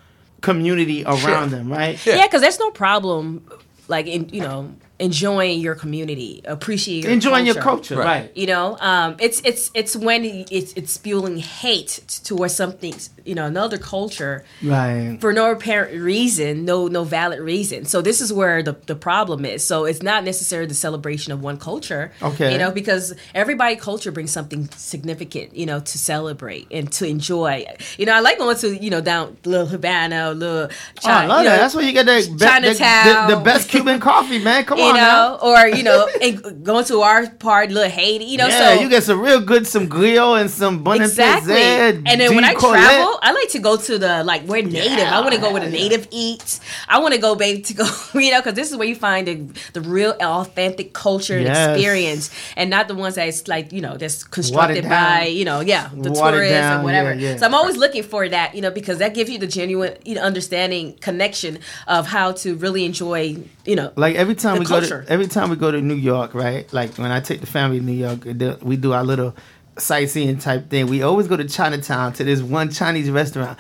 community 0.41 1.05
around 1.05 1.18
Sure. 1.18 1.47
them, 1.47 1.70
right? 1.72 2.05
Yeah. 2.07 2.16
Yeah, 2.16 2.26
because 2.26 2.41
there's 2.43 2.59
no 2.59 2.70
problem, 2.70 3.43
like 3.89 4.07
in 4.07 4.28
you 4.30 4.41
know 4.43 4.72
enjoying 5.01 5.59
your 5.61 5.74
community, 5.74 6.40
appreciating 6.45 7.03
your 7.05 7.12
Enjoying 7.12 7.47
your 7.47 7.57
culture, 7.57 7.97
Right. 7.97 8.05
right? 8.07 8.36
You 8.36 8.47
know, 8.47 8.76
um, 8.80 9.16
it's 9.18 9.40
it's 9.45 9.70
it's 9.74 9.97
when 9.97 10.24
it's 10.24 10.72
it's 10.74 10.92
spewing 10.92 11.38
hate 11.38 12.01
towards 12.24 12.55
something, 12.55 12.95
you 13.24 13.34
know, 13.34 13.45
another 13.47 13.76
culture 13.76 14.45
Right. 14.62 15.18
for 15.20 15.32
no 15.32 15.51
apparent 15.51 16.01
reason, 16.01 16.64
no 16.64 16.86
no 16.86 17.03
valid 17.03 17.40
reason. 17.40 17.86
So 17.86 18.03
this 18.03 18.20
is 18.20 18.32
where 18.32 18.62
the, 18.62 18.76
the 18.86 18.95
problem 18.95 19.45
is. 19.45 19.64
So 19.64 19.84
it's 19.84 20.01
not 20.03 20.22
necessarily 20.22 20.68
the 20.68 20.74
celebration 20.74 21.32
of 21.32 21.42
one 21.42 21.57
culture. 21.59 22.12
Okay. 22.22 22.53
You 22.53 22.59
know, 22.59 22.70
because 22.70 23.14
everybody 23.34 23.74
culture 23.74 24.12
brings 24.12 24.30
something 24.30 24.68
significant, 24.76 25.57
you 25.57 25.66
know, 25.66 25.80
to 25.80 25.99
celebrate 25.99 26.68
and 26.70 26.90
to 26.92 27.07
enjoy. 27.07 27.66
You 27.99 28.07
know, 28.07 28.14
I 28.14 28.20
like 28.20 28.38
going 28.38 28.57
to, 28.59 28.76
you 28.76 28.90
know, 28.90 29.01
down 29.01 29.36
little 29.45 29.66
Havana, 29.66 30.30
little 30.32 30.68
Oh, 31.05 31.11
I 31.11 31.26
love 31.26 31.42
you 31.42 31.49
that. 31.49 31.57
know, 31.57 31.62
That's 31.62 31.74
where 31.74 31.84
you 31.84 31.92
get 31.92 32.07
the, 32.07 32.24
be- 32.30 32.36
the, 32.36 32.45
Chinatown. 32.47 33.30
the, 33.30 33.36
the 33.36 33.42
best 33.42 33.68
Cuban 33.68 33.99
coffee, 33.99 34.38
man. 34.38 34.64
Come 34.64 34.78
you 34.87 34.93
know, 34.93 34.99
now. 34.99 35.39
or 35.41 35.66
you 35.68 35.82
know, 35.82 36.09
and 36.22 36.64
going 36.64 36.85
to 36.87 37.01
our 37.01 37.26
part, 37.28 37.70
little 37.70 37.91
Haiti, 37.91 38.24
you 38.24 38.39
know. 38.39 38.47
yeah, 38.49 38.74
so 38.74 38.80
you 38.82 38.89
get 38.89 39.03
some 39.03 39.20
real 39.20 39.41
good, 39.41 39.66
some 39.66 39.89
grill 39.89 40.35
and 40.35 40.51
some 40.51 40.82
bon 40.85 41.01
exactly. 41.03 41.55
And 41.55 42.20
then 42.20 42.35
when 42.35 42.45
I 42.45 42.55
Colette. 42.55 42.80
travel, 42.82 43.18
I 43.22 43.32
like 43.32 43.51
to 43.51 43.59
go 43.59 43.76
to 43.76 43.99
the 43.99 44.24
like 44.24 44.43
where 44.47 44.62
native. 44.62 45.07
I 45.09 45.20
want 45.20 45.35
to 45.35 45.41
go 45.41 45.53
where 45.53 45.62
the 45.64 45.70
native 45.70 46.09
eats. 46.11 46.61
I 46.89 46.99
want 46.99 47.14
to 47.14 47.20
go, 47.20 47.35
baby, 47.35 47.62
to 47.62 47.74
go, 47.74 47.85
you 48.14 48.30
know, 48.30 48.41
because 48.41 48.55
this 48.55 48.70
is 48.70 48.76
where 48.76 48.89
you 48.89 48.97
find 48.97 49.26
the, 49.26 49.35
the 49.72 49.80
real 49.80 50.12
authentic 50.20 50.93
culture 50.93 51.37
and 51.37 51.45
Yes. 51.45 51.76
experience, 51.76 52.30
and 52.57 52.70
not 52.70 52.89
the 52.89 52.95
ones 52.95 53.16
that's 53.16 53.47
like 53.49 53.72
you 53.72 53.80
know 53.80 53.97
that's 53.97 54.24
constructed 54.24 54.85
by 54.89 55.24
you 55.24 55.45
know 55.45 55.61
yeah 55.61 55.89
the 55.95 56.11
Watered 56.11 56.35
tourists 56.41 56.59
down, 56.59 56.74
and 56.76 56.85
whatever. 56.85 57.12
yeah, 57.14 57.30
yeah. 57.30 57.37
So 57.37 57.47
I'm 57.47 57.55
always 57.55 57.76
looking 57.76 58.03
for 58.03 58.28
that, 58.28 58.55
you 58.55 58.62
know, 58.62 58.70
because 58.70 58.99
that 58.99 59.14
gives 59.14 59.28
you 59.30 59.39
the 59.39 59.47
genuine 59.47 59.97
you 60.05 60.14
know, 60.14 60.22
understanding 60.22 60.95
connection 61.01 61.59
of 61.87 62.07
how 62.07 62.32
to 62.32 62.55
really 62.57 62.85
enjoy 62.85 63.37
you 63.66 63.76
know 63.76 63.93
Like 63.97 64.14
every 64.16 64.35
time 64.35 64.59
we 64.59 64.64
culture. 64.80 65.00
go 65.00 65.04
to 65.06 65.12
every 65.12 65.26
time 65.26 65.50
we 65.50 65.56
go 65.56 65.70
to 65.70 65.80
New 65.80 65.94
York, 65.94 66.34
right? 66.34 66.70
Like 66.72 66.96
when 66.96 67.10
I 67.10 67.20
take 67.20 67.40
the 67.40 67.46
family 67.46 67.78
to 67.80 67.84
New 67.84 67.92
York, 67.92 68.24
we 68.62 68.76
do- 68.76 68.92
our 68.92 69.04
little 69.04 69.34
sightseeing 69.78 70.38
type 70.38 70.70
thing. 70.70 70.86
We 70.86 71.02
always 71.02 71.26
go 71.26 71.36
to 71.36 71.44
Chinatown 71.48 72.12
to 72.14 72.24
this 72.24 72.40
one 72.40 72.70
Chinese 72.70 73.10
restaurant. 73.10 73.58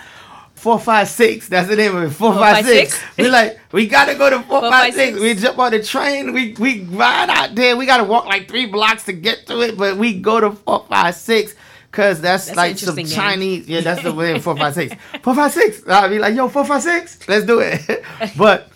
Four 0.54 0.78
five 0.78 1.08
six. 1.08 1.48
That's 1.48 1.68
the 1.68 1.76
name 1.76 1.94
of 1.96 2.04
it. 2.04 2.10
Four 2.10 2.32
five 2.34 2.64
six. 2.64 2.94
six? 2.94 3.16
We 3.18 3.28
like 3.28 3.58
we 3.72 3.86
gotta 3.86 4.14
go 4.14 4.30
to 4.30 4.36
four, 4.42 4.60
Four, 4.60 4.70
five, 4.70 4.70
five, 4.70 4.94
six. 4.94 5.18
six. 5.18 5.20
We 5.20 5.34
jump 5.34 5.58
on 5.58 5.72
the 5.72 5.82
train. 5.82 6.32
We 6.32 6.54
we 6.58 6.82
ride 6.84 7.28
out 7.28 7.54
there. 7.54 7.76
We 7.76 7.84
gotta 7.84 8.04
walk 8.04 8.26
like 8.26 8.48
three 8.48 8.66
blocks 8.66 9.04
to 9.04 9.12
get 9.12 9.46
to 9.48 9.60
it, 9.60 9.76
but 9.76 9.96
we 9.98 10.18
go 10.20 10.40
to 10.40 10.52
four 10.52 10.86
five 10.88 11.14
six. 11.16 11.54
Cause 11.90 12.20
that's, 12.20 12.46
That's 12.46 12.56
like 12.56 12.76
some 12.78 12.98
interesting 12.98 13.06
game. 13.06 13.14
Chinese, 13.30 13.68
yeah. 13.68 13.80
That's 13.80 14.02
the 14.02 14.12
way 14.20 14.38
four 14.40 14.56
five 14.56 14.74
six. 14.74 14.96
Four 15.22 15.34
five 15.34 15.52
six. 15.52 15.80
I'll 15.86 16.08
be 16.08 16.18
like, 16.18 16.34
yo, 16.34 16.48
four 16.48 16.64
five 16.64 16.82
six, 16.82 17.28
let's 17.28 17.44
do 17.46 17.60
it. 17.60 18.02
but 18.36 18.68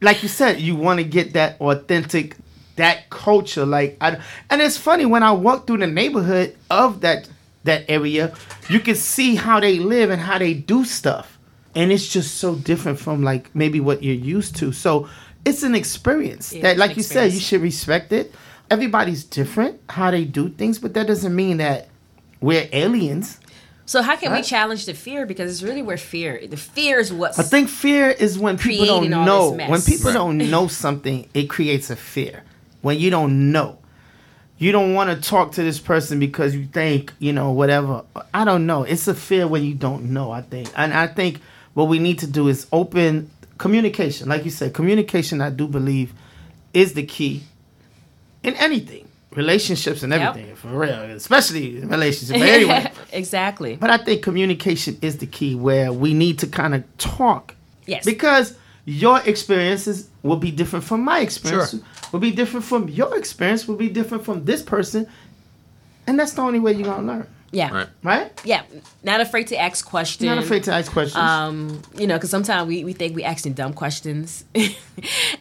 like 0.00 0.22
you 0.22 0.28
said, 0.28 0.60
you 0.60 0.76
want 0.76 0.98
to 0.98 1.04
get 1.04 1.34
that 1.34 1.60
authentic, 1.60 2.36
that 2.76 3.10
culture. 3.10 3.66
Like, 3.66 3.96
I, 4.00 4.20
and 4.48 4.62
it's 4.62 4.76
funny 4.76 5.06
when 5.06 5.22
I 5.22 5.32
walk 5.32 5.66
through 5.66 5.78
the 5.78 5.86
neighborhood 5.86 6.56
of 6.70 7.00
that 7.02 7.28
that 7.64 7.84
area, 7.88 8.34
you 8.68 8.80
can 8.80 8.94
see 8.94 9.34
how 9.34 9.60
they 9.60 9.78
live 9.78 10.10
and 10.10 10.20
how 10.20 10.38
they 10.38 10.54
do 10.54 10.84
stuff. 10.84 11.38
And 11.74 11.92
it's 11.92 12.08
just 12.08 12.36
so 12.36 12.56
different 12.56 12.98
from 12.98 13.22
like 13.22 13.54
maybe 13.54 13.80
what 13.80 14.02
you're 14.02 14.14
used 14.14 14.56
to. 14.56 14.72
So 14.72 15.08
it's 15.44 15.62
an 15.62 15.74
experience 15.74 16.52
Yeah, 16.52 16.62
that, 16.62 16.78
like 16.78 16.96
you 16.96 17.02
said, 17.02 17.32
you 17.32 17.40
should 17.40 17.60
respect 17.60 18.12
it. 18.12 18.34
Everybody's 18.70 19.24
different 19.24 19.80
how 19.88 20.10
they 20.10 20.24
do 20.24 20.48
things, 20.48 20.78
but 20.78 20.94
that 20.94 21.06
doesn't 21.06 21.34
mean 21.34 21.58
that 21.58 21.88
we're 22.40 22.68
aliens. 22.72 23.38
So 23.90 24.02
how 24.02 24.14
can 24.14 24.32
we 24.32 24.42
challenge 24.42 24.86
the 24.86 24.94
fear? 24.94 25.26
Because 25.26 25.50
it's 25.50 25.64
really 25.64 25.82
where 25.82 25.96
fear. 25.96 26.46
The 26.46 26.56
fear 26.56 27.00
is 27.00 27.12
what's 27.12 27.40
I 27.40 27.42
think 27.42 27.68
fear 27.68 28.08
is 28.08 28.38
when 28.38 28.56
people 28.56 28.86
don't 28.86 29.10
know. 29.10 29.50
When 29.50 29.82
people 29.82 30.10
Right. 30.10 30.14
don't 30.14 30.38
know 30.38 30.68
something, 30.68 31.28
it 31.34 31.50
creates 31.50 31.90
a 31.90 31.96
fear. 31.96 32.44
When 32.82 33.00
you 33.00 33.10
don't 33.10 33.50
know, 33.50 33.78
you 34.58 34.70
don't 34.70 34.94
want 34.94 35.10
to 35.10 35.28
talk 35.28 35.50
to 35.54 35.64
this 35.64 35.80
person 35.80 36.20
because 36.20 36.54
you 36.54 36.66
think, 36.66 37.12
you 37.18 37.32
know, 37.32 37.50
whatever. 37.50 38.04
I 38.32 38.44
don't 38.44 38.64
know. 38.64 38.84
It's 38.84 39.08
a 39.08 39.14
fear 39.14 39.48
when 39.48 39.64
you 39.64 39.74
don't 39.74 40.12
know, 40.12 40.30
I 40.30 40.42
think. 40.42 40.70
And 40.76 40.94
I 40.94 41.08
think 41.08 41.40
what 41.74 41.88
we 41.88 41.98
need 41.98 42.20
to 42.20 42.28
do 42.28 42.46
is 42.46 42.68
open 42.70 43.28
communication. 43.58 44.28
Like 44.28 44.44
you 44.44 44.52
said, 44.52 44.72
communication, 44.72 45.40
I 45.40 45.50
do 45.50 45.66
believe, 45.66 46.12
is 46.72 46.94
the 46.94 47.02
key 47.02 47.42
in 48.44 48.54
anything. 48.54 49.08
Relationships 49.36 50.02
and 50.02 50.12
Yep. 50.12 50.20
everything, 50.20 50.56
for 50.56 50.68
real. 50.68 50.90
Especially 50.92 51.78
in 51.80 51.88
relationships. 51.88 52.38
But 52.38 52.48
anyway. 52.48 52.90
exactly. 53.12 53.76
But 53.76 53.90
I 53.90 53.98
think 53.98 54.22
communication 54.22 54.98
is 55.02 55.18
the 55.18 55.26
key 55.26 55.54
where 55.54 55.92
we 55.92 56.14
need 56.14 56.38
to 56.40 56.46
kind 56.48 56.74
of 56.74 56.82
talk. 56.98 57.54
Yes. 57.86 58.04
Because 58.04 58.54
your 58.84 59.20
experiences 59.24 60.08
will 60.22 60.36
be 60.36 60.50
different 60.50 60.84
from 60.84 61.04
my 61.04 61.20
experience, 61.20 61.70
Sure. 61.70 61.80
will 62.12 62.20
be 62.20 62.32
different 62.32 62.64
from 62.66 62.88
your 62.88 63.16
experience, 63.16 63.68
will 63.68 63.76
be 63.76 63.88
different 63.88 64.24
from 64.24 64.44
this 64.46 64.62
person. 64.62 65.06
And 66.06 66.18
that's 66.18 66.32
the 66.32 66.42
only 66.42 66.58
way 66.58 66.72
you're 66.72 66.84
going 66.84 67.06
to 67.06 67.06
learn, 67.06 67.26
yeah. 67.52 67.72
Right. 67.72 67.88
right? 68.02 68.40
Yeah. 68.44 68.62
Not 69.02 69.20
afraid 69.20 69.48
to 69.48 69.56
ask 69.56 69.84
questions. 69.84 70.26
Not 70.26 70.38
afraid 70.38 70.62
to 70.64 70.72
ask 70.72 70.90
questions. 70.92 71.16
um, 71.16 71.82
you 71.96 72.06
know, 72.06 72.14
because 72.16 72.30
sometimes 72.30 72.68
we, 72.68 72.84
we 72.84 72.92
think 72.92 73.16
we 73.16 73.24
asking 73.24 73.54
dumb 73.54 73.72
questions, 73.74 74.44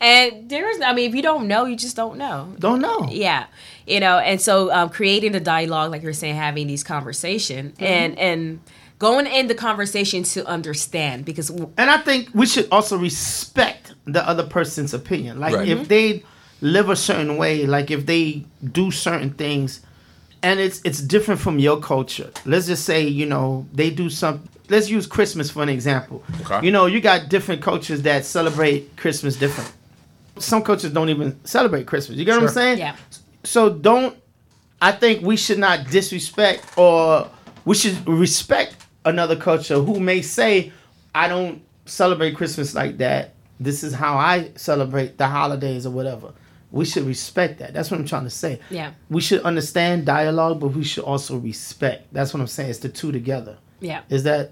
and 0.01 0.49
there's, 0.49 0.81
I 0.81 0.93
mean, 0.93 1.09
if 1.09 1.15
you 1.15 1.21
don't 1.21 1.47
know, 1.47 1.65
you 1.65 1.75
just 1.75 1.95
don't 1.95 2.17
know. 2.17 2.53
don't 2.59 2.81
know. 2.81 3.07
Yeah, 3.11 3.45
you 3.87 3.99
know, 3.99 4.17
and 4.19 4.41
so 4.41 4.71
um, 4.73 4.89
creating 4.89 5.31
the 5.33 5.39
dialogue, 5.39 5.91
like 5.91 6.03
you're 6.03 6.13
saying, 6.13 6.35
having 6.35 6.67
these 6.67 6.83
conversation 6.83 7.71
Mm-hmm. 7.71 7.83
and 7.83 8.19
and 8.19 8.59
going 8.99 9.25
in 9.27 9.47
the 9.47 9.55
conversation 9.55 10.23
to 10.23 10.45
understand 10.45 11.23
because 11.25 11.49
And 11.49 11.89
I 11.89 11.97
think 11.99 12.29
we 12.33 12.45
should 12.45 12.67
also 12.71 12.97
respect 12.97 13.93
the 14.05 14.27
other 14.27 14.43
person's 14.45 14.93
opinion. 14.93 15.39
Like 15.39 15.55
Right. 15.55 15.67
if 15.69 15.87
they 15.87 16.23
live 16.61 16.89
a 16.89 16.95
certain 16.95 17.37
way, 17.37 17.65
like 17.65 17.89
if 17.91 18.05
they 18.05 18.45
do 18.63 18.91
certain 18.91 19.31
things 19.31 19.81
and 20.43 20.59
it's 20.59 20.81
it's 20.83 21.01
different 21.01 21.39
from 21.39 21.59
your 21.59 21.79
culture. 21.79 22.31
Let's 22.45 22.67
just 22.67 22.85
say, 22.85 23.07
you 23.07 23.25
know, 23.25 23.65
they 23.73 23.89
do 23.89 24.09
some 24.09 24.47
let's 24.69 24.89
use 24.89 25.07
Christmas 25.07 25.49
for 25.49 25.63
an 25.63 25.69
example. 25.69 26.23
Okay. 26.41 26.65
You 26.65 26.71
know, 26.71 26.85
you 26.85 27.01
got 27.01 27.29
different 27.29 27.61
cultures 27.61 28.01
that 28.03 28.25
celebrate 28.25 28.95
Christmas 28.97 29.35
different. 29.35 29.71
Some 30.37 30.63
cultures 30.63 30.91
don't 30.91 31.09
even 31.09 31.39
celebrate 31.43 31.87
Christmas. 31.87 32.17
You 32.17 32.25
get 32.25 32.35
what 32.35 32.43
I'm 32.43 32.49
saying? 32.49 32.77
Yeah. 32.77 32.95
So 33.43 33.69
don't 33.69 34.15
I 34.81 34.91
think 34.93 35.23
we 35.23 35.35
should 35.35 35.59
not 35.59 35.89
disrespect 35.89 36.77
or 36.77 37.29
we 37.65 37.75
should 37.75 38.07
respect 38.07 38.75
another 39.05 39.35
culture 39.35 39.79
who 39.79 39.99
may 39.99 40.21
say, 40.21 40.71
I 41.13 41.27
don't 41.27 41.61
celebrate 41.85 42.35
Christmas 42.35 42.73
like 42.73 42.97
that. 42.97 43.33
This 43.59 43.83
is 43.83 43.93
how 43.93 44.17
I 44.17 44.51
celebrate 44.55 45.17
the 45.17 45.27
holidays 45.27 45.85
or 45.85 45.89
whatever. 45.89 46.31
We 46.71 46.85
should 46.85 47.03
respect 47.05 47.59
that. 47.59 47.73
That's 47.73 47.89
what 47.89 47.99
I'm 47.99 48.05
trying 48.05 48.25
to 48.25 48.29
say. 48.29 48.59
Yeah. 48.69 48.91
We 49.09 49.21
should 49.21 49.41
understand 49.41 50.05
dialogue, 50.05 50.59
but 50.59 50.67
we 50.69 50.83
should 50.83 51.03
also 51.03 51.37
respect. 51.37 52.13
That's 52.13 52.33
what 52.33 52.41
I'm 52.41 52.47
saying. 52.47 52.69
It's 52.69 52.79
the 52.79 52.89
two 52.89 53.11
together. 53.11 53.57
yeah. 53.79 54.01
Is 54.09 54.23
that 54.23 54.51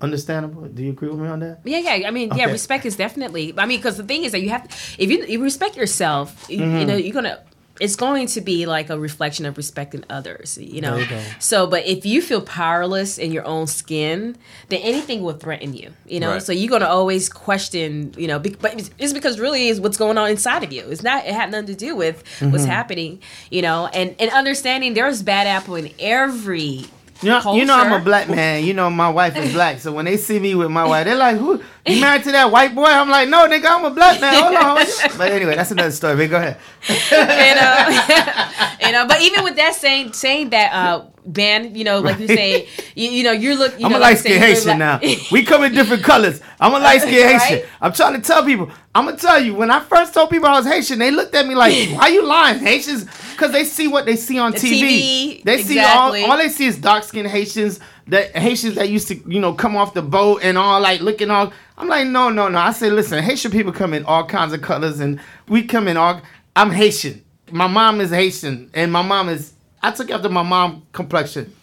understandable? 0.00 0.62
Do 0.62 0.82
you 0.82 0.90
agree 0.90 1.08
with 1.10 1.20
me 1.20 1.28
on 1.28 1.40
that? 1.40 1.60
Yeah, 1.64 1.78
yeah. 1.78 2.08
I 2.08 2.10
mean, 2.10 2.28
yeah. 2.34 2.44
Okay. 2.44 2.52
Respect 2.52 2.86
is 2.86 2.96
definitely. 2.96 3.54
I 3.56 3.66
mean, 3.66 3.78
because 3.78 3.96
the 3.98 4.04
thing 4.04 4.24
is 4.24 4.32
that 4.32 4.40
you 4.40 4.48
have, 4.50 4.64
if 4.98 5.10
you, 5.10 5.24
you 5.26 5.42
respect 5.42 5.76
yourself, 5.76 6.46
you, 6.48 6.58
Mm-hmm. 6.58 6.78
you 6.78 6.84
know, 6.86 6.96
you're 6.96 7.12
gonna. 7.14 7.38
It's 7.80 7.96
going 7.96 8.26
to 8.28 8.40
be 8.42 8.66
like 8.66 8.90
a 8.90 8.98
reflection 8.98 9.46
of 9.46 9.56
respecting 9.56 10.04
others, 10.10 10.58
you 10.60 10.80
know. 10.80 10.96
You. 10.96 11.06
So, 11.40 11.66
but 11.66 11.86
if 11.86 12.04
you 12.04 12.20
feel 12.20 12.42
powerless 12.42 13.16
in 13.18 13.32
your 13.32 13.44
own 13.46 13.66
skin, 13.66 14.36
then 14.68 14.80
anything 14.82 15.22
will 15.22 15.32
threaten 15.32 15.72
you, 15.74 15.90
you 16.06 16.20
know. 16.20 16.32
Right. 16.32 16.42
So 16.42 16.52
you're 16.52 16.70
gonna 16.70 16.86
always 16.86 17.28
question, 17.30 18.12
you 18.16 18.28
know. 18.28 18.38
Be, 18.38 18.50
but 18.50 18.72
it's- 18.74 18.90
it's 18.98 19.12
because 19.14 19.40
really 19.40 19.68
is 19.68 19.80
what's 19.80 19.96
going 19.96 20.18
on 20.18 20.30
inside 20.30 20.62
of 20.62 20.72
you. 20.72 20.82
It's 20.90 21.02
not. 21.02 21.24
It 21.26 21.34
had 21.34 21.50
nothing 21.50 21.66
to 21.68 21.74
do 21.74 21.96
with 21.96 22.22
Mm-hmm. 22.38 22.52
what's 22.52 22.64
happening, 22.66 23.20
you 23.50 23.62
know. 23.62 23.86
And 23.94 24.14
and 24.20 24.30
understanding 24.30 24.94
there's 24.94 25.22
bad 25.22 25.46
apple 25.46 25.74
in 25.76 25.90
every. 25.98 26.84
You 27.22 27.28
know, 27.28 27.54
you 27.54 27.64
know 27.64 27.74
I'm 27.78 27.92
a 27.92 28.00
black 28.04 28.28
man. 28.28 28.64
You 28.64 28.74
know 28.74 28.90
my 28.90 29.08
wife 29.08 29.36
is 29.36 29.52
black. 29.52 29.78
So 29.78 29.92
when 29.92 30.04
they 30.06 30.16
see 30.16 30.40
me 30.40 30.56
with 30.56 30.70
my 30.72 30.84
wife, 30.84 31.04
they're 31.06 31.14
like, 31.14 31.36
"Who? 31.36 31.62
You 31.86 32.00
married 32.00 32.22
to 32.24 32.32
that 32.32 32.50
white 32.50 32.74
boy?" 32.74 32.84
I'm 32.84 33.08
like, 33.08 33.28
"No, 33.28 33.48
nigga, 33.48 33.66
I'm 33.66 33.84
a 33.84 33.90
black 33.90 34.20
man. 34.20 34.34
Hold 34.34 34.54
on." 34.54 34.86
But 35.18 35.32
anyway, 35.32 35.56
that's 35.56 35.70
another 35.72 35.90
story. 35.90 36.16
But 36.16 36.30
go 36.30 36.36
ahead. 36.36 36.56
and 37.12 37.58
uh, 37.60 38.70
you 38.86 38.92
know, 38.92 39.06
but 39.06 39.20
even 39.20 39.44
with 39.44 39.56
that 39.56 39.74
saying 39.74 40.12
saying 40.12 40.50
that 40.50 40.72
uh 40.72 41.06
Ben, 41.24 41.74
you 41.74 41.84
know, 41.84 42.00
like 42.00 42.18
you 42.18 42.26
say, 42.26 42.68
you, 42.96 43.08
you 43.10 43.22
know, 43.22 43.30
you're 43.32 43.54
look. 43.54 43.78
You 43.78 43.86
I'm 43.86 43.92
know, 43.92 43.98
a 43.98 44.00
like 44.00 44.10
light 44.14 44.18
skinned 44.18 44.34
you 44.34 44.40
Haitian 44.40 44.78
now. 44.78 45.00
We 45.30 45.44
come 45.44 45.62
in 45.64 45.72
different 45.72 46.02
colors. 46.02 46.40
I'm 46.60 46.72
a 46.74 46.78
light 46.78 47.02
skinned 47.02 47.32
Right? 47.32 47.40
Haitian. 47.40 47.68
I'm 47.80 47.92
trying 47.92 48.14
to 48.14 48.20
tell 48.20 48.44
people. 48.44 48.70
I'm 48.94 49.04
gonna 49.04 49.16
tell 49.16 49.40
you. 49.42 49.54
When 49.54 49.70
I 49.70 49.80
first 49.80 50.14
told 50.14 50.30
people 50.30 50.48
I 50.48 50.52
was 50.52 50.66
Haitian, 50.66 50.98
they 50.98 51.10
looked 51.10 51.34
at 51.34 51.46
me 51.46 51.54
like, 51.54 51.72
"Why 51.90 52.08
you 52.08 52.24
lying, 52.26 52.58
Haitians?" 52.58 53.06
Because 53.32 53.52
they 53.52 53.64
see 53.64 53.88
what 53.88 54.04
they 54.04 54.16
see 54.16 54.38
on 54.38 54.52
The 54.52 54.58
TV. 54.58 54.80
TV, 54.82 55.44
They 55.44 55.62
see 55.62 55.78
all. 55.78 56.14
All 56.30 56.36
they 56.36 56.48
see 56.48 56.66
is 56.66 56.76
dark 56.76 57.04
skinned 57.04 57.28
Haitians. 57.28 57.78
That 58.12 58.36
Haitians 58.36 58.74
that 58.74 58.90
used 58.90 59.08
to, 59.08 59.14
you 59.26 59.40
know, 59.40 59.54
come 59.54 59.74
off 59.74 59.94
the 59.94 60.02
boat 60.02 60.42
and 60.42 60.58
all 60.58 60.82
like 60.82 61.00
looking 61.00 61.30
all. 61.30 61.50
I'm 61.78 61.88
like, 61.88 62.06
no, 62.06 62.28
no, 62.28 62.48
no. 62.48 62.58
I 62.58 62.72
say, 62.72 62.90
listen, 62.90 63.22
Haitian 63.24 63.50
people 63.50 63.72
come 63.72 63.94
in 63.94 64.04
all 64.04 64.26
kinds 64.26 64.52
of 64.52 64.60
colors, 64.60 65.00
and 65.00 65.18
we 65.48 65.62
come 65.62 65.88
in 65.88 65.96
all. 65.96 66.20
I'm 66.54 66.70
Haitian. 66.70 67.24
My 67.50 67.66
mom 67.66 68.02
is 68.02 68.10
Haitian, 68.10 68.70
and 68.74 68.92
my 68.92 69.00
mom 69.00 69.30
is. 69.30 69.54
I 69.82 69.92
took 69.92 70.10
after 70.10 70.28
my 70.28 70.42
mom 70.42 70.86
complexion. 70.92 71.54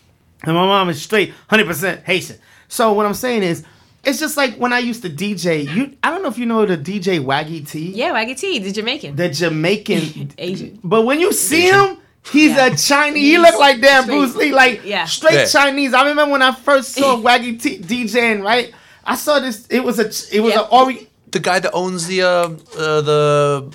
And 0.44 0.56
my 0.56 0.66
mom 0.66 0.90
is 0.90 1.00
straight 1.02 1.34
100% 1.52 2.04
Haitian. 2.04 2.38
So 2.68 2.94
what 2.94 3.06
I'm 3.06 3.14
saying 3.14 3.44
is, 3.44 3.64
it's 4.04 4.20
just 4.20 4.36
like 4.36 4.56
when 4.56 4.74
I 4.74 4.80
used 4.80 5.04
to 5.04 5.10
DJ. 5.10 5.72
You, 5.72 5.96
I 6.02 6.10
don't 6.10 6.24
know 6.24 6.30
if 6.30 6.40
you 6.40 6.48
know 6.48 6.66
the 6.66 6.78
DJ 6.78 7.24
Waggy 7.24 7.70
T, 7.70 7.92
yeah, 7.92 8.12
Waggy 8.12 8.36
T, 8.36 8.58
the 8.58 8.72
Jamaican, 8.72 9.16
the 9.16 9.30
Jamaican. 9.30 10.34
Asian. 10.40 10.80
But 10.84 11.04
when 11.04 11.20
you 11.20 11.32
see 11.32 11.70
him, 11.70 11.98
he's 12.32 12.52
Yeah. 12.52 12.68
a 12.68 12.76
Chinese. 12.78 13.24
He 13.32 13.38
look 13.38 13.58
like 13.60 13.82
damn 13.82 14.04
Straight- 14.04 14.18
Bruce 14.18 14.36
Lee, 14.36 14.52
like 14.52 14.82
Yeah. 14.86 15.06
straight 15.06 15.34
Yeah. 15.36 15.46
Chinese. 15.46 15.94
I 15.94 16.08
remember 16.08 16.32
when 16.32 16.42
I 16.42 16.54
first 16.54 16.94
saw 16.94 17.18
Waggy 17.22 17.62
T 17.62 17.80
DJing. 17.80 18.44
Right, 18.44 18.72
I 19.06 19.16
saw 19.16 19.40
this. 19.40 19.66
It 19.70 19.84
was 19.84 20.00
a. 20.00 20.06
It 20.36 20.42
was 20.42 20.54
Yeah. 20.54 20.62
a 20.62 20.64
Ori. 20.64 21.08
The 21.32 21.40
guy 21.40 21.60
that 21.60 21.72
owns 21.74 22.08
the 22.08 22.24
uh, 22.24 22.28
uh, 22.28 23.02
the 23.02 23.72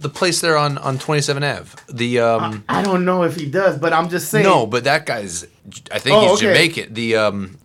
the 0.00 0.08
place 0.08 0.40
there 0.40 0.56
on 0.58 0.78
on 0.78 0.98
27 0.98 1.42
Ave. 1.44 1.70
The 1.92 2.18
um 2.20 2.64
I 2.68 2.82
don't 2.82 3.04
know 3.04 3.22
if 3.22 3.36
he 3.36 3.46
does, 3.46 3.78
but 3.78 3.92
I'm 3.92 4.08
just 4.08 4.30
saying. 4.30 4.44
no, 4.44 4.66
but 4.66 4.84
that 4.84 5.06
guy's 5.06 5.46
I 5.92 5.98
think 6.00 6.16
Oh, 6.16 6.20
he's 6.22 6.42
okay. 6.42 6.46
Jamaican. 6.52 6.94
The 6.94 7.16
um 7.16 7.58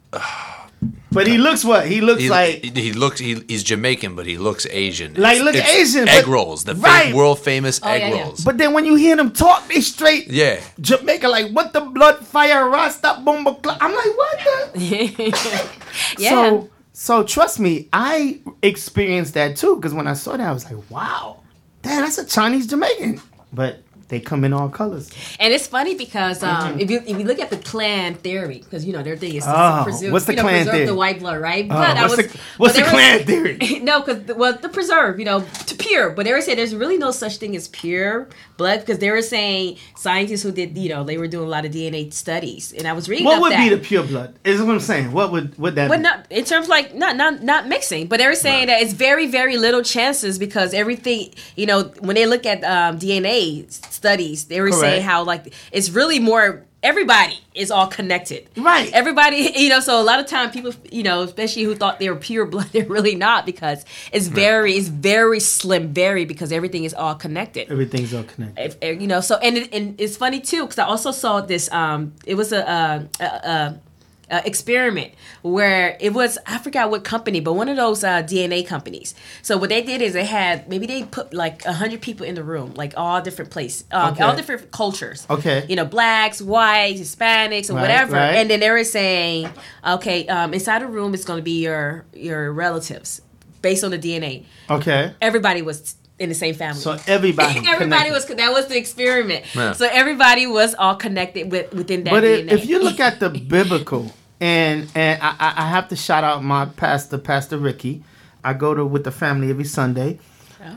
but 1.12 1.28
he 1.28 1.38
looks 1.38 1.64
what 1.64 1.88
he 1.88 2.02
looks 2.02 2.22
he, 2.22 2.30
like. 2.30 2.64
he, 2.64 2.70
he 2.70 2.94
looks 2.94 3.20
he, 3.20 3.42
he's 3.48 3.64
Jamaican, 3.64 4.16
but 4.16 4.26
he 4.26 4.38
looks 4.38 4.66
Asian. 4.70 5.14
Like, 5.16 5.38
It's- 5.38 5.46
look 5.46 5.56
it's 5.56 5.70
Asian, 5.70 6.08
Egg 6.08 6.26
but- 6.26 6.32
rolls, 6.32 6.64
the 6.64 6.76
right. 6.76 7.14
world 7.14 7.40
famous 7.40 7.80
oh, 7.84 7.88
egg 7.88 8.02
yeah, 8.02 8.16
yeah. 8.16 8.24
rolls. 8.24 8.44
But 8.44 8.58
then 8.58 8.74
when 8.74 8.86
you 8.86 8.96
hear 8.96 9.16
them 9.16 9.32
talk, 9.32 9.68
they 9.68 9.82
straight. 9.82 10.28
yeah, 10.28 10.60
Jamaica, 10.80 11.28
like 11.28 11.52
what 11.52 11.74
the 11.74 11.82
blood 11.82 12.26
fire 12.26 12.70
rasta 12.70 13.22
bomba 13.24 13.56
clock. 13.56 13.78
I'm 13.82 13.94
like, 13.96 14.18
what 14.18 14.40
the? 14.74 15.78
yeah. 16.18 16.30
So, 16.30 16.70
so 16.94 17.24
trust 17.24 17.60
me, 17.60 17.90
I 17.94 18.42
experienced 18.62 19.34
that 19.36 19.56
too. 19.56 19.76
Because 19.76 19.94
when 19.94 20.08
I 20.08 20.14
saw 20.14 20.36
that, 20.38 20.48
I 20.48 20.52
was 20.52 20.66
like, 20.70 20.90
wow, 20.90 21.42
damn, 21.82 22.02
that's 22.02 22.18
a 22.18 22.26
Chinese 22.26 22.68
Jamaican. 22.68 23.22
But 23.54 23.82
they 24.10 24.20
come 24.22 24.44
in 24.46 24.54
all 24.54 24.70
colors. 24.70 25.10
And 25.40 25.54
it's 25.54 25.68
funny 25.68 25.94
because 25.96 26.42
um, 26.44 26.80
if 26.80 26.90
you 26.90 27.00
if 27.00 27.10
you 27.20 27.26
look 27.26 27.40
at 27.40 27.50
the 27.50 27.58
Klan 27.58 28.16
theory, 28.16 28.60
because 28.60 28.86
you 28.86 28.94
know 28.94 29.04
their 29.04 29.18
thing 29.18 29.34
is 29.36 29.44
to 29.44 29.50
Mm-hmm. 29.50 29.80
Oh, 29.82 29.84
preserve, 29.84 30.12
what's 30.14 30.26
the 30.26 30.32
you 30.34 30.38
know, 30.38 30.44
Klan 30.44 30.54
preserve 30.56 30.74
theory? 30.74 30.86
the 30.86 30.96
white 30.96 31.20
blood, 31.20 31.42
right? 31.42 31.68
Oh, 31.70 31.76
I 31.76 32.08
what's 32.08 32.16
the- 32.16 32.40
what's 32.58 32.78
but 32.78 32.84
the 32.86 32.90
Klan 32.90 33.18
was- 33.18 33.26
theory? 33.26 33.80
no, 33.82 34.02
because 34.02 34.36
well, 34.38 34.54
the 34.58 34.70
preserve, 34.70 35.20
you 35.20 35.26
know, 35.26 35.42
to 35.68 35.76
pure. 35.76 36.10
But 36.12 36.26
they 36.26 36.32
were 36.34 36.42
saying 36.42 36.58
there's 36.58 36.74
really 36.76 36.98
no 36.98 37.12
such 37.12 37.38
thing 37.38 37.56
as 37.56 37.68
pure 37.68 38.28
blood 38.58 38.80
because 38.80 39.00
they 39.00 39.12
were 39.12 39.22
saying 39.22 39.78
scientists 39.96 40.42
who 40.44 40.52
did, 40.52 40.78
you 40.78 40.90
know, 40.90 41.04
they 41.04 41.18
were 41.18 41.28
doing 41.28 41.46
a 41.46 41.50
lot 41.50 41.66
of 41.66 41.72
DNA 41.72 42.12
studies, 42.14 42.74
and 42.74 42.88
I 42.88 42.94
was 42.94 43.10
reading 43.10 43.26
What 43.26 43.42
would 43.42 43.52
that. 43.52 43.70
be 43.70 43.76
the 43.76 43.82
pure 43.82 44.04
blood? 44.04 44.36
Is 44.44 44.62
what 44.62 44.72
I'm 44.74 44.80
saying. 44.80 45.12
What 45.12 45.32
would 45.32 45.58
would 45.60 45.76
that? 45.76 45.90
But 45.90 46.00
not 46.02 46.26
in 46.32 46.46
terms 46.46 46.66
of 46.66 46.70
like 46.70 46.96
not 46.96 47.16
not 47.18 47.44
not 47.44 47.68
mixing, 47.68 48.08
but 48.08 48.18
they 48.20 48.28
were 48.28 48.36
saying 48.36 48.68
that 48.68 48.82
it's 48.82 48.94
very 48.94 49.28
very 49.28 49.58
little 49.58 49.82
chances 49.84 50.40
because 50.40 50.74
everything 50.74 51.34
you 51.56 51.66
know 51.66 51.84
when 52.00 52.16
they 52.16 52.26
look 52.26 52.46
at 52.46 52.64
um, 52.64 52.98
DNA 53.00 53.66
studies, 53.98 54.46
they 54.46 54.62
were 54.62 54.72
saying 54.72 55.04
how 55.04 55.24
like 55.24 55.54
it's 55.72 55.90
really 55.90 56.20
more 56.20 56.66
everybody 56.84 57.40
is 57.54 57.72
all 57.72 57.88
connected. 57.88 58.48
Right. 58.56 58.92
Everybody, 58.94 59.52
you 59.56 59.70
know, 59.70 59.80
so 59.80 60.00
a 60.00 60.04
lot 60.04 60.20
of 60.20 60.26
time 60.28 60.52
people, 60.52 60.74
you 60.92 61.04
know, 61.04 61.24
especially 61.24 61.64
who 61.64 61.76
thought 61.76 62.00
they 62.00 62.10
were 62.10 62.16
pure 62.16 62.46
blood, 62.54 62.68
they're 62.72 62.86
really 62.86 63.16
not 63.16 63.46
because 63.46 63.84
it's 64.12 64.28
very, 64.28 64.74
it's 64.74 64.88
very 64.88 65.40
slim, 65.40 65.94
very 65.94 66.26
because 66.26 66.52
everything 66.52 66.84
is 66.84 66.94
all 66.94 67.16
connected. 67.16 67.70
Everything's 67.70 68.14
all 68.14 68.24
connected. 68.24 68.66
If, 68.66 68.78
eh, 68.82 68.92
you 68.92 69.08
know, 69.08 69.22
so 69.22 69.38
and 69.38 69.58
it, 69.58 69.74
and 69.74 70.00
it's 70.00 70.18
funny 70.18 70.40
too 70.40 70.64
because 70.64 70.80
I 70.80 70.86
also 70.86 71.12
saw 71.12 71.42
this. 71.42 71.72
Um, 71.72 72.14
it 72.26 72.36
was 72.36 72.52
a, 72.52 72.62
a, 72.62 73.24
a, 73.24 73.26
a 73.26 73.82
uh, 74.30 74.42
experiment 74.46 75.14
where 75.42 75.98
it 76.02 76.14
was 76.14 76.38
I 76.46 76.58
forgot 76.58 76.90
what 76.92 77.04
company, 77.04 77.40
but 77.40 77.54
one 77.54 77.70
of 77.70 77.78
those 77.78 78.04
uh, 78.04 78.24
DNA 78.24 78.66
companies. 78.68 79.16
So 79.42 79.58
what 79.58 79.70
they 79.70 79.82
did 79.82 80.02
is 80.02 80.14
they 80.14 80.26
had 80.26 80.68
maybe 80.68 80.86
they 80.86 81.04
put 81.04 81.34
like 81.34 81.64
a 81.66 81.74
hundred 81.74 82.02
people 82.02 82.26
in 82.26 82.36
the 82.36 82.44
room, 82.44 82.74
like 82.76 82.94
all 82.98 83.22
different 83.22 83.52
places, 83.52 83.86
uh, 83.92 84.12
Okay. 84.14 84.24
all 84.24 84.36
different 84.36 84.72
cultures. 84.72 85.26
Okay. 85.30 85.66
you 85.70 85.76
know, 85.76 85.86
blacks, 85.86 86.42
whites, 86.42 87.00
Hispanics, 87.00 87.70
or 87.70 87.74
Right, 87.76 87.82
whatever. 87.82 88.14
right. 88.14 88.36
And 88.36 88.50
then 88.50 88.60
they 88.60 88.70
were 88.70 88.84
saying, 88.84 89.50
okay, 89.86 90.28
um, 90.28 90.54
inside 90.54 90.82
the 90.82 90.88
room 90.88 91.14
is 91.14 91.24
going 91.26 91.40
to 91.40 91.44
be 91.44 91.62
your 91.64 92.06
your 92.14 92.52
relatives 92.52 93.22
based 93.62 93.84
on 93.84 93.92
the 93.92 93.98
DNA. 94.00 94.46
Okay. 94.70 95.14
Everybody 95.22 95.62
was 95.62 95.96
in 96.20 96.30
the 96.30 96.36
same 96.36 96.56
family. 96.56 96.80
So 96.82 96.98
everybody. 97.08 97.60
Everybody 97.68 97.78
connected. 98.10 98.12
was 98.14 98.26
that 98.26 98.52
was 98.52 98.68
the 98.68 98.78
experiment. 98.78 99.46
Yeah. 99.56 99.74
So 99.74 99.88
everybody 99.92 100.48
was 100.48 100.74
all 100.76 100.96
connected 100.96 101.52
with 101.52 101.72
within 101.74 102.04
that 102.06 102.12
But 102.12 102.24
DNA. 102.24 102.52
if, 102.52 102.64
if 102.64 102.70
you 102.70 102.82
look 102.82 103.00
at 103.00 103.20
the 103.20 103.30
biblical, 103.50 104.12
and 104.40 104.90
and 104.96 105.22
I, 105.22 105.36
I- 105.40 105.54
I 105.66 105.70
have 105.70 105.90
to 105.90 105.96
shout 105.96 106.24
out 106.24 106.44
my 106.44 106.66
pastor, 106.66 107.18
Pastor 107.18 107.58
Ricky. 107.58 108.04
I 108.44 108.54
go 108.54 108.74
to 108.74 108.86
with 108.86 109.04
the 109.04 109.12
family 109.12 109.50
every 109.50 109.66
Sunday, 109.66 110.20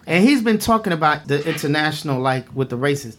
and 0.07 0.25
he's 0.25 0.43
been 0.43 0.59
talking 0.59 0.93
about 0.93 1.29
the 1.29 1.47
international, 1.49 2.21
like 2.21 2.53
with 2.55 2.69
the 2.71 2.77
races. 2.77 3.17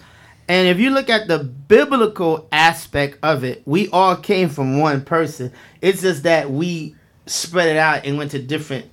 And 0.50 0.68
if 0.68 0.80
you 0.80 0.90
look 0.90 1.10
at 1.10 1.28
the 1.30 1.40
biblical 1.40 2.48
aspect 2.52 3.18
of 3.24 3.44
it, 3.46 3.62
we 3.66 3.88
all 3.90 4.16
came 4.18 4.50
from 4.50 4.80
one 4.80 5.06
person. 5.06 5.54
It's 5.80 6.02
just 6.02 6.24
that 6.24 6.52
we 6.52 6.96
spread 7.26 7.70
it 7.70 7.78
out 7.78 8.06
and 8.06 8.18
went 8.18 8.32
to 8.32 8.40
different 8.42 8.86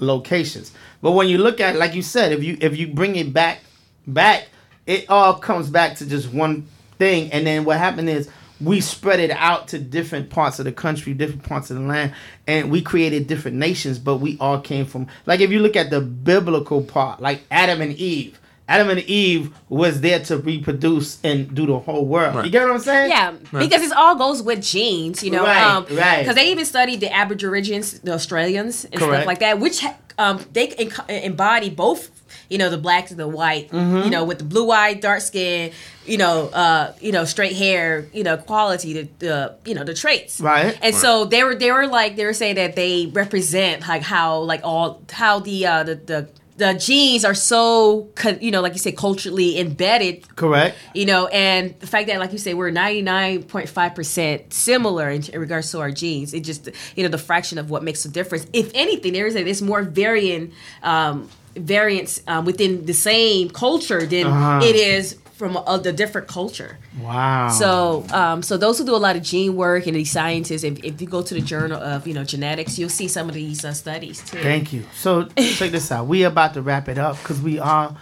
locations. 0.00 0.72
But 1.02 1.12
when 1.12 1.28
you 1.28 1.38
look 1.38 1.60
at, 1.60 1.76
like 1.76 1.94
you 1.94 2.02
said, 2.02 2.32
if 2.32 2.42
you 2.42 2.58
if 2.60 2.76
you 2.76 2.88
bring 2.88 3.16
it 3.16 3.32
back 3.32 3.60
back, 4.06 4.48
it 4.86 5.08
all 5.08 5.34
comes 5.34 5.70
back 5.70 5.96
to 5.96 6.06
just 6.06 6.32
one 6.32 6.66
thing. 6.98 7.30
And 7.32 7.46
then 7.46 7.64
what 7.64 7.78
happened 7.78 8.10
is 8.10 8.28
we 8.60 8.80
spread 8.80 9.20
it 9.20 9.30
out 9.30 9.68
to 9.68 9.78
different 9.78 10.30
parts 10.30 10.58
of 10.58 10.66
the 10.66 10.72
country, 10.72 11.14
different 11.14 11.44
parts 11.44 11.70
of 11.70 11.78
the 11.78 11.82
land, 11.82 12.14
and 12.46 12.70
we 12.70 12.82
created 12.82 13.26
different 13.26 13.56
nations. 13.56 13.98
But 13.98 14.16
we 14.16 14.36
all 14.38 14.60
came 14.60 14.84
from 14.84 15.06
like 15.26 15.40
if 15.40 15.50
you 15.50 15.60
look 15.60 15.76
at 15.76 15.90
the 15.90 16.00
biblical 16.00 16.82
part, 16.82 17.20
like 17.20 17.42
Adam 17.50 17.80
and 17.80 17.94
Eve. 17.94 18.38
Adam 18.70 18.88
and 18.88 19.00
Eve 19.00 19.52
was 19.68 20.00
there 20.00 20.20
to 20.20 20.38
reproduce 20.38 21.18
and 21.24 21.52
do 21.54 21.66
the 21.66 21.78
whole 21.80 22.06
world. 22.06 22.44
You 22.44 22.50
get 22.52 22.62
what 22.64 22.74
I'm 22.76 22.80
saying? 22.80 23.10
Yeah, 23.10 23.32
because 23.52 23.82
it 23.82 23.92
all 23.92 24.14
goes 24.14 24.42
with 24.42 24.62
genes, 24.62 25.24
you 25.24 25.32
know. 25.32 25.42
Right, 25.44 25.62
um, 25.62 25.86
right. 25.90 26.20
Because 26.20 26.36
they 26.36 26.50
even 26.52 26.64
studied 26.64 27.00
the 27.00 27.12
Aborigines, 27.12 27.98
the 28.00 28.12
Australians, 28.12 28.84
and 28.84 28.94
Correct. 28.94 29.12
stuff 29.14 29.26
like 29.26 29.40
that, 29.40 29.58
which 29.58 29.82
um, 30.18 30.44
they 30.52 30.68
enc- 30.68 31.10
embody 31.24 31.68
both, 31.68 32.10
you 32.48 32.58
know, 32.58 32.70
the 32.70 32.78
black 32.78 33.10
and 33.10 33.18
the 33.18 33.26
white, 33.26 33.70
Mm-hmm. 33.70 34.04
you 34.04 34.10
know, 34.10 34.24
with 34.24 34.38
the 34.38 34.44
blue 34.44 34.70
eyed, 34.70 35.00
dark 35.00 35.20
skin, 35.20 35.72
you 36.06 36.18
know, 36.18 36.46
uh, 36.52 36.92
you 37.00 37.10
know, 37.10 37.24
straight 37.24 37.56
hair, 37.56 38.06
you 38.12 38.22
know, 38.22 38.36
quality, 38.36 38.92
the, 38.92 39.08
the 39.18 39.54
you 39.64 39.74
know, 39.74 39.82
the 39.82 39.94
traits. 39.94 40.40
Right. 40.40 40.78
And 40.80 40.94
so 40.94 41.24
they 41.24 41.42
were 41.42 41.56
they 41.56 41.72
were 41.72 41.88
like 41.88 42.14
they 42.14 42.24
were 42.24 42.34
saying 42.34 42.54
that 42.54 42.76
they 42.76 43.06
represent 43.06 43.86
like 43.88 44.02
how 44.02 44.38
like 44.40 44.60
all 44.62 45.02
how 45.10 45.40
the 45.40 45.66
uh, 45.66 45.82
the 45.82 45.94
the 45.96 46.28
the 46.60 46.74
genes 46.74 47.24
are 47.24 47.34
so, 47.34 48.08
you 48.40 48.50
know, 48.52 48.60
like 48.60 48.74
you 48.74 48.78
say, 48.78 48.92
culturally 48.92 49.58
embedded 49.58 50.16
Correct. 50.36 50.76
you 50.94 51.06
know, 51.06 51.26
and 51.28 51.74
the 51.80 51.86
fact 51.86 52.06
that, 52.08 52.20
like 52.20 52.32
you 52.32 52.38
say, 52.38 52.52
we're 52.54 52.70
ninety 52.70 53.02
nine 53.02 53.42
point 53.42 53.68
five 53.68 53.94
percent 53.94 54.52
similar 54.52 55.08
in, 55.10 55.22
in 55.34 55.40
regards 55.40 55.70
to 55.72 55.80
our 55.80 55.90
genes. 55.90 56.34
It 56.34 56.44
just, 56.44 56.68
you 56.96 57.02
know, 57.02 57.08
the 57.08 57.18
fraction 57.18 57.58
of 57.58 57.70
what 57.70 57.82
makes 57.82 58.04
a 58.04 58.08
difference. 58.08 58.46
If 58.52 58.70
anything, 58.74 59.12
there 59.14 59.26
is 59.26 59.34
a, 59.36 59.42
there's 59.42 59.62
more 59.62 59.82
varying 59.82 60.52
um, 60.82 61.28
variance 61.56 62.22
um, 62.28 62.44
within 62.44 62.86
the 62.86 62.94
same 62.94 63.48
culture 63.50 64.06
than 64.06 64.26
Uh-huh. 64.26 64.60
it 64.62 64.76
is 64.76 65.16
from 65.40 65.56
a, 65.56 65.80
the 65.82 65.90
different 65.90 66.28
culture. 66.28 66.76
Wow. 67.00 67.48
So, 67.48 68.04
um, 68.12 68.42
so 68.42 68.58
those 68.58 68.78
who 68.78 68.84
do 68.84 68.94
a 68.94 68.98
lot 68.98 69.16
of 69.16 69.22
gene 69.22 69.56
work 69.56 69.86
and 69.86 69.96
these 69.96 70.10
scientists, 70.10 70.64
if, 70.64 70.84
if 70.84 71.00
you 71.00 71.06
go 71.06 71.22
to 71.22 71.32
the 71.32 71.40
journal 71.40 71.82
of 71.82 72.06
you 72.06 72.12
know 72.12 72.24
genetics, 72.24 72.78
you'll 72.78 72.90
see 72.90 73.08
some 73.08 73.26
of 73.26 73.34
these 73.34 73.64
uh, 73.64 73.72
studies 73.72 74.22
too. 74.22 74.36
Thank 74.36 74.74
you. 74.74 74.84
So 74.94 75.24
check 75.38 75.70
this 75.70 75.90
out. 75.90 76.06
We 76.06 76.26
are 76.26 76.28
about 76.28 76.52
to 76.54 76.62
wrap 76.62 76.90
it 76.90 76.98
up 76.98 77.16
because 77.16 77.40
we 77.40 77.58
are 77.58 77.96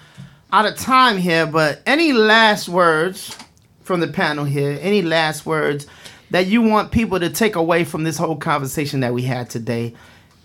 out 0.52 0.66
of 0.66 0.76
time 0.76 1.16
here. 1.16 1.46
But 1.46 1.80
any 1.86 2.12
last 2.12 2.68
words 2.68 3.38
from 3.82 4.00
the 4.00 4.08
panel 4.08 4.44
here? 4.44 4.76
Any 4.82 5.02
last 5.02 5.46
words 5.46 5.86
that 6.32 6.48
you 6.48 6.60
want 6.60 6.90
people 6.90 7.20
to 7.20 7.30
take 7.30 7.54
away 7.54 7.84
from 7.84 8.02
this 8.02 8.18
whole 8.18 8.36
conversation 8.36 8.98
that 9.00 9.14
we 9.14 9.22
had 9.22 9.48
today? 9.48 9.94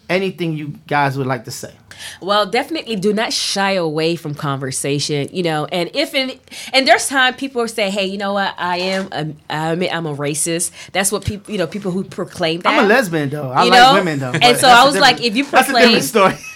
Anything 0.10 0.54
you 0.54 0.76
guys 0.88 1.18
would 1.18 1.28
like 1.28 1.46
to 1.46 1.52
say? 1.52 1.74
Well, 2.22 2.46
definitely 2.46 2.96
do 2.96 3.14
not 3.14 3.32
shy 3.34 3.72
away 3.74 4.16
from 4.16 4.36
conversation, 4.36 5.30
you 5.32 5.44
know. 5.44 5.66
And 5.66 5.90
if 5.94 6.14
in 6.14 6.40
and 6.74 6.88
there's 6.88 7.08
time 7.08 7.36
people 7.36 7.68
say, 7.68 7.90
"Hey, 7.90 8.06
you 8.06 8.18
know 8.18 8.34
what? 8.34 8.54
I 8.58 8.78
am 8.78 9.08
a, 9.12 9.34
I 9.50 9.72
admit 9.72 9.94
I'm 9.96 10.06
a 10.06 10.16
racist." 10.16 10.72
That's 10.92 11.12
what 11.12 11.24
people, 11.26 11.52
you 11.52 11.58
know, 11.58 11.68
people 11.68 11.92
who 11.92 12.04
proclaim 12.04 12.62
that. 12.62 12.74
I'm 12.78 12.86
a 12.86 12.88
lesbian 12.88 13.30
though. 13.30 13.50
I 13.52 13.64
You 13.64 13.70
like 13.72 13.80
know? 13.80 13.94
women 13.94 14.20
though. 14.20 14.32
And 14.32 14.58
so 14.58 14.68
i 14.68 14.84
was 14.84 14.98
like, 14.98 15.22
if 15.22 15.36
you 15.36 15.46
that's 15.46 15.70
a 15.70 15.74
different 15.74 16.04
story. 16.04 16.36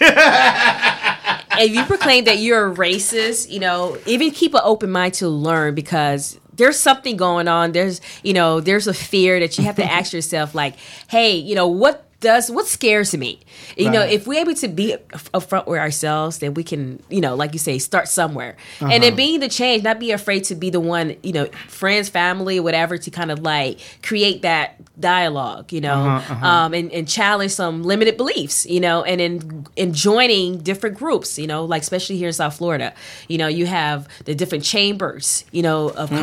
if 1.60 1.74
you 1.74 1.84
proclaim 1.84 2.24
that 2.24 2.38
you're 2.38 2.70
a 2.70 2.74
racist, 2.74 3.50
you 3.50 3.60
know, 3.60 3.96
even 4.06 4.30
keep 4.30 4.54
an 4.54 4.60
open 4.64 4.90
mind 4.90 5.14
to 5.14 5.28
learn 5.28 5.74
because 5.74 6.38
there's 6.54 6.78
something 6.78 7.16
going 7.16 7.48
on. 7.48 7.72
There's, 7.72 8.00
you 8.22 8.32
know, 8.32 8.60
there's 8.60 8.86
a 8.86 8.94
fear 8.94 9.40
that 9.40 9.56
you 9.58 9.64
have 9.64 9.76
to 9.76 9.84
ask 9.84 10.12
yourself, 10.12 10.54
like, 10.54 10.74
hey, 11.08 11.36
you 11.36 11.54
know, 11.54 11.68
what 11.68 12.04
does 12.20 12.50
what 12.50 12.66
scares 12.66 13.16
me? 13.16 13.38
You 13.76 13.90
know, 13.90 14.02
if 14.02 14.26
we're 14.26 14.40
able 14.40 14.54
to 14.54 14.68
be 14.68 14.96
upfront 15.34 15.66
with 15.68 15.78
ourselves, 15.78 16.38
then 16.38 16.54
we 16.54 16.64
can, 16.64 17.00
you 17.10 17.20
know, 17.20 17.36
like 17.36 17.52
you 17.52 17.60
say, 17.60 17.78
start 17.78 18.08
somewhere, 18.08 18.56
and 18.80 18.90
Uh-huh. 18.90 18.98
then 19.00 19.14
being 19.14 19.40
the 19.40 19.48
change, 19.48 19.84
not 19.84 20.00
be 20.00 20.10
afraid 20.10 20.42
to 20.44 20.54
be 20.56 20.70
the 20.70 20.80
one, 20.80 21.14
you 21.22 21.32
know, 21.32 21.46
friends, 21.68 22.08
family, 22.08 22.58
whatever, 22.58 22.98
to 22.98 23.10
kind 23.10 23.30
of 23.30 23.38
like 23.40 23.78
create 24.02 24.42
that 24.42 24.80
dialogue, 25.00 25.72
you 25.72 25.80
know, 25.80 25.94
Uh-huh, 26.08 26.46
um, 26.46 26.74
and, 26.74 26.92
and 26.92 27.08
challenge 27.08 27.52
some 27.52 27.82
limited 27.82 28.16
beliefs, 28.16 28.66
you 28.66 28.80
know, 28.80 29.02
and 29.04 29.20
in 29.20 29.66
in 29.76 29.92
joining 29.92 30.58
different 30.58 30.96
groups, 30.98 31.38
you 31.38 31.46
know, 31.46 31.64
like 31.64 31.82
especially 31.82 32.16
here 32.16 32.28
in 32.28 32.32
South 32.34 32.56
Florida, 32.56 32.92
you 33.28 33.38
know, 33.38 33.46
you 33.48 33.66
have 33.66 34.08
the 34.24 34.34
different 34.34 34.64
chambers, 34.64 35.44
you 35.52 35.62
know, 35.62 35.88
of 35.90 36.10
Mm. 36.10 36.18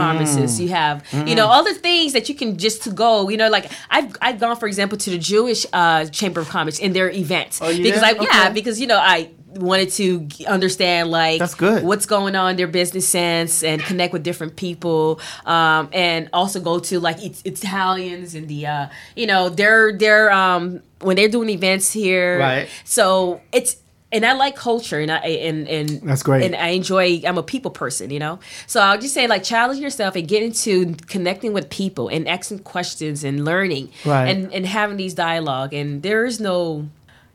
You 0.60 0.70
have, 0.70 1.04
you 1.28 1.36
know, 1.36 1.48
all 1.48 1.64
the 1.64 1.74
things 1.74 2.14
that 2.14 2.28
you 2.30 2.36
can 2.36 2.58
just 2.58 2.84
to 2.84 2.90
go, 2.92 3.30
you 3.30 3.38
know, 3.38 3.50
like 3.50 3.72
I've 3.90 4.16
I've 4.22 4.40
gone, 4.40 4.56
for 4.58 4.68
example, 4.68 4.98
to 4.98 5.10
the 5.10 5.18
Jewish 5.18 5.66
uh, 5.74 6.06
Chamber 6.06 6.42
of 6.42 6.50
Commerce 6.50 6.80
in 6.80 6.94
their 6.94 7.10
events 7.10 7.60
Oh, 7.62 7.70
you 7.70 7.84
because 7.84 8.02
did? 8.02 8.20
I 8.20 8.24
yeah 8.24 8.50
because 8.50 8.80
you 8.82 8.88
know 8.88 8.98
I 8.98 9.30
wanted 9.56 9.89
to 9.91 10.28
understand 10.47 11.10
like 11.12 11.39
That's 11.39 11.56
good. 11.56 11.84
what's 11.84 12.06
going 12.06 12.36
on 12.36 12.51
in 12.51 12.58
their 12.58 12.68
business 12.68 13.08
sense 13.08 13.64
and 13.64 13.82
connect 13.82 14.12
with 14.14 14.24
different 14.24 14.56
people 14.56 15.20
um, 15.45 15.89
and 15.93 16.30
also 16.34 16.60
go 16.60 16.80
to 16.80 16.99
like 16.99 17.24
it- 17.24 17.41
Italians 17.45 18.36
and 18.36 18.47
the 18.47 18.68
uh, 18.68 18.88
you 19.16 19.28
know 19.28 19.49
they're 19.49 19.97
they're 19.97 20.32
um, 20.32 20.82
when 21.01 21.16
they're 21.16 21.30
doing 21.30 21.49
events 21.49 21.91
here 21.91 22.39
Right. 22.39 22.68
so 22.84 23.41
it's 23.51 23.78
and 24.12 24.26
I 24.26 24.34
like 24.34 24.56
culture 24.56 24.99
and 24.99 25.12
I 25.12 25.18
and 25.20 25.68
and 25.68 25.89
That's 26.01 26.24
great. 26.24 26.43
and 26.45 26.56
I 26.56 26.70
enjoy 26.70 27.22
I'm 27.26 27.38
a 27.38 27.43
people 27.43 27.72
person 27.72 28.10
you 28.12 28.20
know 28.20 28.39
so 28.68 28.80
I'll 28.82 28.99
just 28.99 29.14
say 29.14 29.28
like 29.28 29.43
challenge 29.43 29.80
yourself 29.80 30.16
and 30.16 30.28
get 30.28 30.43
into 30.43 30.95
connecting 31.08 31.53
with 31.53 31.70
people 31.70 32.08
and 32.08 32.28
asking 32.28 32.60
questions 32.60 33.24
and 33.24 33.43
learning 33.43 33.89
Right. 34.06 34.28
and 34.30 34.53
and 34.53 34.66
having 34.66 34.97
these 34.97 35.14
dialogue 35.14 35.74
and 35.74 36.01
there 36.03 36.26
is 36.26 36.39
no 36.39 36.88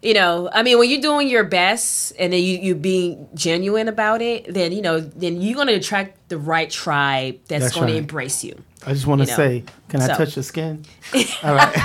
you 0.03 0.15
know 0.15 0.49
i 0.53 0.63
mean 0.63 0.79
when 0.79 0.89
you're 0.89 1.01
doing 1.01 1.29
your 1.29 1.45
best 1.45 2.13
and 2.19 2.33
then 2.33 2.41
you 2.43 2.57
you 2.59 2.75
being 2.75 3.29
genuine 3.35 3.87
about 3.89 4.23
it 4.23 4.47
then 4.53 4.73
you 4.73 4.81
know 4.81 4.99
then 5.01 5.41
you're 5.43 5.55
going 5.55 5.67
to 5.69 5.75
attract 5.75 6.17
the 6.31 6.39
right 6.39 6.71
tribe 6.71 7.37
that's, 7.49 7.65
That's 7.65 7.75
going 7.75 7.87
right. 7.87 7.93
to 7.93 7.99
embrace 7.99 8.43
you 8.45 8.55
I 8.87 8.95
just 8.95 9.07
want 9.07 9.21
to 9.21 9.27
You 9.27 9.31
know. 9.33 9.37
say, 9.37 9.65
can 9.91 10.01
I 10.01 10.07
touch 10.17 10.37
your 10.37 10.43
skin? 10.43 10.87
All 11.45 11.55
right. 11.55 11.71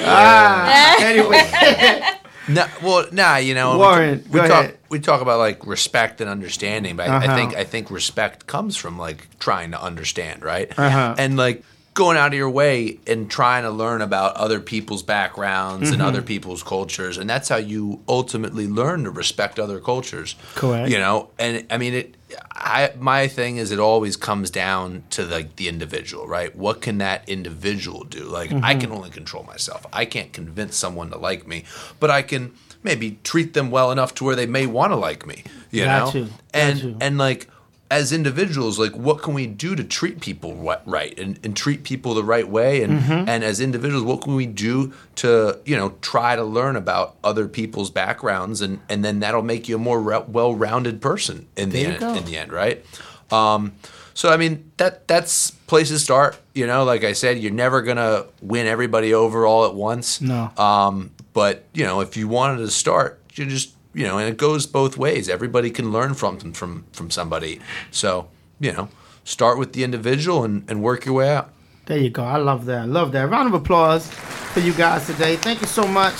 ah, 0.00 0.96
anyway, 1.02 2.00
No, 2.48 2.64
well, 2.82 3.06
nah, 3.12 3.36
you 3.36 3.52
know, 3.54 3.72
we 3.72 3.76
Warren, 3.78 4.22
t- 4.24 4.30
we, 4.30 4.40
go 4.40 4.48
talk 4.48 4.64
ahead. 4.64 4.78
we 4.88 5.00
talk 5.00 5.20
about 5.20 5.38
like 5.38 5.66
respect 5.66 6.22
and 6.22 6.30
understanding, 6.30 6.96
but 6.96 7.10
I, 7.10 7.16
Uh-huh. 7.16 7.32
I 7.32 7.36
think 7.36 7.54
I 7.56 7.64
think 7.64 7.90
respect 7.90 8.46
comes 8.46 8.74
from 8.74 8.96
like 8.98 9.28
trying 9.38 9.72
to 9.72 9.82
understand, 9.82 10.42
right? 10.42 10.72
Uh-huh. 10.78 11.14
And 11.18 11.36
like 11.36 11.62
going 11.98 12.16
out 12.16 12.28
of 12.28 12.34
your 12.34 12.48
way 12.48 12.98
and 13.08 13.28
trying 13.28 13.64
to 13.64 13.70
learn 13.70 14.00
about 14.02 14.36
other 14.36 14.60
people's 14.60 15.02
backgrounds 15.02 15.90
and 15.90 15.98
Mm-hmm. 15.98 16.08
other 16.08 16.22
people's 16.22 16.62
cultures, 16.62 17.18
and 17.18 17.28
that's 17.28 17.48
how 17.48 17.56
you 17.56 18.00
ultimately 18.08 18.66
learn 18.68 19.02
to 19.04 19.10
respect 19.10 19.58
other 19.58 19.80
cultures. 19.80 20.36
Correct. 20.54 20.90
You 20.90 20.98
know, 20.98 21.30
and 21.38 21.66
I 21.70 21.76
mean 21.76 21.94
it. 21.94 22.14
I 22.52 22.92
my 23.00 23.26
thing 23.26 23.56
is 23.56 23.72
it 23.72 23.78
always 23.80 24.16
comes 24.16 24.50
down 24.50 25.02
to 25.10 25.24
like 25.24 25.56
the 25.56 25.66
individual, 25.68 26.28
right? 26.28 26.54
What 26.54 26.80
can 26.80 26.98
that 26.98 27.28
individual 27.28 28.04
do? 28.04 28.24
Like 28.24 28.52
I 28.52 28.54
Mm-hmm. 28.54 28.80
can 28.80 28.92
only 28.92 29.10
control 29.10 29.42
myself. 29.44 29.84
I 29.92 30.04
can't 30.04 30.32
convince 30.32 30.76
someone 30.76 31.10
to 31.10 31.18
like 31.18 31.46
me, 31.48 31.64
but 32.00 32.10
I 32.10 32.22
can 32.22 32.52
maybe 32.84 33.18
treat 33.24 33.54
them 33.54 33.70
well 33.72 33.90
enough 33.90 34.14
to 34.14 34.24
where 34.24 34.36
they 34.36 34.46
may 34.46 34.66
want 34.66 34.92
to 34.92 34.96
like 34.96 35.26
me. 35.26 35.42
You 35.72 35.84
Got 35.84 36.14
know, 36.14 36.20
you. 36.20 36.28
And 36.54 36.78
you. 36.82 36.96
and 37.00 37.18
like 37.18 37.48
as 37.90 38.12
individuals, 38.12 38.78
like 38.78 38.92
what 38.92 39.22
can 39.22 39.32
we 39.32 39.46
do 39.46 39.74
to 39.74 39.82
treat 39.82 40.20
people 40.20 40.54
right 40.84 41.18
and, 41.18 41.38
and 41.42 41.56
treat 41.56 41.84
people 41.84 42.12
the 42.14 42.22
right 42.24 42.46
way? 42.48 42.82
And 42.82 43.00
Mm-hmm. 43.00 43.28
and 43.28 43.42
as 43.44 43.60
individuals, 43.60 44.04
what 44.04 44.20
can 44.22 44.34
we 44.34 44.44
do 44.46 44.92
to 45.16 45.58
you 45.64 45.76
know 45.76 45.94
try 46.02 46.36
to 46.36 46.44
learn 46.44 46.76
about 46.76 47.16
other 47.24 47.48
people's 47.48 47.90
backgrounds, 47.90 48.60
and 48.60 48.80
and 48.88 49.04
then 49.04 49.20
that'll 49.20 49.42
make 49.42 49.68
you 49.68 49.76
a 49.76 49.78
more 49.78 50.00
re- 50.00 50.24
well-rounded 50.28 51.00
person 51.00 51.46
in 51.56 51.70
the 51.70 51.78
There 51.82 51.86
you 51.86 51.92
end. 51.94 52.00
go. 52.00 52.14
In 52.14 52.24
the 52.24 52.36
end, 52.36 52.52
right? 52.52 52.84
Um, 53.30 53.72
so 54.14 54.30
I 54.30 54.36
mean 54.36 54.70
that 54.76 55.06
that's 55.08 55.52
place 55.52 55.88
to 55.88 55.98
start. 55.98 56.36
You 56.54 56.66
know, 56.66 56.84
like 56.84 57.04
I 57.04 57.12
said, 57.12 57.38
you're 57.38 57.52
never 57.52 57.82
gonna 57.82 58.24
win 58.42 58.66
everybody 58.66 59.14
over 59.14 59.46
all 59.46 59.64
at 59.64 59.74
once. 59.74 60.20
No. 60.20 60.50
Um, 60.58 61.10
but 61.32 61.64
you 61.72 61.84
know, 61.84 62.00
if 62.00 62.16
you 62.16 62.26
wanted 62.28 62.58
to 62.58 62.70
start, 62.70 63.20
you 63.34 63.46
just 63.46 63.70
you 63.98 64.06
know, 64.06 64.18
and 64.18 64.28
it 64.28 64.36
goes 64.36 64.66
both 64.66 64.96
ways. 64.96 65.28
Everybody 65.28 65.70
can 65.70 65.90
learn 65.90 66.14
from 66.14 66.38
from 66.52 66.84
from 66.92 67.10
somebody. 67.10 67.60
So 67.90 68.28
you 68.60 68.72
know, 68.72 68.88
start 69.24 69.58
with 69.58 69.72
the 69.72 69.82
individual 69.82 70.44
and, 70.44 70.64
and 70.70 70.82
work 70.82 71.04
your 71.04 71.14
way 71.14 71.34
out. 71.34 71.50
There 71.86 71.98
you 71.98 72.10
go. 72.10 72.22
I 72.22 72.36
love 72.36 72.66
that. 72.66 72.82
I 72.82 72.84
love 72.84 73.12
that. 73.12 73.28
Round 73.28 73.48
of 73.48 73.54
applause 73.54 74.08
for 74.52 74.60
you 74.60 74.72
guys 74.72 75.06
today. 75.06 75.36
Thank 75.36 75.60
you 75.62 75.66
so 75.66 75.86
much 75.86 76.14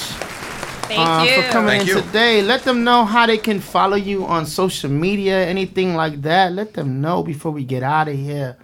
Thank 0.89 1.01
uh, 1.01 1.25
you. 1.29 1.43
for 1.43 1.49
coming 1.51 1.79
Thank 1.79 1.83
in 1.83 1.97
you. 1.97 2.03
today. 2.03 2.41
Let 2.41 2.63
them 2.65 2.83
know 2.83 3.05
how 3.05 3.27
they 3.27 3.37
can 3.37 3.61
follow 3.61 3.97
you 3.97 4.25
on 4.25 4.47
social 4.47 4.91
media, 4.91 5.47
anything 5.47 5.95
like 5.95 6.23
that. 6.23 6.53
Let 6.53 6.73
them 6.73 7.03
know 7.03 7.23
before 7.23 7.53
we 7.53 7.63
get 7.63 7.83
out 7.83 8.09
of 8.09 8.17
here. 8.17 8.57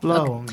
Hello. 0.00 0.44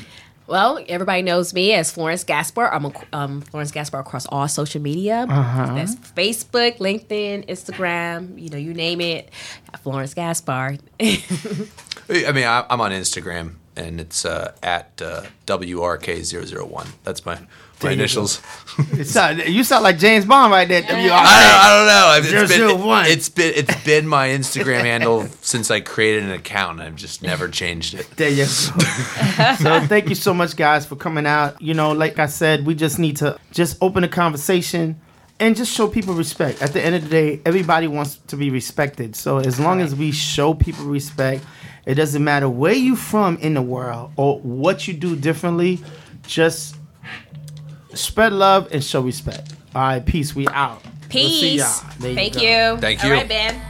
Well, 0.46 0.84
everybody 0.88 1.22
knows 1.22 1.52
me 1.52 1.72
as 1.72 1.90
Florence 1.90 2.22
Gaspar. 2.24 2.66
I'm 2.72 2.86
a, 2.86 2.92
um, 3.12 3.40
Florence 3.40 3.72
Gaspar 3.72 3.98
across 3.98 4.26
all 4.26 4.46
social 4.46 4.80
media. 4.80 5.26
Uh-huh. 5.28 5.74
That's 5.74 5.96
Facebook, 5.96 6.78
LinkedIn, 6.78 7.48
Instagram. 7.48 8.40
You 8.40 8.50
know, 8.50 8.56
you 8.56 8.72
name 8.72 9.00
it. 9.00 9.30
Florence 9.82 10.14
Gaspar. 10.14 10.76
I 11.00 11.18
mean, 12.08 12.44
I, 12.44 12.64
I'm 12.70 12.80
on 12.80 12.92
Instagram 12.92 13.54
and 13.76 14.00
it's 14.00 14.24
uh, 14.24 14.52
at 14.62 15.00
uh, 15.02 15.24
WRK001. 15.46 16.86
That's 17.04 17.26
my 17.26 17.38
my 17.82 17.92
initials. 17.92 18.40
It 18.92 19.06
sound- 19.06 19.42
you 19.46 19.64
sound 19.64 19.84
like 19.84 19.98
James 19.98 20.24
Bond 20.24 20.50
right 20.52 20.66
there. 20.68 20.82
WRK. 20.82 20.88
I 20.90 20.98
don't, 20.98 21.10
I 21.12 21.68
don't 21.76 21.86
know. 21.86 22.16
It's 22.18 22.28
Zero, 22.28 22.40
been, 22.68 22.78
zero, 22.78 22.86
one. 22.86 23.06
it's 23.06 23.28
been 23.28 23.52
it's 23.54 23.84
been 23.84 24.06
my 24.06 24.28
Instagram 24.28 24.80
handle 24.82 25.26
since 25.42 25.70
I 25.70 25.80
created 25.80 26.24
an 26.24 26.30
account. 26.32 26.80
I've 26.80 26.96
just 26.96 27.22
never 27.22 27.48
changed 27.48 27.94
it. 27.94 28.08
There 28.16 28.30
you 28.30 28.44
go. 28.44 28.44
so 29.58 29.80
thank 29.86 30.08
you 30.08 30.14
so 30.14 30.32
much, 30.34 30.56
guys, 30.56 30.86
for 30.86 30.96
coming 30.96 31.26
out. 31.26 31.60
You 31.60 31.74
know, 31.74 31.92
like 31.92 32.18
I 32.18 32.26
said, 32.26 32.66
we 32.66 32.74
just 32.74 32.98
need 32.98 33.16
to 33.18 33.38
just 33.52 33.76
open 33.80 34.04
a 34.04 34.08
conversation 34.08 35.00
and 35.38 35.54
just 35.54 35.72
show 35.72 35.86
people 35.86 36.14
respect. 36.14 36.62
At 36.62 36.72
the 36.72 36.82
end 36.82 36.94
of 36.94 37.02
the 37.04 37.08
day, 37.10 37.40
everybody 37.44 37.86
wants 37.88 38.16
to 38.28 38.36
be 38.36 38.48
respected. 38.50 39.14
So 39.16 39.38
as 39.38 39.60
long 39.60 39.80
as 39.82 39.94
we 39.94 40.10
show 40.12 40.54
people 40.54 40.86
respect, 40.86 41.44
it 41.84 41.94
doesn't 41.94 42.24
matter 42.24 42.48
where 42.48 42.72
you 42.72 42.96
from 42.96 43.36
in 43.38 43.52
the 43.54 43.62
world 43.62 44.12
or 44.16 44.38
what 44.40 44.88
you 44.88 44.94
do 44.94 45.14
differently. 45.14 45.80
Just 46.26 46.74
spread 47.96 48.32
love 48.32 48.68
and 48.72 48.82
show 48.82 49.00
respect. 49.00 49.52
All 49.74 49.82
right, 49.82 50.04
peace. 50.04 50.34
We 50.34 50.46
out. 50.48 50.82
We'll 50.84 51.28
see 51.28 51.56
Peace. 51.56 51.60
y'all. 51.82 51.92
There 52.00 52.10
you 52.10 52.16
Thank 52.16 52.34
you. 52.42 52.80
Thank 52.80 53.02
you. 53.04 53.12
right, 53.12 53.28
Ben. 53.28 53.60